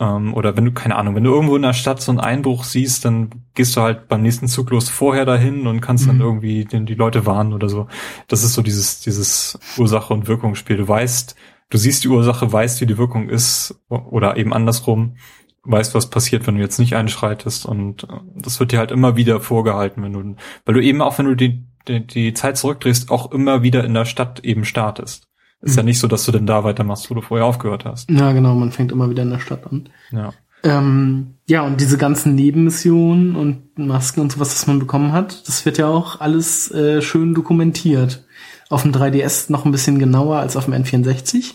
Ähm, 0.00 0.34
oder 0.34 0.56
wenn 0.56 0.64
du, 0.64 0.72
keine 0.72 0.96
Ahnung, 0.96 1.14
wenn 1.14 1.24
du 1.24 1.30
irgendwo 1.30 1.54
in 1.54 1.62
der 1.62 1.74
Stadt 1.74 2.00
so 2.00 2.10
einen 2.10 2.20
Einbruch 2.20 2.64
siehst, 2.64 3.04
dann 3.04 3.30
gehst 3.54 3.76
du 3.76 3.82
halt 3.82 4.08
beim 4.08 4.22
nächsten 4.22 4.48
Zyklus 4.48 4.88
vorher 4.88 5.26
dahin 5.26 5.66
und 5.66 5.80
kannst 5.80 6.06
mhm. 6.06 6.08
dann 6.08 6.20
irgendwie 6.20 6.64
den, 6.64 6.86
die 6.86 6.94
Leute 6.94 7.26
warnen 7.26 7.52
oder 7.52 7.68
so. 7.68 7.86
Das 8.26 8.42
ist 8.42 8.54
so 8.54 8.62
dieses, 8.62 9.00
dieses 9.00 9.58
Ursache- 9.76 10.14
und 10.14 10.26
Wirkungsspiel. 10.26 10.78
Du 10.78 10.88
weißt, 10.88 11.36
du 11.68 11.78
siehst 11.78 12.02
die 12.02 12.08
Ursache, 12.08 12.50
weißt, 12.50 12.80
wie 12.80 12.86
die 12.86 12.98
Wirkung 12.98 13.28
ist, 13.28 13.78
oder 13.88 14.36
eben 14.36 14.52
andersrum 14.52 15.16
weißt, 15.62 15.94
was 15.94 16.08
passiert, 16.08 16.46
wenn 16.46 16.56
du 16.56 16.62
jetzt 16.62 16.78
nicht 16.78 16.96
einschreitest 16.96 17.66
und 17.66 18.04
äh, 18.04 18.06
das 18.34 18.60
wird 18.60 18.72
dir 18.72 18.78
halt 18.78 18.90
immer 18.90 19.16
wieder 19.16 19.40
vorgehalten, 19.40 20.02
wenn 20.02 20.12
du, 20.12 20.36
weil 20.64 20.74
du 20.74 20.82
eben 20.82 21.02
auch, 21.02 21.18
wenn 21.18 21.26
du 21.26 21.34
die, 21.34 21.64
die, 21.88 22.06
die 22.06 22.34
Zeit 22.34 22.56
zurückdrehst, 22.56 23.10
auch 23.10 23.30
immer 23.32 23.62
wieder 23.62 23.84
in 23.84 23.94
der 23.94 24.04
Stadt 24.04 24.40
eben 24.40 24.64
startest. 24.64 25.29
Ist 25.62 25.72
mhm. 25.72 25.78
ja 25.78 25.82
nicht 25.84 25.98
so, 25.98 26.08
dass 26.08 26.24
du 26.24 26.32
denn 26.32 26.46
da 26.46 26.64
weitermachst, 26.64 27.10
wo 27.10 27.14
du 27.14 27.20
vorher 27.20 27.46
aufgehört 27.46 27.84
hast. 27.84 28.10
Ja, 28.10 28.32
genau, 28.32 28.54
man 28.54 28.72
fängt 28.72 28.92
immer 28.92 29.10
wieder 29.10 29.22
in 29.22 29.30
der 29.30 29.40
Stadt 29.40 29.66
an. 29.66 29.88
Ja. 30.10 30.32
Ähm, 30.62 31.36
ja, 31.46 31.62
und 31.62 31.80
diese 31.80 31.96
ganzen 31.96 32.34
Nebenmissionen 32.34 33.34
und 33.34 33.78
Masken 33.78 34.20
und 34.20 34.32
sowas, 34.32 34.54
was 34.54 34.66
man 34.66 34.78
bekommen 34.78 35.12
hat, 35.12 35.48
das 35.48 35.64
wird 35.64 35.78
ja 35.78 35.88
auch 35.88 36.20
alles 36.20 36.70
äh, 36.70 37.00
schön 37.00 37.34
dokumentiert. 37.34 38.26
Auf 38.68 38.82
dem 38.82 38.92
3DS 38.92 39.50
noch 39.50 39.64
ein 39.64 39.72
bisschen 39.72 39.98
genauer 39.98 40.36
als 40.36 40.56
auf 40.56 40.66
dem 40.66 40.74
N64 40.74 41.54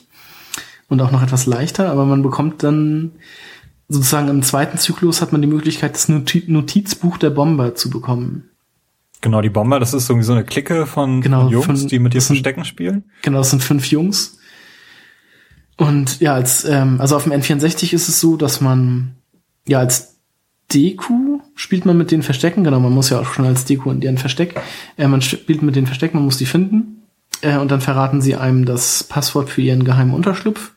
und 0.90 1.02
auch 1.02 1.12
noch 1.12 1.24
etwas 1.24 1.46
leichter, 1.46 1.90
aber 1.90 2.06
man 2.06 2.24
bekommt 2.24 2.64
dann 2.64 3.12
sozusagen 3.88 4.28
im 4.28 4.44
zweiten 4.44 4.78
Zyklus 4.78 5.22
hat 5.22 5.32
man 5.32 5.42
die 5.42 5.48
Möglichkeit, 5.48 5.94
das 5.94 6.10
Notizbuch 6.10 7.18
der 7.18 7.30
Bomber 7.30 7.76
zu 7.76 7.90
bekommen. 7.90 8.50
Genau, 9.22 9.42
die 9.42 9.50
Bomber, 9.50 9.80
das 9.80 9.94
ist 9.94 10.10
irgendwie 10.10 10.26
so 10.26 10.34
eine 10.34 10.44
Clique 10.44 10.86
von, 10.86 11.22
genau, 11.22 11.44
von 11.44 11.52
Jungs, 11.52 11.66
von, 11.66 11.88
die 11.88 12.00
mit 12.00 12.14
dir 12.14 12.22
Verstecken 12.22 12.66
spielen. 12.66 13.06
Genau, 13.22 13.40
das 13.40 13.50
sind 13.50 13.64
fünf 13.64 13.88
Jungs. 13.88 14.38
Und 15.78 16.20
ja, 16.20 16.34
als, 16.34 16.64
ähm, 16.66 17.02
also 17.02 17.16
auf 17.16 17.24
dem 17.24 17.34
N64 17.34 17.94
ist 17.94 18.08
es 18.08 18.20
so, 18.20 18.38
dass 18.38 18.62
man 18.62 19.16
ja 19.68 19.80
als 19.80 20.16
Deku 20.74 21.40
spielt 21.56 21.86
man 21.86 21.98
mit 21.98 22.12
den 22.12 22.24
Verstecken, 22.24 22.64
genau, 22.64 22.80
man 22.80 22.94
muss 22.94 23.10
ja 23.10 23.20
auch 23.20 23.34
schon 23.34 23.46
als 23.46 23.66
Deku 23.66 23.92
in 23.92 24.02
deren 24.02 24.18
Versteck, 24.18 24.60
äh, 24.98 25.08
man 25.08 25.22
spielt 25.22 25.62
mit 25.62 25.76
den 25.76 25.86
Verstecken, 25.86 26.18
man 26.18 26.26
muss 26.26 26.38
die 26.38 26.46
finden, 26.46 27.04
äh, 27.42 27.58
und 27.58 27.72
dann 27.72 27.82
verraten 27.82 28.22
sie 28.22 28.36
einem 28.36 28.66
das 28.66 29.04
Passwort 29.04 29.50
für 29.50 29.62
ihren 29.62 29.86
geheimen 29.86 30.14
Unterschlupf. 30.14 30.74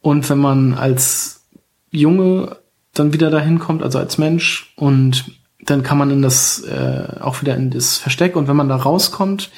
Und 0.00 0.28
wenn 0.28 0.38
man 0.38 0.74
als 0.74 1.46
Junge 1.90 2.58
dann 2.92 3.12
wieder 3.12 3.30
dahin 3.30 3.58
kommt, 3.58 3.82
also 3.82 3.98
als 3.98 4.18
Mensch, 4.18 4.72
und 4.76 5.24
dann 5.64 5.82
kann 5.82 5.98
man 5.98 6.10
in 6.10 6.22
das 6.22 6.60
äh, 6.60 7.20
auch 7.20 7.40
wieder 7.42 7.56
in 7.56 7.70
das 7.70 7.98
Versteck 7.98 8.36
und 8.36 8.48
wenn 8.48 8.56
man 8.56 8.68
da 8.68 8.76
rauskommt, 8.76 9.50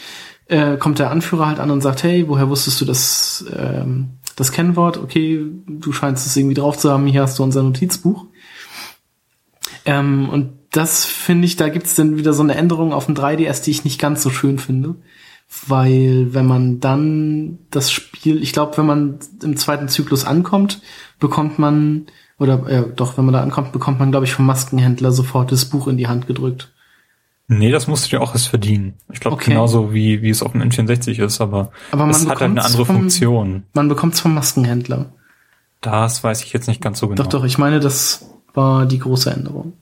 äh, 0.46 0.76
kommt 0.76 0.98
der 0.98 1.10
Anführer 1.10 1.46
halt 1.46 1.58
an 1.58 1.70
und 1.70 1.80
sagt, 1.80 2.02
hey, 2.02 2.28
woher 2.28 2.48
wusstest 2.48 2.80
du 2.80 2.84
das, 2.84 3.44
ähm, 3.56 4.10
das 4.36 4.52
Kennwort? 4.52 4.96
Okay, 4.96 5.44
du 5.66 5.92
scheinst 5.92 6.26
es 6.26 6.36
irgendwie 6.36 6.54
drauf 6.54 6.78
zu 6.78 6.90
haben, 6.90 7.06
hier 7.06 7.22
hast 7.22 7.38
du 7.38 7.42
unser 7.42 7.62
Notizbuch. 7.62 8.26
Ähm, 9.84 10.28
und 10.28 10.52
das 10.70 11.04
finde 11.04 11.46
ich, 11.46 11.56
da 11.56 11.68
gibt's 11.68 11.94
dann 11.94 12.16
wieder 12.16 12.32
so 12.32 12.42
eine 12.42 12.54
Änderung 12.54 12.92
auf 12.92 13.06
dem 13.06 13.14
3DS, 13.14 13.64
die 13.64 13.70
ich 13.70 13.84
nicht 13.84 14.00
ganz 14.00 14.22
so 14.22 14.30
schön 14.30 14.58
finde. 14.58 14.96
Weil 15.66 16.34
wenn 16.34 16.46
man 16.46 16.80
dann 16.80 17.60
das 17.70 17.90
Spiel, 17.90 18.42
ich 18.42 18.52
glaube, 18.52 18.76
wenn 18.76 18.86
man 18.86 19.18
im 19.42 19.56
zweiten 19.56 19.88
Zyklus 19.88 20.24
ankommt, 20.24 20.80
bekommt 21.20 21.58
man 21.58 22.06
oder 22.38 22.70
ja, 22.70 22.82
doch, 22.82 23.16
wenn 23.16 23.24
man 23.24 23.34
da 23.34 23.42
ankommt, 23.42 23.72
bekommt 23.72 23.98
man, 23.98 24.10
glaube 24.10 24.26
ich, 24.26 24.32
vom 24.34 24.46
Maskenhändler 24.46 25.12
sofort 25.12 25.52
das 25.52 25.64
Buch 25.64 25.88
in 25.88 25.96
die 25.96 26.06
Hand 26.06 26.26
gedrückt. 26.26 26.72
Nee, 27.48 27.70
das 27.70 27.86
musst 27.86 28.06
du 28.06 28.10
dir 28.10 28.22
auch 28.22 28.34
erst 28.34 28.48
verdienen. 28.48 28.94
Ich 29.12 29.20
glaube 29.20 29.36
okay. 29.36 29.52
genauso 29.52 29.94
wie 29.94 30.20
wie 30.22 30.30
es 30.30 30.42
auf 30.42 30.52
dem 30.52 30.62
N64 30.62 31.22
ist, 31.22 31.40
aber, 31.40 31.70
aber 31.92 32.08
es 32.08 32.26
hat 32.26 32.40
halt 32.40 32.50
eine 32.50 32.64
andere 32.64 32.84
vom, 32.84 32.96
Funktion. 32.96 33.62
Man 33.72 33.88
bekommt 33.88 34.14
es 34.14 34.20
vom 34.20 34.34
Maskenhändler. 34.34 35.06
Das 35.80 36.24
weiß 36.24 36.42
ich 36.42 36.52
jetzt 36.52 36.66
nicht 36.66 36.82
ganz 36.82 36.98
so 36.98 37.08
genau. 37.08 37.22
Doch, 37.22 37.28
doch, 37.28 37.44
ich 37.44 37.58
meine, 37.58 37.78
das 37.78 38.30
war 38.52 38.86
die 38.86 38.98
große 38.98 39.30
Änderung. 39.30 39.74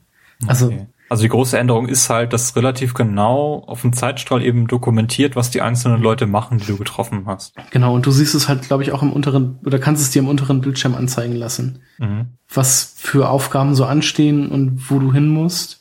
Also 0.46 0.66
okay. 0.66 0.74
Also 0.74 0.93
die 1.22 1.28
große 1.28 1.58
Änderung 1.58 1.88
ist 1.88 2.10
halt, 2.10 2.32
dass 2.32 2.56
relativ 2.56 2.94
genau 2.94 3.62
auf 3.66 3.82
dem 3.82 3.92
Zeitstrahl 3.92 4.42
eben 4.42 4.66
dokumentiert, 4.66 5.36
was 5.36 5.50
die 5.50 5.60
einzelnen 5.60 6.02
Leute 6.02 6.26
machen, 6.26 6.58
die 6.58 6.66
du 6.66 6.76
getroffen 6.76 7.24
hast. 7.26 7.54
Genau, 7.70 7.94
und 7.94 8.06
du 8.06 8.10
siehst 8.10 8.34
es 8.34 8.48
halt, 8.48 8.62
glaube 8.62 8.82
ich, 8.82 8.92
auch 8.92 9.02
im 9.02 9.12
unteren, 9.12 9.58
oder 9.64 9.78
kannst 9.78 10.02
es 10.02 10.10
dir 10.10 10.20
im 10.20 10.28
unteren 10.28 10.60
Bildschirm 10.60 10.94
anzeigen 10.94 11.36
lassen, 11.36 11.80
mhm. 11.98 12.26
was 12.52 12.94
für 12.96 13.28
Aufgaben 13.28 13.74
so 13.74 13.84
anstehen 13.84 14.48
und 14.48 14.90
wo 14.90 14.98
du 14.98 15.12
hin 15.12 15.28
musst. 15.28 15.80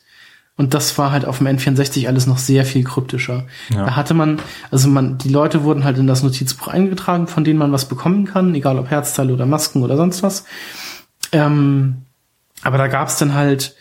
Und 0.56 0.72
das 0.72 0.96
war 0.98 1.10
halt 1.10 1.24
auf 1.24 1.38
dem 1.38 1.48
N64 1.48 2.06
alles 2.06 2.26
noch 2.26 2.38
sehr 2.38 2.64
viel 2.64 2.84
kryptischer. 2.84 3.46
Ja. 3.70 3.86
Da 3.86 3.96
hatte 3.96 4.14
man, 4.14 4.40
also 4.70 4.88
man, 4.88 5.18
die 5.18 5.28
Leute 5.28 5.64
wurden 5.64 5.82
halt 5.82 5.98
in 5.98 6.06
das 6.06 6.22
Notizbuch 6.22 6.68
eingetragen, 6.68 7.26
von 7.26 7.42
denen 7.42 7.58
man 7.58 7.72
was 7.72 7.88
bekommen 7.88 8.24
kann, 8.24 8.54
egal 8.54 8.78
ob 8.78 8.88
Herzteile 8.88 9.32
oder 9.32 9.46
Masken 9.46 9.82
oder 9.82 9.96
sonst 9.96 10.22
was. 10.22 10.44
Ähm, 11.32 12.02
aber 12.62 12.78
da 12.78 12.86
gab's 12.86 13.18
dann 13.18 13.34
halt 13.34 13.74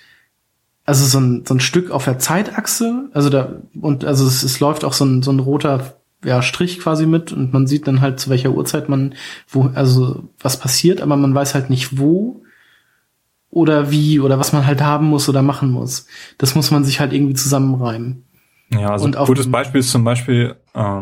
also 0.85 1.05
so 1.05 1.19
ein, 1.19 1.45
so 1.45 1.53
ein 1.53 1.59
Stück 1.59 1.91
auf 1.91 2.05
der 2.05 2.19
Zeitachse, 2.19 3.09
also 3.13 3.29
da, 3.29 3.53
und 3.79 4.05
also 4.05 4.27
es, 4.27 4.43
es 4.43 4.59
läuft 4.59 4.83
auch 4.83 4.93
so 4.93 5.05
ein, 5.05 5.21
so 5.21 5.31
ein 5.31 5.39
roter 5.39 5.93
ja, 6.23 6.41
Strich 6.41 6.79
quasi 6.79 7.05
mit 7.05 7.31
und 7.31 7.53
man 7.53 7.67
sieht 7.67 7.87
dann 7.87 8.01
halt, 8.01 8.19
zu 8.19 8.29
welcher 8.29 8.51
Uhrzeit 8.51 8.89
man, 8.89 9.15
wo, 9.47 9.69
also 9.73 10.23
was 10.39 10.59
passiert, 10.59 11.01
aber 11.01 11.17
man 11.17 11.33
weiß 11.33 11.53
halt 11.53 11.69
nicht 11.69 11.97
wo 11.97 12.41
oder 13.49 13.91
wie 13.91 14.19
oder 14.19 14.39
was 14.39 14.51
man 14.51 14.65
halt 14.65 14.81
haben 14.81 15.07
muss 15.07 15.29
oder 15.29 15.41
machen 15.41 15.69
muss. 15.69 16.07
Das 16.37 16.55
muss 16.55 16.71
man 16.71 16.83
sich 16.83 16.99
halt 16.99 17.13
irgendwie 17.13 17.35
zusammenreimen. 17.35 18.23
Ja, 18.69 18.89
also 18.89 19.05
ein 19.05 19.11
gutes 19.11 19.51
Beispiel 19.51 19.81
ist 19.81 19.91
zum 19.91 20.03
Beispiel, 20.03 20.55
äh, 20.73 21.01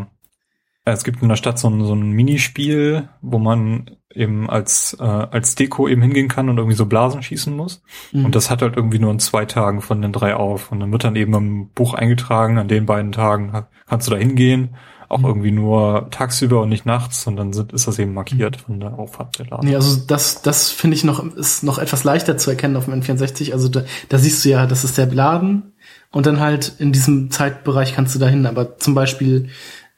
es 0.83 1.03
gibt 1.03 1.21
in 1.21 1.29
der 1.29 1.35
Stadt 1.35 1.59
so 1.59 1.69
ein, 1.69 1.85
so 1.85 1.93
ein 1.93 2.11
Minispiel, 2.11 3.09
wo 3.21 3.37
man 3.37 3.91
eben 4.13 4.49
als, 4.49 4.97
äh, 4.99 5.03
als 5.03 5.55
Deko 5.55 5.87
eben 5.87 6.01
hingehen 6.01 6.27
kann 6.27 6.49
und 6.49 6.57
irgendwie 6.57 6.75
so 6.75 6.85
Blasen 6.85 7.23
schießen 7.23 7.55
muss. 7.55 7.81
Mhm. 8.11 8.25
Und 8.25 8.35
das 8.35 8.49
hat 8.49 8.61
halt 8.61 8.75
irgendwie 8.75 8.99
nur 8.99 9.11
in 9.11 9.19
zwei 9.19 9.45
Tagen 9.45 9.81
von 9.81 10.01
den 10.01 10.11
drei 10.11 10.35
auf. 10.35 10.71
Und 10.71 10.79
dann 10.79 10.91
wird 10.91 11.03
dann 11.03 11.15
eben 11.15 11.33
im 11.33 11.69
Buch 11.69 11.93
eingetragen, 11.93 12.57
an 12.57 12.67
den 12.67 12.85
beiden 12.85 13.11
Tagen 13.11 13.65
kannst 13.87 14.07
du 14.07 14.11
da 14.11 14.17
hingehen. 14.17 14.75
Auch 15.07 15.19
mhm. 15.19 15.25
irgendwie 15.25 15.51
nur 15.51 16.07
tagsüber 16.09 16.61
und 16.61 16.69
nicht 16.69 16.85
nachts. 16.85 17.27
Und 17.27 17.35
dann 17.35 17.53
sind, 17.53 17.73
ist 17.73 17.87
das 17.87 17.99
eben 17.99 18.13
markiert 18.13 18.57
mhm. 18.57 18.61
von 18.61 18.79
der 18.79 18.97
Auffahrt 18.97 19.37
der 19.37 19.47
Laden. 19.47 19.69
Nee, 19.69 19.75
also 19.75 20.01
das, 20.07 20.41
das 20.41 20.71
finde 20.71 20.97
ich 20.97 21.03
noch, 21.03 21.23
ist 21.35 21.63
noch 21.63 21.77
etwas 21.77 22.03
leichter 22.03 22.37
zu 22.37 22.49
erkennen 22.49 22.75
auf 22.75 22.85
dem 22.85 22.95
N64. 22.95 23.53
Also 23.53 23.69
da, 23.69 23.83
da 24.09 24.17
siehst 24.17 24.43
du 24.43 24.49
ja, 24.49 24.65
das 24.65 24.83
ist 24.83 24.97
der 24.97 25.05
Laden. 25.05 25.73
Und 26.11 26.25
dann 26.25 26.39
halt 26.39 26.73
in 26.79 26.91
diesem 26.91 27.29
Zeitbereich 27.29 27.93
kannst 27.93 28.15
du 28.15 28.19
da 28.19 28.27
hin. 28.27 28.45
Aber 28.45 28.77
zum 28.77 28.95
Beispiel, 28.95 29.49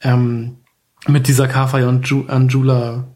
ähm, 0.01 0.57
mit 1.07 1.27
dieser 1.27 1.47
Kafai 1.47 1.87
und 1.87 2.07
Ju 2.07 2.25
Anjula, 2.27 3.07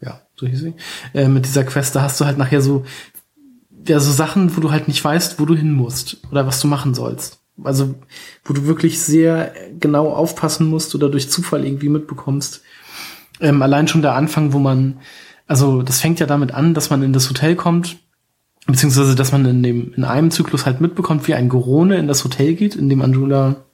ja, 0.00 0.20
so 0.36 0.46
hieß 0.46 0.60
sie, 0.60 0.74
äh, 1.14 1.28
mit 1.28 1.46
dieser 1.46 1.64
Quest, 1.64 1.96
da 1.96 2.02
hast 2.02 2.20
du 2.20 2.24
halt 2.24 2.38
nachher 2.38 2.60
so, 2.60 2.84
ja, 3.86 4.00
so 4.00 4.12
Sachen, 4.12 4.56
wo 4.56 4.60
du 4.60 4.70
halt 4.70 4.88
nicht 4.88 5.02
weißt, 5.02 5.40
wo 5.40 5.46
du 5.46 5.56
hin 5.56 5.72
musst 5.72 6.18
oder 6.30 6.46
was 6.46 6.60
du 6.60 6.68
machen 6.68 6.94
sollst. 6.94 7.40
also 7.64 7.94
wo 8.44 8.52
du 8.52 8.66
wirklich 8.66 9.00
sehr 9.00 9.52
genau 9.80 10.10
aufpassen 10.10 10.68
musst 10.68 10.94
oder 10.94 11.08
durch 11.08 11.30
Zufall 11.30 11.64
irgendwie 11.64 11.88
mitbekommst. 11.88 12.62
Ähm, 13.40 13.62
allein 13.62 13.88
schon 13.88 14.02
der 14.02 14.14
Anfang, 14.14 14.52
wo 14.52 14.58
man, 14.58 15.00
also 15.46 15.82
das 15.82 16.00
fängt 16.00 16.20
ja 16.20 16.26
damit 16.26 16.52
an, 16.52 16.74
dass 16.74 16.90
man 16.90 17.02
in 17.02 17.12
das 17.12 17.28
Hotel 17.28 17.56
kommt, 17.56 17.98
beziehungsweise 18.66 19.14
dass 19.14 19.32
man 19.32 19.44
in 19.46 19.62
dem 19.62 19.94
in 19.94 20.04
einem 20.04 20.30
Zyklus 20.30 20.66
halt 20.66 20.80
mitbekommt, 20.80 21.26
wie 21.26 21.34
ein 21.34 21.48
Gorone 21.48 21.96
in 21.96 22.08
das 22.08 22.24
Hotel 22.24 22.54
geht, 22.54 22.76
in 22.76 22.88
dem 22.88 23.00
Angela 23.00 23.64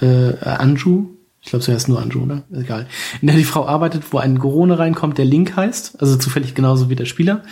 äh, 0.00 0.38
Anju, 0.44 1.17
ich 1.48 1.50
glaube, 1.50 1.64
sie 1.64 1.72
heißt 1.72 1.88
nur 1.88 1.98
Anju, 1.98 2.26
ne? 2.26 2.42
Egal. 2.52 2.86
In 3.22 3.28
der 3.28 3.36
die 3.38 3.44
Frau 3.44 3.66
arbeitet, 3.66 4.12
wo 4.12 4.18
ein 4.18 4.38
Gorone 4.38 4.78
reinkommt, 4.78 5.16
der 5.16 5.24
Link 5.24 5.56
heißt, 5.56 5.98
also 5.98 6.16
zufällig 6.16 6.54
genauso 6.54 6.90
wie 6.90 6.94
der 6.94 7.06
Spieler. 7.06 7.42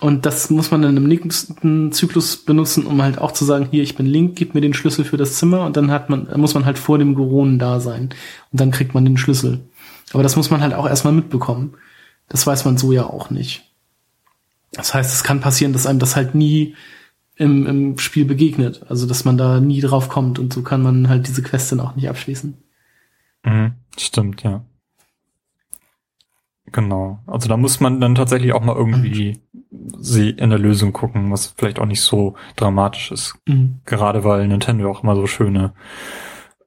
Und 0.00 0.26
das 0.26 0.50
muss 0.50 0.72
man 0.72 0.82
dann 0.82 0.96
im 0.96 1.06
nächsten 1.06 1.92
Zyklus 1.92 2.38
benutzen, 2.38 2.84
um 2.84 3.00
halt 3.00 3.18
auch 3.18 3.30
zu 3.30 3.44
sagen, 3.44 3.68
hier, 3.70 3.84
ich 3.84 3.94
bin 3.94 4.06
Link, 4.06 4.34
gib 4.34 4.56
mir 4.56 4.60
den 4.60 4.74
Schlüssel 4.74 5.04
für 5.04 5.18
das 5.18 5.36
Zimmer 5.36 5.64
und 5.64 5.76
dann 5.76 5.92
hat 5.92 6.10
man, 6.10 6.26
muss 6.34 6.54
man 6.54 6.64
halt 6.64 6.80
vor 6.80 6.98
dem 6.98 7.14
Goronen 7.14 7.60
da 7.60 7.78
sein. 7.78 8.08
Und 8.50 8.60
dann 8.60 8.72
kriegt 8.72 8.92
man 8.92 9.04
den 9.04 9.16
Schlüssel. 9.16 9.60
Aber 10.12 10.24
das 10.24 10.34
muss 10.34 10.50
man 10.50 10.60
halt 10.60 10.74
auch 10.74 10.88
erstmal 10.88 11.12
mitbekommen. 11.12 11.74
Das 12.28 12.44
weiß 12.44 12.64
man 12.64 12.76
so 12.76 12.90
ja 12.90 13.04
auch 13.04 13.30
nicht. 13.30 13.70
Das 14.72 14.94
heißt, 14.94 15.14
es 15.14 15.22
kann 15.22 15.40
passieren, 15.40 15.72
dass 15.72 15.86
einem 15.86 16.00
das 16.00 16.16
halt 16.16 16.34
nie 16.34 16.74
im, 17.36 17.66
im 17.68 17.98
Spiel 17.98 18.24
begegnet. 18.24 18.84
Also, 18.88 19.06
dass 19.06 19.24
man 19.24 19.38
da 19.38 19.60
nie 19.60 19.80
drauf 19.80 20.08
kommt 20.08 20.40
und 20.40 20.52
so 20.52 20.62
kann 20.62 20.82
man 20.82 21.08
halt 21.08 21.28
diese 21.28 21.42
Quest 21.42 21.70
dann 21.70 21.78
auch 21.78 21.94
nicht 21.94 22.08
abschließen. 22.08 22.58
Mhm, 23.44 23.74
stimmt, 23.96 24.42
ja. 24.42 24.64
Genau. 26.66 27.18
Also 27.26 27.48
da 27.48 27.56
muss 27.56 27.80
man 27.80 28.00
dann 28.00 28.14
tatsächlich 28.14 28.52
auch 28.52 28.62
mal 28.62 28.76
irgendwie 28.76 29.40
sie 29.98 30.30
in 30.30 30.50
der 30.50 30.58
Lösung 30.58 30.92
gucken, 30.92 31.30
was 31.30 31.54
vielleicht 31.56 31.78
auch 31.78 31.86
nicht 31.86 32.00
so 32.00 32.34
dramatisch 32.56 33.10
ist. 33.10 33.36
Mhm. 33.46 33.80
Gerade 33.84 34.24
weil 34.24 34.46
Nintendo 34.48 34.90
auch 34.90 35.02
immer 35.02 35.16
so 35.16 35.26
schöne 35.26 35.74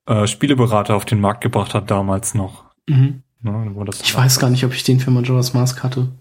äh, 0.06 0.28
Spieleberater 0.28 0.96
auf 0.96 1.06
den 1.06 1.20
Markt 1.20 1.42
gebracht 1.42 1.74
hat 1.74 1.90
damals 1.90 2.36
noch. 2.36 2.66
Mhm. 2.88 3.24
Ne, 3.42 3.86
Ich 4.02 4.16
weiß 4.16 4.40
gar 4.40 4.50
nicht, 4.50 4.66
ob 4.66 4.74
ich 4.74 4.84
den 4.84 5.00
für 5.00 5.12
Majora's 5.12 5.54
Mask 5.54 5.84
hatte. 5.84 6.12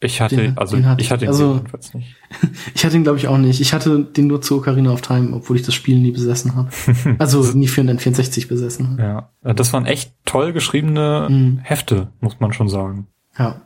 Ich 0.00 0.20
hatte, 0.20 0.36
den- 0.36 0.56
also 0.58 0.76
den 0.76 0.86
hatte 0.86 1.02
ich 1.02 1.10
hatte 1.10 1.24
ihn. 1.24 1.28
Also- 1.28 1.54
jedenfalls 1.54 1.92
nicht. 1.94 2.14
Ich 2.74 2.84
hatte 2.84 2.96
ihn, 2.96 3.02
glaube 3.02 3.18
ich, 3.18 3.26
auch 3.26 3.38
nicht. 3.38 3.60
Ich 3.60 3.72
hatte 3.72 4.04
den 4.04 4.26
nur 4.28 4.40
zu 4.40 4.58
Ocarina 4.58 4.92
of 4.92 5.00
Time, 5.00 5.34
obwohl 5.34 5.56
ich 5.56 5.62
das 5.62 5.74
Spiel 5.74 5.98
nie 5.98 6.12
besessen 6.12 6.54
habe. 6.54 6.68
Also 7.18 7.42
nie 7.56 7.66
für 7.68 7.80
einen 7.80 7.98
N64 7.98 8.46
besessen. 8.48 8.96
Ja, 9.00 9.30
das 9.42 9.72
waren 9.72 9.86
echt 9.86 10.12
toll 10.24 10.52
geschriebene 10.52 11.26
Mhm. 11.30 11.58
Hefte, 11.62 12.08
muss 12.20 12.38
man 12.38 12.52
schon 12.52 12.68
sagen. 12.68 13.08
Ja. 13.38 13.62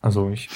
Also 0.00 0.28
ich 0.28 0.50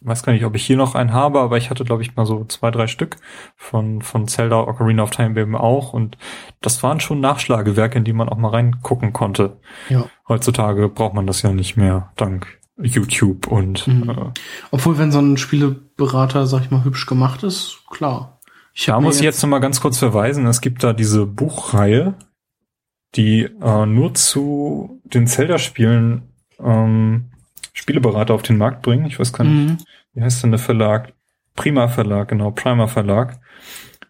weiß 0.00 0.22
gar 0.22 0.32
nicht, 0.32 0.44
ob 0.46 0.54
ich 0.54 0.64
hier 0.64 0.78
noch 0.78 0.94
einen 0.94 1.12
habe, 1.12 1.40
aber 1.40 1.58
ich 1.58 1.68
hatte, 1.68 1.84
glaube 1.84 2.00
ich, 2.02 2.16
mal 2.16 2.24
so 2.24 2.44
zwei, 2.46 2.70
drei 2.70 2.86
Stück 2.86 3.16
von, 3.54 4.00
von 4.00 4.26
Zelda 4.26 4.58
Ocarina 4.60 5.02
of 5.02 5.10
Time 5.10 5.38
eben 5.38 5.54
auch. 5.54 5.92
Und 5.92 6.16
das 6.62 6.82
waren 6.82 6.98
schon 7.00 7.20
Nachschlagewerke, 7.20 7.98
in 7.98 8.04
die 8.04 8.14
man 8.14 8.30
auch 8.30 8.38
mal 8.38 8.48
reingucken 8.50 9.12
konnte. 9.12 9.58
Ja. 9.90 10.06
Heutzutage 10.28 10.88
braucht 10.88 11.12
man 11.12 11.26
das 11.26 11.42
ja 11.42 11.52
nicht 11.52 11.76
mehr, 11.76 12.10
dank 12.16 12.58
YouTube 12.78 13.46
und 13.46 13.86
Mhm. 13.86 14.10
äh, 14.10 14.14
Obwohl, 14.70 14.98
wenn 14.98 15.12
so 15.12 15.18
ein 15.20 15.36
Spieleberater, 15.36 16.46
sag 16.46 16.62
ich 16.62 16.70
mal, 16.70 16.84
hübsch 16.84 17.06
gemacht 17.06 17.42
ist, 17.42 17.78
klar. 17.90 18.40
Ich 18.74 18.86
Da 18.86 19.00
muss 19.00 19.16
ich 19.16 19.22
jetzt 19.22 19.42
noch 19.42 19.48
mal 19.48 19.60
ganz 19.60 19.80
kurz 19.80 19.98
verweisen, 19.98 20.46
es 20.46 20.60
gibt 20.60 20.84
da 20.84 20.92
diese 20.92 21.24
Buchreihe, 21.24 22.14
die 23.14 23.42
äh, 23.62 23.86
nur 23.86 24.12
zu 24.14 25.00
den 25.04 25.26
Zelda-Spielen 25.26 26.22
ähm, 26.62 27.30
Spieleberater 27.72 28.34
auf 28.34 28.42
den 28.42 28.58
Markt 28.58 28.82
bringen. 28.82 29.06
Ich 29.06 29.18
weiß 29.18 29.32
gar 29.32 29.44
nicht, 29.44 29.54
Mhm. 29.70 29.78
wie 30.12 30.22
heißt 30.22 30.42
denn 30.42 30.50
der 30.50 30.58
Verlag? 30.60 31.14
Prima 31.54 31.88
Verlag, 31.88 32.28
genau, 32.28 32.50
Prima 32.50 32.86
Verlag. 32.86 33.40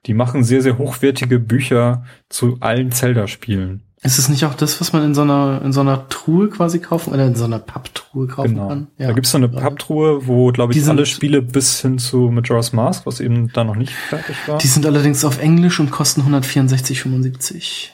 Die 0.06 0.14
machen 0.14 0.42
sehr, 0.42 0.62
sehr 0.62 0.78
hochwertige 0.78 1.38
Bücher 1.38 2.04
zu 2.28 2.58
allen 2.60 2.90
Zelda-Spielen. 2.90 3.82
Ist 4.02 4.18
es 4.18 4.28
nicht 4.28 4.44
auch 4.44 4.54
das, 4.54 4.80
was 4.80 4.92
man 4.92 5.02
in 5.04 5.14
so 5.14 5.22
einer, 5.22 5.62
in 5.64 5.72
so 5.72 5.80
einer 5.80 6.08
Truhe 6.08 6.48
quasi 6.48 6.78
kaufen, 6.80 7.12
oder 7.14 7.26
in 7.26 7.34
so 7.34 7.44
einer 7.44 7.58
Papptruhe 7.58 8.26
kaufen 8.26 8.50
Genau. 8.54 8.68
kann? 8.68 8.86
Da 8.98 9.12
gibt's 9.12 9.30
so 9.30 9.38
eine 9.38 9.48
Papptruhe, 9.48 10.26
wo, 10.26 10.52
glaube 10.52 10.72
Die 10.74 10.78
ich, 10.78 10.84
sind- 10.84 10.96
alle 10.96 11.06
Spiele 11.06 11.40
bis 11.42 11.80
hin 11.80 11.98
zu 11.98 12.30
Majora's 12.30 12.72
Mask, 12.72 13.06
was 13.06 13.20
eben 13.20 13.50
da 13.52 13.64
noch 13.64 13.74
nicht 13.74 13.92
fertig 13.92 14.36
war. 14.46 14.58
Die 14.58 14.66
sind 14.66 14.84
allerdings 14.86 15.24
auf 15.24 15.40
Englisch 15.40 15.80
und 15.80 15.90
kosten 15.90 16.22
164,75. 16.22 17.88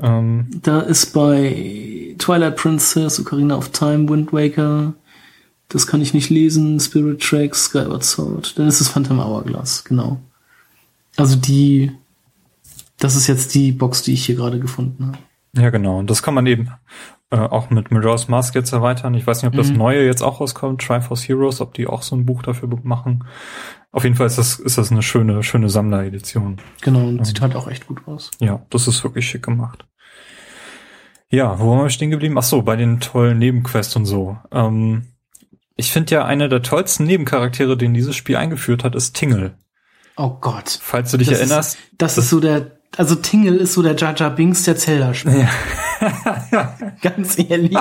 Ähm, 0.00 0.48
Da 0.62 0.80
ist 0.80 1.12
bei 1.12 2.14
Twilight 2.18 2.56
Princess, 2.56 3.18
Ocarina 3.20 3.56
of 3.56 3.70
Time, 3.70 4.08
Wind 4.08 4.32
Waker, 4.32 4.94
das 5.68 5.86
kann 5.86 6.00
ich 6.00 6.14
nicht 6.14 6.30
lesen, 6.30 6.78
Spirit 6.80 7.20
Tracks, 7.22 7.66
Skyward 7.66 8.04
Sword. 8.04 8.58
Dann 8.58 8.68
ist 8.68 8.80
es 8.80 8.88
Phantom 8.88 9.20
Hourglass, 9.20 9.84
genau. 9.84 10.18
Also 11.16 11.36
die, 11.36 11.92
das 12.98 13.16
ist 13.16 13.26
jetzt 13.26 13.54
die 13.54 13.72
Box, 13.72 14.02
die 14.02 14.12
ich 14.12 14.24
hier 14.26 14.36
gerade 14.36 14.58
gefunden 14.58 15.06
habe. 15.06 15.18
Ja, 15.56 15.70
genau. 15.70 15.98
Und 15.98 16.10
das 16.10 16.22
kann 16.22 16.34
man 16.34 16.46
eben 16.46 16.70
äh, 17.30 17.36
auch 17.36 17.70
mit 17.70 17.90
Majora's 17.90 18.28
Mask 18.28 18.54
jetzt 18.54 18.72
erweitern. 18.72 19.14
Ich 19.14 19.26
weiß 19.26 19.42
nicht, 19.42 19.48
ob 19.52 19.56
das 19.56 19.70
Mhm. 19.70 19.76
neue 19.78 20.04
jetzt 20.06 20.22
auch 20.22 20.40
rauskommt, 20.40 20.80
Triforce 20.82 21.28
Heroes, 21.28 21.60
ob 21.60 21.74
die 21.74 21.86
auch 21.86 22.02
so 22.02 22.16
ein 22.16 22.24
Buch 22.26 22.42
dafür 22.42 22.68
machen. 22.82 23.24
Auf 23.92 24.04
jeden 24.04 24.16
Fall 24.16 24.26
ist 24.26 24.38
das, 24.38 24.58
ist 24.58 24.78
das 24.78 24.90
eine 24.92 25.02
schöne, 25.02 25.42
schöne 25.42 25.68
Sammleredition. 25.70 26.58
Genau, 26.82 27.06
und 27.08 27.24
sieht 27.26 27.40
halt 27.40 27.56
auch 27.56 27.68
echt 27.68 27.86
gut 27.86 28.06
aus. 28.06 28.30
Ja, 28.38 28.64
das 28.70 28.86
ist 28.86 29.02
wirklich 29.02 29.28
schick 29.28 29.42
gemacht. 29.42 29.86
Ja, 31.30 31.58
wo 31.60 31.70
waren 31.70 31.84
wir 31.84 31.90
stehen 31.90 32.10
geblieben? 32.10 32.36
Ach 32.38 32.42
so, 32.42 32.62
bei 32.62 32.76
den 32.76 33.00
tollen 33.00 33.38
Nebenquests 33.38 33.96
und 33.96 34.06
so. 34.06 34.38
Ähm, 34.50 35.08
ich 35.76 35.92
finde 35.92 36.14
ja, 36.14 36.24
einer 36.24 36.48
der 36.48 36.62
tollsten 36.62 37.04
Nebencharaktere, 37.04 37.76
den 37.76 37.94
dieses 37.94 38.16
Spiel 38.16 38.36
eingeführt 38.36 38.84
hat, 38.84 38.94
ist 38.94 39.14
Tingle. 39.14 39.54
Oh 40.16 40.30
Gott. 40.40 40.78
Falls 40.82 41.10
du 41.10 41.18
dich 41.18 41.28
Das 41.28 41.38
erinnerst. 41.38 41.74
Ist, 41.76 41.84
das, 41.98 42.18
ist 42.18 42.30
so 42.30 42.40
der, 42.40 42.77
also 42.96 43.14
Tingle 43.14 43.56
ist 43.56 43.74
so 43.74 43.82
der 43.82 43.96
Jar 43.96 44.14
Jar 44.16 44.30
Binks 44.30 44.64
der 44.64 44.76
Zelda-Spiele. 44.76 45.48
Ganz 47.02 47.38
ehrlich. 47.38 47.76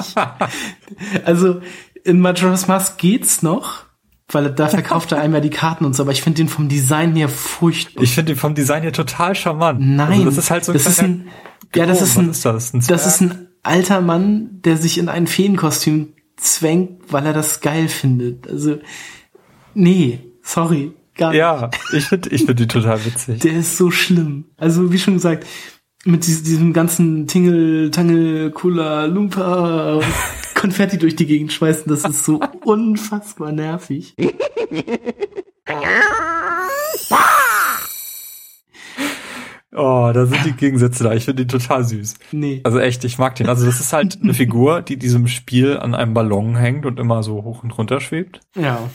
Also 1.26 1.62
in 2.04 2.20
Majora's 2.20 2.68
Mask 2.68 2.98
geht's 2.98 3.42
noch, 3.42 3.86
weil 4.30 4.52
da 4.52 4.68
verkauft 4.68 5.12
er 5.12 5.22
einmal 5.22 5.42
die 5.42 5.50
Karten 5.50 5.86
und 5.86 5.96
so, 5.96 6.04
aber 6.04 6.12
ich 6.12 6.22
finde 6.22 6.38
den 6.38 6.50
vom 6.50 6.70
Design 6.70 7.16
her 7.16 7.30
furchtbar. 7.30 8.04
Ich 8.04 8.14
finde 8.14 8.34
ihn 8.34 8.38
vom 8.38 8.56
Design 8.56 8.84
her 8.84 8.94
total 8.94 9.36
charmant. 9.36 9.80
Nein, 9.82 10.12
Also 10.12 10.26
das 10.26 10.38
ist 10.38 10.52
halt 10.52 10.66
so 10.66 10.72
ein 10.72 10.78
das 10.78 10.88
ist 10.88 11.02
ein, 11.02 11.28
ja, 11.76 11.86
das 11.86 12.02
ist 12.02 12.18
ein, 12.18 12.30
ist 12.30 12.46
das? 12.46 12.74
Ein 12.74 12.84
das 12.88 13.08
ist 13.08 13.22
ein 13.22 13.48
alter 13.64 14.02
Mann, 14.02 14.62
der 14.64 14.78
sich 14.78 14.98
in 14.98 15.10
ein 15.10 15.28
Feenkostüm 15.28 16.14
zwängt, 16.38 17.12
weil 17.12 17.26
er 17.26 17.34
das 17.34 17.62
geil 17.62 17.88
findet. 17.88 18.48
Also, 18.48 18.78
nee, 19.74 20.20
sorry, 20.42 20.94
gar 21.18 21.32
nicht. 21.32 21.40
Ja, 21.40 21.70
ich 21.94 22.06
finde 22.06 22.30
ich 22.30 22.46
find 22.46 22.60
die 22.60 22.68
total 22.68 23.04
witzig. 23.06 23.40
Der 23.42 23.54
ist 23.54 23.78
so 23.78 23.92
schlimm. 23.92 24.46
Also, 24.58 24.92
wie 24.92 25.00
schon 25.00 25.16
gesagt, 25.16 25.46
mit 26.06 26.26
diesem, 26.26 26.74
ganzen 26.74 27.28
Tingle, 27.28 27.92
Tangle, 27.92 28.52
Kula, 28.52 29.06
Lumpa 29.06 30.00
Konfetti 30.56 30.98
durch 30.98 31.16
die 31.16 31.26
Gegend 31.26 31.52
schmeißen, 31.52 31.86
das 31.88 32.04
ist 32.04 32.24
so 32.24 32.40
unfassbar 32.64 33.52
nervig. 33.52 34.16
Oh, 39.76 40.10
da 40.12 40.26
sind 40.26 40.44
die 40.44 40.54
Gegensätze 40.54 41.04
da. 41.04 41.14
Ich 41.14 41.26
finde 41.26 41.46
die 41.46 41.52
total 41.52 41.84
süß. 41.84 42.16
Nee. 42.32 42.62
Also 42.64 42.80
echt, 42.80 43.04
ich 43.04 43.20
mag 43.20 43.36
den. 43.36 43.48
Also 43.48 43.66
das 43.66 43.80
ist 43.80 43.94
halt 43.94 44.18
eine 44.24 44.34
Figur, 44.34 44.82
die 44.82 44.98
diesem 44.98 45.28
Spiel 45.28 45.78
an 45.78 45.94
einem 45.94 46.16
Ballon 46.16 46.56
hängt 46.56 46.88
und 46.88 47.00
immer 47.00 47.22
so 47.22 47.44
hoch 47.44 47.64
und 47.64 47.78
runter 47.78 48.00
schwebt. 48.00 48.40
Ja. 48.56 48.90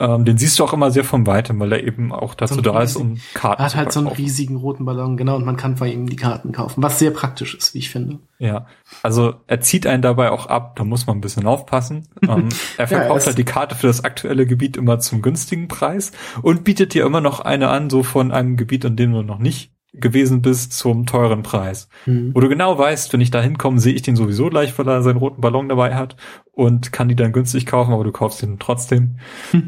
Ähm, 0.00 0.24
den 0.24 0.38
siehst 0.38 0.58
du 0.58 0.64
auch 0.64 0.72
immer 0.72 0.90
sehr 0.90 1.04
von 1.04 1.26
weitem, 1.26 1.60
weil 1.60 1.72
er 1.72 1.84
eben 1.86 2.10
auch 2.10 2.34
dazu 2.34 2.54
So 2.54 2.60
da 2.62 2.80
ist, 2.82 2.96
um 2.96 3.20
Karten 3.34 3.60
Er 3.60 3.64
hat 3.66 3.72
zu 3.72 3.76
halt 3.76 3.92
so 3.92 4.00
einen 4.00 4.08
riesigen 4.08 4.56
roten 4.56 4.86
Ballon, 4.86 5.18
genau, 5.18 5.36
und 5.36 5.44
man 5.44 5.56
kann 5.58 5.74
bei 5.74 5.92
ihm 5.92 6.08
die 6.08 6.16
Karten 6.16 6.52
kaufen, 6.52 6.82
was 6.82 6.98
sehr 6.98 7.10
praktisch 7.10 7.54
ist, 7.54 7.74
wie 7.74 7.78
ich 7.78 7.90
finde. 7.90 8.18
Ja, 8.38 8.66
also 9.02 9.34
er 9.46 9.60
zieht 9.60 9.86
einen 9.86 10.00
dabei 10.02 10.30
auch 10.30 10.46
ab, 10.46 10.76
da 10.76 10.84
muss 10.84 11.06
man 11.06 11.18
ein 11.18 11.20
bisschen 11.20 11.46
aufpassen. 11.46 12.08
ähm, 12.22 12.48
er 12.78 12.78
Ja, 12.78 12.78
er 12.78 12.86
verkauft 12.88 13.18
ist- 13.20 13.26
halt 13.26 13.38
die 13.38 13.44
Karte 13.44 13.74
für 13.74 13.88
das 13.88 14.02
aktuelle 14.02 14.46
Gebiet 14.46 14.76
immer 14.78 14.98
zum 15.00 15.20
günstigen 15.20 15.68
Preis 15.68 16.12
und 16.40 16.64
bietet 16.64 16.94
dir 16.94 17.04
immer 17.04 17.20
noch 17.20 17.40
eine 17.40 17.68
an, 17.68 17.90
so 17.90 18.02
von 18.02 18.32
einem 18.32 18.56
Gebiet, 18.56 18.84
in 18.86 18.96
dem 18.96 19.12
du 19.12 19.22
noch 19.22 19.38
nicht 19.38 19.72
gewesen 19.92 20.42
bist, 20.42 20.72
zum 20.72 21.06
teuren 21.06 21.42
Preis. 21.42 21.88
Hm. 22.04 22.34
Wo 22.34 22.40
du 22.40 22.48
genau 22.48 22.78
weißt, 22.78 23.12
wenn 23.12 23.20
ich 23.20 23.30
da 23.30 23.40
hinkomme, 23.40 23.80
sehe 23.80 23.94
ich 23.94 24.02
den 24.02 24.16
sowieso 24.16 24.48
gleich, 24.48 24.78
weil 24.78 24.88
er 24.88 25.02
seinen 25.02 25.16
roten 25.16 25.40
Ballon 25.40 25.68
dabei 25.68 25.94
hat 25.96 26.16
und 26.52 26.92
kann 26.92 27.08
die 27.08 27.16
dann 27.16 27.32
günstig 27.32 27.66
kaufen, 27.66 27.92
aber 27.92 28.04
du 28.04 28.12
kaufst 28.12 28.42
den 28.42 28.58
trotzdem. 28.58 29.18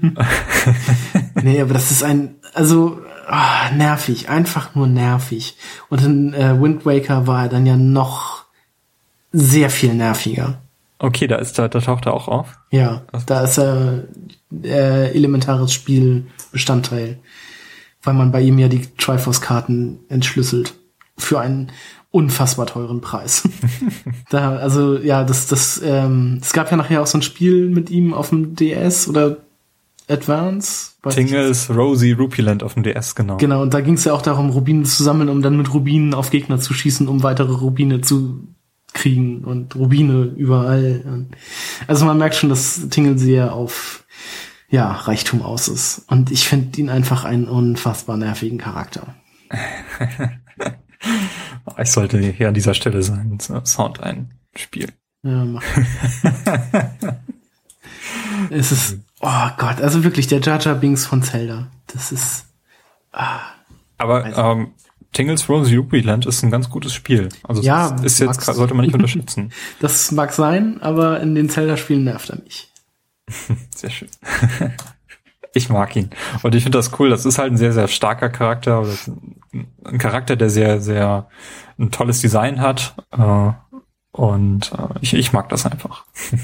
Nee, 1.42 1.60
aber 1.60 1.74
das 1.74 1.90
ist 1.90 2.04
ein, 2.04 2.36
also 2.54 3.00
ah, 3.26 3.70
nervig, 3.74 4.28
einfach 4.28 4.74
nur 4.74 4.86
nervig. 4.86 5.56
Und 5.88 6.02
in 6.02 6.34
äh, 6.34 6.60
Wind 6.60 6.86
Waker 6.86 7.26
war 7.26 7.44
er 7.44 7.48
dann 7.48 7.66
ja 7.66 7.76
noch 7.76 8.44
sehr 9.32 9.70
viel 9.70 9.94
nerviger. 9.94 10.58
Okay, 10.98 11.26
da 11.26 11.36
ist 11.36 11.58
da, 11.58 11.66
da 11.66 11.80
taucht 11.80 12.06
er 12.06 12.14
auch 12.14 12.28
auf. 12.28 12.58
Ja, 12.70 13.02
da 13.26 13.40
ist 13.42 13.58
er 13.58 14.04
äh, 14.62 15.10
elementares 15.12 15.72
Spielbestandteil, 15.72 17.18
weil 18.02 18.14
man 18.14 18.32
bei 18.32 18.40
ihm 18.40 18.58
ja 18.58 18.68
die 18.68 18.86
Triforce-Karten 18.98 20.00
entschlüsselt 20.08 20.74
für 21.16 21.40
einen 21.40 21.72
unfassbar 22.10 22.66
teuren 22.66 23.00
Preis. 23.00 23.48
da, 24.30 24.56
also 24.56 24.98
ja, 24.98 25.24
das, 25.24 25.46
das, 25.46 25.80
ähm, 25.82 26.38
es 26.42 26.52
gab 26.52 26.70
ja 26.70 26.76
nachher 26.76 27.02
auch 27.02 27.06
so 27.06 27.18
ein 27.18 27.22
Spiel 27.22 27.68
mit 27.68 27.90
ihm 27.90 28.12
auf 28.14 28.28
dem 28.28 28.54
DS 28.54 29.08
oder 29.08 29.38
Advance. 30.08 30.92
Tingles 31.08 31.70
Rosie 31.70 32.12
Rupiland 32.12 32.62
auf 32.62 32.74
dem 32.74 32.82
DS, 32.82 33.14
genau. 33.14 33.38
Genau, 33.38 33.62
und 33.62 33.72
da 33.72 33.80
ging 33.80 33.94
es 33.94 34.04
ja 34.04 34.12
auch 34.12 34.22
darum, 34.22 34.50
Rubine 34.50 34.84
zu 34.84 35.02
sammeln, 35.02 35.28
um 35.28 35.42
dann 35.42 35.56
mit 35.56 35.72
Rubinen 35.72 36.14
auf 36.14 36.30
Gegner 36.30 36.58
zu 36.58 36.74
schießen, 36.74 37.08
um 37.08 37.22
weitere 37.22 37.52
Rubine 37.52 38.02
zu 38.02 38.46
kriegen 38.92 39.44
und 39.44 39.74
Rubine 39.74 40.32
überall. 40.36 41.26
Also 41.86 42.04
man 42.04 42.18
merkt 42.18 42.34
schon, 42.34 42.50
dass 42.50 42.88
Tingle 42.90 43.18
sehr 43.18 43.54
auf 43.54 44.04
ja, 44.72 44.90
Reichtum 44.90 45.42
aus 45.42 45.68
ist. 45.68 46.02
Und 46.08 46.32
ich 46.32 46.48
finde 46.48 46.80
ihn 46.80 46.88
einfach 46.88 47.24
einen 47.24 47.44
unfassbar 47.46 48.16
nervigen 48.16 48.58
Charakter. 48.58 49.14
ich 51.78 51.90
sollte 51.90 52.18
hier 52.18 52.48
an 52.48 52.54
dieser 52.54 52.74
Stelle 52.74 53.02
seinen 53.02 53.38
Sound 53.38 54.00
einspielen. 54.00 54.92
Ja, 55.22 55.44
mach. 55.44 55.62
es 58.50 58.72
ist, 58.72 58.98
oh 59.20 59.48
Gott, 59.58 59.80
also 59.80 60.04
wirklich 60.04 60.26
der 60.26 60.40
Jar 60.40 60.60
Jar 60.60 60.74
Binks 60.74 61.06
von 61.06 61.22
Zelda. 61.22 61.68
Das 61.88 62.12
ist. 62.12 62.46
Ah, 63.12 63.40
Aber 63.98 64.24
Also- 64.24 64.40
ähm, 64.40 64.72
Tingles 65.12 65.46
Rosie 65.50 65.76
Rupiland 65.76 66.24
ist 66.24 66.42
ein 66.42 66.50
ganz 66.50 66.70
gutes 66.70 66.94
Spiel. 66.94 67.28
Also 67.46 67.60
Ja, 67.60 67.94
ist 68.02 68.18
jetzt 68.18 68.40
sollte 68.46 68.72
man 68.72 68.86
nicht 68.86 68.94
unterschätzen. 68.94 69.52
das 69.80 70.10
mag 70.12 70.32
sein, 70.32 70.80
aber 70.80 71.20
in 71.20 71.34
den 71.34 71.50
Zelda-Spielen 71.50 72.04
nervt 72.04 72.30
er 72.30 72.40
mich. 72.42 72.71
Sehr 73.74 73.90
schön. 73.90 74.08
Ich 75.54 75.68
mag 75.68 75.94
ihn. 75.96 76.08
Und 76.42 76.54
ich 76.54 76.62
finde 76.62 76.78
das 76.78 76.98
cool. 76.98 77.10
Das 77.10 77.26
ist 77.26 77.36
halt 77.36 77.52
ein 77.52 77.58
sehr, 77.58 77.74
sehr 77.74 77.86
starker 77.86 78.30
Charakter. 78.30 78.86
Ein 79.84 79.98
Charakter, 79.98 80.34
der 80.34 80.48
sehr, 80.48 80.80
sehr 80.80 81.28
ein 81.78 81.90
tolles 81.90 82.22
Design 82.22 82.58
hat. 82.62 82.94
Äh, 83.10 83.50
Und 84.12 84.72
äh, 84.72 84.94
ich, 85.02 85.12
ich 85.12 85.34
mag 85.34 85.50
das 85.50 85.66
einfach. 85.66 86.06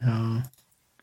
Ja, 0.00 0.42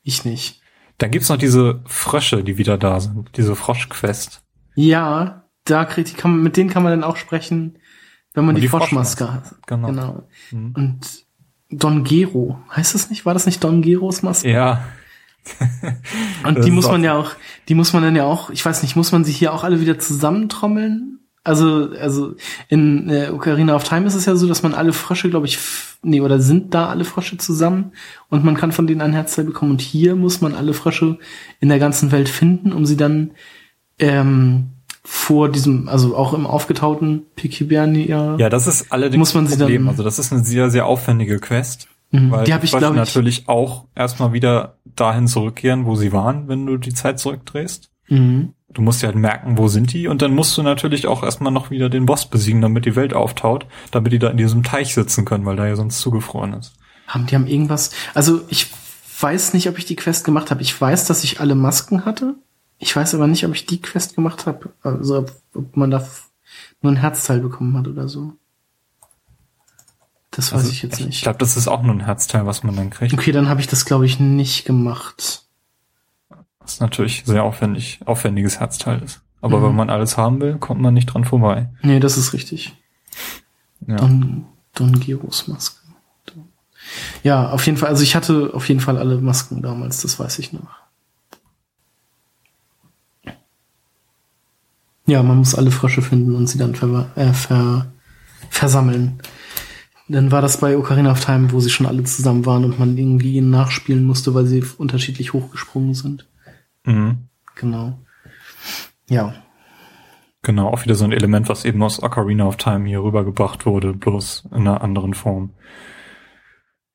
ich 0.03 0.23
nicht. 0.23 0.61
Dann 0.99 1.11
gibt's 1.11 1.27
noch 1.29 1.37
diese 1.37 1.81
Frösche, 1.85 2.43
die 2.43 2.57
wieder 2.57 2.77
da 2.77 2.99
sind. 2.99 3.35
Diese 3.37 3.55
Froschquest. 3.55 4.43
Ja, 4.75 5.49
da 5.65 5.85
kriegt 5.85 6.15
kann, 6.15 6.41
mit 6.43 6.57
denen 6.57 6.69
kann 6.69 6.83
man 6.83 6.91
dann 6.91 7.03
auch 7.03 7.17
sprechen, 7.17 7.79
wenn 8.33 8.45
man 8.45 8.55
die, 8.55 8.61
die 8.61 8.67
Froschmaske 8.67 9.25
Froschmaske. 9.25 9.55
hat. 9.57 9.67
Genau. 9.67 9.87
Genau. 9.87 10.27
Mhm. 10.51 10.73
Und 10.77 11.25
Don 11.77 12.03
Gero, 12.03 12.59
heißt 12.75 12.95
das 12.95 13.09
nicht? 13.09 13.25
War 13.25 13.33
das 13.33 13.45
nicht 13.45 13.63
Don 13.63 13.81
Geros 13.81 14.21
Maske? 14.21 14.51
Ja. 14.51 14.83
Und 16.47 16.63
die 16.63 16.71
muss 16.71 16.87
man 16.87 17.03
ja 17.03 17.15
auch, 17.17 17.31
die 17.67 17.75
muss 17.75 17.91
man 17.93 18.03
dann 18.03 18.15
ja 18.15 18.23
auch, 18.23 18.49
ich 18.49 18.65
weiß 18.65 18.81
nicht, 18.81 18.95
muss 18.95 19.11
man 19.11 19.25
sie 19.25 19.33
hier 19.33 19.53
auch 19.53 19.63
alle 19.63 19.81
wieder 19.81 19.99
zusammentrommeln? 19.99 21.19
Also, 21.45 21.89
also 21.99 22.35
in 22.69 23.09
äh, 23.09 23.29
Ocarina 23.29 23.75
of 23.75 23.83
Time 23.83 24.05
ist 24.07 24.15
es 24.15 24.25
ja 24.25 24.37
so, 24.37 24.47
dass 24.47 24.63
man 24.63 24.73
alle 24.73 24.93
Frösche, 24.93 25.29
glaube 25.29 25.45
ich, 25.45 25.59
nee, 26.01 26.21
oder 26.21 26.39
sind 26.39 26.73
da 26.73 26.87
alle 26.87 27.03
Frösche 27.03 27.37
zusammen 27.37 27.91
und 28.29 28.45
man 28.45 28.55
kann 28.55 28.71
von 28.71 28.87
denen 28.87 29.01
ein 29.01 29.11
Herzteil 29.11 29.43
bekommen. 29.43 29.71
Und 29.71 29.81
hier 29.81 30.15
muss 30.15 30.39
man 30.39 30.55
alle 30.55 30.73
Frösche 30.73 31.17
in 31.59 31.67
der 31.67 31.79
ganzen 31.79 32.13
Welt 32.13 32.29
finden, 32.29 32.71
um 32.71 32.85
sie 32.85 32.95
dann 32.95 33.31
ähm, 33.99 34.69
vor 35.05 35.49
diesem, 35.49 35.89
also 35.89 36.15
auch 36.15 36.33
im 36.33 36.45
aufgetauten 36.47 37.23
Pikibernia. 37.35 38.35
Ja, 38.37 38.49
das 38.49 38.67
ist 38.67 38.91
allerdings 38.91 39.19
Muss 39.19 39.33
man 39.33 39.47
sie 39.47 39.57
Problem. 39.57 39.81
dann- 39.83 39.89
also 39.89 40.03
das 40.03 40.19
ist 40.19 40.31
eine 40.31 40.43
sehr, 40.43 40.69
sehr 40.69 40.85
aufwendige 40.85 41.39
Quest. 41.39 41.87
Mhm, 42.11 42.31
Weil 42.31 42.43
die 42.45 42.53
habe 42.53 42.63
ich, 42.65 42.71
glaube 42.71 42.93
ich, 42.93 42.99
natürlich 42.99 43.49
auch 43.49 43.85
erstmal 43.95 44.33
wieder 44.33 44.77
dahin 44.95 45.27
zurückkehren, 45.27 45.85
wo 45.85 45.95
sie 45.95 46.13
waren, 46.13 46.47
wenn 46.47 46.65
du 46.65 46.77
die 46.77 46.93
Zeit 46.93 47.19
zurückdrehst. 47.19 47.89
mhm. 48.09 48.53
Du 48.75 48.81
musst 48.81 49.03
ja 49.03 49.09
halt 49.09 49.17
merken, 49.17 49.59
wo 49.59 49.67
sind 49.67 49.93
die, 49.93 50.07
und 50.07 50.23
dann 50.23 50.33
musst 50.33 50.57
du 50.57 50.63
natürlich 50.63 51.05
auch 51.05 51.21
erstmal 51.21 51.51
noch 51.53 51.69
wieder 51.69 51.89
den 51.89 52.07
Boss 52.07 52.25
besiegen, 52.25 52.59
damit 52.59 52.85
die 52.85 52.95
Welt 52.95 53.13
auftaut, 53.13 53.67
damit 53.91 54.13
die 54.13 54.17
da 54.17 54.29
in 54.29 54.37
diesem 54.37 54.63
Teich 54.63 54.95
sitzen 54.95 55.25
können, 55.25 55.45
weil 55.45 55.55
da 55.57 55.67
ja 55.67 55.75
sonst 55.75 55.99
zugefroren 55.99 56.53
ist. 56.53 56.73
Haben 57.07 57.27
die 57.27 57.35
haben 57.35 57.45
irgendwas. 57.45 57.91
Also 58.15 58.41
ich 58.49 58.71
weiß 59.19 59.53
nicht, 59.53 59.69
ob 59.69 59.77
ich 59.77 59.85
die 59.85 59.95
Quest 59.95 60.25
gemacht 60.25 60.49
habe. 60.49 60.63
Ich 60.63 60.79
weiß, 60.81 61.05
dass 61.05 61.23
ich 61.23 61.39
alle 61.39 61.53
Masken 61.53 62.03
hatte. 62.05 62.33
Ich 62.83 62.93
weiß 62.93 63.15
aber 63.15 63.27
nicht, 63.27 63.45
ob 63.45 63.53
ich 63.55 63.65
die 63.65 63.81
Quest 63.81 64.13
gemacht 64.15 64.45
habe. 64.45 64.73
Also 64.81 65.19
ob, 65.19 65.31
ob 65.53 65.77
man 65.77 65.89
da 65.89 66.05
nur 66.81 66.91
ein 66.91 66.97
Herzteil 66.97 67.39
bekommen 67.39 67.77
hat 67.77 67.87
oder 67.87 68.09
so. 68.09 68.33
Das 70.31 70.51
weiß 70.51 70.59
Also 70.59 70.71
ich 70.71 70.81
jetzt 70.83 70.99
Ich 70.99 71.05
nicht. 71.05 71.21
glaube, 71.23 71.37
das 71.37 71.55
ist 71.55 71.69
auch 71.69 71.81
nur 71.81 71.93
ein 71.95 72.03
Herzteil, 72.05 72.45
was 72.45 72.63
man 72.63 72.75
dann 72.75 72.89
kriegt. 72.89 73.13
okay, 73.13 73.31
dann 73.31 73.47
habe 73.47 73.61
ich 73.61 73.67
das, 73.67 73.85
glaube 73.85 74.05
ich, 74.05 74.19
nicht 74.19 74.65
gemacht. 74.65 75.45
Was 76.59 76.81
natürlich 76.81 77.23
sehr 77.25 77.45
aufwendig, 77.45 78.01
aufwendiges 78.05 78.59
Herzteil 78.59 79.01
ist. 79.01 79.21
Aber 79.41 79.59
Mhm. 79.59 79.63
wenn 79.63 79.75
man 79.75 79.89
alles 79.89 80.17
haben 80.17 80.41
will, 80.41 80.57
kommt 80.57 80.81
man 80.81 80.93
nicht 80.93 81.05
dran 81.05 81.23
vorbei. 81.23 81.69
Nee, 81.83 82.01
das 82.01 82.17
ist 82.17 82.33
richtig. 82.33 82.75
Ja. 83.87 83.95
Don, 83.95 84.45
Don 84.73 84.99
Geros 84.99 85.47
Maske. 85.47 85.77
Ja, 87.23 87.49
auf 87.51 87.65
jeden 87.65 87.77
Fall. 87.77 87.87
Also 87.89 88.03
ich 88.03 88.15
hatte 88.15 88.51
auf 88.53 88.67
jeden 88.67 88.81
Fall 88.81 88.97
alle 88.97 89.21
Masken 89.21 89.61
damals, 89.61 90.01
das 90.01 90.19
weiß 90.19 90.39
ich 90.39 90.51
noch. 90.51 90.67
Ja, 95.05 95.21
man 95.21 95.37
muss 95.37 95.55
alle 95.55 95.71
Frösche 95.71 96.01
finden 96.01 96.35
und 96.35 96.47
sie 96.47 96.57
dann 96.57 96.75
ver 96.75 97.11
äh, 97.15 97.33
ver 97.33 97.91
versammeln. 98.49 99.19
Dann 100.07 100.31
war 100.31 100.41
das 100.41 100.57
bei 100.57 100.77
Ocarina 100.77 101.11
of 101.11 101.23
Time, 101.23 101.51
wo 101.51 101.59
sie 101.59 101.69
schon 101.69 101.85
alle 101.85 102.03
zusammen 102.03 102.45
waren 102.45 102.65
und 102.65 102.77
man 102.77 102.97
irgendwie 102.97 103.37
ihnen 103.37 103.49
nachspielen 103.49 104.05
musste, 104.05 104.33
weil 104.33 104.45
sie 104.45 104.63
unterschiedlich 104.77 105.33
hochgesprungen 105.33 105.93
sind. 105.93 106.27
Mhm. 106.85 107.29
Genau. 107.55 107.99
Ja. 109.09 109.33
Genau, 110.41 110.67
auch 110.67 110.83
wieder 110.83 110.95
so 110.95 111.05
ein 111.05 111.13
Element, 111.13 111.47
was 111.47 111.63
eben 111.63 111.81
aus 111.83 112.03
Ocarina 112.03 112.45
of 112.45 112.57
Time 112.57 112.85
hier 112.85 113.01
rübergebracht 113.01 113.65
wurde, 113.65 113.93
bloß 113.93 114.49
in 114.51 114.67
einer 114.67 114.81
anderen 114.81 115.13
Form. 115.13 115.51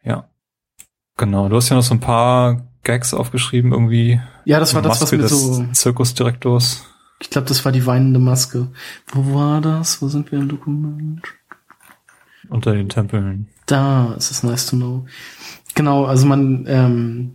Ja. 0.04 0.28
Genau, 1.16 1.48
du 1.48 1.56
hast 1.56 1.70
ja 1.70 1.76
noch 1.76 1.82
so 1.82 1.94
ein 1.94 2.00
paar 2.00 2.68
Gags 2.84 3.14
aufgeschrieben, 3.14 3.72
irgendwie. 3.72 4.20
Ja, 4.44 4.60
das 4.60 4.74
war 4.74 4.82
das, 4.82 5.00
was 5.00 5.12
Maske 5.12 5.16
mir 5.16 5.28
so. 5.28 5.64
Zirkusdirektors. 5.72 6.86
Ich 7.20 7.30
glaube, 7.30 7.48
das 7.48 7.64
war 7.64 7.72
die 7.72 7.86
weinende 7.86 8.20
Maske. 8.20 8.68
Wo 9.08 9.34
war 9.34 9.60
das? 9.60 10.00
Wo 10.00 10.08
sind 10.08 10.30
wir 10.30 10.38
im 10.38 10.48
Dokument? 10.48 11.22
unter 12.48 12.72
den 12.72 12.88
Tempeln. 12.88 13.48
Da 13.66 14.14
ist 14.14 14.30
es 14.30 14.42
nice 14.42 14.66
to 14.66 14.76
know. 14.76 15.04
Genau, 15.74 16.06
also 16.06 16.26
man, 16.26 16.64
ähm, 16.68 17.32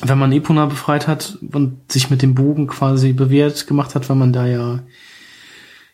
wenn 0.00 0.18
man 0.18 0.32
Epona 0.32 0.66
befreit 0.66 1.08
hat 1.08 1.38
und 1.52 1.90
sich 1.90 2.10
mit 2.10 2.20
dem 2.22 2.34
Bogen 2.34 2.66
quasi 2.66 3.12
bewährt 3.12 3.66
gemacht 3.66 3.94
hat, 3.94 4.08
weil 4.08 4.16
man 4.16 4.32
da 4.32 4.46
ja 4.46 4.80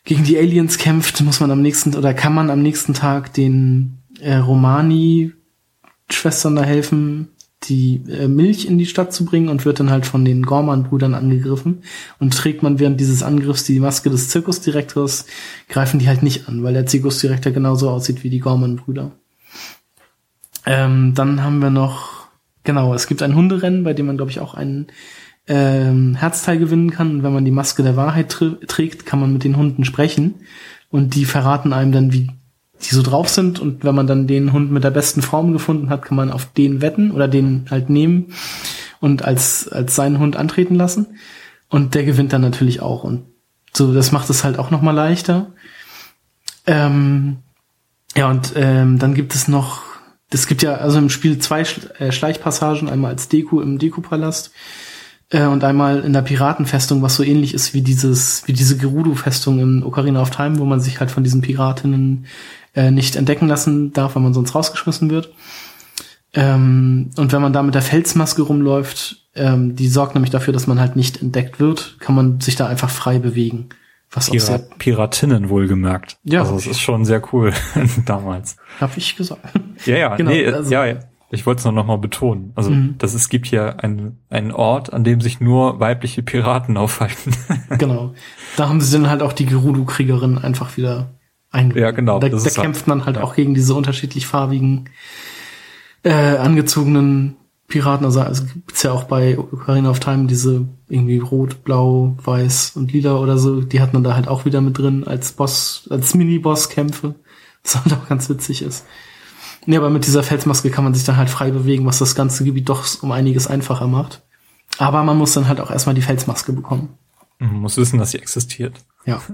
gegen 0.03 0.23
die 0.23 0.37
Aliens 0.37 0.77
kämpft, 0.77 1.21
muss 1.21 1.39
man 1.39 1.51
am 1.51 1.61
nächsten 1.61 1.95
oder 1.95 2.13
kann 2.13 2.33
man 2.33 2.49
am 2.49 2.61
nächsten 2.61 2.93
Tag 2.93 3.33
den 3.33 3.99
äh, 4.19 4.35
Romani-Schwestern 4.35 6.55
da 6.55 6.63
helfen, 6.63 7.29
die 7.63 8.03
äh, 8.09 8.27
Milch 8.27 8.65
in 8.65 8.77
die 8.77 8.85
Stadt 8.85 9.13
zu 9.13 9.25
bringen 9.25 9.49
und 9.49 9.65
wird 9.65 9.79
dann 9.79 9.91
halt 9.91 10.05
von 10.05 10.23
den 10.23 10.43
Gorman-Brüdern 10.43 11.13
angegriffen. 11.13 11.83
Und 12.19 12.33
trägt 12.33 12.63
man 12.63 12.79
während 12.79 12.99
dieses 12.99 13.21
Angriffs 13.21 13.63
die 13.65 13.79
Maske 13.79 14.09
des 14.09 14.29
Zirkusdirektors, 14.29 15.25
greifen 15.67 15.99
die 15.99 16.07
halt 16.07 16.23
nicht 16.23 16.47
an, 16.47 16.63
weil 16.63 16.73
der 16.73 16.85
Zirkusdirektor 16.85 17.51
genauso 17.51 17.89
aussieht 17.89 18.23
wie 18.23 18.29
die 18.29 18.39
Gorman-Brüder. 18.39 19.11
Ähm, 20.65 21.13
dann 21.15 21.43
haben 21.43 21.59
wir 21.59 21.69
noch, 21.69 22.27
genau, 22.63 22.93
es 22.93 23.07
gibt 23.07 23.21
ein 23.21 23.35
Hunderennen, 23.35 23.83
bei 23.83 23.93
dem 23.93 24.05
man, 24.05 24.17
glaube 24.17 24.31
ich, 24.31 24.39
auch 24.39 24.53
einen 24.53 24.87
ähm, 25.47 26.15
Herzteil 26.15 26.59
gewinnen 26.59 26.91
kann. 26.91 27.11
Und 27.11 27.23
wenn 27.23 27.33
man 27.33 27.45
die 27.45 27.51
Maske 27.51 27.83
der 27.83 27.97
Wahrheit 27.97 28.29
tr 28.29 28.59
trägt, 28.67 29.05
kann 29.05 29.19
man 29.19 29.33
mit 29.33 29.43
den 29.43 29.57
Hunden 29.57 29.83
sprechen. 29.83 30.35
Und 30.89 31.15
die 31.15 31.25
verraten 31.25 31.73
einem 31.73 31.91
dann, 31.91 32.13
wie 32.13 32.29
die 32.81 32.95
so 32.95 33.01
drauf 33.01 33.29
sind. 33.29 33.59
Und 33.59 33.83
wenn 33.83 33.95
man 33.95 34.07
dann 34.07 34.27
den 34.27 34.53
Hund 34.53 34.71
mit 34.71 34.83
der 34.83 34.91
besten 34.91 35.21
Form 35.21 35.53
gefunden 35.53 35.89
hat, 35.89 36.03
kann 36.03 36.17
man 36.17 36.31
auf 36.31 36.45
den 36.45 36.81
wetten 36.81 37.11
oder 37.11 37.27
den 37.27 37.65
halt 37.69 37.89
nehmen 37.89 38.33
und 38.99 39.23
als, 39.23 39.67
als 39.67 39.95
seinen 39.95 40.19
Hund 40.19 40.35
antreten 40.35 40.75
lassen. 40.75 41.07
Und 41.69 41.95
der 41.95 42.03
gewinnt 42.03 42.33
dann 42.33 42.41
natürlich 42.41 42.81
auch. 42.81 43.03
Und 43.03 43.25
so, 43.73 43.93
das 43.93 44.11
macht 44.11 44.29
es 44.29 44.43
halt 44.43 44.57
auch 44.57 44.71
nochmal 44.71 44.95
leichter. 44.95 45.51
Ähm, 46.65 47.37
ja, 48.15 48.29
und 48.29 48.53
ähm, 48.55 48.99
dann 48.99 49.13
gibt 49.13 49.35
es 49.35 49.47
noch, 49.47 49.83
es 50.31 50.47
gibt 50.47 50.61
ja 50.61 50.75
also 50.75 50.97
im 50.97 51.09
Spiel 51.09 51.39
zwei 51.39 51.61
äh, 51.99 52.11
Schleichpassagen, 52.11 52.89
einmal 52.89 53.11
als 53.11 53.29
Deku 53.29 53.61
im 53.61 53.77
Deku-Palast 53.77 54.51
äh, 55.29 55.45
und 55.45 55.63
einmal 55.63 56.01
in 56.01 56.13
der 56.13 56.21
Piratenfestung, 56.21 57.01
was 57.01 57.15
so 57.15 57.23
ähnlich 57.23 57.53
ist 57.53 57.73
wie 57.73 57.81
dieses, 57.81 58.47
wie 58.47 58.53
diese 58.53 58.77
Gerudo-Festung 58.77 59.59
in 59.59 59.83
Ocarina 59.83 60.21
of 60.21 60.31
Time, 60.31 60.59
wo 60.59 60.65
man 60.65 60.79
sich 60.79 60.99
halt 60.99 61.11
von 61.11 61.23
diesen 61.23 61.41
Piratinnen 61.41 62.25
äh, 62.75 62.91
nicht 62.91 63.15
entdecken 63.15 63.47
lassen 63.47 63.93
darf, 63.93 64.15
weil 64.15 64.23
man 64.23 64.33
sonst 64.33 64.55
rausgeschmissen 64.55 65.09
wird. 65.09 65.31
Ähm, 66.33 67.09
und 67.17 67.31
wenn 67.31 67.41
man 67.41 67.53
da 67.53 67.63
mit 67.63 67.73
der 67.75 67.81
Felsmaske 67.81 68.41
rumläuft, 68.43 69.17
ähm, 69.35 69.75
die 69.75 69.87
sorgt 69.87 70.13
nämlich 70.15 70.31
dafür, 70.31 70.53
dass 70.53 70.67
man 70.67 70.79
halt 70.79 70.95
nicht 70.95 71.21
entdeckt 71.21 71.59
wird, 71.59 71.97
kann 71.99 72.15
man 72.15 72.39
sich 72.39 72.55
da 72.55 72.67
einfach 72.67 72.89
frei 72.89 73.19
bewegen. 73.19 73.69
Was 74.11 74.27
auch 74.29 74.33
Pira 74.33 74.45
sehr, 74.45 74.59
Piratinnen 74.79 75.49
wohlgemerkt. 75.49 76.17
Ja. 76.23 76.41
Also 76.41 76.55
es 76.55 76.67
ist 76.67 76.79
schon 76.81 77.05
sehr 77.05 77.21
cool 77.33 77.53
damals. 78.05 78.57
hab 78.79 78.95
ich 78.97 79.15
gesagt. 79.15 79.41
Ja, 79.85 79.97
ja, 79.97 80.15
Genau, 80.17 80.31
nee, 80.31 80.45
also- 80.47 80.71
ja, 80.71 80.85
ja. 80.85 80.99
Ich 81.31 81.45
wollte 81.45 81.59
es 81.59 81.65
nur 81.65 81.73
noch 81.73 81.85
mal 81.85 81.99
betonen. 81.99 82.53
Also, 82.55 82.71
Mhm. 82.71 82.95
das, 82.97 83.13
es 83.13 83.29
gibt 83.29 83.45
hier 83.45 83.83
einen, 83.83 84.17
einen 84.31 84.51
Ort, 84.51 84.91
an 84.91 85.03
dem 85.03 85.21
sich 85.21 85.39
nur 85.39 85.79
weibliche 85.79 86.23
Piraten 86.23 86.75
aufhalten. 86.75 87.35
genau. 87.77 88.15
Da 88.57 88.67
haben 88.67 88.81
sie 88.81 88.91
dann 88.97 89.11
halt 89.11 89.21
auch 89.21 89.33
die 89.33 89.45
Gerudo-Kriegerin 89.45 90.39
einfach 90.39 90.75
wieder 90.75 91.11
eingebaut. 91.51 91.81
Ja, 91.81 91.91
genau, 91.91 92.19
Da, 92.19 92.29
das 92.29 92.43
da 92.43 92.49
halt- 92.49 92.55
kämpft 92.61 92.87
man 92.87 93.05
halt 93.05 93.17
ja. 93.17 93.23
auch 93.23 93.35
gegen 93.35 93.53
diese 93.53 93.73
unterschiedlich 93.73 94.27
farbigen, 94.27 94.89
äh, 96.03 96.37
angezogenen 96.37 97.35
Piraten, 97.67 98.05
also, 98.05 98.21
also 98.21 98.45
gibt's 98.45 98.81
ja 98.83 98.91
auch 98.91 99.03
bei 99.03 99.37
Ocarina 99.37 99.91
of 99.91 99.99
Time 99.99 100.25
diese 100.25 100.67
irgendwie 100.87 101.19
rot, 101.19 101.63
blau, 101.63 102.17
weiß 102.23 102.71
und 102.75 102.91
lila 102.93 103.17
oder 103.17 103.37
so, 103.37 103.61
die 103.61 103.79
hat 103.79 103.93
man 103.93 104.03
da 104.03 104.15
halt 104.15 104.27
auch 104.27 104.45
wieder 104.45 104.59
mit 104.61 104.77
drin 104.77 105.03
als 105.05 105.33
Boss, 105.33 105.87
als 105.91 106.15
Mini-Boss-Kämpfe, 106.15 107.13
was 107.63 107.75
halt 107.75 107.93
auch 107.93 108.07
ganz 108.09 108.27
witzig 108.29 108.63
ist. 108.63 108.85
Nee, 109.67 109.77
aber 109.77 109.91
mit 109.91 110.07
dieser 110.07 110.23
Felsmaske 110.23 110.71
kann 110.71 110.83
man 110.83 110.95
sich 110.95 111.03
dann 111.03 111.17
halt 111.17 111.29
frei 111.29 111.51
bewegen, 111.51 111.85
was 111.85 111.99
das 111.99 112.15
ganze 112.15 112.43
Gebiet 112.43 112.69
doch 112.69 112.85
um 113.03 113.11
einiges 113.11 113.45
einfacher 113.45 113.87
macht. 113.87 114.23
Aber 114.79 115.03
man 115.03 115.17
muss 115.17 115.33
dann 115.33 115.47
halt 115.47 115.59
auch 115.59 115.69
erstmal 115.69 115.93
die 115.93 116.01
Felsmaske 116.01 116.53
bekommen. 116.53 116.89
Man 117.37 117.53
muss 117.59 117.77
wissen, 117.77 117.99
dass 117.99 118.11
sie 118.11 118.19
existiert. 118.19 118.73
Ja. 119.05 119.21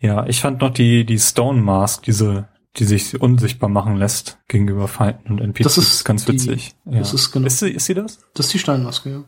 Ja, 0.00 0.26
ich 0.26 0.40
fand 0.40 0.60
noch 0.60 0.70
die, 0.70 1.04
die 1.04 1.18
Stone 1.18 1.60
Mask, 1.60 2.02
diese, 2.04 2.48
die 2.76 2.84
sich 2.84 3.20
unsichtbar 3.20 3.68
machen 3.68 3.96
lässt 3.96 4.38
gegenüber 4.48 4.88
Feinden 4.88 5.32
und 5.32 5.40
NPCs. 5.40 5.64
Das 5.64 5.78
ist 5.78 6.04
ganz 6.04 6.24
die- 6.24 6.32
witzig. 6.32 6.74
ja. 6.86 6.98
das 6.98 7.12
ist 7.14 7.30
genau- 7.32 7.46
Ist 7.46 7.58
sie, 7.58 7.70
ist 7.70 7.86
sie 7.86 7.94
das? 7.94 8.18
Das 8.34 8.46
ist 8.46 8.54
die 8.54 8.58
Steinmaske, 8.58 9.10
ja. 9.10 9.24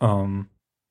Ähm, 0.00 0.46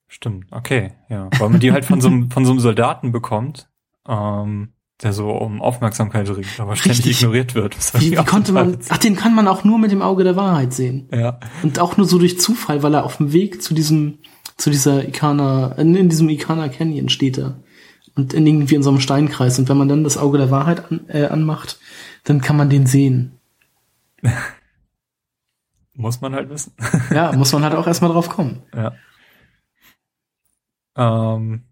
stimmt, 0.08 0.46
okay, 0.52 0.93
ja. 1.10 1.30
Weil 1.39 1.50
man 1.50 1.60
die 1.60 1.72
halt 1.72 1.86
von 1.86 2.02
so 2.02 2.08
einem, 2.08 2.32
von 2.32 2.46
so 2.46 2.52
einem 2.52 2.60
Soldaten 2.60 3.12
bekommt, 3.12 3.68
ähm, 4.08 4.70
der 5.02 5.12
so 5.14 5.30
um 5.32 5.62
Aufmerksamkeit 5.62 6.30
ringt, 6.30 6.60
aber 6.60 6.76
ständig 6.76 7.00
Richtig. 7.06 7.22
ignoriert 7.22 7.54
wird. 7.56 7.76
Wie, 8.02 8.12
wie 8.12 8.16
konnte 8.24 8.52
man, 8.54 8.78
ach, 8.89 8.98
den 8.98 9.16
kann 9.16 9.36
man 9.36 9.48
auch 9.48 9.64
nur 9.64 9.78
mit 9.78 9.91
dem 9.91 10.02
Auge 10.02 10.24
der 10.24 10.36
Wahrheit 10.38 10.74
sehen. 10.74 11.10
Ja, 11.14 11.39
Und 11.64 11.80
auch 11.80 11.98
nur 11.98 12.08
so 12.08 12.18
durch 12.18 12.39
Zufall, 12.39 12.82
weil 12.82 12.93
er 12.93 13.04
auf 13.04 13.18
dem 13.18 13.34
Weg 13.34 13.62
zu 13.62 13.74
diesem, 13.74 14.20
zu 14.58 14.70
dieser 14.70 15.06
Ikana, 15.08 15.74
in, 15.74 15.96
in 15.96 16.08
diesem 16.10 16.30
Ikana 16.30 16.70
Canyon 16.70 17.10
steht 17.10 17.38
er. 17.38 17.60
Und 18.16 18.34
in 18.34 18.47
irgendwie 18.47 18.76
in 18.76 18.84
so 18.84 18.89
einem 18.89 18.99
Steinkreis. 19.01 19.59
Und 19.59 19.68
wenn 19.68 19.78
man 19.78 19.89
dann 19.89 20.03
das 20.03 20.18
Auge 20.18 20.38
der 20.38 20.51
Wahrheit 20.51 20.89
an, 20.91 21.01
äh, 21.09 21.26
anmacht, 21.26 21.80
dann 22.24 22.41
kann 22.41 22.55
man 22.55 22.70
den 22.70 22.86
sehen. 22.88 23.39
muss 25.93 26.22
man 26.22 26.34
halt 26.34 26.49
wissen. 26.49 26.74
Ja, 27.11 27.32
muss 27.34 27.51
man 27.53 27.63
halt 27.63 27.76
auch 27.76 27.88
erstmal 27.88 28.11
drauf 28.11 28.30
kommen. 28.30 28.63
Ja. 28.76 28.93
Ähm, 30.97 31.63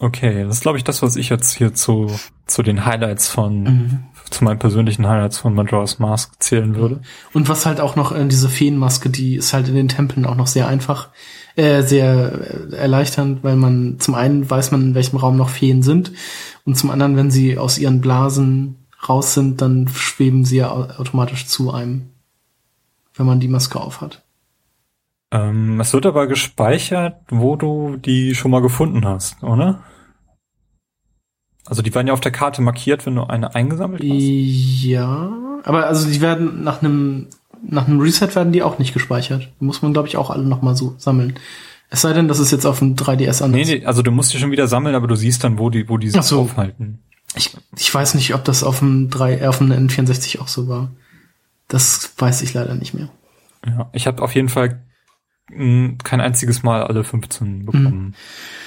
okay, 0.00 0.42
das 0.42 0.56
ist 0.56 0.62
glaube 0.62 0.78
ich 0.78 0.84
das, 0.84 1.00
was 1.00 1.14
ich 1.14 1.28
jetzt 1.28 1.56
hier 1.56 1.74
zu, 1.74 2.10
zu 2.46 2.62
den 2.64 2.84
Highlights 2.84 3.28
von, 3.28 3.62
Mhm. 3.62 4.04
Zu 4.30 4.44
meinen 4.44 4.58
persönlichen 4.58 5.06
Highlights 5.06 5.38
von 5.38 5.54
Majora's 5.54 5.98
Mask 5.98 6.32
zählen 6.38 6.74
würde. 6.76 7.00
Und 7.32 7.48
was 7.48 7.66
halt 7.66 7.80
auch 7.80 7.96
noch, 7.96 8.12
äh, 8.12 8.26
diese 8.26 8.48
Feenmaske, 8.48 9.10
die 9.10 9.36
ist 9.36 9.52
halt 9.52 9.68
in 9.68 9.74
den 9.74 9.88
Tempeln 9.88 10.26
auch 10.26 10.36
noch 10.36 10.46
sehr 10.46 10.68
einfach, 10.68 11.08
äh, 11.56 11.82
sehr 11.82 12.70
äh, 12.72 12.76
erleichternd, 12.76 13.42
weil 13.42 13.56
man 13.56 13.98
zum 13.98 14.14
einen 14.14 14.48
weiß 14.48 14.70
man, 14.70 14.82
in 14.82 14.94
welchem 14.94 15.16
Raum 15.18 15.36
noch 15.36 15.48
Feen 15.48 15.82
sind 15.82 16.12
und 16.64 16.76
zum 16.76 16.90
anderen, 16.90 17.16
wenn 17.16 17.30
sie 17.30 17.58
aus 17.58 17.78
ihren 17.78 18.00
Blasen 18.00 18.76
raus 19.08 19.34
sind, 19.34 19.60
dann 19.60 19.88
schweben 19.88 20.44
sie 20.44 20.58
ja 20.58 20.70
au- 20.70 20.88
automatisch 20.98 21.46
zu 21.46 21.72
einem, 21.72 22.10
wenn 23.14 23.26
man 23.26 23.40
die 23.40 23.48
Maske 23.48 23.80
aufhat. 23.80 24.22
Ähm, 25.32 25.80
es 25.80 25.92
wird 25.92 26.06
aber 26.06 26.26
gespeichert, 26.26 27.16
wo 27.28 27.56
du 27.56 27.96
die 27.96 28.34
schon 28.34 28.50
mal 28.50 28.62
gefunden 28.62 29.06
hast, 29.06 29.42
oder? 29.42 29.80
Also 31.66 31.82
die 31.82 31.94
werden 31.94 32.06
ja 32.06 32.12
auf 32.12 32.20
der 32.20 32.32
Karte 32.32 32.62
markiert, 32.62 33.06
wenn 33.06 33.14
du 33.14 33.24
eine 33.24 33.54
eingesammelt 33.54 34.02
hast. 34.02 34.82
Ja, 34.82 35.32
aber 35.64 35.86
also 35.86 36.08
die 36.10 36.20
werden 36.20 36.64
nach 36.64 36.82
einem 36.82 37.26
nach 37.62 37.86
einem 37.86 38.00
Reset 38.00 38.34
werden 38.34 38.52
die 38.52 38.62
auch 38.62 38.78
nicht 38.78 38.94
gespeichert. 38.94 39.50
Die 39.60 39.64
muss 39.64 39.82
man 39.82 39.92
glaube 39.92 40.08
ich 40.08 40.16
auch 40.16 40.30
alle 40.30 40.44
noch 40.44 40.62
mal 40.62 40.74
so 40.74 40.94
sammeln. 40.98 41.34
Es 41.90 42.02
sei 42.02 42.12
denn, 42.12 42.28
das 42.28 42.38
ist 42.38 42.52
jetzt 42.52 42.66
auf 42.66 42.78
dem 42.78 42.94
3DS 42.94 43.42
anders. 43.42 43.66
Nee, 43.66 43.78
nee, 43.78 43.84
also 43.84 44.02
du 44.02 44.12
musst 44.12 44.32
die 44.32 44.38
schon 44.38 44.52
wieder 44.52 44.68
sammeln, 44.68 44.94
aber 44.94 45.08
du 45.08 45.16
siehst 45.16 45.42
dann, 45.42 45.58
wo 45.58 45.70
die, 45.70 45.88
wo 45.88 45.98
die 45.98 46.08
sich 46.08 46.22
so. 46.22 46.42
aufhalten. 46.42 47.00
Ich, 47.34 47.56
ich 47.76 47.92
weiß 47.92 48.14
nicht, 48.14 48.34
ob 48.34 48.44
das 48.44 48.62
auf 48.62 48.78
dem 48.78 49.10
3, 49.10 49.40
äh, 49.40 49.46
auf 49.46 49.58
dem 49.58 49.72
N64 49.72 50.40
auch 50.40 50.46
so 50.46 50.68
war. 50.68 50.92
Das 51.66 52.12
weiß 52.16 52.42
ich 52.42 52.54
leider 52.54 52.74
nicht 52.76 52.94
mehr. 52.94 53.08
Ja, 53.66 53.90
ich 53.92 54.06
habe 54.06 54.22
auf 54.22 54.34
jeden 54.36 54.48
Fall 54.48 54.82
mh, 55.50 55.94
kein 56.04 56.20
einziges 56.20 56.62
Mal 56.62 56.84
alle 56.84 57.02
15 57.02 57.66
bekommen. 57.66 58.14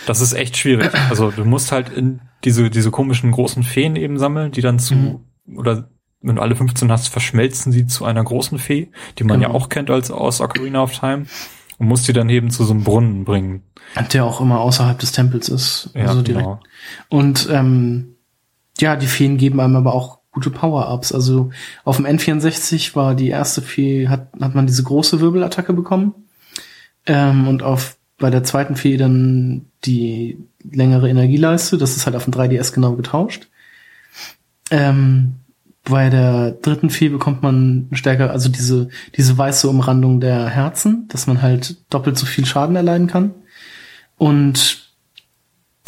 Das 0.06 0.20
ist 0.20 0.34
echt 0.34 0.58
schwierig. 0.58 0.92
Also 1.10 1.32
du 1.32 1.46
musst 1.46 1.72
halt 1.72 1.90
in 1.90 2.20
diese, 2.44 2.70
diese 2.70 2.92
komischen 2.92 3.32
großen 3.32 3.64
Feen 3.64 3.96
eben 3.96 4.18
sammeln, 4.20 4.52
die 4.52 4.62
dann 4.62 4.80
zu, 4.80 5.22
oder 5.56 5.90
wenn 6.22 6.36
du 6.38 6.42
alle 6.42 6.56
15 6.56 6.92
hast, 6.92 7.08
verschmelzen 7.10 7.72
sie 7.72 7.86
zu 7.86 8.06
einer 8.06 8.24
großen 8.24 8.58
Fee, 8.60 8.90
die 9.20 9.24
man 9.24 9.42
ja 9.42 9.48
Genau. 9.48 9.60
auch 9.60 9.70
kennt 9.70 9.90
als 9.90 10.10
aus 10.12 10.42
Ocarina 10.42 10.82
of 10.84 10.98
Time, 10.98 11.26
und 11.80 11.88
musst 11.88 12.08
die 12.08 12.14
dann 12.14 12.30
eben 12.30 12.50
zu 12.52 12.64
so 12.66 12.72
einem 12.74 12.84
Brunnen 12.84 13.26
bringen. 13.26 13.64
Der 14.14 14.24
auch 14.26 14.40
immer 14.40 14.62
außerhalb 14.62 14.98
des 15.00 15.12
Tempels 15.12 15.50
ist. 15.50 15.90
Ja, 15.96 16.06
also 16.08 16.22
direkt. 16.22 16.46
genau. 16.46 16.60
Und 17.10 17.50
ähm, 17.52 18.16
ja, 18.80 18.96
die 18.96 19.08
Feen 19.08 19.38
geben 19.38 19.60
einem 19.60 19.76
aber 19.76 19.94
auch 19.94 20.20
gute 20.32 20.50
Power-Ups. 20.50 21.12
Also 21.12 21.50
auf 21.84 21.98
dem 21.98 22.06
N64 22.06 22.96
war 22.96 23.16
die 23.16 23.30
erste 23.30 23.62
Fee, 23.62 24.08
hat, 24.08 24.30
hat 24.40 24.56
man 24.56 24.68
diese 24.68 24.84
große 24.84 25.20
Wirbelattacke 25.20 25.74
bekommen. 25.74 26.14
Ähm, 27.06 27.48
und 27.48 27.64
auf 27.64 27.98
bei 28.24 28.30
der 28.30 28.46
zweiten 28.46 28.78
Fee 28.78 28.96
dann 28.96 29.66
die 29.84 30.38
längere 30.64 31.10
Energieleiste. 31.10 31.78
Das 31.78 31.98
ist 31.98 32.06
halt 32.06 32.16
auf 32.16 32.24
dem 32.24 32.32
3DS 32.32 32.74
genau 32.74 32.94
getauscht. 32.94 33.50
Ähm, 34.72 35.34
bei 35.84 36.10
der 36.10 36.52
dritten 36.52 36.90
Fee 36.90 37.10
bekommt 37.10 37.44
man 37.44 37.90
stärker, 37.92 38.32
also 38.32 38.48
diese, 38.48 38.88
diese 39.18 39.38
weiße 39.38 39.68
Umrandung 39.68 40.22
der 40.22 40.48
Herzen, 40.48 41.06
dass 41.10 41.28
man 41.28 41.42
halt 41.42 41.76
doppelt 41.90 42.18
so 42.18 42.26
viel 42.26 42.46
Schaden 42.46 42.78
erleiden 42.78 43.08
kann. 43.08 43.34
Und 44.18 44.88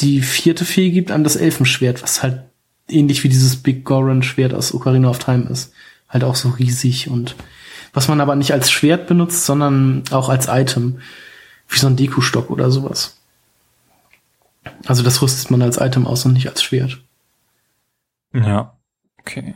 die 0.01 0.21
vierte 0.21 0.65
Fee 0.65 0.91
gibt 0.91 1.11
einem 1.11 1.23
das 1.23 1.37
Elfenschwert, 1.37 2.03
was 2.03 2.21
halt 2.21 2.41
ähnlich 2.89 3.23
wie 3.23 3.29
dieses 3.29 3.55
Big 3.55 3.85
Goron 3.85 4.23
Schwert 4.23 4.53
aus 4.53 4.73
Ocarina 4.73 5.09
of 5.09 5.19
Time 5.19 5.47
ist. 5.49 5.71
Halt 6.09 6.25
auch 6.25 6.35
so 6.35 6.49
riesig 6.49 7.09
und 7.09 7.37
was 7.93 8.09
man 8.09 8.19
aber 8.19 8.35
nicht 8.35 8.51
als 8.51 8.69
Schwert 8.69 9.07
benutzt, 9.07 9.45
sondern 9.45 10.03
auch 10.11 10.27
als 10.27 10.49
Item. 10.49 10.99
Wie 11.67 11.77
so 11.77 11.87
ein 11.87 11.95
Deku-Stock 11.95 12.49
oder 12.49 12.71
sowas. 12.71 13.19
Also 14.85 15.03
das 15.03 15.21
rüstet 15.21 15.51
man 15.51 15.61
als 15.61 15.77
Item 15.77 16.07
aus 16.07 16.25
und 16.25 16.33
nicht 16.33 16.47
als 16.47 16.63
Schwert. 16.63 17.01
Ja, 18.33 18.75
okay. 19.19 19.55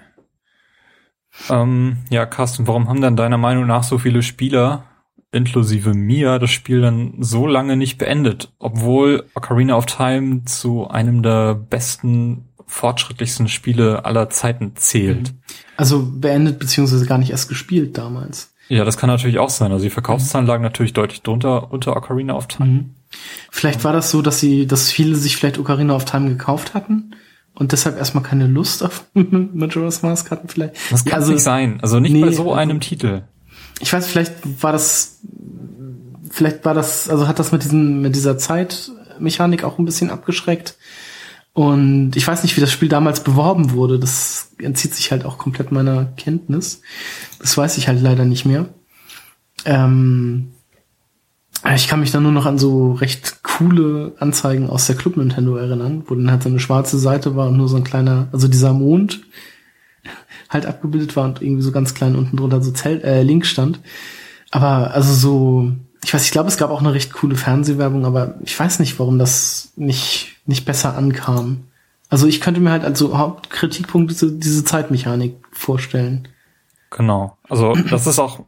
Ähm, 1.50 1.98
ja, 2.10 2.26
Carsten, 2.26 2.68
warum 2.68 2.88
haben 2.90 3.02
dann 3.02 3.16
deiner 3.16 3.38
Meinung 3.38 3.68
nach 3.68 3.84
so 3.84 3.98
viele 3.98 4.24
Spieler, 4.24 4.86
inklusive 5.32 5.94
mir, 5.94 6.40
das 6.40 6.52
Spiel 6.52 6.82
dann 6.82 7.14
so 7.20 7.46
lange 7.48 7.78
nicht 7.78 7.98
beendet, 7.98 8.52
obwohl 8.60 9.26
Ocarina 9.36 9.76
of 9.76 9.86
Time 9.86 10.44
zu 10.46 10.88
einem 10.90 11.22
der 11.24 11.56
besten, 11.56 12.46
fortschrittlichsten 12.66 13.48
Spiele 13.48 14.06
aller 14.06 14.30
Zeiten 14.30 14.76
zählt? 14.76 15.34
Also 15.78 16.06
beendet 16.06 16.60
beziehungsweise 16.60 17.06
gar 17.06 17.18
nicht 17.18 17.32
erst 17.32 17.50
gespielt 17.50 17.98
damals. 17.98 18.54
Ja, 18.70 18.86
das 18.86 18.98
kann 18.98 19.10
natürlich 19.10 19.40
auch 19.40 19.50
sein. 19.50 19.72
Also 19.72 19.84
die 19.84 19.90
Verkaufszahlen 19.90 20.48
lagen 20.48 20.64
natürlich 20.64 20.94
deutlich 20.94 21.24
drunter 21.24 21.74
unter 21.74 21.98
Ocarina 21.98 22.36
of 22.36 22.48
Time. 22.48 22.70
Mhm. 22.70 22.90
Vielleicht 23.50 23.84
war 23.84 23.94
das 23.94 24.12
so, 24.12 24.22
dass 24.22 24.40
sie, 24.40 24.68
dass 24.68 24.92
viele 24.92 25.16
sich 25.16 25.36
vielleicht 25.36 25.58
Ocarina 25.58 25.96
of 25.96 26.06
Time 26.06 26.30
gekauft 26.30 26.76
hatten 26.76 27.16
und 27.56 27.72
deshalb 27.72 27.98
erstmal 27.98 28.24
keine 28.24 28.46
Lust 28.46 28.84
auf 28.84 29.06
Majora's 29.14 30.04
Mask 30.04 30.30
hatten 30.30 30.48
vielleicht. 30.48 30.76
Das 30.92 31.04
kann 31.04 31.16
also, 31.16 31.34
nicht 31.34 31.42
sein. 31.42 31.80
Also 31.82 32.00
nicht 32.00 32.14
nee, 32.14 32.22
bei 32.22 32.32
so 32.32 32.44
also- 32.44 32.54
einem 32.54 32.80
Titel. 32.80 33.24
Ich 33.82 33.92
weiß, 33.92 34.08
vielleicht 34.08 34.62
war 34.62 34.72
das, 34.74 35.20
vielleicht 36.30 36.66
war 36.66 36.74
das, 36.74 37.10
also 37.10 37.28
hat 37.28 37.40
das 37.40 37.52
mit 37.52 37.64
diesem, 37.64 38.02
mit 38.02 38.14
dieser 38.14 38.38
Zeitmechanik 38.38 39.64
auch 39.64 39.80
ein 39.80 39.86
bisschen 39.86 40.10
abgeschreckt. 40.10 40.76
Und 41.60 42.16
ich 42.16 42.26
weiß 42.26 42.44
nicht, 42.44 42.56
wie 42.56 42.62
das 42.62 42.72
Spiel 42.72 42.88
damals 42.88 43.22
beworben 43.22 43.72
wurde. 43.72 44.00
Das 44.00 44.52
entzieht 44.60 44.96
sich 44.96 45.12
halt 45.12 45.26
auch 45.26 45.38
komplett 45.38 45.74
meiner 45.74 46.06
Kenntnis. 46.06 46.82
Das 47.38 47.58
weiß 47.58 47.78
ich 47.78 47.90
halt 47.90 48.02
leider 48.02 48.24
nicht 48.24 48.46
mehr. 48.46 48.70
Ähm, 49.66 50.52
ich 51.76 51.90
kann 51.90 52.00
mich 52.00 52.12
da 52.12 52.22
nur 52.22 52.32
noch 52.32 52.46
an 52.46 52.58
so 52.58 52.94
recht 52.94 53.44
coole 53.44 54.14
Anzeigen 54.20 54.70
aus 54.70 54.88
der 54.88 54.96
Club 54.96 55.18
Nintendo 55.18 55.58
erinnern, 55.58 56.04
wo 56.08 56.16
dann 56.16 56.32
halt 56.32 56.44
so 56.44 56.48
eine 56.48 56.62
schwarze 56.62 56.98
Seite 56.98 57.36
war 57.36 57.50
und 57.50 57.58
nur 57.58 57.68
so 57.68 57.76
ein 57.76 57.84
kleiner, 57.84 58.30
also 58.32 58.48
dieser 58.48 58.72
Mond 58.72 59.24
halt 60.50 60.66
abgebildet 60.66 61.18
war 61.18 61.26
und 61.26 61.42
irgendwie 61.42 61.64
so 61.64 61.74
ganz 61.74 61.94
klein 61.94 62.16
unten 62.16 62.38
drunter 62.38 62.62
so 62.62 62.72
Zelt, 62.72 63.04
äh, 63.04 63.22
Link 63.22 63.46
stand. 63.46 63.82
Aber 64.50 64.94
also 64.94 65.14
so, 65.14 65.74
ich 66.06 66.14
weiß, 66.14 66.24
ich 66.24 66.32
glaube, 66.32 66.48
es 66.48 66.56
gab 66.56 66.70
auch 66.70 66.80
eine 66.80 66.94
recht 66.94 67.12
coole 67.12 67.36
Fernsehwerbung, 67.36 68.06
aber 68.06 68.40
ich 68.46 68.58
weiß 68.58 68.80
nicht, 68.80 68.98
warum 68.98 69.20
das 69.20 69.74
nicht, 69.76 70.29
nicht 70.50 70.66
besser 70.66 70.98
ankam. 70.98 71.68
Also 72.10 72.28
ich 72.28 72.42
könnte 72.42 72.60
mir 72.60 72.72
halt 72.72 72.84
als 72.84 73.00
so 73.00 73.18
Hauptkritikpunkt 73.18 74.12
diese, 74.12 74.32
diese 74.34 74.66
Zeitmechanik 74.66 75.36
vorstellen. 75.52 76.28
Genau. 76.90 77.38
Also 77.48 77.74
das 77.90 78.08
ist 78.08 78.20
auch, 78.20 78.42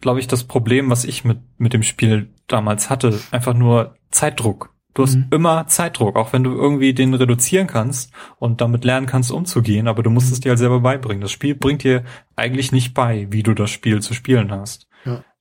glaube 0.00 0.20
ich, 0.20 0.26
das 0.26 0.44
Problem, 0.44 0.90
was 0.90 1.04
ich 1.04 1.24
mit, 1.24 1.38
mit 1.58 1.72
dem 1.72 1.82
Spiel 1.82 2.28
damals 2.48 2.90
hatte. 2.90 3.20
Einfach 3.30 3.54
nur 3.54 3.94
Zeitdruck. 4.10 4.70
Du 4.94 5.02
hast 5.02 5.16
Mhm. 5.16 5.26
immer 5.32 5.66
Zeitdruck, 5.66 6.14
auch 6.16 6.32
wenn 6.32 6.44
du 6.44 6.52
irgendwie 6.52 6.94
den 6.94 7.14
reduzieren 7.14 7.66
kannst 7.66 8.12
und 8.38 8.60
damit 8.60 8.84
lernen 8.84 9.06
kannst, 9.06 9.32
umzugehen, 9.32 9.88
aber 9.88 10.04
du 10.04 10.10
musst 10.10 10.32
es 10.32 10.38
dir 10.40 10.50
halt 10.50 10.58
selber 10.60 10.80
beibringen. 10.80 11.20
Das 11.20 11.32
Spiel 11.32 11.56
bringt 11.56 11.82
dir 11.82 12.04
eigentlich 12.36 12.70
nicht 12.70 12.94
bei, 12.94 13.26
wie 13.30 13.42
du 13.42 13.54
das 13.54 13.70
Spiel 13.70 14.00
zu 14.00 14.14
spielen 14.14 14.52
hast. 14.52 14.86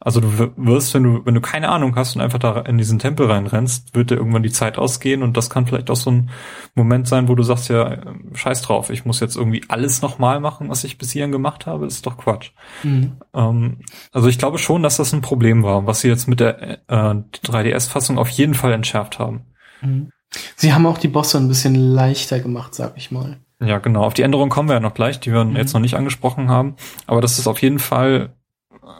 Also 0.05 0.19
du 0.19 0.51
wirst, 0.57 0.93
wenn 0.93 1.03
du, 1.03 1.25
wenn 1.25 1.33
du 1.33 1.39
keine 1.39 1.69
Ahnung 1.69 1.95
hast 1.95 2.15
und 2.15 2.21
einfach 2.21 2.37
da 2.37 2.59
in 2.59 2.77
diesen 2.77 2.99
Tempel 2.99 3.31
reinrennst, 3.31 3.95
wird 3.95 4.11
dir 4.11 4.15
irgendwann 4.15 4.43
die 4.43 4.51
Zeit 4.51 4.77
ausgehen 4.77 5.23
und 5.23 5.37
das 5.37 5.49
kann 5.49 5.65
vielleicht 5.65 5.89
auch 5.89 5.95
so 5.95 6.11
ein 6.11 6.29
Moment 6.75 7.07
sein, 7.07 7.29
wo 7.29 7.35
du 7.35 7.43
sagst, 7.43 7.69
ja, 7.69 7.99
scheiß 8.33 8.63
drauf, 8.63 8.89
ich 8.89 9.05
muss 9.05 9.21
jetzt 9.21 9.37
irgendwie 9.37 9.63
alles 9.69 10.01
nochmal 10.01 10.41
machen, 10.41 10.67
was 10.67 10.83
ich 10.83 10.97
bis 10.97 11.11
hierhin 11.11 11.31
gemacht 11.31 11.67
habe, 11.67 11.85
das 11.85 11.95
ist 11.95 12.05
doch 12.05 12.17
Quatsch. 12.17 12.51
Mhm. 12.83 13.13
Ähm, 13.33 13.79
also 14.11 14.27
ich 14.27 14.37
glaube 14.37 14.57
schon, 14.57 14.83
dass 14.83 14.97
das 14.97 15.13
ein 15.13 15.21
Problem 15.21 15.63
war, 15.63 15.87
was 15.87 16.01
sie 16.01 16.09
jetzt 16.09 16.27
mit 16.27 16.41
der 16.41 16.79
äh, 16.89 17.15
3DS-Fassung 17.45 18.17
auf 18.17 18.29
jeden 18.29 18.55
Fall 18.55 18.73
entschärft 18.73 19.19
haben. 19.19 19.45
Mhm. 19.81 20.09
Sie 20.57 20.73
haben 20.73 20.85
auch 20.85 20.97
die 20.97 21.07
Bosse 21.07 21.37
ein 21.37 21.47
bisschen 21.47 21.75
leichter 21.75 22.39
gemacht, 22.39 22.75
sag 22.75 22.97
ich 22.97 23.09
mal. 23.09 23.37
Ja, 23.61 23.77
genau. 23.77 24.03
Auf 24.03 24.13
die 24.13 24.23
Änderung 24.23 24.49
kommen 24.49 24.67
wir 24.67 24.73
ja 24.73 24.79
noch 24.81 24.95
gleich, 24.95 25.21
die 25.21 25.31
wir 25.31 25.45
mhm. 25.45 25.55
jetzt 25.55 25.73
noch 25.73 25.79
nicht 25.79 25.95
angesprochen 25.95 26.49
haben. 26.49 26.75
Aber 27.07 27.21
das 27.21 27.39
ist 27.39 27.47
auf 27.47 27.61
jeden 27.61 27.79
Fall 27.79 28.33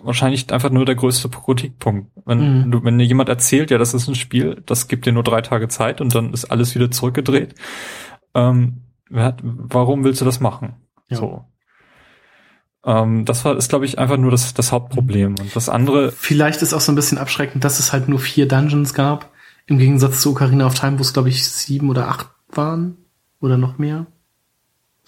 wahrscheinlich 0.04 0.52
einfach 0.52 0.70
nur 0.70 0.86
der 0.86 0.96
größte 0.96 1.30
Kritikpunkt. 1.30 2.12
Wenn 2.26 2.66
mhm. 2.66 2.72
du, 2.72 2.84
wenn 2.84 2.98
dir 2.98 3.06
jemand 3.06 3.30
erzählt, 3.30 3.72
ja, 3.72 3.78
das 3.78 3.94
ist 3.94 4.08
ein 4.08 4.16
Spiel, 4.16 4.62
das 4.66 4.88
gibt 4.88 5.06
dir 5.06 5.14
nur 5.14 5.24
drei 5.24 5.42
Tage 5.42 5.68
Zeit 5.68 6.02
und 6.02 6.14
dann 6.16 6.34
ist 6.34 6.46
alles 6.46 6.76
wieder 6.76 6.92
zurückgedreht. 6.92 7.56
Ähm, 8.34 8.82
hat, 9.14 9.40
warum 9.44 10.04
willst 10.04 10.22
du 10.22 10.26
das 10.26 10.40
machen? 10.40 10.74
Ja. 11.10 11.18
So. 11.18 11.46
Ähm, 12.86 13.26
das 13.26 13.46
war, 13.46 13.56
ist, 13.56 13.70
glaube 13.70 13.86
ich, 13.86 14.00
einfach 14.00 14.18
nur 14.18 14.32
das, 14.32 14.54
das 14.54 14.72
Hauptproblem. 14.72 15.36
Und 15.40 15.56
das 15.56 15.70
andere. 15.70 16.12
Vielleicht 16.12 16.62
ist 16.62 16.74
auch 16.74 16.82
so 16.82 16.92
ein 16.92 16.96
bisschen 16.96 17.18
abschreckend, 17.18 17.64
dass 17.64 17.80
es 17.80 17.94
halt 17.94 18.10
nur 18.10 18.20
vier 18.20 18.48
Dungeons 18.48 18.94
gab. 18.94 19.32
Im 19.66 19.78
Gegensatz 19.78 20.22
zu 20.22 20.32
Ocarina 20.32 20.66
of 20.66 20.74
Time, 20.74 20.98
wo 20.98 21.02
es, 21.02 21.14
glaube 21.14 21.30
ich, 21.30 21.48
sieben 21.48 21.90
oder 21.90 22.10
acht 22.10 22.30
waren. 22.50 22.98
Oder 23.40 23.58
noch 23.58 23.78
mehr. 23.78 24.06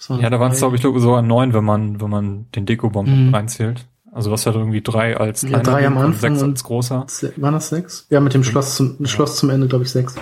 Ja, 0.08 0.28
da 0.28 0.38
waren 0.38 0.52
es, 0.52 0.58
glaube 0.58 0.76
ich, 0.76 0.82
sogar 0.82 1.22
neun, 1.22 1.54
wenn 1.54 1.64
man, 1.64 2.00
wenn 2.00 2.10
man 2.10 2.50
den 2.52 2.66
Deko-Bomb 2.66 3.08
mhm. 3.08 3.34
reinzählt. 3.34 3.86
Also 4.16 4.30
was 4.30 4.46
ja 4.46 4.52
irgendwie 4.52 4.80
drei 4.80 5.14
als 5.14 5.40
kleiner 5.40 5.58
ja, 5.58 5.62
drei 5.62 5.86
am 5.86 5.98
Anfang 5.98 6.32
und 6.32 6.38
sechs 6.38 6.42
als 6.42 6.64
großer. 6.64 7.06
Waren 7.36 7.52
das 7.52 7.68
sechs? 7.68 8.06
Ja, 8.08 8.18
mit 8.20 8.32
dem 8.32 8.44
Schloss 8.44 8.74
zum, 8.74 8.96
ja. 8.98 9.06
Schloss 9.06 9.36
zum 9.36 9.50
Ende, 9.50 9.68
glaube 9.68 9.84
ich, 9.84 9.90
sechs. 9.90 10.14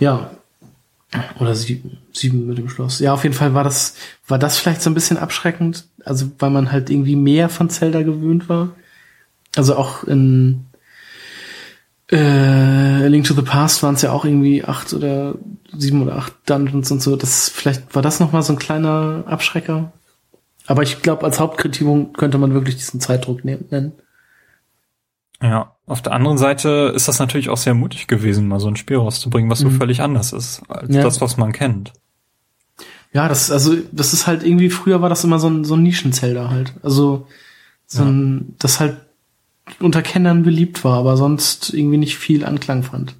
Ja. 0.00 0.32
Oder 1.38 1.54
sieben, 1.54 1.98
sieben 2.12 2.48
mit 2.48 2.58
dem 2.58 2.68
Schloss. 2.68 2.98
Ja, 2.98 3.14
auf 3.14 3.22
jeden 3.22 3.36
Fall 3.36 3.54
war 3.54 3.62
das, 3.62 3.94
war 4.26 4.40
das 4.40 4.58
vielleicht 4.58 4.82
so 4.82 4.90
ein 4.90 4.94
bisschen 4.94 5.18
abschreckend. 5.18 5.86
Also, 6.04 6.26
weil 6.40 6.50
man 6.50 6.72
halt 6.72 6.90
irgendwie 6.90 7.14
mehr 7.14 7.48
von 7.48 7.70
Zelda 7.70 8.02
gewöhnt 8.02 8.48
war. 8.48 8.70
Also 9.54 9.76
auch 9.76 10.02
in 10.02 10.66
äh, 12.10 13.06
Link 13.06 13.24
to 13.24 13.34
the 13.34 13.42
Past 13.42 13.84
waren 13.84 13.94
es 13.94 14.02
ja 14.02 14.10
auch 14.10 14.24
irgendwie 14.24 14.64
acht 14.64 14.92
oder 14.92 15.36
sieben 15.76 16.02
oder 16.02 16.16
acht 16.16 16.32
Dungeons 16.46 16.90
und 16.90 17.00
so. 17.00 17.14
Das 17.14 17.48
vielleicht 17.48 17.94
war 17.94 18.02
das 18.02 18.18
noch 18.18 18.32
mal 18.32 18.42
so 18.42 18.54
ein 18.54 18.58
kleiner 18.58 19.22
Abschrecker. 19.26 19.92
Aber 20.68 20.82
ich 20.82 21.00
glaube, 21.00 21.24
als 21.24 21.40
Hauptkritikpunkt 21.40 22.18
könnte 22.18 22.36
man 22.36 22.52
wirklich 22.52 22.76
diesen 22.76 23.00
Zeitdruck 23.00 23.42
nennen. 23.42 23.92
Ja, 25.40 25.74
auf 25.86 26.02
der 26.02 26.12
anderen 26.12 26.36
Seite 26.36 26.92
ist 26.94 27.08
das 27.08 27.18
natürlich 27.18 27.48
auch 27.48 27.56
sehr 27.56 27.72
mutig 27.72 28.06
gewesen, 28.06 28.46
mal 28.46 28.60
so 28.60 28.68
ein 28.68 28.76
Spiel 28.76 28.98
rauszubringen, 28.98 29.50
was 29.50 29.60
so 29.60 29.70
mhm. 29.70 29.78
völlig 29.78 30.02
anders 30.02 30.34
ist 30.34 30.62
als 30.68 30.94
ja. 30.94 31.02
das, 31.02 31.22
was 31.22 31.38
man 31.38 31.52
kennt. 31.52 31.94
Ja, 33.14 33.28
das, 33.28 33.50
also, 33.50 33.76
das 33.92 34.12
ist 34.12 34.26
halt 34.26 34.42
irgendwie, 34.42 34.68
früher 34.68 35.00
war 35.00 35.08
das 35.08 35.24
immer 35.24 35.38
so 35.38 35.48
ein, 35.48 35.64
so 35.64 35.74
ein 35.74 35.82
Nischenzelda 35.82 36.50
halt. 36.50 36.74
Also, 36.82 37.26
so 37.86 38.02
ja. 38.02 38.10
ein, 38.10 38.54
das 38.58 38.78
halt 38.78 38.98
unter 39.80 40.02
Kennern 40.02 40.42
beliebt 40.42 40.84
war, 40.84 40.98
aber 40.98 41.16
sonst 41.16 41.72
irgendwie 41.72 41.96
nicht 41.96 42.18
viel 42.18 42.44
Anklang 42.44 42.82
fand. 42.82 43.14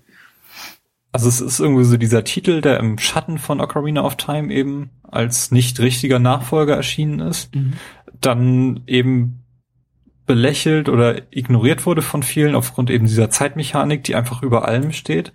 Also 1.12 1.28
es 1.28 1.40
ist 1.40 1.60
irgendwie 1.60 1.84
so 1.84 1.96
dieser 1.96 2.24
Titel, 2.24 2.60
der 2.60 2.78
im 2.80 2.98
Schatten 2.98 3.38
von 3.38 3.60
Ocarina 3.60 4.02
of 4.02 4.16
Time 4.16 4.52
eben 4.52 4.90
als 5.02 5.50
nicht 5.50 5.80
richtiger 5.80 6.18
Nachfolger 6.18 6.76
erschienen 6.76 7.20
ist, 7.20 7.54
mhm. 7.54 7.74
dann 8.20 8.82
eben 8.86 9.44
belächelt 10.26 10.90
oder 10.90 11.22
ignoriert 11.30 11.86
wurde 11.86 12.02
von 12.02 12.22
vielen 12.22 12.54
aufgrund 12.54 12.90
eben 12.90 13.06
dieser 13.06 13.30
Zeitmechanik, 13.30 14.04
die 14.04 14.14
einfach 14.14 14.42
über 14.42 14.68
allem 14.68 14.92
steht 14.92 15.32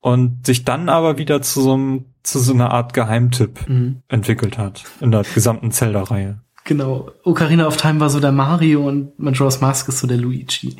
und 0.00 0.46
sich 0.46 0.64
dann 0.64 0.88
aber 0.88 1.18
wieder 1.18 1.42
zu 1.42 1.60
so, 1.60 1.74
einem, 1.74 2.04
zu 2.22 2.38
so 2.38 2.54
einer 2.54 2.70
Art 2.70 2.94
Geheimtipp 2.94 3.68
mhm. 3.68 4.02
entwickelt 4.06 4.56
hat 4.56 4.84
in 5.00 5.10
der 5.10 5.24
gesamten 5.24 5.72
Zelda-Reihe. 5.72 6.40
Genau. 6.64 7.10
Ocarina 7.24 7.66
of 7.66 7.76
Time 7.76 7.98
war 7.98 8.10
so 8.10 8.20
der 8.20 8.32
Mario 8.32 8.86
und 8.86 9.18
Majora's 9.18 9.60
Mask 9.60 9.88
ist 9.88 9.98
so 9.98 10.06
der 10.06 10.16
Luigi. 10.16 10.76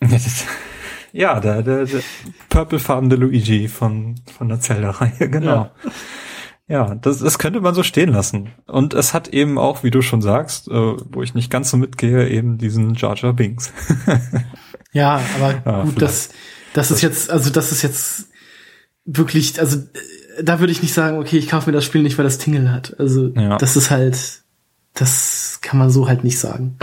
ja, 1.12 1.40
der, 1.40 1.62
der, 1.62 1.86
der 1.86 2.00
purplefarbene 2.48 3.16
Luigi 3.16 3.68
von, 3.68 4.16
von 4.36 4.48
der 4.48 4.60
Zelda-Reihe, 4.60 5.28
genau. 5.28 5.54
Ja. 5.54 5.72
Ja, 6.70 6.94
das, 6.94 7.18
das 7.18 7.40
könnte 7.40 7.60
man 7.60 7.74
so 7.74 7.82
stehen 7.82 8.10
lassen. 8.10 8.50
Und 8.68 8.94
es 8.94 9.12
hat 9.12 9.26
eben 9.26 9.58
auch, 9.58 9.82
wie 9.82 9.90
du 9.90 10.02
schon 10.02 10.22
sagst, 10.22 10.68
äh, 10.68 10.72
wo 10.72 11.20
ich 11.20 11.34
nicht 11.34 11.50
ganz 11.50 11.68
so 11.68 11.76
mitgehe, 11.76 12.28
eben 12.28 12.58
diesen 12.58 12.94
Jar 12.94 13.16
Jar 13.16 13.32
Binks. 13.32 13.72
ja, 14.92 15.20
aber 15.34 15.62
ja, 15.66 15.82
gut, 15.82 16.00
das, 16.00 16.28
das 16.72 16.92
ist 16.92 17.02
jetzt, 17.02 17.28
also 17.28 17.50
das 17.50 17.72
ist 17.72 17.82
jetzt 17.82 18.28
wirklich, 19.04 19.58
also 19.58 19.78
da 20.40 20.60
würde 20.60 20.72
ich 20.72 20.80
nicht 20.80 20.94
sagen, 20.94 21.18
okay, 21.18 21.38
ich 21.38 21.48
kaufe 21.48 21.68
mir 21.68 21.74
das 21.74 21.84
Spiel 21.84 22.04
nicht, 22.04 22.16
weil 22.18 22.24
das 22.24 22.38
Tingle 22.38 22.70
hat. 22.70 22.94
Also 23.00 23.32
ja. 23.34 23.58
das 23.58 23.76
ist 23.76 23.90
halt, 23.90 24.42
das 24.94 25.58
kann 25.62 25.78
man 25.78 25.90
so 25.90 26.06
halt 26.06 26.22
nicht 26.22 26.38
sagen. 26.38 26.76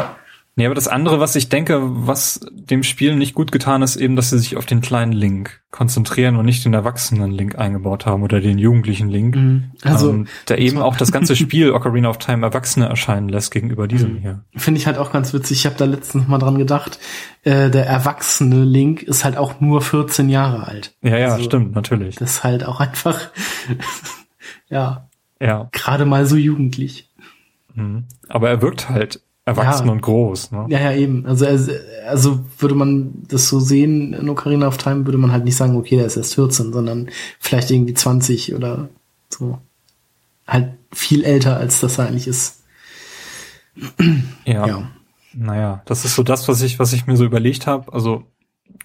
Nee, 0.57 0.65
aber 0.65 0.73
das 0.73 0.87
andere, 0.87 1.19
was 1.19 1.35
ich 1.35 1.49
denke, 1.49 1.79
was 1.81 2.39
dem 2.51 2.81
Spiel 2.81 3.15
nicht 3.15 3.35
gut 3.35 3.51
getan 3.51 3.83
ist, 3.83 3.95
eben, 3.95 4.15
dass 4.15 4.31
sie 4.31 4.39
sich 4.39 4.57
auf 4.57 4.65
den 4.65 4.81
kleinen 4.81 5.11
Link 5.11 5.61
konzentrieren 5.69 6.35
und 6.35 6.45
nicht 6.45 6.65
den 6.65 6.73
erwachsenen 6.73 7.31
Link 7.31 7.59
eingebaut 7.59 8.07
haben 8.07 8.23
oder 8.23 8.41
den 8.41 8.57
jugendlichen 8.57 9.07
Link. 9.07 9.35
Mhm. 9.35 9.71
Also, 9.83 10.09
ähm, 10.09 10.27
der 10.47 10.57
eben 10.57 10.79
auch 10.79 10.97
das 10.97 11.11
ganze 11.11 11.35
Spiel 11.37 11.71
Ocarina 11.71 12.09
of 12.09 12.17
Time 12.17 12.43
Erwachsene 12.43 12.87
erscheinen 12.87 13.29
lässt 13.29 13.51
gegenüber 13.51 13.87
diesem 13.87 14.13
mhm. 14.13 14.17
hier. 14.17 14.43
Finde 14.55 14.79
ich 14.79 14.87
halt 14.87 14.97
auch 14.97 15.11
ganz 15.11 15.31
witzig. 15.31 15.59
Ich 15.59 15.65
habe 15.67 15.75
da 15.77 15.85
letztens 15.85 16.27
mal 16.27 16.39
dran 16.39 16.57
gedacht. 16.57 16.97
Äh, 17.43 17.69
der 17.69 17.85
erwachsene 17.85 18.63
Link 18.63 19.03
ist 19.03 19.23
halt 19.23 19.37
auch 19.37 19.61
nur 19.61 19.83
14 19.83 20.27
Jahre 20.27 20.65
alt. 20.65 20.95
Ja, 21.03 21.19
ja, 21.19 21.33
also, 21.33 21.43
stimmt, 21.43 21.75
natürlich. 21.75 22.15
Das 22.15 22.31
ist 22.31 22.43
halt 22.43 22.65
auch 22.65 22.79
einfach, 22.79 23.29
ja, 24.69 25.07
ja, 25.39 25.69
gerade 25.71 26.05
mal 26.05 26.25
so 26.25 26.35
jugendlich. 26.35 27.11
Mhm. 27.75 28.05
Aber 28.27 28.49
er 28.49 28.63
wirkt 28.63 28.89
halt 28.89 29.21
erwachsen 29.47 29.87
ja. 29.87 29.93
und 29.93 30.01
groß. 30.01 30.51
Ne? 30.51 30.65
Ja, 30.67 30.79
ja, 30.79 30.91
eben. 30.91 31.25
Also, 31.25 31.45
also 32.05 32.39
würde 32.59 32.75
man 32.75 33.13
das 33.29 33.47
so 33.47 33.61
sehen 33.61 34.11
in 34.11 34.27
Ocarina 34.27 34.67
of 34.67 34.77
Time, 34.77 35.05
würde 35.05 35.17
man 35.17 35.31
halt 35.31 35.45
nicht 35.45 35.55
sagen, 35.55 35.77
okay, 35.77 35.95
der 35.95 36.05
ist 36.05 36.17
erst 36.17 36.35
14, 36.35 36.73
sondern 36.73 37.09
vielleicht 37.39 37.71
irgendwie 37.71 37.93
20 37.93 38.55
oder 38.55 38.89
so. 39.29 39.57
Halt 40.45 40.73
viel 40.93 41.23
älter, 41.23 41.55
als 41.55 41.79
das 41.79 41.97
eigentlich 41.97 42.27
ist. 42.27 42.63
Ja. 44.45 44.67
ja. 44.67 44.91
Naja, 45.33 45.81
das 45.85 46.03
ist 46.03 46.15
so 46.15 46.23
das, 46.23 46.47
was 46.49 46.61
ich, 46.61 46.77
was 46.77 46.91
ich 46.91 47.07
mir 47.07 47.15
so 47.15 47.23
überlegt 47.23 47.67
habe. 47.67 47.93
Also 47.93 48.23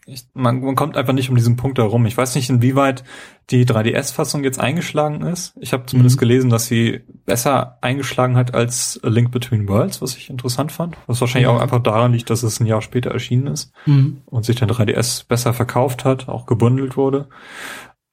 ich, 0.04 0.26
man, 0.34 0.60
man 0.60 0.74
kommt 0.74 0.96
einfach 0.96 1.12
nicht 1.12 1.30
um 1.30 1.36
diesen 1.36 1.56
Punkt 1.56 1.78
herum. 1.78 2.06
Ich 2.06 2.16
weiß 2.16 2.34
nicht, 2.34 2.50
inwieweit 2.50 3.04
die 3.50 3.64
3DS-Fassung 3.64 4.42
jetzt 4.42 4.60
eingeschlagen 4.60 5.22
ist. 5.22 5.54
Ich 5.60 5.72
habe 5.72 5.86
zumindest 5.86 6.16
mhm. 6.16 6.20
gelesen, 6.20 6.50
dass 6.50 6.66
sie 6.66 7.02
besser 7.24 7.78
eingeschlagen 7.82 8.36
hat 8.36 8.54
als 8.54 9.00
A 9.04 9.08
Link 9.08 9.30
Between 9.30 9.68
Worlds, 9.68 10.02
was 10.02 10.16
ich 10.16 10.28
interessant 10.28 10.72
fand. 10.72 10.96
Was 11.06 11.20
wahrscheinlich 11.20 11.50
mhm. 11.50 11.56
auch 11.56 11.62
einfach 11.62 11.82
daran 11.82 12.12
liegt, 12.12 12.30
dass 12.30 12.42
es 12.42 12.58
ein 12.58 12.66
Jahr 12.66 12.82
später 12.82 13.10
erschienen 13.10 13.46
ist 13.46 13.72
mhm. 13.86 14.22
und 14.26 14.44
sich 14.44 14.56
der 14.56 14.68
3DS 14.68 15.28
besser 15.28 15.54
verkauft 15.54 16.04
hat, 16.04 16.28
auch 16.28 16.46
gebundelt 16.46 16.96
wurde. 16.96 17.28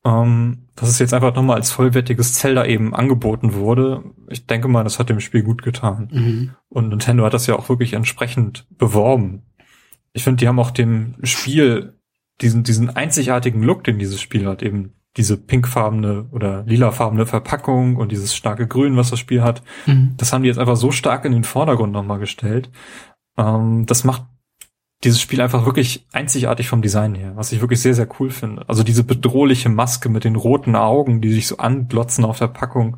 Ähm, 0.05 0.67
dass 0.75 0.89
es 0.89 0.99
jetzt 0.99 1.13
einfach 1.13 1.35
nochmal 1.35 1.57
als 1.57 1.71
vollwertiges 1.71 2.35
Zelda 2.35 2.65
eben 2.65 2.95
angeboten 2.95 3.53
wurde. 3.53 4.03
Ich 4.29 4.45
denke 4.45 4.69
mal, 4.69 4.83
das 4.83 4.97
hat 4.97 5.09
dem 5.09 5.19
Spiel 5.19 5.43
gut 5.43 5.61
getan. 5.61 6.07
Mhm. 6.11 6.51
Und 6.69 6.89
Nintendo 6.89 7.25
hat 7.25 7.33
das 7.33 7.47
ja 7.47 7.55
auch 7.55 7.67
wirklich 7.67 7.93
entsprechend 7.93 8.65
beworben 8.77 9.43
ich 10.13 10.23
finde, 10.23 10.37
die 10.37 10.47
haben 10.47 10.59
auch 10.59 10.71
dem 10.71 11.15
Spiel 11.23 11.93
diesen, 12.41 12.63
diesen 12.63 12.95
einzigartigen 12.95 13.63
Look, 13.63 13.83
den 13.83 13.99
dieses 13.99 14.21
Spiel 14.21 14.47
hat, 14.47 14.63
eben 14.63 14.93
diese 15.17 15.37
pinkfarbene 15.37 16.27
oder 16.31 16.63
lilafarbene 16.63 17.25
Verpackung 17.25 17.97
und 17.97 18.11
dieses 18.11 18.35
starke 18.35 18.67
Grün, 18.67 18.95
was 18.95 19.09
das 19.09 19.19
Spiel 19.19 19.41
hat, 19.41 19.63
mhm. 19.85 20.13
das 20.17 20.31
haben 20.31 20.43
die 20.43 20.47
jetzt 20.47 20.59
einfach 20.59 20.77
so 20.77 20.91
stark 20.91 21.25
in 21.25 21.31
den 21.31 21.43
Vordergrund 21.43 21.91
nochmal 21.91 22.19
gestellt. 22.19 22.69
Ähm, 23.37 23.85
das 23.85 24.03
macht 24.03 24.23
dieses 25.03 25.21
Spiel 25.21 25.41
einfach 25.41 25.65
wirklich 25.65 26.05
einzigartig 26.11 26.67
vom 26.67 26.81
Design 26.81 27.15
her, 27.15 27.35
was 27.35 27.51
ich 27.51 27.61
wirklich 27.61 27.81
sehr, 27.81 27.95
sehr 27.95 28.07
cool 28.19 28.31
finde. 28.31 28.67
Also 28.67 28.83
diese 28.83 29.03
bedrohliche 29.03 29.69
Maske 29.69 30.09
mit 30.09 30.25
den 30.25 30.35
roten 30.35 30.75
Augen, 30.75 31.21
die 31.21 31.31
sich 31.31 31.47
so 31.47 31.57
anglotzen 31.57 32.25
auf 32.25 32.37
der 32.37 32.47
Packung, 32.47 32.97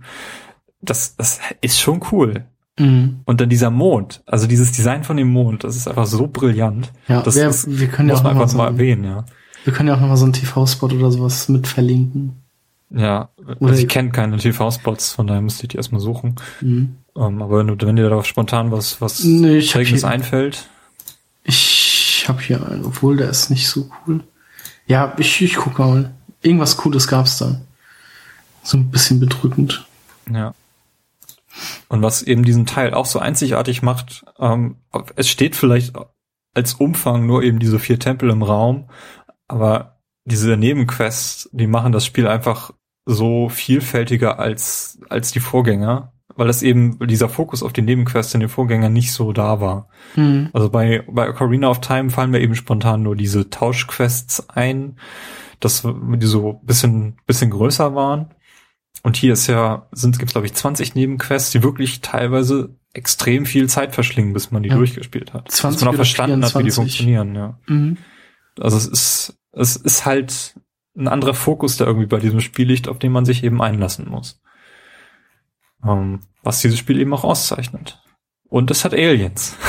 das, 0.82 1.16
das 1.16 1.40
ist 1.62 1.80
schon 1.80 2.02
cool. 2.12 2.46
Mhm. 2.80 3.22
Und 3.26 3.42
dann 3.42 3.50
dieser 3.50 3.70
Mond, 3.70 4.22
also 4.26 4.48
dieses 4.48 4.72
Design 4.72 5.04
von 5.04 5.18
dem 5.18 5.30
Mond, 5.30 5.64
das 5.64 5.76
ist 5.76 5.88
einfach 5.88 6.06
so 6.06 6.28
brillant. 6.28 6.92
Ja, 7.08 7.22
das 7.22 7.36
wer, 7.36 7.50
ist, 7.50 7.80
wir 7.80 7.88
können 7.88 8.10
ja 8.10 8.16
auch 8.16 8.26
einfach 8.26 8.48
so, 8.48 8.58
mal 8.58 8.68
erwähnen, 8.68 9.04
ja. 9.04 9.26
Wir 9.64 9.74
können 9.74 9.90
ja 9.90 9.96
auch 9.96 10.00
nochmal 10.00 10.18
so 10.18 10.24
einen 10.24 10.34
TV-Spot 10.34 10.88
oder 10.88 11.12
sowas 11.12 11.50
mit 11.50 11.68
verlinken. 11.68 12.42
Ja, 12.90 13.30
oder 13.38 13.70
also 13.70 13.82
ich 13.82 13.88
kenne 13.88 14.10
keine 14.12 14.38
TV-Spots, 14.38 15.12
von 15.12 15.28
daher 15.28 15.42
müsste 15.42 15.64
ich 15.64 15.70
die 15.70 15.78
erstmal 15.78 16.02
suchen. 16.02 16.36
Mhm. 16.62 16.98
Um, 17.14 17.36
ähm, 17.36 17.42
aber 17.42 17.60
wenn, 17.60 17.82
wenn 17.82 17.96
dir 17.96 18.10
da 18.10 18.24
spontan 18.24 18.72
was, 18.72 19.02
was 19.02 19.24
nee, 19.24 19.58
ich 19.58 19.74
Prägendes 19.74 20.06
einfällt. 20.06 20.70
Ich 21.44 22.26
habe 22.28 22.42
hier 22.42 22.66
einen, 22.66 22.86
obwohl 22.86 23.18
der 23.18 23.30
ist 23.30 23.50
nicht 23.50 23.68
so 23.68 23.90
cool. 24.08 24.22
Ja, 24.88 25.14
ich, 25.18 25.42
ich 25.42 25.56
gucke 25.56 25.82
mal. 25.82 26.12
Irgendwas 26.42 26.78
Cooles 26.78 27.08
gab's 27.08 27.38
da. 27.38 27.62
So 28.64 28.78
ein 28.78 28.90
bisschen 28.90 29.20
bedrückend. 29.20 29.86
Ja. 30.32 30.54
Und 31.90 32.02
was 32.02 32.22
eben 32.22 32.44
diesen 32.44 32.66
Teil 32.66 32.94
auch 32.94 33.06
so 33.06 33.20
einzigartig 33.20 33.82
macht, 33.82 34.26
ähm, 34.40 34.78
es 35.16 35.30
steht 35.30 35.56
vielleicht 35.56 35.94
als 36.54 36.74
Umfang 36.74 37.26
nur 37.26 37.44
eben 37.44 37.60
diese 37.60 37.80
vier 37.80 38.00
Tempel 38.00 38.30
im 38.30 38.44
Raum, 38.44 38.90
aber 39.48 40.02
diese 40.26 40.56
Nebenquests, 40.58 41.50
die 41.52 41.68
machen 41.68 41.92
das 41.92 42.06
Spiel 42.06 42.28
einfach 42.28 42.72
so 43.06 43.50
vielfältiger 43.50 44.40
als, 44.40 45.00
als 45.10 45.32
die 45.32 45.40
Vorgänger, 45.40 46.14
weil 46.36 46.48
das 46.48 46.64
eben 46.64 47.00
dieser 47.08 47.30
Fokus 47.30 47.64
auf 47.64 47.74
die 47.74 47.82
Nebenquests 47.82 48.34
in 48.34 48.40
den 48.40 48.50
Vorgängern 48.50 48.94
nicht 48.94 49.12
so 49.12 49.34
da 49.34 49.60
war. 49.60 49.90
Mhm. 50.16 50.50
Also 50.54 50.70
bei, 50.70 51.04
bei 51.10 51.30
Ocarina 51.30 51.70
of 51.70 51.82
Time 51.82 52.10
fallen 52.10 52.32
mir 52.32 52.40
eben 52.40 52.56
spontan 52.56 53.04
nur 53.04 53.16
diese 53.16 53.50
Tauschquests 53.50 54.50
ein, 54.50 54.98
das, 55.60 55.84
die 55.84 56.26
so 56.26 56.54
bisschen, 56.64 57.18
bisschen 57.26 57.52
größer 57.52 57.96
waren. 57.96 58.34
Und 59.04 59.18
hier 59.18 59.34
ist 59.34 59.48
ja, 59.48 59.88
sind, 59.92 60.20
gibt's 60.20 60.34
glaube 60.34 60.48
ich 60.48 60.54
20 60.54 60.96
Nebenquests, 60.96 61.52
die 61.52 61.64
wirklich 61.64 62.02
teilweise 62.02 62.76
extrem 62.94 63.46
viel 63.46 63.68
Zeit 63.70 63.94
verschlingen, 63.94 64.34
bis 64.34 64.52
man 64.52 64.64
die 64.64 64.70
Ja. 64.70 64.76
durchgespielt 64.76 65.34
hat. 65.34 65.50
20 65.52 65.78
bis 65.78 65.86
man 65.86 65.94
auch 65.94 65.96
verstanden 65.96 66.44
hat, 66.44 66.54
wie 66.56 66.64
die 66.64 66.72
24. 66.72 66.76
funktionieren, 66.76 67.36
ja. 67.36 67.60
Mhm. 67.68 67.98
Also 68.60 68.78
es 68.78 68.88
ist, 68.88 69.40
es 69.54 69.76
ist 69.78 70.06
halt 70.06 70.56
ein 70.96 71.08
anderer 71.08 71.34
Fokus, 71.34 71.78
der 71.78 71.88
irgendwie 71.88 72.08
bei 72.08 72.20
diesem 72.20 72.42
Spiel 72.42 72.68
liegt, 72.68 72.88
auf 72.90 73.00
den 73.00 73.12
man 73.14 73.26
sich 73.26 73.44
eben 73.44 73.62
einlassen 73.62 74.10
muss. 74.10 74.42
Ähm, 75.88 76.20
was 76.44 76.60
dieses 76.62 76.78
Spiel 76.78 77.00
eben 77.00 77.14
auch 77.14 77.24
auszeichnet. 77.24 78.02
Und 78.50 78.70
es 78.72 78.84
hat 78.86 78.94
Aliens. 78.94 79.56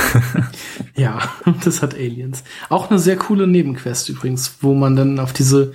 Ja, 0.95 1.27
das 1.63 1.81
hat 1.81 1.95
Aliens. 1.95 2.43
Auch 2.69 2.89
eine 2.91 2.99
sehr 2.99 3.15
coole 3.15 3.47
Nebenquest 3.47 4.09
übrigens, 4.09 4.57
wo 4.61 4.75
man 4.75 4.95
dann 4.95 5.17
auf 5.19 5.33
diese 5.33 5.73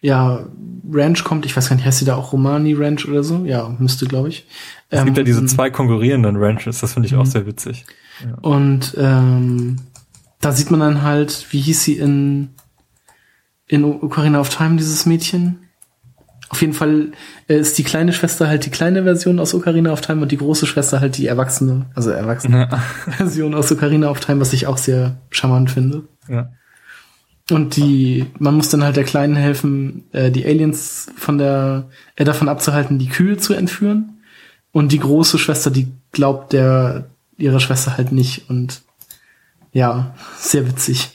ja, 0.00 0.46
Ranch 0.90 1.24
kommt. 1.24 1.46
Ich 1.46 1.56
weiß 1.56 1.68
gar 1.68 1.76
nicht, 1.76 1.84
heißt 1.84 1.98
sie 1.98 2.04
da 2.04 2.16
auch 2.16 2.32
Romani 2.32 2.74
Ranch 2.74 3.06
oder 3.06 3.22
so? 3.22 3.44
Ja, 3.44 3.74
müsste, 3.78 4.06
glaube 4.06 4.28
ich. 4.28 4.46
Es 4.88 5.04
gibt 5.04 5.16
ja 5.16 5.20
Ähm, 5.20 5.26
diese 5.26 5.46
zwei 5.46 5.70
konkurrierenden 5.70 6.36
Ranches, 6.36 6.80
das 6.80 6.94
finde 6.94 7.06
ich 7.08 7.14
auch 7.14 7.26
sehr 7.26 7.46
witzig. 7.46 7.84
Und 8.42 8.94
ähm, 8.98 9.76
da 10.40 10.52
sieht 10.52 10.70
man 10.70 10.80
dann 10.80 11.02
halt, 11.02 11.46
wie 11.50 11.60
hieß 11.60 11.84
sie 11.84 11.96
in, 11.98 12.50
in 13.66 13.84
Ocarina 13.84 14.40
of 14.40 14.48
Time, 14.48 14.76
dieses 14.76 15.06
Mädchen? 15.06 15.58
Auf 16.48 16.60
jeden 16.62 16.72
Fall 16.72 17.12
äh, 17.48 17.58
ist 17.58 17.78
die 17.78 17.84
kleine 17.84 18.12
Schwester 18.12 18.48
halt 18.48 18.66
die 18.66 18.70
kleine 18.70 19.04
Version 19.04 19.38
aus 19.38 19.54
Ocarina 19.54 19.92
of 19.92 20.00
Time 20.00 20.22
und 20.22 20.32
die 20.32 20.36
große 20.36 20.66
Schwester 20.66 21.00
halt 21.00 21.16
die 21.16 21.28
erwachsene, 21.28 21.86
also 21.94 22.10
erwachsene 22.10 22.68
Ja. 22.70 22.78
Version 23.18 23.54
aus 23.54 23.70
Ocarina 23.70 24.10
of 24.10 24.18
Time, 24.18 24.40
was 24.40 24.52
ich 24.52 24.66
auch 24.66 24.76
sehr 24.78 25.18
charmant 25.30 25.70
finde. 25.70 26.02
Ja. 26.28 26.50
Und 27.52 27.76
die, 27.76 28.26
man 28.38 28.54
muss 28.54 28.68
dann 28.68 28.84
halt 28.84 28.96
der 28.96 29.04
Kleinen 29.04 29.36
helfen, 29.36 30.04
äh, 30.12 30.30
die 30.30 30.44
Aliens 30.46 31.10
von 31.16 31.38
der, 31.38 31.88
äh, 32.16 32.24
davon 32.24 32.48
abzuhalten, 32.48 32.98
die 32.98 33.08
Kühe 33.08 33.36
zu 33.36 33.54
entführen. 33.54 34.20
Und 34.72 34.92
die 34.92 34.98
große 34.98 35.38
Schwester, 35.38 35.70
die 35.70 35.88
glaubt 36.12 36.52
der, 36.52 37.06
ihrer 37.36 37.60
Schwester 37.60 37.96
halt 37.96 38.12
nicht. 38.12 38.48
Und 38.48 38.82
ja, 39.72 40.14
sehr 40.36 40.66
witzig. 40.66 41.10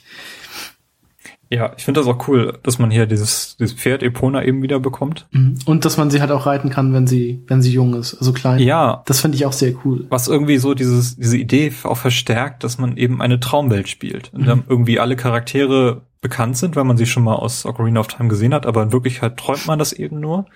Ja, 1.52 1.74
ich 1.78 1.86
finde 1.86 2.02
das 2.02 2.08
auch 2.08 2.28
cool, 2.28 2.58
dass 2.64 2.80
man 2.80 2.90
hier 2.90 3.06
dieses, 3.06 3.56
dieses 3.58 3.76
Pferd 3.76 4.02
Epona 4.02 4.44
eben 4.44 4.64
wieder 4.64 4.80
bekommt. 4.80 5.28
Mhm. 5.32 5.60
Und 5.66 5.86
dass 5.86 5.96
man 5.96 6.10
sie 6.10 6.20
halt 6.20 6.32
auch 6.32 6.48
reiten 6.48 6.70
kann, 6.70 6.92
wenn 6.94 7.06
sie, 7.06 7.44
wenn 7.48 7.62
sie 7.62 7.72
jung 7.72 7.94
ist, 7.94 8.16
also 8.16 8.34
klein. 8.34 8.60
Ja, 8.60 9.04
Das 9.06 9.22
finde 9.22 9.38
ich 9.38 9.46
auch 9.46 9.54
sehr 9.54 9.74
cool. 9.86 10.06
was 10.10 10.28
irgendwie 10.28 10.58
so 10.58 10.74
dieses, 10.74 11.16
diese 11.18 11.38
Idee 11.38 11.72
auch 11.84 11.98
verstärkt, 11.98 12.64
dass 12.64 12.78
man 12.80 12.98
eben 12.98 13.22
eine 13.22 13.40
Traumwelt 13.40 13.88
spielt. 13.88 14.34
Und 14.34 14.48
dann 14.48 14.64
irgendwie 14.68 15.00
alle 15.00 15.16
Charaktere 15.16 16.02
bekannt 16.26 16.58
sind, 16.58 16.76
weil 16.76 16.86
man 16.86 16.98
sie 16.98 17.06
schon 17.06 17.24
mal 17.24 17.36
aus 17.36 17.68
Ocarina 17.68 18.00
of 18.00 18.08
Time 18.08 18.30
gesehen 18.30 18.52
hat, 18.56 18.66
aber 18.66 18.82
in 18.82 18.92
Wirklichkeit 18.92 19.38
träumt 19.38 19.68
man 19.68 19.78
das 19.78 19.94
eben 19.94 20.20
nur. 20.20 20.48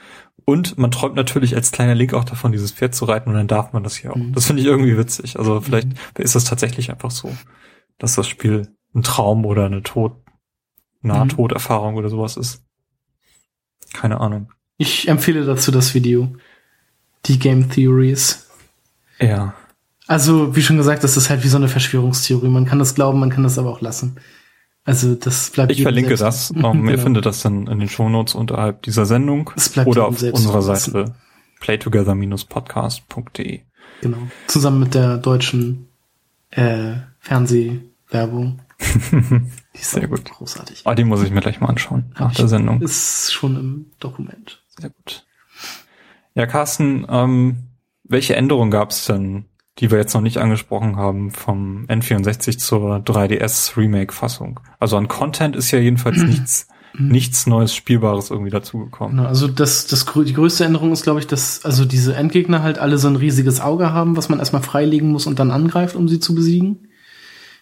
Und 0.46 0.80
man 0.80 0.90
träumt 0.90 1.16
natürlich 1.16 1.56
als 1.56 1.72
kleiner 1.72 1.94
Link 1.94 2.16
auch 2.16 2.24
davon, 2.24 2.52
dieses 2.52 2.72
Pferd 2.72 2.96
zu 2.96 3.06
reiten 3.06 3.30
und 3.30 3.36
dann 3.36 3.48
darf 3.48 3.72
man 3.72 3.84
das 3.84 3.96
hier 3.96 4.12
auch. 4.12 4.16
Mhm. 4.16 4.34
Das 4.34 4.48
finde 4.48 4.64
ich 4.64 4.68
irgendwie 4.68 4.98
witzig. 4.98 5.38
Also 5.38 5.62
vielleicht 5.62 5.90
ist 6.18 6.34
das 6.34 6.46
tatsächlich 6.46 6.90
einfach 6.90 7.12
so, 7.12 7.32
dass 8.00 8.16
das 8.16 8.28
Spiel 8.28 8.68
ein 8.96 9.04
Traum 9.04 9.46
oder 9.46 9.68
eine 9.68 9.84
Tod, 9.84 10.14
Nahtoderfahrung 11.02 11.96
oder 11.96 12.10
sowas 12.10 12.36
ist. 12.36 12.64
Keine 13.94 14.20
Ahnung. 14.20 14.52
Ich 14.78 15.08
empfehle 15.08 15.46
dazu 15.46 15.72
das 15.72 15.94
Video. 15.94 16.36
Die 17.28 17.38
Game 17.38 17.70
Theories. 17.70 18.50
Ja. 19.20 19.54
Also, 20.08 20.56
wie 20.56 20.64
schon 20.64 20.78
gesagt, 20.78 21.04
das 21.04 21.16
ist 21.16 21.30
halt 21.30 21.44
wie 21.44 21.50
so 21.50 21.58
eine 21.58 21.68
Verschwörungstheorie. 21.68 22.48
Man 22.48 22.66
kann 22.66 22.80
das 22.80 22.96
glauben, 22.96 23.20
man 23.20 23.30
kann 23.30 23.44
das 23.44 23.60
aber 23.60 23.70
auch 23.70 23.82
lassen. 23.82 24.18
Also, 24.86 25.16
das 25.16 25.50
bleibt 25.52 25.72
Ich 25.72 25.82
verlinke 25.84 26.16
selbst- 26.18 26.52
das. 26.52 26.64
Um, 26.64 26.64
Ihr 26.86 26.92
Genau. 26.94 27.04
findet 27.04 27.26
das 27.26 27.42
dann 27.42 27.68
in 27.68 27.80
den 27.80 27.90
Shownotes 27.90 28.36
unterhalb 28.36 28.82
dieser 28.84 29.06
Sendung 29.06 29.52
oder 29.86 30.08
auf 30.08 30.22
unserer. 30.22 30.62
Seite 30.62 31.16
playtogether-podcast.de. 31.60 33.62
Genau. 34.02 34.18
Zusammen 34.48 34.80
mit 34.80 34.94
der 34.94 35.18
deutschen 35.18 35.90
äh, 36.52 36.94
Fernsehwerbung. 37.20 38.62
Die 39.12 39.80
ist 39.82 39.92
Sehr 39.92 40.08
gut. 40.08 40.24
großartig. 40.32 40.84
Ah, 40.86 40.96
die 40.96 41.04
muss 41.04 41.22
ich 41.22 41.32
mir 41.32 41.42
gleich 41.42 41.60
mal 41.60 41.68
anschauen 41.68 42.06
nach 42.14 42.30
Hab 42.30 42.36
der 42.36 42.46
ich- 42.46 42.50
Sendung. 42.50 42.82
Ist 42.82 43.34
schon 43.34 43.58
im 43.58 43.86
Dokument. 44.00 44.64
Sehr 44.80 44.90
gut. 44.90 45.26
Ja, 46.34 46.46
Carsten, 46.46 47.06
ähm, 47.10 47.68
welche 48.06 48.38
Änderungen 48.38 48.72
gab 48.72 48.92
es 48.92 49.04
denn, 49.06 49.46
die 49.80 49.92
wir 49.92 49.98
jetzt 49.98 50.14
noch 50.14 50.22
nicht 50.22 50.38
angesprochen 50.38 50.98
haben, 50.98 51.32
vom 51.32 51.86
N64 51.88 52.58
zur 52.58 52.98
3DS 52.98 53.78
Remake-Fassung? 53.78 54.60
Also 54.80 54.98
an 54.98 55.08
Content 55.08 55.56
ist 55.56 55.72
ja 55.72 55.80
jedenfalls 55.80 56.18
nichts, 56.24 56.68
nichts 56.98 57.48
Neues 57.48 57.74
Spielbares 57.74 58.30
irgendwie 58.30 58.52
dazugekommen. 58.52 59.20
Also 59.26 59.48
das, 59.48 59.88
das, 59.88 60.06
die 60.06 60.34
größte 60.34 60.66
Änderung 60.66 60.92
ist, 60.92 61.04
glaube 61.04 61.20
ich, 61.20 61.28
dass 61.28 61.64
also 61.64 61.86
diese 61.86 62.16
Endgegner 62.16 62.62
halt 62.62 62.78
alle 62.78 62.98
so 62.98 63.08
ein 63.08 63.16
riesiges 63.16 63.62
Auge 63.62 63.94
haben, 63.94 64.18
was 64.18 64.30
man 64.30 64.40
erstmal 64.40 64.64
freilegen 64.64 65.10
muss 65.10 65.28
und 65.28 65.40
dann 65.40 65.52
angreift, 65.52 65.96
um 65.96 66.10
sie 66.10 66.20
zu 66.20 66.36
besiegen. 66.36 66.90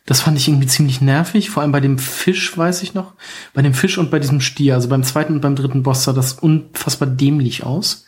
Das 0.07 0.21
fand 0.21 0.37
ich 0.37 0.47
irgendwie 0.47 0.67
ziemlich 0.67 1.01
nervig, 1.01 1.49
vor 1.49 1.61
allem 1.61 1.73
bei 1.73 1.81
dem 1.81 1.97
Fisch, 1.99 2.57
weiß 2.57 2.81
ich 2.81 2.93
noch. 2.93 3.13
Bei 3.53 3.61
dem 3.61 3.73
Fisch 3.73 3.97
und 3.97 4.09
bei 4.09 4.19
diesem 4.19 4.39
Stier, 4.39 4.75
also 4.75 4.87
beim 4.87 5.03
zweiten 5.03 5.33
und 5.33 5.41
beim 5.41 5.57
dritten 5.57 5.83
Boss 5.83 6.05
sah 6.05 6.13
das 6.13 6.33
unfassbar 6.33 7.09
dämlich 7.09 7.65
aus. 7.65 8.05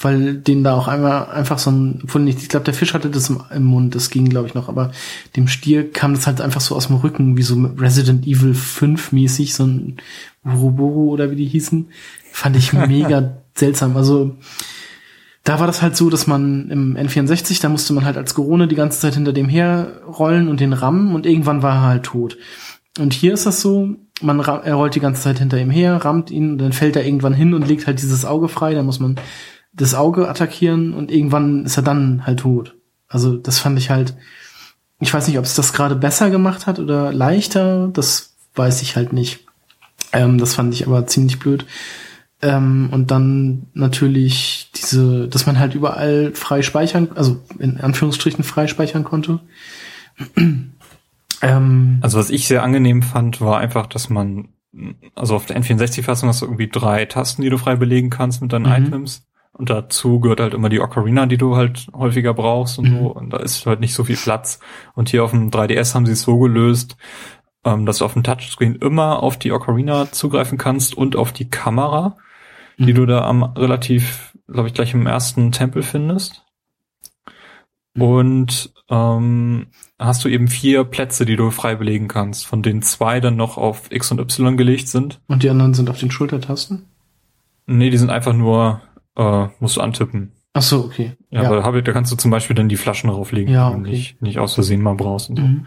Weil 0.00 0.34
den 0.34 0.62
da 0.62 0.74
auch 0.74 0.86
einmal 0.86 1.26
einfach 1.26 1.58
so 1.58 1.72
ein, 1.72 2.00
obwohl 2.04 2.22
nicht, 2.22 2.40
ich 2.40 2.48
glaube, 2.48 2.64
der 2.64 2.74
Fisch 2.74 2.94
hatte 2.94 3.10
das 3.10 3.30
im, 3.30 3.40
im 3.52 3.64
Mund, 3.64 3.96
das 3.96 4.10
ging, 4.10 4.28
glaube 4.28 4.46
ich, 4.46 4.54
noch, 4.54 4.68
aber 4.68 4.92
dem 5.34 5.48
Stier 5.48 5.90
kam 5.90 6.14
das 6.14 6.28
halt 6.28 6.40
einfach 6.40 6.60
so 6.60 6.76
aus 6.76 6.86
dem 6.86 6.96
Rücken, 6.96 7.36
wie 7.36 7.42
so 7.42 7.56
Resident 7.76 8.24
Evil 8.24 8.54
5 8.54 9.10
mäßig, 9.10 9.54
so 9.54 9.64
ein 9.64 9.96
Uroboro 10.44 11.08
oder 11.08 11.32
wie 11.32 11.36
die 11.36 11.46
hießen. 11.46 11.88
Fand 12.30 12.56
ich 12.56 12.72
mega 12.72 13.38
seltsam. 13.56 13.96
Also, 13.96 14.36
da 15.42 15.58
war 15.58 15.66
das 15.66 15.82
halt 15.82 15.96
so, 15.96 16.10
dass 16.10 16.26
man 16.26 16.70
im 16.70 16.96
N64, 16.96 17.60
da 17.60 17.68
musste 17.68 17.92
man 17.92 18.04
halt 18.04 18.16
als 18.16 18.34
Gorone 18.34 18.68
die 18.68 18.76
ganze 18.76 19.00
Zeit 19.00 19.14
hinter 19.14 19.32
dem 19.32 19.48
herrollen 19.48 20.46
und 20.46 20.60
den 20.60 20.74
rammen 20.74 21.14
und 21.14 21.26
irgendwann 21.26 21.62
war 21.62 21.76
er 21.76 21.82
halt 21.82 22.04
tot. 22.04 22.36
Und 22.98 23.14
hier 23.14 23.32
ist 23.32 23.46
das 23.46 23.60
so, 23.60 23.96
man 24.20 24.40
er 24.40 24.74
rollt 24.74 24.94
die 24.94 25.00
ganze 25.00 25.22
Zeit 25.22 25.38
hinter 25.38 25.58
ihm 25.58 25.70
her, 25.70 26.04
rammt 26.04 26.30
ihn 26.30 26.52
und 26.52 26.58
dann 26.58 26.72
fällt 26.72 26.96
er 26.96 27.04
irgendwann 27.04 27.34
hin 27.34 27.54
und 27.54 27.66
legt 27.66 27.86
halt 27.86 28.00
dieses 28.00 28.24
Auge 28.24 28.48
frei, 28.48 28.74
da 28.74 28.82
muss 28.82 29.00
man 29.00 29.16
das 29.72 29.94
Auge 29.94 30.28
attackieren 30.28 30.94
und 30.94 31.10
irgendwann 31.10 31.64
ist 31.64 31.76
er 31.76 31.82
dann 31.82 32.26
halt 32.26 32.40
tot. 32.40 32.74
Also 33.08 33.36
das 33.36 33.58
fand 33.58 33.78
ich 33.78 33.90
halt, 33.90 34.14
ich 35.00 35.12
weiß 35.12 35.28
nicht, 35.28 35.38
ob 35.38 35.44
es 35.44 35.54
das 35.54 35.72
gerade 35.72 35.94
besser 35.96 36.30
gemacht 36.30 36.66
hat 36.66 36.78
oder 36.78 37.12
leichter, 37.12 37.88
das 37.88 38.34
weiß 38.54 38.82
ich 38.82 38.96
halt 38.96 39.12
nicht. 39.12 39.46
Ähm, 40.12 40.38
das 40.38 40.54
fand 40.54 40.74
ich 40.74 40.86
aber 40.86 41.06
ziemlich 41.06 41.38
blöd. 41.38 41.66
Ähm, 42.40 42.88
und 42.92 43.10
dann 43.10 43.66
natürlich 43.74 44.70
diese, 44.76 45.26
dass 45.28 45.46
man 45.46 45.58
halt 45.58 45.74
überall 45.74 46.32
frei 46.34 46.62
speichern, 46.62 47.08
also 47.14 47.42
in 47.58 47.78
Anführungsstrichen 47.80 48.44
frei 48.44 48.66
speichern 48.68 49.04
konnte. 49.04 49.40
ähm, 51.42 51.98
Also 52.00 52.18
was 52.18 52.30
ich 52.30 52.46
sehr 52.46 52.62
angenehm 52.62 53.02
fand, 53.02 53.40
war 53.40 53.58
einfach, 53.58 53.86
dass 53.86 54.08
man, 54.08 54.48
also 55.14 55.34
auf 55.36 55.46
der 55.46 55.60
N64-Fassung 55.60 56.28
hast 56.28 56.42
du 56.42 56.46
irgendwie 56.46 56.68
drei 56.68 57.04
Tasten, 57.06 57.42
die 57.42 57.50
du 57.50 57.58
frei 57.58 57.76
belegen 57.76 58.10
kannst 58.10 58.40
mit 58.42 58.52
deinen 58.52 58.66
Mhm. 58.66 58.86
Items. 58.86 59.24
Und 59.58 59.70
dazu 59.70 60.20
gehört 60.20 60.40
halt 60.40 60.54
immer 60.54 60.68
die 60.68 60.80
Ocarina, 60.80 61.26
die 61.26 61.36
du 61.36 61.56
halt 61.56 61.88
häufiger 61.92 62.32
brauchst 62.32 62.78
und 62.78 62.90
Mhm. 62.90 62.98
so. 62.98 63.06
Und 63.08 63.30
da 63.32 63.38
ist 63.38 63.66
halt 63.66 63.80
nicht 63.80 63.92
so 63.94 64.04
viel 64.04 64.16
Platz. 64.16 64.60
Und 64.94 65.08
hier 65.10 65.24
auf 65.24 65.32
dem 65.32 65.50
3DS 65.50 65.94
haben 65.94 66.06
sie 66.06 66.12
es 66.12 66.22
so 66.22 66.38
gelöst, 66.38 66.96
ähm, 67.64 67.84
dass 67.84 67.98
du 67.98 68.04
auf 68.04 68.12
dem 68.14 68.22
Touchscreen 68.22 68.76
immer 68.76 69.22
auf 69.22 69.36
die 69.36 69.50
Ocarina 69.52 70.10
zugreifen 70.12 70.58
kannst 70.58 70.96
und 70.96 71.16
auf 71.16 71.32
die 71.32 71.50
Kamera, 71.50 72.16
die 72.78 72.92
Mhm. 72.92 72.96
du 72.96 73.06
da 73.06 73.22
am 73.24 73.42
relativ, 73.42 74.32
glaube 74.46 74.68
ich, 74.68 74.74
gleich 74.74 74.94
im 74.94 75.06
ersten 75.08 75.50
Tempel 75.50 75.82
findest. 75.82 76.44
Mhm. 77.94 78.02
Und 78.02 78.72
ähm, 78.90 79.66
hast 79.98 80.24
du 80.24 80.28
eben 80.28 80.48
vier 80.48 80.84
Plätze, 80.84 81.26
die 81.26 81.36
du 81.36 81.50
frei 81.50 81.74
belegen 81.74 82.06
kannst, 82.08 82.46
von 82.46 82.62
denen 82.62 82.82
zwei 82.82 83.20
dann 83.20 83.36
noch 83.36 83.58
auf 83.58 83.90
X 83.90 84.10
und 84.12 84.20
Y 84.20 84.56
gelegt 84.56 84.88
sind. 84.88 85.20
und 85.26 85.42
die 85.42 85.50
anderen 85.50 85.74
sind 85.74 85.90
auf 85.90 85.98
den 85.98 86.10
Schultertasten. 86.12 86.84
Nee, 87.70 87.90
die 87.90 87.98
sind 87.98 88.08
einfach 88.08 88.32
nur, 88.32 88.80
äh, 89.18 89.48
musst 89.60 89.76
du 89.76 89.80
antippen. 89.82 90.32
Ach 90.54 90.62
so, 90.62 90.78
okay. 90.84 91.12
Ja, 91.30 91.42
Ja. 91.42 91.48
aber 91.50 91.62
hab, 91.62 91.84
da 91.84 91.92
kannst 91.92 92.10
du 92.10 92.16
zum 92.16 92.30
Beispiel 92.30 92.56
dann 92.56 92.68
die 92.68 92.76
Flaschen 92.76 93.10
drauflegen, 93.10 93.52
Ja, 93.52 93.68
die 93.70 93.74
du 93.76 93.80
okay. 93.82 93.90
nicht, 93.90 94.22
nicht 94.22 94.38
aus 94.38 94.54
Versehen 94.54 94.80
mal 94.82 94.94
brauchst 94.94 95.28
und 95.30 95.36
so. 95.36 95.42
Mhm. 95.42 95.66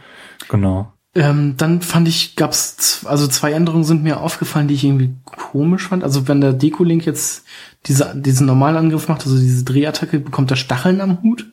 Genau. 0.49 0.91
Ähm, 1.13 1.55
dann 1.57 1.81
fand 1.81 2.07
ich, 2.07 2.35
gab's, 2.37 3.05
also 3.05 3.27
zwei 3.27 3.51
Änderungen 3.51 3.83
sind 3.83 4.01
mir 4.01 4.21
aufgefallen, 4.21 4.67
die 4.69 4.75
ich 4.75 4.83
irgendwie 4.85 5.13
komisch 5.25 5.89
fand. 5.89 6.03
Also 6.05 6.27
wenn 6.29 6.39
der 6.41 6.53
Deko-Link 6.53 7.05
jetzt 7.05 7.43
diese, 7.85 8.13
diesen 8.15 8.47
normalen 8.47 8.77
Angriff 8.77 9.09
macht, 9.09 9.23
also 9.25 9.37
diese 9.37 9.65
Drehattacke, 9.65 10.19
bekommt 10.19 10.51
er 10.51 10.57
Stacheln 10.57 11.01
am 11.01 11.21
Hut, 11.21 11.51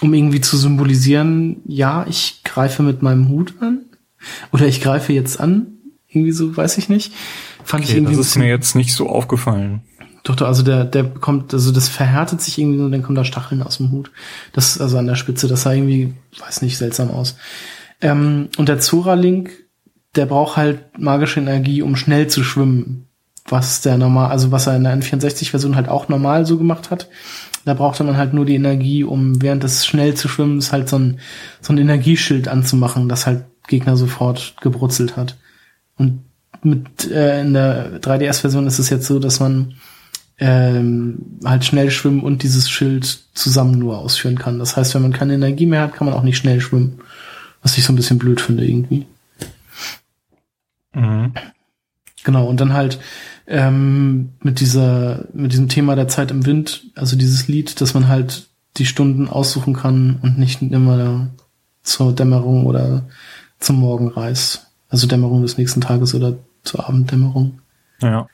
um 0.00 0.14
irgendwie 0.14 0.40
zu 0.40 0.56
symbolisieren, 0.56 1.62
ja, 1.66 2.06
ich 2.08 2.42
greife 2.44 2.84
mit 2.84 3.02
meinem 3.02 3.28
Hut 3.28 3.54
an. 3.60 3.86
Oder 4.52 4.66
ich 4.68 4.80
greife 4.80 5.12
jetzt 5.12 5.40
an, 5.40 5.66
irgendwie 6.08 6.32
so, 6.32 6.56
weiß 6.56 6.78
ich 6.78 6.88
nicht. 6.88 7.12
Fand 7.64 7.82
ich 7.84 7.90
Okay, 7.90 7.98
irgendwie 7.98 8.16
das 8.16 8.26
ist 8.28 8.38
mir 8.38 8.48
jetzt 8.48 8.76
nicht 8.76 8.94
so 8.94 9.08
aufgefallen. 9.08 9.82
Doch, 10.22 10.36
doch, 10.36 10.46
also 10.46 10.62
der, 10.62 10.84
der 10.84 11.02
bekommt, 11.02 11.52
also 11.52 11.72
das 11.72 11.88
verhärtet 11.88 12.40
sich 12.40 12.58
irgendwie 12.58 12.80
und 12.80 12.92
dann 12.92 13.02
kommen 13.02 13.16
da 13.16 13.24
Stacheln 13.24 13.62
aus 13.62 13.78
dem 13.78 13.90
Hut. 13.90 14.12
Das, 14.52 14.80
also 14.80 14.96
an 14.98 15.06
der 15.06 15.16
Spitze, 15.16 15.48
das 15.48 15.62
sah 15.62 15.72
irgendwie, 15.72 16.14
weiß 16.38 16.62
nicht, 16.62 16.78
seltsam 16.78 17.10
aus. 17.10 17.36
Ähm, 18.00 18.48
und 18.56 18.68
der 18.68 18.78
Zora-Link, 18.78 19.50
der 20.14 20.26
braucht 20.26 20.56
halt 20.56 20.98
magische 20.98 21.40
Energie, 21.40 21.82
um 21.82 21.96
schnell 21.96 22.28
zu 22.28 22.44
schwimmen. 22.44 23.08
Was 23.48 23.80
der 23.80 23.98
normal, 23.98 24.30
also 24.30 24.52
was 24.52 24.68
er 24.68 24.76
in 24.76 24.84
der 24.84 24.96
N64-Version 24.96 25.74
halt 25.74 25.88
auch 25.88 26.08
normal 26.08 26.46
so 26.46 26.56
gemacht 26.56 26.92
hat. 26.92 27.08
Da 27.64 27.74
brauchte 27.74 28.04
man 28.04 28.16
halt 28.16 28.34
nur 28.34 28.44
die 28.44 28.54
Energie, 28.54 29.02
um 29.02 29.42
während 29.42 29.64
des 29.64 29.84
schnell 29.84 30.14
zu 30.14 30.28
schwimmens 30.28 30.70
halt 30.70 30.88
so 30.88 30.98
ein, 30.98 31.18
so 31.60 31.72
ein 31.72 31.78
Energieschild 31.78 32.46
anzumachen, 32.46 33.08
das 33.08 33.26
halt 33.26 33.44
Gegner 33.66 33.96
sofort 33.96 34.54
gebrutzelt 34.60 35.16
hat. 35.16 35.36
Und 35.96 36.24
mit 36.62 37.10
äh, 37.10 37.40
in 37.40 37.54
der 37.54 38.00
3DS-Version 38.00 38.68
ist 38.68 38.78
es 38.78 38.90
jetzt 38.90 39.06
so, 39.06 39.18
dass 39.18 39.40
man 39.40 39.74
ähm, 40.38 41.38
halt 41.44 41.64
schnell 41.64 41.90
schwimmen 41.90 42.20
und 42.20 42.42
dieses 42.42 42.70
Schild 42.70 43.24
zusammen 43.34 43.78
nur 43.78 43.98
ausführen 43.98 44.38
kann. 44.38 44.58
Das 44.58 44.76
heißt, 44.76 44.94
wenn 44.94 45.02
man 45.02 45.12
keine 45.12 45.34
Energie 45.34 45.66
mehr 45.66 45.82
hat, 45.82 45.94
kann 45.94 46.06
man 46.06 46.14
auch 46.14 46.22
nicht 46.22 46.36
schnell 46.36 46.60
schwimmen. 46.60 47.00
Was 47.62 47.78
ich 47.78 47.84
so 47.84 47.92
ein 47.92 47.96
bisschen 47.96 48.18
blöd 48.18 48.40
finde 48.40 48.66
irgendwie. 48.66 49.06
Mhm. 50.94 51.32
Genau, 52.24 52.46
und 52.46 52.60
dann 52.60 52.72
halt 52.72 52.98
ähm, 53.46 54.30
mit 54.40 54.60
dieser, 54.60 55.26
mit 55.32 55.52
diesem 55.52 55.68
Thema 55.68 55.96
der 55.96 56.08
Zeit 56.08 56.30
im 56.30 56.46
Wind, 56.46 56.84
also 56.94 57.16
dieses 57.16 57.48
Lied, 57.48 57.80
dass 57.80 57.94
man 57.94 58.08
halt 58.08 58.48
die 58.78 58.86
Stunden 58.86 59.28
aussuchen 59.28 59.74
kann 59.74 60.18
und 60.22 60.38
nicht 60.38 60.62
immer 60.62 61.30
zur 61.82 62.14
Dämmerung 62.14 62.66
oder 62.66 63.04
zum 63.58 63.76
Morgen 63.76 64.08
reist. 64.08 64.70
Also 64.88 65.06
Dämmerung 65.06 65.42
des 65.42 65.58
nächsten 65.58 65.80
Tages 65.80 66.14
oder 66.14 66.36
zur 66.62 66.88
Abenddämmerung. 66.88 67.60
Ja. 68.00 68.28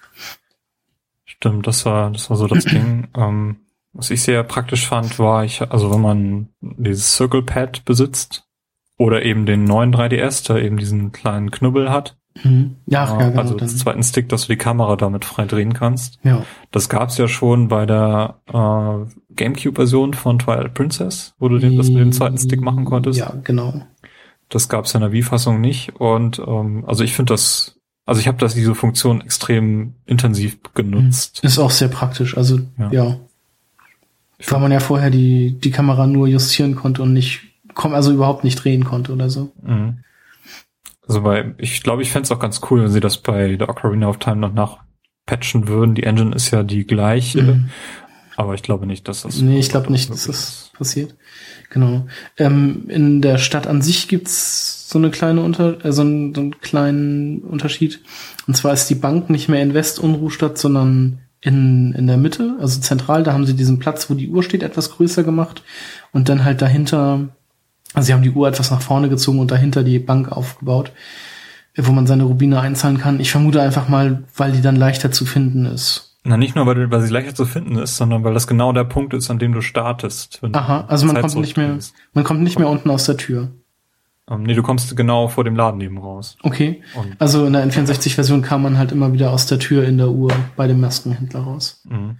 Stimmt, 1.41 1.67
das 1.67 1.85
war, 1.87 2.11
das 2.11 2.31
war 2.31 2.37
so 2.37 2.47
das 2.47 2.65
Ding. 2.67 3.09
Ähm, 3.17 3.57
was 3.93 4.11
ich 4.11 4.23
sehr 4.23 4.43
praktisch 4.43 4.87
fand, 4.87 5.19
war 5.19 5.45
ich, 5.45 5.63
also 5.63 5.93
wenn 5.93 6.01
man 6.01 6.49
dieses 6.61 7.15
Circle 7.15 7.43
Pad 7.43 7.85
besitzt 7.85 8.45
oder 8.97 9.25
eben 9.25 9.47
den 9.47 9.65
neuen 9.65 9.95
3DS, 9.95 10.47
der 10.47 10.63
eben 10.63 10.77
diesen 10.77 11.13
kleinen 11.13 11.51
Knubbel 11.51 11.91
hat, 11.91 12.17
Mhm. 12.45 12.77
Ja, 12.87 13.05
ach, 13.05 13.21
ja, 13.21 13.29
genau. 13.31 13.41
also 13.41 13.55
den 13.55 13.69
zweiten 13.69 14.03
Stick, 14.03 14.29
dass 14.29 14.43
du 14.43 14.53
die 14.53 14.59
Kamera 14.59 14.97
damit 14.97 15.25
frei 15.25 15.47
drehen 15.47 15.73
kannst. 15.73 16.19
ja. 16.23 16.45
Das 16.71 16.89
gab's 16.89 17.19
ja 17.19 17.27
schon 17.29 17.69
bei 17.69 17.87
der 17.87 18.41
äh, 18.47 19.35
GameCube-Version 19.35 20.15
von 20.15 20.39
Twilight 20.39 20.75
Princess, 20.75 21.35
wo 21.39 21.49
du 21.49 21.59
den, 21.59 21.77
das 21.77 21.89
mit 21.89 21.99
dem 21.99 22.13
zweiten 22.13 22.39
Stick 22.39 22.61
machen 22.61 22.85
konntest. 22.85 23.19
Ja, 23.19 23.35
genau. 23.43 23.83
Das 24.51 24.69
gab's 24.69 24.93
ja 24.93 24.99
in 24.99 25.03
der 25.03 25.13
Wii-Fassung 25.13 25.61
nicht. 25.61 25.97
Und 25.99 26.39
ähm, 26.39 26.85
also 26.87 27.05
ich 27.05 27.15
finde 27.15 27.33
das, 27.33 27.78
also 28.09 28.21
ich 28.21 28.27
habe 28.29 28.39
das 28.39 28.55
diese 28.55 28.75
Funktion 28.75 29.21
extrem 29.21 29.95
intensiv 30.07 30.59
genutzt. 30.75 31.41
Ist 31.45 31.59
auch 31.59 31.71
sehr 31.71 31.89
praktisch. 31.89 32.37
Also, 32.37 32.59
Ja. 32.79 32.91
ja. 32.91 33.17
Weil 34.49 34.61
man 34.61 34.73
ja 34.73 34.81
vorher 34.81 35.11
die, 35.11 35.59
die 35.61 35.71
Kamera 35.71 36.07
nur 36.07 36.27
justieren 36.29 36.75
konnte 36.77 37.03
und 37.03 37.13
nicht, 37.13 37.41
also 37.75 38.13
überhaupt 38.13 38.45
nicht 38.45 38.57
drehen 38.63 38.85
konnte 38.85 39.13
oder 39.13 39.29
so. 39.31 39.53
Mhm. 39.63 39.99
Also 41.07 41.23
bei, 41.23 41.55
ich 41.59 41.83
glaube, 41.83 42.03
ich 42.03 42.11
fände 42.13 42.25
es 42.27 42.33
auch 42.33 42.39
ganz 42.39 42.61
cool, 42.71 42.83
wenn 42.83 42.91
sie 42.91 43.01
das 43.01 43.19
bei 43.19 43.57
der 43.57 43.69
Ocarina 43.69 44.09
of 44.09 44.19
Time 44.19 44.37
noch 44.37 44.53
nachpatchen 44.53 45.67
würden. 45.69 45.95
Die 45.95 46.05
Engine 46.05 46.35
ist 46.35 46.51
ja 46.51 46.63
die 46.63 46.87
gleiche, 46.87 47.43
Mhm. 47.43 47.71
aber 48.37 48.55
ich 48.55 48.63
glaube 48.63 48.87
nicht, 48.87 49.09
dass 49.09 49.23
das. 49.23 49.41
Nee, 49.41 49.59
ich 49.59 49.71
glaube 49.71 49.91
nicht, 49.93 50.09
dass 50.11 50.25
das 50.27 50.68
passiert. 50.79 51.15
Genau. 51.71 52.07
Ähm, 52.37 52.85
in 52.89 53.21
der 53.21 53.39
Stadt 53.39 53.67
an 53.67 53.83
sich 53.83 54.09
gibt's 54.09 54.89
so 54.89 54.99
eine 54.99 55.11
kleine 55.11 55.43
Unter, 55.43 55.85
äh, 55.85 55.93
so, 55.93 56.03
einen, 56.03 56.35
so 56.35 56.41
einen 56.41 56.61
kleinen 56.61 57.41
Unterschied. 57.41 58.01
Und 58.47 58.57
zwar 58.57 58.73
ist 58.73 58.89
die 58.89 58.95
Bank 58.95 59.29
nicht 59.29 59.49
mehr 59.49 59.63
in 59.63 59.75
West-Unruhstadt, 59.75 60.57
sondern 60.57 61.19
in, 61.41 61.93
in 61.93 62.07
der 62.07 62.17
Mitte, 62.17 62.57
also 62.61 62.81
zentral. 62.81 63.23
Da 63.23 63.33
haben 63.33 63.47
sie 63.47 63.55
diesen 63.55 63.79
Platz, 63.79 64.09
wo 64.09 64.15
die 64.15 64.29
Uhr 64.29 64.43
steht, 64.43 64.63
etwas 64.63 64.91
größer 64.91 65.23
gemacht. 65.23 65.63
Und 66.13 66.29
dann 66.29 66.45
halt 66.45 66.63
dahinter, 66.63 67.29
also 67.93 68.07
sie 68.07 68.15
haben 68.15 68.23
die 68.23 68.31
Uhr 68.31 68.49
etwas 68.49 68.71
nach 68.71 68.83
vorne 68.83 69.09
gezogen 69.09 69.39
und 69.39 69.51
dahinter 69.51 69.83
die 69.83 69.99
Bank 69.99 70.33
aufgebaut, 70.33 70.93
wo 71.77 71.93
man 71.93 72.07
seine 72.07 72.25
Rubine 72.25 72.61
einzahlen 72.61 72.99
kann. 72.99 73.21
Ich 73.21 73.31
vermute 73.31 73.61
einfach 73.61 73.89
mal, 73.89 74.25
weil 74.37 74.53
die 74.53 74.63
dann 74.63 74.77
leichter 74.77 75.13
zu 75.13 75.27
finden 75.27 75.67
ist. 75.67 76.08
Na, 76.25 76.37
nicht 76.37 76.57
nur, 76.57 76.67
weil, 76.67 76.91
weil 76.91 77.01
sie 77.01 77.13
leichter 77.13 77.35
zu 77.35 77.47
finden 77.47 77.77
ist, 77.77 77.97
sondern 77.97 78.25
weil 78.25 78.35
das 78.35 78.47
genau 78.47 78.73
der 78.73 78.85
Punkt 78.85 79.15
ist, 79.15 79.31
an 79.31 79.39
dem 79.39 79.53
du 79.53 79.61
startest. 79.61 80.41
Aha, 80.53 80.85
also 80.89 81.07
man 81.07 81.21
kommt 81.21 81.37
nicht 81.37 81.57
mehr, 81.57 81.79
man 82.13 82.25
kommt 82.25 82.43
nicht 82.43 82.59
mehr 82.59 82.69
unten 82.69 82.91
aus 82.91 83.05
der 83.05 83.17
Tür. 83.17 83.51
Ähm, 84.31 84.43
nee, 84.43 84.53
du 84.55 84.63
kommst 84.63 84.95
genau 84.97 85.29
vor 85.29 85.45
dem 85.45 85.57
Laden 85.57 85.81
eben 85.81 85.97
raus. 85.97 86.37
Okay. 86.43 86.83
Und- 86.95 87.19
Also 87.19 87.47
in 87.47 87.53
der 87.55 87.65
N64-Version 87.67 88.43
kam 88.43 88.63
man 88.63 88.77
halt 88.77 88.93
immer 88.93 89.13
wieder 89.13 89.31
aus 89.31 89.47
der 89.47 89.59
Tür 89.59 89.85
in 89.85 89.97
der 89.97 90.11
Uhr 90.11 90.31
bei 90.57 90.67
dem 90.67 90.81
Maskenhändler 90.81 91.41
raus. 91.41 91.81
Mhm. 91.89 92.19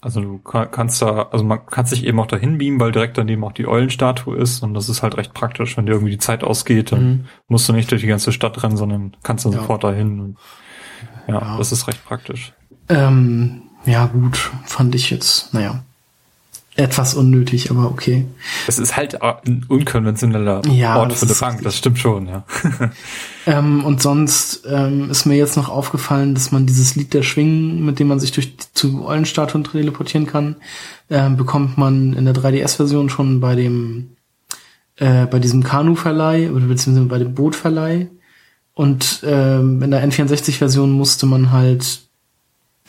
Also 0.00 0.20
du 0.20 0.38
ka- 0.38 0.66
kannst 0.66 1.00
da, 1.02 1.28
also 1.30 1.44
man 1.44 1.64
kann 1.66 1.86
sich 1.86 2.04
eben 2.04 2.18
auch 2.18 2.26
dahin 2.26 2.58
beamen, 2.58 2.80
weil 2.80 2.90
direkt 2.90 3.18
daneben 3.18 3.44
auch 3.44 3.52
die 3.52 3.68
Eulenstatue 3.68 4.36
ist 4.36 4.62
und 4.62 4.74
das 4.74 4.88
ist 4.88 5.02
halt 5.02 5.16
recht 5.16 5.32
praktisch, 5.34 5.76
wenn 5.76 5.86
dir 5.86 5.92
irgendwie 5.92 6.10
die 6.12 6.18
Zeit 6.18 6.42
ausgeht, 6.42 6.90
dann 6.90 7.04
Mhm. 7.08 7.24
musst 7.46 7.68
du 7.68 7.72
nicht 7.72 7.90
durch 7.90 8.00
die 8.00 8.08
ganze 8.08 8.32
Stadt 8.32 8.62
rennen, 8.62 8.76
sondern 8.76 9.16
kannst 9.22 9.44
dann 9.44 9.52
Ja. 9.52 9.58
sofort 9.60 9.84
dahin. 9.84 10.36
Ja, 11.28 11.34
Ja. 11.34 11.58
das 11.58 11.72
ist 11.72 11.86
recht 11.88 12.04
praktisch. 12.04 12.52
Ähm, 12.88 13.62
ja 13.86 14.06
gut, 14.06 14.50
fand 14.64 14.94
ich 14.94 15.10
jetzt, 15.10 15.52
naja, 15.54 15.82
etwas 16.74 17.14
unnötig, 17.14 17.70
aber 17.70 17.86
okay. 17.90 18.24
Es 18.66 18.78
ist 18.78 18.96
halt 18.96 19.20
ein 19.22 19.64
unkonventioneller 19.68 20.62
Ja, 20.68 20.96
Ort 20.96 21.12
für 21.12 21.28
richtig. 21.28 21.60
das 21.62 21.76
stimmt 21.76 21.98
schon, 21.98 22.26
ja. 22.28 22.44
Ähm, 23.44 23.84
und 23.84 24.00
sonst 24.00 24.62
ähm, 24.70 25.10
ist 25.10 25.26
mir 25.26 25.34
jetzt 25.36 25.56
noch 25.56 25.68
aufgefallen, 25.68 26.32
dass 26.34 26.52
man 26.52 26.64
dieses 26.64 26.94
Lied 26.94 27.12
der 27.12 27.22
Schwingen, 27.24 27.84
mit 27.84 27.98
dem 27.98 28.06
man 28.06 28.20
sich 28.20 28.30
durch 28.30 28.54
zu 28.72 29.04
Eulenstatuen 29.04 29.64
teleportieren 29.64 30.26
kann, 30.28 30.54
ähm, 31.10 31.36
bekommt 31.36 31.76
man 31.76 32.12
in 32.12 32.24
der 32.24 32.34
3DS-Version 32.34 33.10
schon 33.10 33.40
bei 33.40 33.56
dem 33.56 34.10
äh, 34.96 35.26
bei 35.26 35.40
diesem 35.40 35.64
Kanu-Verleih 35.64 36.52
oder 36.52 36.66
beziehungsweise 36.66 37.08
bei 37.08 37.18
dem 37.18 37.34
Bootverleih. 37.34 38.08
Und 38.74 39.22
ähm, 39.24 39.82
in 39.82 39.90
der 39.90 40.06
N64-Version 40.08 40.90
musste 40.92 41.26
man 41.26 41.50
halt 41.52 42.00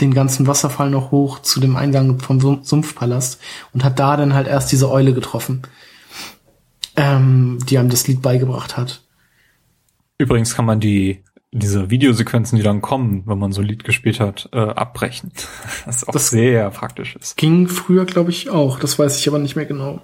den 0.02 0.14
ganzen 0.14 0.48
Wasserfall 0.48 0.90
noch 0.90 1.12
hoch 1.12 1.40
zu 1.40 1.60
dem 1.60 1.76
Eingang 1.76 2.20
vom 2.20 2.40
Sum- 2.40 2.64
Sumpfpalast 2.64 3.40
und 3.74 3.84
hat 3.84 4.00
da 4.00 4.18
dann 4.18 4.34
halt 4.34 4.48
erst 4.48 4.72
diese 4.72 4.90
Eule 4.90 5.14
getroffen, 5.14 5.62
ähm, 6.96 7.60
die 7.70 7.78
einem 7.78 7.90
das 7.90 8.08
Lied 8.08 8.22
beigebracht 8.22 8.78
hat. 8.78 9.02
Übrigens 10.18 10.56
kann 10.56 10.66
man 10.66 10.80
die 10.80 11.24
diese 11.56 11.92
Videosequenzen, 11.92 12.58
die 12.58 12.64
dann 12.64 12.82
kommen, 12.82 13.22
wenn 13.28 13.38
man 13.38 13.52
so 13.52 13.62
ein 13.62 13.68
Lied 13.68 13.84
gespielt 13.84 14.20
hat, 14.20 14.50
äh, 14.54 14.58
abbrechen. 14.60 15.32
Was 15.86 16.08
auch 16.08 16.14
Das- 16.14 16.32
sehr 16.32 16.70
praktisch 16.72 17.16
ist. 17.16 17.38
Ging 17.38 17.68
früher, 17.68 18.06
glaube 18.06 18.32
ich, 18.32 18.50
auch. 18.50 18.80
Das 18.80 18.98
weiß 18.98 19.20
ich 19.20 19.28
aber 19.28 19.38
nicht 19.38 19.56
mehr 19.56 19.66
genau. 19.68 20.02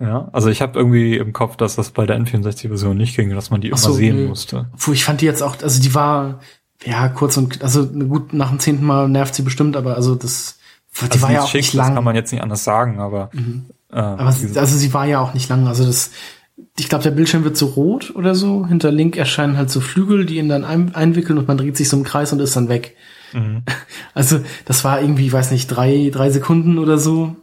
Ja, 0.00 0.28
also 0.32 0.48
ich 0.50 0.62
habe 0.62 0.78
irgendwie 0.78 1.16
im 1.16 1.32
Kopf, 1.32 1.56
dass 1.56 1.76
das 1.76 1.90
bei 1.90 2.06
der 2.06 2.18
N64-Version 2.20 2.96
nicht 2.96 3.16
ging, 3.16 3.30
dass 3.34 3.50
man 3.50 3.60
die 3.60 3.68
Ach 3.72 3.78
immer 3.78 3.88
so, 3.88 3.92
sehen 3.92 4.16
nö. 4.16 4.28
musste. 4.28 4.68
Puh, 4.78 4.92
ich 4.92 5.04
fand 5.04 5.20
die 5.20 5.24
jetzt 5.26 5.42
auch, 5.42 5.56
also 5.62 5.80
die 5.82 5.94
war, 5.94 6.40
ja, 6.84 7.08
kurz 7.08 7.36
und, 7.36 7.62
also 7.62 7.86
gut, 7.86 8.32
nach 8.32 8.50
dem 8.50 8.60
zehnten 8.60 8.84
Mal 8.84 9.08
nervt 9.08 9.34
sie 9.34 9.42
bestimmt, 9.42 9.76
aber 9.76 9.96
also 9.96 10.14
das, 10.14 10.58
die 11.00 11.06
Also 11.10 11.22
war 11.22 11.32
ja 11.32 11.42
auch 11.42 11.48
schick, 11.48 11.62
nicht 11.62 11.74
Das 11.76 11.86
kann 11.86 11.94
lang. 11.96 12.04
man 12.04 12.14
jetzt 12.16 12.30
nicht 12.32 12.42
anders 12.42 12.62
sagen, 12.62 13.00
aber, 13.00 13.30
äh, 13.92 13.96
Aber 13.96 14.30
sie, 14.32 14.56
also 14.58 14.76
sie 14.76 14.94
war 14.94 15.06
ja 15.06 15.20
auch 15.20 15.34
nicht 15.34 15.48
lang. 15.48 15.66
Also 15.66 15.84
das, 15.84 16.12
ich 16.78 16.88
glaube, 16.88 17.02
der 17.02 17.10
Bildschirm 17.10 17.42
wird 17.42 17.56
so 17.56 17.66
rot 17.66 18.12
oder 18.14 18.34
so. 18.36 18.66
Hinter 18.66 18.92
Link 18.92 19.16
erscheinen 19.16 19.56
halt 19.56 19.70
so 19.70 19.80
Flügel, 19.80 20.24
die 20.24 20.36
ihn 20.36 20.48
dann 20.48 20.64
ein, 20.64 20.94
einwickeln 20.94 21.38
und 21.38 21.48
man 21.48 21.58
dreht 21.58 21.76
sich 21.76 21.88
so 21.88 21.96
im 21.96 22.04
Kreis 22.04 22.32
und 22.32 22.38
ist 22.40 22.54
dann 22.54 22.68
weg. 22.68 22.94
Mhm. 23.32 23.62
Also 24.14 24.40
das 24.66 24.84
war 24.84 25.00
irgendwie, 25.00 25.32
weiß 25.32 25.50
nicht, 25.50 25.66
drei, 25.68 26.10
drei 26.12 26.30
Sekunden 26.30 26.78
oder 26.78 26.96
so. 26.98 27.34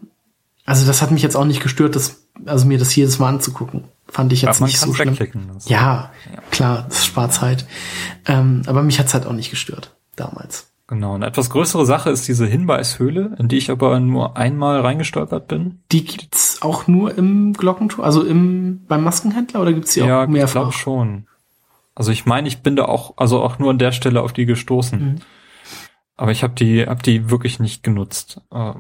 Also 0.65 0.85
das 0.85 1.01
hat 1.01 1.11
mich 1.11 1.23
jetzt 1.23 1.35
auch 1.35 1.45
nicht 1.45 1.61
gestört, 1.63 1.95
das, 1.95 2.26
also 2.45 2.65
mir 2.65 2.77
das 2.77 2.95
jedes 2.95 3.19
Mal 3.19 3.29
anzugucken. 3.29 3.83
Fand 4.09 4.31
ich 4.31 4.43
ja, 4.43 4.49
jetzt 4.49 4.59
man 4.61 4.67
nicht 4.67 4.79
so 4.79 4.93
schlimm. 4.93 5.17
Das- 5.53 5.67
Ja, 5.67 6.11
klar, 6.51 6.85
das 6.87 7.05
spart 7.05 7.33
Zeit. 7.33 7.65
Ähm, 8.25 8.61
aber 8.67 8.83
mich 8.83 8.99
hat's 8.99 9.13
halt 9.13 9.25
auch 9.25 9.33
nicht 9.33 9.49
gestört 9.49 9.95
damals. 10.15 10.71
Genau. 10.87 11.15
Eine 11.15 11.25
etwas 11.25 11.49
größere 11.49 11.85
Sache 11.85 12.09
ist 12.11 12.25
diese 12.29 12.45
Hinweishöhle, 12.45 13.35
in 13.37 13.49
die 13.49 13.57
ich 13.57 13.69
aber 13.69 13.99
nur 13.99 14.37
einmal 14.37 14.79
reingestolpert 14.79 15.49
bin. 15.49 15.79
Die 15.91 16.05
gibt's 16.05 16.61
auch 16.61 16.87
nur 16.87 17.17
im 17.17 17.51
Glockentor, 17.51 18.05
also 18.05 18.23
im 18.23 18.85
beim 18.87 19.03
Maskenhändler 19.03 19.61
oder 19.61 19.73
gibt's 19.73 19.93
die 19.95 19.99
ja, 19.99 20.19
auch 20.21 20.23
ich 20.23 20.29
mehrfach? 20.29 20.53
glaube 20.53 20.71
schon. 20.71 21.27
Also 21.93 22.11
ich 22.13 22.25
meine, 22.25 22.47
ich 22.47 22.59
bin 22.59 22.77
da 22.77 22.85
auch, 22.85 23.15
also 23.17 23.41
auch 23.41 23.59
nur 23.59 23.71
an 23.71 23.79
der 23.79 23.91
Stelle 23.91 24.21
auf 24.21 24.31
die 24.31 24.45
gestoßen. 24.45 24.99
Mhm. 24.99 25.15
Aber 26.15 26.31
ich 26.31 26.41
habe 26.41 26.53
die, 26.53 26.85
hab 26.85 27.03
die 27.03 27.29
wirklich 27.29 27.59
nicht 27.59 27.83
genutzt. 27.83 28.39
Äh, 28.53 28.71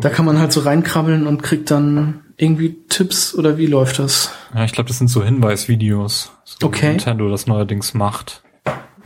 Da 0.00 0.08
kann 0.08 0.24
man 0.24 0.38
halt 0.38 0.52
so 0.52 0.60
reinkrabbeln 0.60 1.26
und 1.26 1.42
kriegt 1.42 1.70
dann 1.70 2.20
irgendwie 2.40 2.76
Tipps 2.88 3.34
oder 3.34 3.58
wie 3.58 3.66
läuft 3.66 3.98
das? 3.98 4.32
ja, 4.54 4.64
ich 4.64 4.72
glaube, 4.72 4.88
das 4.88 4.98
sind 4.98 5.08
so 5.08 5.22
Hinweisvideos. 5.24 6.32
So 6.44 6.66
Okay. 6.66 6.82
wie 6.82 6.90
Nintendo 6.90 7.28
das 7.28 7.46
neuerdings 7.46 7.94
macht. 7.94 8.42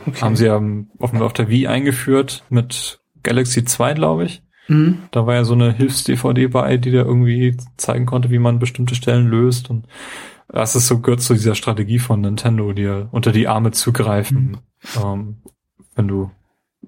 Okay. 0.07 0.21
Haben 0.21 0.35
sie 0.35 0.45
ja 0.45 0.61
auf, 0.99 1.13
auf 1.13 1.33
der 1.33 1.49
Wii 1.49 1.67
eingeführt 1.67 2.43
mit 2.49 2.99
Galaxy 3.23 3.65
2, 3.65 3.93
glaube 3.95 4.25
ich. 4.25 4.43
Mhm. 4.67 4.99
Da 5.11 5.25
war 5.27 5.33
ja 5.35 5.43
so 5.43 5.53
eine 5.53 5.71
Hilfs-DVD 5.73 6.47
bei, 6.47 6.77
die 6.77 6.91
da 6.91 6.99
irgendwie 6.99 7.57
zeigen 7.77 8.05
konnte, 8.05 8.29
wie 8.29 8.39
man 8.39 8.59
bestimmte 8.59 8.95
Stellen 8.95 9.27
löst. 9.27 9.69
Und 9.69 9.87
das 10.47 10.75
ist 10.75 10.87
so 10.87 10.99
gehört 10.99 11.21
zu 11.21 11.33
dieser 11.33 11.55
Strategie 11.55 11.99
von 11.99 12.21
Nintendo, 12.21 12.71
dir 12.73 13.09
unter 13.11 13.31
die 13.31 13.47
Arme 13.47 13.71
zu 13.71 13.91
greifen, 13.93 14.57
ähm, 15.03 15.37
wenn 15.95 16.07
du 16.07 16.31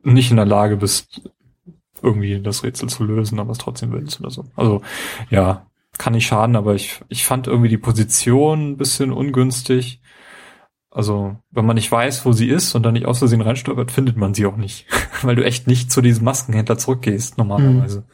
nicht 0.04 0.30
in 0.30 0.38
der 0.38 0.46
Lage 0.46 0.78
bist, 0.78 1.30
irgendwie 2.04 2.40
das 2.40 2.64
Rätsel 2.64 2.88
zu 2.90 3.04
lösen, 3.04 3.40
aber 3.40 3.52
es 3.52 3.58
trotzdem 3.58 3.92
willst 3.92 4.20
oder 4.20 4.30
so. 4.30 4.46
Also 4.56 4.82
ja, 5.32 5.66
kann 5.98 6.14
nicht 6.14 6.28
schaden, 6.28 6.56
aber 6.56 6.76
ich, 6.76 7.02
ich 7.10 7.26
fand 7.26 7.48
irgendwie 7.48 7.70
die 7.70 7.78
Position 7.78 8.72
ein 8.72 8.78
bisschen 8.78 9.12
ungünstig. 9.12 10.02
Also, 10.90 11.36
wenn 11.52 11.66
man 11.66 11.76
nicht 11.76 11.92
weiß, 11.92 12.26
wo 12.26 12.32
sie 12.32 12.48
ist 12.48 12.74
und 12.74 12.84
dann 12.84 12.94
nicht 12.94 13.06
aus 13.06 13.20
Versehen 13.20 13.42
reinstolpert, 13.42 13.92
findet 13.92 14.18
man 14.18 14.34
sie 14.34 14.46
auch 14.46 14.58
nicht. 14.58 14.86
Weil 15.22 15.36
du 15.36 15.46
echt 15.46 15.68
nicht 15.68 15.92
zu 15.92 16.02
diesem 16.02 16.26
Maskenhändler 16.26 16.78
zurückgehst, 16.78 17.38
normalerweise. 17.38 18.06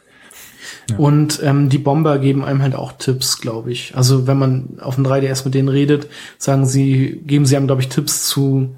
Ja. 0.89 0.97
Und 0.97 1.41
ähm, 1.43 1.69
die 1.69 1.77
Bomber 1.77 2.19
geben 2.19 2.43
einem 2.43 2.61
halt 2.61 2.76
auch 2.76 2.93
Tipps, 2.93 3.39
glaube 3.39 3.72
ich. 3.72 3.95
Also 3.95 4.27
wenn 4.27 4.38
man 4.38 4.80
auf 4.81 4.95
dem 4.95 5.05
3DS 5.05 5.45
mit 5.45 5.53
denen 5.53 5.69
redet, 5.69 6.07
sagen 6.38 6.65
sie, 6.65 7.22
geben 7.26 7.45
sie 7.45 7.55
einem, 7.55 7.68
glaube 7.68 7.81
ich, 7.81 7.89
Tipps 7.89 8.27
zu 8.27 8.76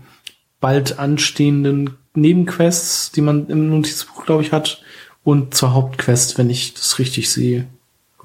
bald 0.60 1.00
anstehenden 1.00 1.92
Nebenquests, 2.14 3.12
die 3.12 3.22
man 3.22 3.48
im 3.48 3.70
Notizbuch, 3.70 4.26
glaube 4.26 4.44
ich, 4.44 4.52
hat, 4.52 4.84
und 5.24 5.56
zur 5.56 5.74
Hauptquest, 5.74 6.38
wenn 6.38 6.52
ich 6.52 6.76
das 6.76 7.00
richtig 7.00 7.32
sehe 7.32 7.68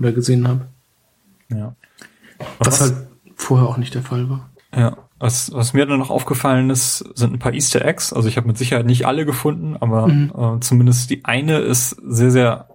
oder 0.01 0.13
gesehen 0.13 0.49
habe. 0.49 0.67
Ja. 1.49 1.77
Was 2.59 2.81
halt 2.81 2.95
vorher 3.37 3.69
auch 3.69 3.77
nicht 3.77 3.95
der 3.95 4.03
Fall 4.03 4.29
war. 4.29 4.51
Ja. 4.75 4.97
Was, 5.19 5.53
was 5.53 5.75
mir 5.75 5.85
dann 5.85 5.99
noch 5.99 6.11
aufgefallen 6.11 6.71
ist, 6.71 6.99
sind 7.15 7.35
ein 7.35 7.39
paar 7.39 7.53
Easter 7.53 7.85
Eggs. 7.85 8.13
Also 8.13 8.29
ich 8.29 8.37
habe 8.39 8.47
mit 8.47 8.57
Sicherheit 8.57 8.87
nicht 8.87 9.07
alle 9.07 9.27
gefunden, 9.27 9.77
aber 9.79 10.09
Mhm. 10.09 10.33
äh, 10.37 10.61
zumindest 10.61 11.11
die 11.11 11.25
eine 11.27 11.59
ist 11.59 11.91
sehr, 12.07 12.31
sehr 12.31 12.69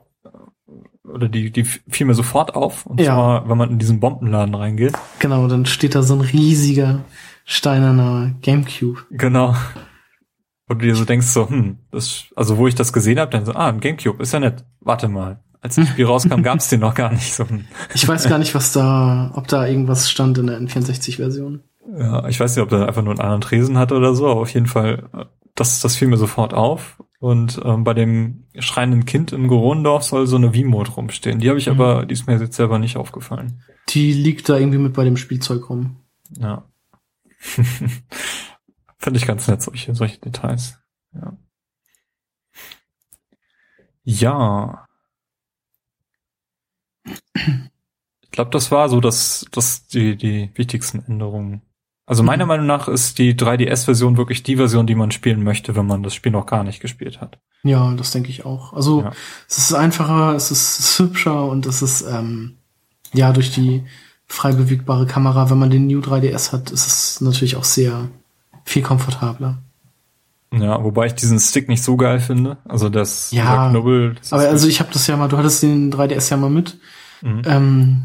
oder 1.03 1.27
die, 1.29 1.51
die 1.51 1.63
fiel 1.63 2.05
mir 2.07 2.13
sofort 2.13 2.55
auf. 2.55 2.85
Und 2.85 2.99
Ja. 2.99 3.15
zwar, 3.15 3.49
wenn 3.49 3.57
man 3.57 3.69
in 3.71 3.79
diesen 3.79 3.99
Bombenladen 3.99 4.53
reingeht. 4.53 4.93
Genau, 5.19 5.47
dann 5.47 5.65
steht 5.65 5.95
da 5.95 6.03
so 6.03 6.13
ein 6.15 6.21
riesiger 6.21 7.01
steinerner 7.45 8.33
Gamecube. 8.41 9.01
Genau. 9.11 9.55
Und 10.67 10.81
du 10.81 10.85
dir 10.87 10.95
so 10.95 11.05
denkst 11.05 11.27
so, 11.27 11.47
hm, 11.47 11.77
das, 11.91 12.25
also 12.35 12.57
wo 12.57 12.67
ich 12.67 12.73
das 12.75 12.91
gesehen 12.91 13.19
habe, 13.19 13.31
dann 13.31 13.45
so, 13.45 13.53
ah, 13.53 13.69
ein 13.69 13.79
Gamecube, 13.79 14.21
ist 14.21 14.33
ja 14.33 14.39
nett. 14.39 14.65
Warte 14.81 15.07
mal. 15.07 15.39
Als 15.65 15.75
das 15.75 15.89
Spiel 15.89 16.05
rauskam, 16.05 16.41
gab's 16.43 16.69
den 16.69 16.79
noch 16.81 16.93
gar 16.93 17.11
nicht. 17.11 17.33
So. 17.33 17.45
Ich 17.93 18.07
weiß 18.07 18.29
gar 18.29 18.37
nicht, 18.37 18.53
was 18.55 18.71
da, 18.71 19.31
ob 19.33 19.47
da 19.47 19.65
irgendwas 19.65 20.09
stand 20.11 20.37
in 20.37 20.47
der 20.47 20.59
N64-Version. 20.61 21.63
Ja, 21.97 22.27
ich 22.27 22.39
weiß 22.39 22.55
nicht, 22.55 22.63
ob 22.63 22.69
der 22.69 22.87
einfach 22.87 23.01
nur 23.03 23.11
einen 23.13 23.21
anderen 23.21 23.41
Tresen 23.41 23.77
hatte 23.77 23.95
oder 23.95 24.13
so, 24.15 24.27
aber 24.29 24.41
auf 24.41 24.53
jeden 24.53 24.67
Fall, 24.67 25.09
das, 25.55 25.79
das 25.81 25.95
fiel 25.95 26.07
mir 26.07 26.17
sofort 26.17 26.53
auf. 26.53 27.01
Und 27.19 27.59
ähm, 27.63 27.83
bei 27.83 27.93
dem 27.95 28.43
schreienden 28.59 29.05
Kind 29.05 29.31
im 29.33 29.47
Goronendorf 29.47 30.03
soll 30.03 30.27
so 30.27 30.35
eine 30.35 30.53
V-Mode 30.53 30.91
rumstehen. 30.91 31.39
Die 31.39 31.49
habe 31.49 31.57
ich 31.57 31.65
Mhm. 31.67 31.73
aber, 31.81 32.05
die 32.05 32.13
ist 32.13 32.27
mir 32.27 32.37
jetzt 32.39 32.55
selber 32.55 32.77
nicht 32.77 32.97
aufgefallen. 32.97 33.63
Die 33.89 34.13
liegt 34.13 34.49
da 34.49 34.57
irgendwie 34.57 34.77
mit 34.77 34.93
bei 34.93 35.03
dem 35.03 35.17
Spielzeug 35.17 35.69
rum. 35.69 35.97
Ja. 36.37 36.65
Finde 38.99 39.17
ich 39.19 39.25
ganz 39.25 39.47
nett, 39.47 39.61
solche, 39.61 39.95
solche 39.95 40.19
Details. 40.19 40.77
Ja. 41.13 41.37
Ja. 44.03 44.84
Ich 48.23 48.31
glaube, 48.31 48.51
das 48.51 48.71
war 48.71 48.89
so 48.89 48.99
das, 48.99 49.45
das 49.51 49.87
die, 49.87 50.15
die 50.17 50.49
wichtigsten 50.55 51.03
Änderungen. 51.07 51.61
Also 52.07 52.21
meiner 52.21 52.45
Mhm. 52.45 52.49
Meinung 52.49 52.65
nach 52.67 52.87
ist 52.87 53.17
die 53.17 53.33
3DS-Version 53.35 54.17
wirklich 54.17 54.43
die 54.43 54.57
Version, 54.57 54.85
die 54.87 54.95
man 54.95 55.11
spielen 55.11 55.43
möchte, 55.43 55.75
wenn 55.75 55.87
man 55.87 56.03
das 56.03 56.13
Spiel 56.13 56.31
noch 56.31 56.45
gar 56.45 56.63
nicht 56.63 56.79
gespielt 56.79 57.19
hat. 57.21 57.39
Ja, 57.63 57.91
das 57.95 58.11
denke 58.11 58.29
ich 58.29 58.45
auch. 58.45 58.73
Also 58.73 59.01
Ja. 59.01 59.11
es 59.47 59.57
ist 59.57 59.73
einfacher, 59.73 60.35
es 60.35 60.51
ist, 60.51 60.79
es 60.79 60.89
ist 60.91 60.99
hübscher 60.99 61.45
und 61.45 61.65
es 61.65 61.81
ist 61.81 62.01
ähm, 62.07 62.57
ja 63.13 63.31
durch 63.33 63.51
die 63.51 63.83
frei 64.27 64.51
bewegbare 64.51 65.07
Kamera, 65.07 65.49
wenn 65.49 65.57
man 65.57 65.69
den 65.71 65.87
New 65.87 65.99
3DS 65.99 66.51
hat, 66.51 66.69
ist 66.71 66.85
es 66.85 67.21
natürlich 67.21 67.55
auch 67.55 67.63
sehr 67.63 68.09
viel 68.65 68.83
komfortabler. 68.83 69.57
Ja, 70.61 70.83
wobei 70.83 71.07
ich 71.07 71.13
diesen 71.15 71.39
Stick 71.39 71.67
nicht 71.67 71.83
so 71.83 71.97
geil 71.97 72.19
finde. 72.19 72.57
Also 72.65 72.89
das 72.89 73.31
Ja, 73.31 73.69
Knubbel. 73.69 74.15
Das 74.15 74.31
Aber 74.33 74.43
also 74.47 74.67
ich 74.67 74.79
habe 74.79 74.91
das 74.93 75.07
ja 75.07 75.17
mal, 75.17 75.27
du 75.27 75.37
hattest 75.37 75.63
den 75.63 75.91
3DS 75.91 76.31
ja 76.31 76.37
mal 76.37 76.49
mit. 76.49 76.77
Mhm. 77.21 77.41
Ähm, 77.45 78.03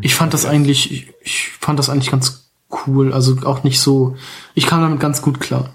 ich 0.00 0.14
fand 0.14 0.32
das 0.34 0.46
eigentlich, 0.46 0.90
ich, 0.90 1.12
ich 1.22 1.48
fand 1.60 1.78
das 1.78 1.90
eigentlich 1.90 2.10
ganz 2.10 2.50
cool. 2.86 3.12
Also 3.12 3.36
auch 3.44 3.64
nicht 3.64 3.80
so, 3.80 4.16
ich 4.54 4.66
kam 4.66 4.80
damit 4.80 5.00
ganz 5.00 5.22
gut 5.22 5.40
klar. 5.40 5.70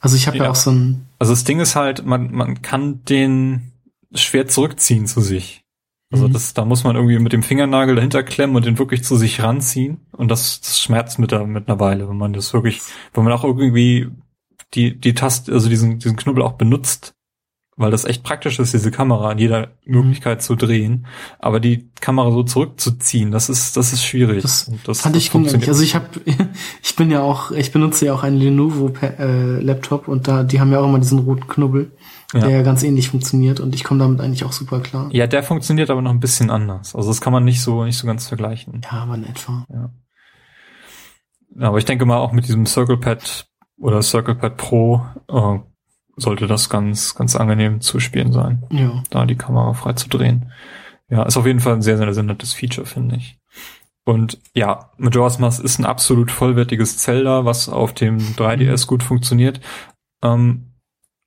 Also 0.00 0.16
ich 0.16 0.26
habe 0.26 0.38
ja. 0.38 0.44
Ja. 0.44 0.50
auch 0.50 0.54
so 0.56 0.70
ein, 0.70 1.06
Also 1.18 1.32
das 1.32 1.44
Ding 1.44 1.60
ist 1.60 1.76
halt, 1.76 2.04
man, 2.04 2.32
man 2.32 2.62
kann 2.62 3.04
den 3.04 3.72
schwer 4.14 4.46
zurückziehen 4.48 5.06
zu 5.06 5.20
sich. 5.20 5.62
Also 6.12 6.26
Mhm. 6.28 6.32
das, 6.32 6.54
da 6.54 6.64
muss 6.64 6.82
man 6.84 6.96
irgendwie 6.96 7.18
mit 7.20 7.32
dem 7.32 7.42
Fingernagel 7.42 7.94
dahinter 7.94 8.22
klemmen 8.24 8.56
und 8.56 8.66
den 8.66 8.78
wirklich 8.78 9.04
zu 9.04 9.16
sich 9.16 9.42
ranziehen. 9.42 9.98
Und 10.12 10.28
das, 10.30 10.60
das 10.60 10.80
schmerzt 10.80 11.18
mit, 11.18 11.30
der, 11.30 11.46
mit 11.46 11.68
einer 11.68 11.78
Weile, 11.78 12.08
wenn 12.08 12.16
man 12.18 12.32
das 12.32 12.52
wirklich, 12.52 12.80
wenn 13.14 13.24
man 13.24 13.32
auch 13.32 13.44
irgendwie 13.44 14.08
die, 14.74 14.98
die 14.98 15.14
Taste, 15.14 15.52
also 15.52 15.68
diesen, 15.68 15.98
diesen 15.98 16.16
Knubbel 16.16 16.42
auch 16.42 16.52
benutzt, 16.52 17.14
weil 17.76 17.90
das 17.90 18.04
echt 18.04 18.22
praktisch 18.22 18.58
ist, 18.58 18.74
diese 18.74 18.90
Kamera 18.90 19.32
in 19.32 19.38
jeder 19.38 19.68
Möglichkeit 19.86 20.42
zu 20.42 20.54
drehen. 20.54 21.06
Aber 21.38 21.60
die 21.60 21.90
Kamera 22.00 22.30
so 22.30 22.42
zurückzuziehen, 22.42 23.30
das 23.30 23.48
ist, 23.48 23.76
das 23.76 23.92
ist 23.94 24.04
schwierig. 24.04 24.42
Das 24.42 24.70
das, 24.84 25.00
fand 25.00 25.16
das 25.16 25.22
ich 25.22 25.30
funktioniert. 25.30 25.68
Also 25.68 25.82
ich 25.82 25.94
habe, 25.94 26.06
ich 26.82 26.94
bin 26.96 27.10
ja 27.10 27.22
auch, 27.22 27.52
ich 27.52 27.72
benutze 27.72 28.04
ja 28.06 28.14
auch 28.14 28.22
einen 28.22 28.36
Lenovo 28.36 28.92
äh, 29.00 29.60
Laptop 29.60 30.08
und 30.08 30.28
da, 30.28 30.42
die 30.42 30.60
haben 30.60 30.70
ja 30.72 30.80
auch 30.80 30.88
immer 30.88 30.98
diesen 30.98 31.20
roten 31.20 31.48
Knubbel, 31.48 31.92
Ja. 32.34 32.40
der 32.40 32.50
ja 32.50 32.62
ganz 32.62 32.82
ähnlich 32.82 33.08
funktioniert 33.08 33.60
und 33.60 33.74
ich 33.74 33.82
komme 33.82 34.00
damit 34.00 34.20
eigentlich 34.20 34.44
auch 34.44 34.52
super 34.52 34.80
klar. 34.80 35.08
Ja, 35.12 35.26
der 35.26 35.42
funktioniert 35.42 35.88
aber 35.88 36.02
noch 36.02 36.10
ein 36.12 36.20
bisschen 36.20 36.50
anders. 36.50 36.94
Also 36.94 37.08
das 37.08 37.20
kann 37.22 37.32
man 37.32 37.44
nicht 37.44 37.62
so, 37.62 37.84
nicht 37.84 37.96
so 37.96 38.06
ganz 38.06 38.28
vergleichen. 38.28 38.82
Ja, 38.84 38.98
aber 39.04 39.14
in 39.14 39.24
etwa. 39.24 39.64
Ja, 39.70 39.90
aber 41.66 41.78
ich 41.78 41.84
denke 41.86 42.04
mal 42.04 42.18
auch 42.18 42.32
mit 42.32 42.46
diesem 42.46 42.66
Circle 42.66 42.98
Pad 42.98 43.46
oder 43.80 44.02
Circle 44.02 44.34
Pad 44.36 44.56
Pro 44.56 45.02
äh, 45.28 45.58
sollte 46.16 46.46
das 46.46 46.68
ganz, 46.68 47.14
ganz 47.14 47.34
angenehm 47.36 47.80
zu 47.80 47.98
spielen 47.98 48.32
sein, 48.32 48.62
Ja. 48.70 49.02
da 49.10 49.24
die 49.26 49.36
Kamera 49.36 49.72
frei 49.72 49.94
zu 49.94 50.08
drehen. 50.08 50.52
Ja, 51.08 51.22
ist 51.24 51.36
auf 51.36 51.46
jeden 51.46 51.60
Fall 51.60 51.74
ein 51.74 51.82
sehr, 51.82 51.96
sehr, 51.98 52.12
sehr 52.14 52.22
nettes 52.22 52.52
Feature, 52.52 52.86
finde 52.86 53.16
ich. 53.16 53.38
Und 54.04 54.38
ja, 54.54 54.90
Majora's 54.96 55.38
Mask 55.38 55.62
ist 55.62 55.78
ein 55.78 55.84
absolut 55.84 56.30
vollwertiges 56.30 56.98
Zelda, 56.98 57.44
was 57.44 57.68
auf 57.68 57.92
dem 57.94 58.18
3DS 58.18 58.86
gut 58.86 59.02
funktioniert. 59.02 59.60
Ähm, 60.22 60.74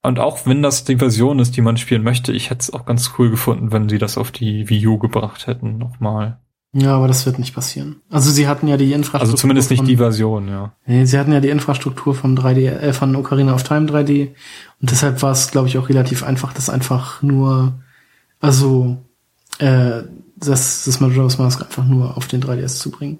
und 0.03 0.19
auch 0.19 0.45
wenn 0.45 0.61
das 0.61 0.83
die 0.83 0.97
Version 0.97 1.39
ist, 1.39 1.55
die 1.55 1.61
man 1.61 1.77
spielen 1.77 2.03
möchte, 2.03 2.33
ich 2.33 2.49
hätte 2.49 2.59
es 2.59 2.73
auch 2.73 2.85
ganz 2.85 3.13
cool 3.17 3.29
gefunden, 3.29 3.71
wenn 3.71 3.89
sie 3.89 3.99
das 3.99 4.17
auf 4.17 4.31
die 4.31 4.69
Wii 4.69 4.87
U 4.87 4.97
gebracht 4.99 5.47
hätten, 5.47 5.77
nochmal. 5.77 6.39
Ja, 6.75 6.95
aber 6.95 7.07
das 7.07 7.25
wird 7.27 7.37
nicht 7.37 7.53
passieren. 7.53 7.97
Also 8.09 8.31
sie 8.31 8.47
hatten 8.47 8.67
ja 8.67 8.77
die 8.77 8.93
Infrastruktur. 8.93 9.21
Also 9.21 9.35
zumindest 9.35 9.69
nicht 9.69 9.79
von- 9.79 9.87
die 9.87 9.97
Version, 9.97 10.47
ja. 10.47 10.73
Nee, 10.87 11.05
sie 11.05 11.19
hatten 11.19 11.31
ja 11.31 11.39
die 11.39 11.49
Infrastruktur 11.49 12.15
vom 12.15 12.35
3D, 12.35 12.67
äh, 12.67 12.93
von 12.93 13.15
Ocarina 13.15 13.53
of 13.53 13.61
Time 13.63 13.85
3D. 13.85 14.33
Und 14.81 14.89
deshalb 14.91 15.21
war 15.21 15.31
es, 15.31 15.51
glaube 15.51 15.67
ich, 15.67 15.77
auch 15.77 15.87
relativ 15.89 16.23
einfach, 16.23 16.51
das 16.51 16.69
einfach 16.71 17.21
nur, 17.21 17.73
also, 18.39 18.97
äh, 19.59 20.01
das, 20.35 20.85
das 20.85 20.99
Majora's 20.99 21.37
Mask 21.37 21.61
einfach 21.61 21.85
nur 21.85 22.17
auf 22.17 22.27
den 22.27 22.41
3DS 22.41 22.79
zu 22.79 22.89
bringen. 22.91 23.19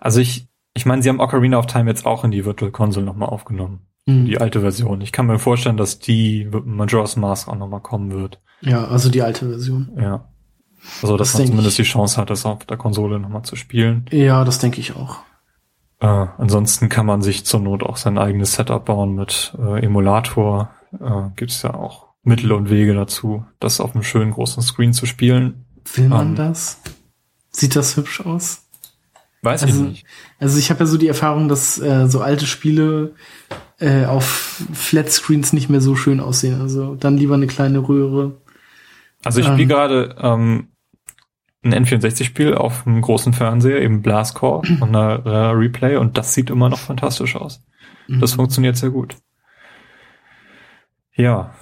Also 0.00 0.20
ich, 0.20 0.48
ich 0.74 0.84
meine, 0.84 1.00
sie 1.02 1.08
haben 1.08 1.20
Ocarina 1.20 1.56
of 1.58 1.66
Time 1.66 1.88
jetzt 1.88 2.04
auch 2.04 2.24
in 2.24 2.30
die 2.32 2.44
Virtual 2.44 2.70
Console 2.72 3.06
nochmal 3.06 3.28
aufgenommen. 3.28 3.80
Mhm. 4.06 4.24
Die 4.26 4.40
alte 4.40 4.60
Version. 4.60 5.00
Ich 5.02 5.12
kann 5.12 5.26
mir 5.26 5.38
vorstellen, 5.38 5.76
dass 5.76 6.00
die 6.00 6.48
Majora's 6.64 7.16
Mask 7.16 7.46
auch 7.48 7.56
nochmal 7.56 7.80
kommen 7.80 8.10
wird. 8.10 8.40
Ja, 8.60 8.86
also 8.88 9.08
die 9.08 9.22
alte 9.22 9.48
Version. 9.48 9.90
Ja. 9.96 10.28
Also, 11.02 11.16
dass 11.16 11.32
Das 11.32 11.38
man 11.40 11.46
zumindest 11.48 11.78
ich. 11.78 11.86
die 11.86 11.92
Chance 11.92 12.20
hat, 12.20 12.30
das 12.30 12.44
auf 12.46 12.64
der 12.64 12.76
Konsole 12.76 13.18
nochmal 13.18 13.42
zu 13.42 13.56
spielen. 13.56 14.06
Ja, 14.10 14.44
das 14.44 14.58
denke 14.58 14.80
ich 14.80 14.94
auch. 14.96 15.18
Äh, 16.00 16.06
ansonsten 16.06 16.88
kann 16.88 17.06
man 17.06 17.22
sich 17.22 17.44
zur 17.44 17.60
Not 17.60 17.82
auch 17.82 17.96
sein 17.96 18.18
eigenes 18.18 18.54
Setup 18.54 18.84
bauen 18.84 19.14
mit 19.14 19.54
äh, 19.58 19.84
Emulator. 19.84 20.70
Äh, 20.92 21.30
Gibt 21.36 21.50
es 21.50 21.62
ja 21.62 21.74
auch 21.74 22.06
Mittel 22.22 22.52
und 22.52 22.70
Wege 22.70 22.94
dazu, 22.94 23.44
das 23.60 23.80
auf 23.80 23.94
einem 23.94 24.04
schönen 24.04 24.30
großen 24.32 24.62
Screen 24.62 24.92
zu 24.92 25.06
spielen. 25.06 25.64
Will 25.94 26.08
man 26.08 26.28
Ähm. 26.28 26.34
das? 26.36 26.80
Sieht 27.50 27.74
das 27.76 27.96
hübsch 27.96 28.20
aus? 28.20 28.64
Weiß 29.42 29.62
Also- 29.64 29.82
ich 29.84 29.88
nicht. 29.88 30.06
Also 30.38 30.58
ich 30.58 30.70
habe 30.70 30.80
ja 30.80 30.86
so 30.86 30.98
die 30.98 31.08
Erfahrung, 31.08 31.48
dass 31.48 31.78
äh, 31.78 32.06
so 32.08 32.20
alte 32.20 32.46
Spiele 32.46 33.14
äh, 33.80 34.04
auf 34.04 34.62
Flatscreens 34.72 35.52
nicht 35.52 35.68
mehr 35.68 35.80
so 35.80 35.94
schön 35.96 36.20
aussehen. 36.20 36.60
Also 36.60 36.94
dann 36.96 37.16
lieber 37.16 37.34
eine 37.34 37.46
kleine 37.46 37.78
Röhre. 37.88 38.40
Also 39.24 39.40
ich 39.40 39.46
Ähm. 39.46 39.52
spiele 39.54 39.68
gerade 39.68 40.16
ähm, 40.20 40.68
ein 41.64 41.74
N64-Spiel 41.74 42.54
auf 42.54 42.86
einem 42.86 43.00
großen 43.00 43.32
Fernseher, 43.32 43.80
eben 43.82 44.02
Blastcore 44.02 44.62
und 44.80 44.94
einer 44.94 45.24
äh, 45.26 45.50
Replay 45.50 45.96
und 45.96 46.16
das 46.18 46.34
sieht 46.34 46.50
immer 46.50 46.68
noch 46.68 46.78
fantastisch 46.78 47.36
aus. 47.36 47.64
Das 48.08 48.32
Mhm. 48.32 48.36
funktioniert 48.36 48.76
sehr 48.76 48.90
gut. 48.90 49.16
Ja. 51.14 51.54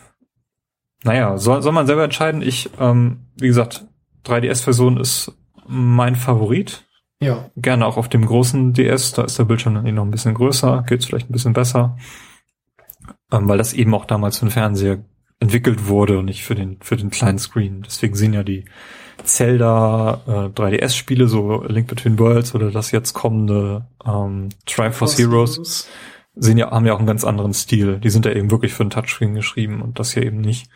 Naja, 1.05 1.39
soll, 1.39 1.63
soll 1.63 1.73
man 1.73 1.87
selber 1.87 2.05
entscheiden. 2.05 2.43
Ich, 2.43 2.71
ähm, 2.79 3.27
wie 3.37 3.47
gesagt, 3.47 3.87
3DS-Version 4.25 4.99
ist 4.99 5.33
mein 5.67 6.17
Favorit. 6.17 6.85
Ja. 7.21 7.51
Gerne 7.57 7.87
auch 7.87 7.97
auf 7.97 8.09
dem 8.09 8.27
großen 8.27 8.75
DS, 8.75 9.13
da 9.13 9.25
ist 9.25 9.39
der 9.39 9.45
Bildschirm 9.45 9.75
dann 9.75 9.87
eh 9.87 9.93
noch 9.93 10.05
ein 10.05 10.11
bisschen 10.11 10.35
größer, 10.35 10.85
geht's 10.87 11.07
vielleicht 11.07 11.31
ein 11.31 11.33
bisschen 11.33 11.55
besser. 11.55 11.97
Ähm, 13.33 13.49
weil 13.49 13.59
das 13.59 13.73
eben 13.73 13.95
auch 13.95 14.05
damals 14.05 14.39
für 14.39 14.47
den 14.47 14.51
Fernseher 14.51 14.99
entwickelt 15.41 15.87
wurde 15.89 16.19
und 16.19 16.27
nicht 16.27 16.45
für 16.45 16.55
den, 16.55 16.79
für 16.83 16.97
den 16.97 17.11
kleinen 17.11 17.39
Screen. 17.39 17.83
Deswegen 17.83 18.15
sind 18.15 18.35
ja 18.35 18.43
die 18.43 18.67
Zelda 19.27 20.21
äh, 20.27 20.59
3DS-Spiele, 20.59 21.29
so 21.29 21.65
Link 21.65 21.89
Between 21.89 22.19
Worlds 22.19 22.55
oder 22.55 22.71
das 22.71 22.91
jetzt 22.91 23.13
kommende 23.13 23.87
ähm, 24.07 24.49
Triforce 24.67 25.19
Heroes, 25.19 25.89
sehen 26.35 26.59
ja, 26.59 26.71
haben 26.71 26.87
ja 26.87 26.95
auch 26.95 26.99
einen 26.99 27.07
ganz 27.07 27.25
anderen 27.25 27.55
Stil. 27.55 27.99
Die 27.99 28.11
sind 28.11 28.25
ja 28.25 28.33
eben 28.33 28.51
wirklich 28.51 28.73
für 28.73 28.85
den 28.85 28.91
Touchscreen 28.91 29.35
geschrieben 29.35 29.83
und 29.83 29.99
das 29.99 30.13
hier 30.13 30.25
eben 30.25 30.41
nicht. 30.41 30.69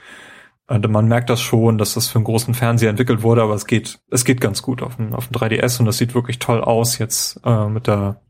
Und 0.66 0.88
man 0.88 1.08
merkt 1.08 1.30
das 1.30 1.40
schon, 1.40 1.78
dass 1.78 1.94
das 1.94 2.08
für 2.08 2.16
einen 2.16 2.24
großen 2.24 2.54
Fernseher 2.54 2.90
entwickelt 2.90 3.22
wurde, 3.22 3.42
aber 3.42 3.54
es 3.54 3.66
geht, 3.66 3.98
es 4.10 4.24
geht 4.24 4.40
ganz 4.40 4.62
gut 4.62 4.82
auf 4.82 4.96
dem, 4.96 5.14
auf 5.14 5.28
dem 5.28 5.36
3DS 5.36 5.80
und 5.80 5.86
das 5.86 5.98
sieht 5.98 6.14
wirklich 6.14 6.38
toll 6.38 6.60
aus 6.60 6.98
jetzt 6.98 7.40
äh, 7.44 7.66
mit 7.66 7.86
der 7.86 8.20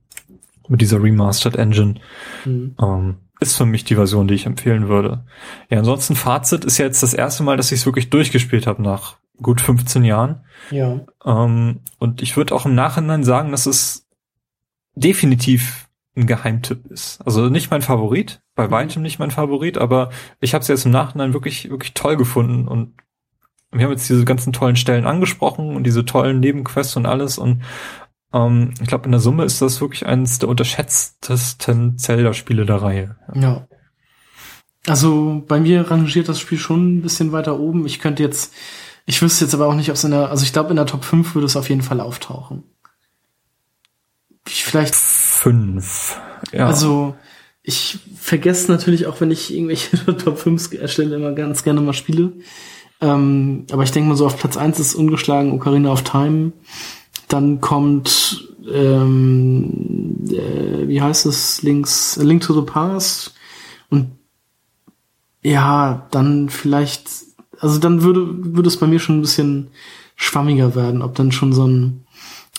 mit 0.68 0.80
dieser 0.80 1.02
Remastered 1.02 1.56
Engine. 1.56 1.96
Mhm. 2.44 2.76
Ähm, 2.80 3.16
ist 3.40 3.56
für 3.56 3.66
mich 3.66 3.84
die 3.84 3.94
Version, 3.94 4.28
die 4.28 4.34
ich 4.34 4.46
empfehlen 4.46 4.88
würde. 4.88 5.24
Ja, 5.70 5.78
ansonsten 5.78 6.14
Fazit 6.14 6.64
ist 6.64 6.78
ja 6.78 6.84
jetzt 6.84 7.02
das 7.02 7.14
erste 7.14 7.42
Mal, 7.42 7.56
dass 7.56 7.72
ich 7.72 7.80
es 7.80 7.86
wirklich 7.86 8.10
durchgespielt 8.10 8.66
habe 8.66 8.82
nach 8.82 9.16
gut 9.42 9.60
15 9.60 10.04
Jahren. 10.04 10.44
Ja. 10.70 11.00
Ähm, 11.24 11.80
und 11.98 12.22
ich 12.22 12.36
würde 12.36 12.54
auch 12.54 12.66
im 12.66 12.74
Nachhinein 12.74 13.24
sagen, 13.24 13.50
dass 13.50 13.66
es 13.66 14.08
definitiv 14.94 15.88
ein 16.16 16.26
Geheimtipp 16.26 16.86
ist. 16.86 17.20
Also 17.24 17.48
nicht 17.48 17.70
mein 17.70 17.82
Favorit, 17.82 18.42
bei 18.54 18.66
mhm. 18.66 18.70
weitem 18.72 19.02
nicht 19.02 19.18
mein 19.18 19.30
Favorit, 19.30 19.78
aber 19.78 20.10
ich 20.40 20.54
habe 20.54 20.62
es 20.62 20.68
jetzt 20.68 20.84
im 20.84 20.92
Nachhinein 20.92 21.32
wirklich, 21.32 21.70
wirklich 21.70 21.94
toll 21.94 22.16
gefunden 22.16 22.68
und 22.68 22.94
wir 23.72 23.84
haben 23.84 23.92
jetzt 23.92 24.08
diese 24.08 24.24
ganzen 24.24 24.52
tollen 24.52 24.74
Stellen 24.74 25.06
angesprochen 25.06 25.76
und 25.76 25.84
diese 25.84 26.04
tollen 26.04 26.40
Nebenquests 26.40 26.96
und 26.96 27.06
alles 27.06 27.38
und 27.38 27.62
ähm, 28.32 28.74
ich 28.80 28.88
glaube, 28.88 29.04
in 29.06 29.12
der 29.12 29.20
Summe 29.20 29.44
ist 29.44 29.62
das 29.62 29.80
wirklich 29.80 30.06
eines 30.06 30.38
der 30.38 30.48
unterschätztesten 30.48 31.98
Zelda-Spiele 31.98 32.66
der 32.66 32.82
Reihe. 32.82 33.16
Ja. 33.34 33.66
Also 34.86 35.44
bei 35.46 35.60
mir 35.60 35.90
rangiert 35.90 36.28
das 36.28 36.40
Spiel 36.40 36.58
schon 36.58 36.98
ein 36.98 37.02
bisschen 37.02 37.32
weiter 37.32 37.58
oben. 37.58 37.86
Ich 37.86 38.00
könnte 38.00 38.22
jetzt, 38.22 38.54
ich 39.06 39.20
wüsste 39.22 39.44
jetzt 39.44 39.54
aber 39.54 39.66
auch 39.66 39.74
nicht, 39.74 39.90
ob 39.90 39.96
es 39.96 40.04
in 40.04 40.10
der, 40.10 40.30
also 40.30 40.44
ich 40.44 40.52
glaube, 40.52 40.70
in 40.70 40.76
der 40.76 40.86
Top 40.86 41.04
5 41.04 41.34
würde 41.34 41.46
es 41.46 41.56
auf 41.56 41.68
jeden 41.68 41.82
Fall 41.82 42.00
auftauchen. 42.00 42.64
Vielleicht. 44.46 44.94
Fünf. 44.94 46.20
Ja. 46.52 46.66
Also, 46.66 47.14
ich 47.62 47.98
vergesse 48.16 48.70
natürlich 48.70 49.06
auch, 49.06 49.20
wenn 49.20 49.30
ich 49.30 49.52
irgendwelche 49.52 49.96
Top 50.16 50.38
5 50.38 50.72
erstelle, 50.74 51.16
immer 51.16 51.32
ganz 51.32 51.62
gerne 51.62 51.80
mal 51.80 51.92
Spiele. 51.92 52.32
Ähm, 53.00 53.66
aber 53.70 53.82
ich 53.82 53.92
denke 53.92 54.08
mal 54.08 54.16
so, 54.16 54.26
auf 54.26 54.36
Platz 54.36 54.56
1 54.56 54.78
ist 54.78 54.94
ungeschlagen 54.94 55.52
Ocarina 55.52 55.90
of 55.92 56.02
Time. 56.02 56.52
Dann 57.28 57.60
kommt, 57.60 58.48
ähm, 58.70 60.16
äh, 60.28 60.88
wie 60.88 61.00
heißt 61.00 61.26
es, 61.26 61.62
links, 61.62 62.16
Link 62.16 62.42
to 62.42 62.54
the 62.54 62.66
Past. 62.66 63.34
Und 63.88 64.12
ja, 65.42 66.06
dann 66.10 66.50
vielleicht, 66.50 67.08
also 67.60 67.78
dann 67.78 68.02
würde, 68.02 68.26
würde 68.56 68.68
es 68.68 68.78
bei 68.78 68.86
mir 68.86 68.98
schon 68.98 69.18
ein 69.18 69.22
bisschen 69.22 69.68
schwammiger 70.16 70.74
werden, 70.74 71.02
ob 71.02 71.14
dann 71.14 71.30
schon 71.30 71.52
so 71.52 71.66
ein 71.66 72.06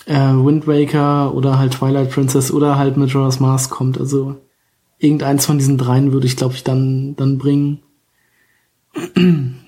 äh, 0.06 0.14
Wind 0.14 0.66
Waker 0.66 1.34
oder 1.34 1.58
halt 1.58 1.74
Twilight 1.74 2.10
Princess 2.10 2.52
oder 2.52 2.78
halt 2.78 2.96
Majora's 2.96 3.40
Mask 3.40 3.70
kommt. 3.70 3.98
Also 3.98 4.36
irgendeins 4.98 5.46
von 5.46 5.58
diesen 5.58 5.76
dreien 5.76 6.12
würde 6.12 6.26
ich, 6.26 6.36
glaube 6.36 6.54
ich, 6.54 6.64
dann, 6.64 7.16
dann 7.16 7.38
bringen. 7.38 7.80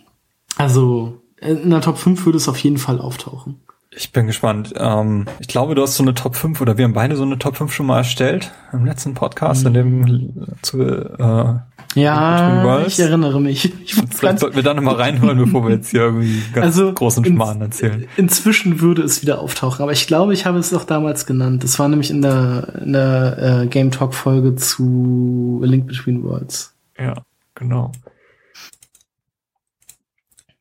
Also 0.57 1.21
in 1.41 1.71
der 1.71 1.81
Top 1.81 1.99
5 1.99 2.27
würde 2.27 2.37
es 2.37 2.49
auf 2.49 2.59
jeden 2.59 2.79
Fall 2.79 3.01
auftauchen. 3.01 3.57
Ich 3.97 4.13
bin 4.13 4.27
gespannt. 4.27 4.75
Ähm, 4.77 5.27
ich 5.39 5.49
glaube, 5.49 5.75
du 5.75 5.83
hast 5.83 5.95
so 5.95 6.03
eine 6.03 6.15
Top 6.15 6.37
5 6.37 6.61
oder 6.61 6.79
wir 6.79 6.85
haben 6.85 6.95
beide 6.95 7.17
so 7.17 7.23
eine 7.23 7.39
Top 7.39 7.57
5 7.57 7.73
schon 7.73 7.87
mal 7.87 7.99
erstellt 7.99 8.53
im 8.73 8.85
letzten 8.85 9.15
Podcast, 9.15 9.63
mhm. 9.63 9.67
in 9.67 9.75
dem 9.75 10.35
zu, 10.63 10.83
äh, 10.83 11.55
ja, 11.95 12.85
ich 12.87 12.99
erinnere 12.99 13.41
mich. 13.41 13.73
Ich 13.85 13.95
Vielleicht 13.95 14.41
sollten 14.41 14.57
wir 14.57 14.65
da 14.65 14.75
nochmal 14.75 14.97
reinhören, 14.97 15.39
bevor 15.39 15.65
wir 15.65 15.77
jetzt 15.77 15.91
hier 15.91 16.01
irgendwie 16.03 16.43
ganz 16.53 16.67
also 16.67 16.93
großen 16.93 17.25
Schmarrn 17.25 17.61
erzählen. 17.61 18.07
inzwischen 18.17 18.81
würde 18.81 19.03
es 19.03 19.23
wieder 19.23 19.41
auftauchen, 19.41 19.83
aber 19.83 19.93
ich 19.93 20.07
glaube, 20.07 20.35
ich 20.35 20.45
habe 20.45 20.59
es 20.59 20.75
auch 20.75 20.85
damals 20.85 21.27
genannt. 21.27 21.63
Das 21.63 21.79
war 21.79 21.89
nämlich 21.89 22.11
in 22.11 22.23
der, 22.23 22.81
in 22.85 22.93
der 22.93 23.63
äh, 23.63 23.67
Game 23.67 23.93
Talk 23.93 24.15
Folge 24.15 24.57
zu 24.57 25.61
A 25.63 25.67
Link 25.67 25.87
Between 25.87 26.25
Worlds. 26.25 26.75
Ja, 26.99 27.15
genau. 27.55 27.93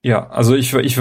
Ja, 0.04 0.28
also 0.30 0.54
ich, 0.56 0.74
ich 0.74 1.00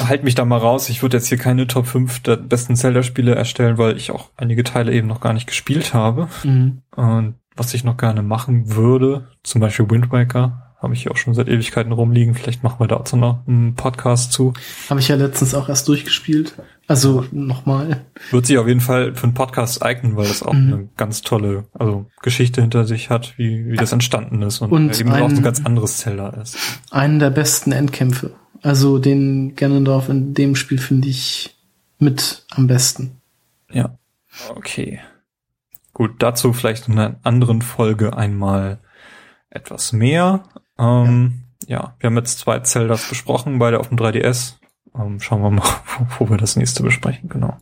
halte 0.00 0.24
mich 0.24 0.34
da 0.34 0.44
mal 0.44 0.58
raus. 0.58 0.88
Ich 0.88 1.02
würde 1.02 1.16
jetzt 1.16 1.28
hier 1.28 1.38
keine 1.38 1.66
Top 1.66 1.86
5 1.86 2.20
der 2.20 2.36
besten 2.36 2.76
Zelda-Spiele 2.76 3.34
erstellen, 3.34 3.78
weil 3.78 3.96
ich 3.96 4.10
auch 4.10 4.30
einige 4.36 4.64
Teile 4.64 4.92
eben 4.92 5.08
noch 5.08 5.20
gar 5.20 5.32
nicht 5.32 5.46
gespielt 5.46 5.94
habe. 5.94 6.28
Mhm. 6.44 6.82
Und 6.94 7.34
was 7.56 7.74
ich 7.74 7.84
noch 7.84 7.96
gerne 7.96 8.22
machen 8.22 8.74
würde, 8.74 9.28
zum 9.42 9.60
Beispiel 9.60 9.90
Wind 9.90 10.12
Waker, 10.12 10.74
habe 10.80 10.94
ich 10.94 11.02
hier 11.02 11.12
auch 11.12 11.16
schon 11.16 11.34
seit 11.34 11.48
Ewigkeiten 11.48 11.92
rumliegen. 11.92 12.34
Vielleicht 12.34 12.62
machen 12.62 12.78
wir 12.78 12.86
da 12.86 12.96
auch 12.96 13.12
noch 13.12 13.40
einen 13.48 13.74
Podcast 13.74 14.32
zu. 14.32 14.52
Habe 14.88 15.00
ich 15.00 15.08
ja 15.08 15.16
letztens 15.16 15.54
auch 15.54 15.68
erst 15.68 15.88
durchgespielt. 15.88 16.54
Also 16.88 17.26
nochmal. 17.32 18.06
Wird 18.30 18.46
sich 18.46 18.56
auf 18.56 18.66
jeden 18.66 18.80
Fall 18.80 19.14
für 19.14 19.24
einen 19.24 19.34
Podcast 19.34 19.82
eignen, 19.82 20.16
weil 20.16 20.26
das 20.26 20.42
auch 20.42 20.54
mhm. 20.54 20.72
eine 20.72 20.88
ganz 20.96 21.20
tolle 21.20 21.66
also 21.74 22.06
Geschichte 22.22 22.62
hinter 22.62 22.86
sich 22.86 23.10
hat, 23.10 23.34
wie, 23.36 23.66
wie 23.66 23.76
das 23.76 23.92
entstanden 23.92 24.40
ist 24.40 24.62
und, 24.62 24.72
und 24.72 24.98
eben 24.98 25.12
ein, 25.12 25.22
auch 25.22 25.28
ein 25.28 25.42
ganz 25.42 25.64
anderes 25.64 25.98
Zelda 25.98 26.30
ist. 26.30 26.56
Einen 26.90 27.18
der 27.18 27.28
besten 27.28 27.72
Endkämpfe. 27.72 28.32
Also 28.62 28.98
den 28.98 29.54
Ganondorf 29.54 30.08
in 30.08 30.32
dem 30.32 30.56
Spiel 30.56 30.78
finde 30.78 31.08
ich 31.08 31.54
mit 31.98 32.46
am 32.50 32.66
besten. 32.66 33.20
Ja. 33.70 33.98
Okay. 34.56 35.00
Gut, 35.92 36.22
dazu 36.22 36.54
vielleicht 36.54 36.88
in 36.88 36.98
einer 36.98 37.16
anderen 37.22 37.60
Folge 37.60 38.16
einmal 38.16 38.78
etwas 39.50 39.92
mehr. 39.92 40.44
Ähm, 40.78 41.42
ja. 41.66 41.76
ja. 41.76 41.96
wir 41.98 42.06
haben 42.08 42.16
jetzt 42.16 42.38
zwei 42.38 42.60
Zeldas 42.60 43.06
besprochen, 43.10 43.58
beide 43.58 43.78
auf 43.78 43.88
dem 43.88 43.98
3DS. 43.98 44.54
Ähm, 44.94 45.20
schauen 45.20 45.42
wir 45.42 45.50
mal, 45.50 45.62
wo, 45.98 46.06
wo 46.26 46.30
wir 46.30 46.36
das 46.36 46.56
nächste 46.56 46.82
besprechen, 46.82 47.28
genau. 47.28 47.56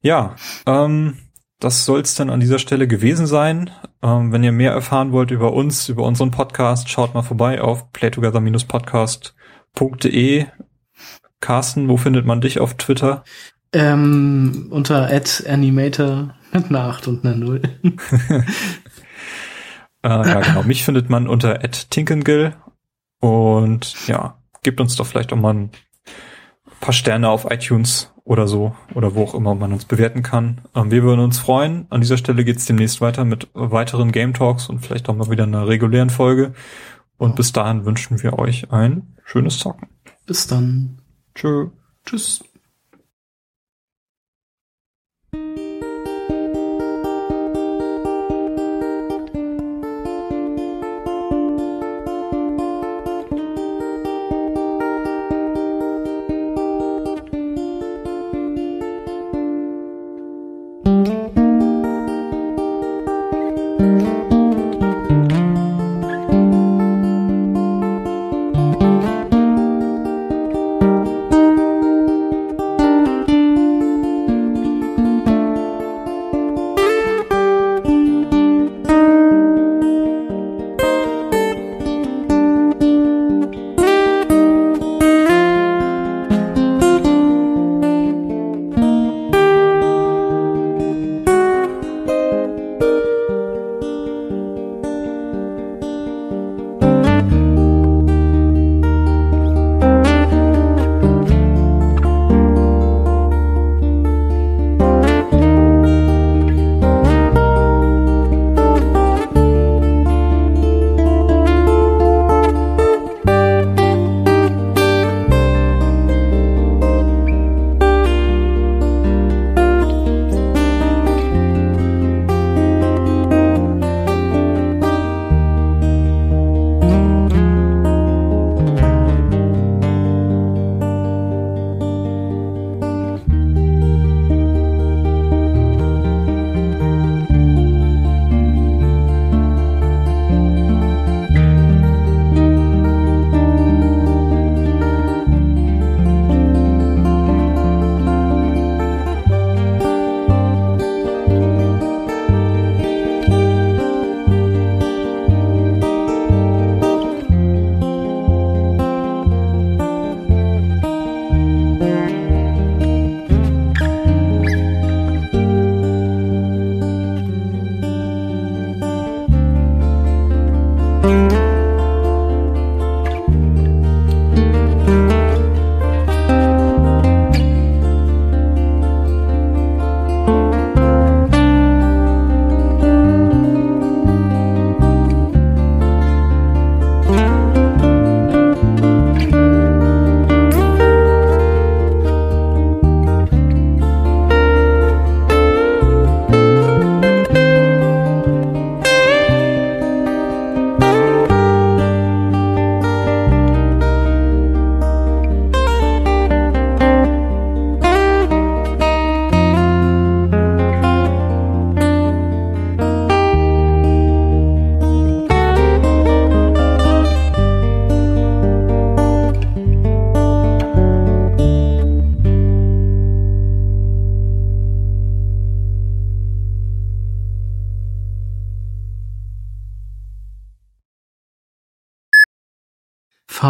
Ja, 0.00 0.36
ähm, 0.66 1.18
das 1.60 1.84
soll 1.86 2.00
es 2.00 2.14
dann 2.14 2.30
an 2.30 2.40
dieser 2.40 2.58
Stelle 2.58 2.86
gewesen 2.86 3.26
sein. 3.26 3.70
Ähm, 4.02 4.32
wenn 4.32 4.44
ihr 4.44 4.52
mehr 4.52 4.72
erfahren 4.72 5.12
wollt 5.12 5.30
über 5.30 5.54
uns, 5.54 5.88
über 5.88 6.04
unseren 6.04 6.30
Podcast, 6.30 6.90
schaut 6.90 7.14
mal 7.14 7.22
vorbei 7.22 7.62
auf 7.62 7.90
playtogether-podcast.de. 7.92 10.46
Carsten, 11.40 11.88
wo 11.88 11.96
findet 11.96 12.26
man 12.26 12.42
dich 12.42 12.60
auf 12.60 12.74
Twitter? 12.74 13.24
Ähm, 13.72 14.66
unter 14.70 15.08
@animator 15.48 16.34
mit 16.52 16.66
einer 16.66 16.80
8 16.80 17.08
und 17.08 17.24
einer 17.24 17.36
0. 17.36 17.62
äh, 20.02 20.02
ja, 20.02 20.40
genau. 20.40 20.64
Mich 20.64 20.84
findet 20.84 21.08
man 21.08 21.26
unter 21.26 21.60
@tinkengill 21.60 22.54
und 23.20 24.06
ja, 24.06 24.36
gebt 24.62 24.80
uns 24.80 24.96
doch 24.96 25.06
vielleicht 25.06 25.32
auch 25.32 25.38
mal 25.38 25.54
ein 25.54 25.70
paar 26.84 26.92
Sterne 26.92 27.30
auf 27.30 27.50
iTunes 27.50 28.12
oder 28.24 28.46
so 28.46 28.74
oder 28.94 29.14
wo 29.14 29.24
auch 29.24 29.34
immer 29.34 29.54
man 29.54 29.72
uns 29.72 29.86
bewerten 29.86 30.22
kann. 30.22 30.60
Ähm, 30.74 30.90
wir 30.90 31.02
würden 31.02 31.20
uns 31.20 31.38
freuen. 31.38 31.86
An 31.88 32.02
dieser 32.02 32.18
Stelle 32.18 32.44
geht's 32.44 32.66
demnächst 32.66 33.00
weiter 33.00 33.24
mit 33.24 33.48
weiteren 33.54 34.12
Game 34.12 34.34
Talks 34.34 34.68
und 34.68 34.84
vielleicht 34.84 35.08
auch 35.08 35.14
mal 35.14 35.30
wieder 35.30 35.44
einer 35.44 35.66
regulären 35.66 36.10
Folge. 36.10 36.52
Und 37.16 37.30
ja. 37.30 37.36
bis 37.36 37.52
dahin 37.52 37.86
wünschen 37.86 38.22
wir 38.22 38.38
euch 38.38 38.70
ein 38.70 39.14
schönes 39.24 39.58
Zocken. 39.58 39.88
Bis 40.26 40.46
dann. 40.46 40.98
Tschö. 41.34 41.68
Tschüss. 42.04 42.44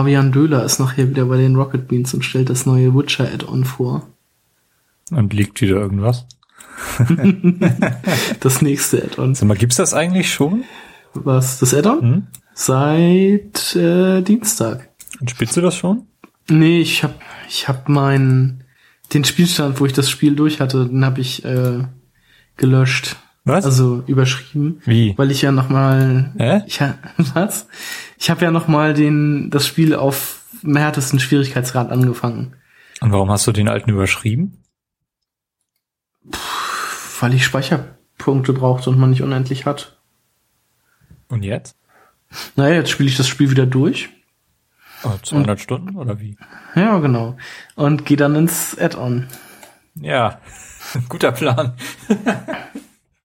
Fabian 0.04 0.32
Döhler 0.32 0.62
ist 0.66 0.80
nachher 0.80 1.08
wieder 1.08 1.24
bei 1.24 1.38
den 1.38 1.56
Rocket 1.56 1.88
Beans 1.88 2.12
und 2.12 2.26
stellt 2.26 2.50
das 2.50 2.66
neue 2.66 2.94
Witcher 2.94 3.24
Add-on 3.24 3.64
vor. 3.64 4.06
Und 5.10 5.32
liegt 5.32 5.62
wieder 5.62 5.76
irgendwas. 5.76 6.26
Das 8.40 8.60
nächste 8.60 9.02
Add-on. 9.02 9.34
Sag 9.34 9.48
mal, 9.48 9.56
gibt's 9.56 9.76
das 9.76 9.94
eigentlich 9.94 10.30
schon? 10.30 10.64
Was? 11.14 11.58
Das 11.58 11.72
Add-on? 11.72 12.02
Hm? 12.02 12.26
Seit 12.52 13.74
äh, 13.76 14.20
Dienstag. 14.20 14.90
Und 15.20 15.30
spielst 15.30 15.56
du 15.56 15.62
das 15.62 15.74
schon? 15.74 16.02
Nee, 16.50 16.80
ich 16.80 17.02
hab, 17.02 17.18
ich 17.48 17.66
hab 17.66 17.88
meinen, 17.88 18.64
den 19.14 19.24
Spielstand, 19.24 19.80
wo 19.80 19.86
ich 19.86 19.94
das 19.94 20.10
Spiel 20.10 20.36
durch 20.36 20.60
hatte, 20.60 20.84
den 20.84 21.02
habe 21.02 21.22
ich 21.22 21.46
äh, 21.46 21.84
gelöscht. 22.58 23.16
Was? 23.46 23.64
Also 23.64 24.02
überschrieben. 24.06 24.82
Wie? 24.84 25.14
Weil 25.16 25.30
ich 25.30 25.40
ja 25.40 25.50
nochmal, 25.50 26.34
Hä? 26.36 26.62
ich 26.66 26.80
was? 27.32 27.68
Ich 28.24 28.30
habe 28.30 28.42
ja 28.42 28.50
nochmal 28.50 28.94
den, 28.94 29.50
das 29.50 29.66
Spiel 29.66 29.94
auf 29.94 30.46
dem 30.62 30.76
härtesten 30.76 31.20
Schwierigkeitsgrad 31.20 31.90
angefangen. 31.90 32.56
Und 33.02 33.12
warum 33.12 33.30
hast 33.30 33.46
du 33.46 33.52
den 33.52 33.68
alten 33.68 33.90
überschrieben? 33.90 34.64
Weil 37.20 37.34
ich 37.34 37.44
Speicherpunkte 37.44 38.54
brauchte 38.54 38.88
und 38.88 38.98
man 38.98 39.10
nicht 39.10 39.20
unendlich 39.20 39.66
hat. 39.66 39.98
Und 41.28 41.42
jetzt? 41.42 41.76
Naja, 42.56 42.76
jetzt 42.76 42.88
spiele 42.88 43.10
ich 43.10 43.18
das 43.18 43.28
Spiel 43.28 43.50
wieder 43.50 43.66
durch. 43.66 44.08
Oh, 45.02 45.18
200 45.22 45.60
Stunden 45.60 45.94
oder 45.94 46.18
wie? 46.18 46.38
Ja, 46.74 47.00
genau. 47.00 47.36
Und 47.74 48.06
gehe 48.06 48.16
dann 48.16 48.36
ins 48.36 48.74
Add-on. 48.78 49.26
Ja, 49.96 50.40
guter 51.10 51.32
Plan. 51.32 51.74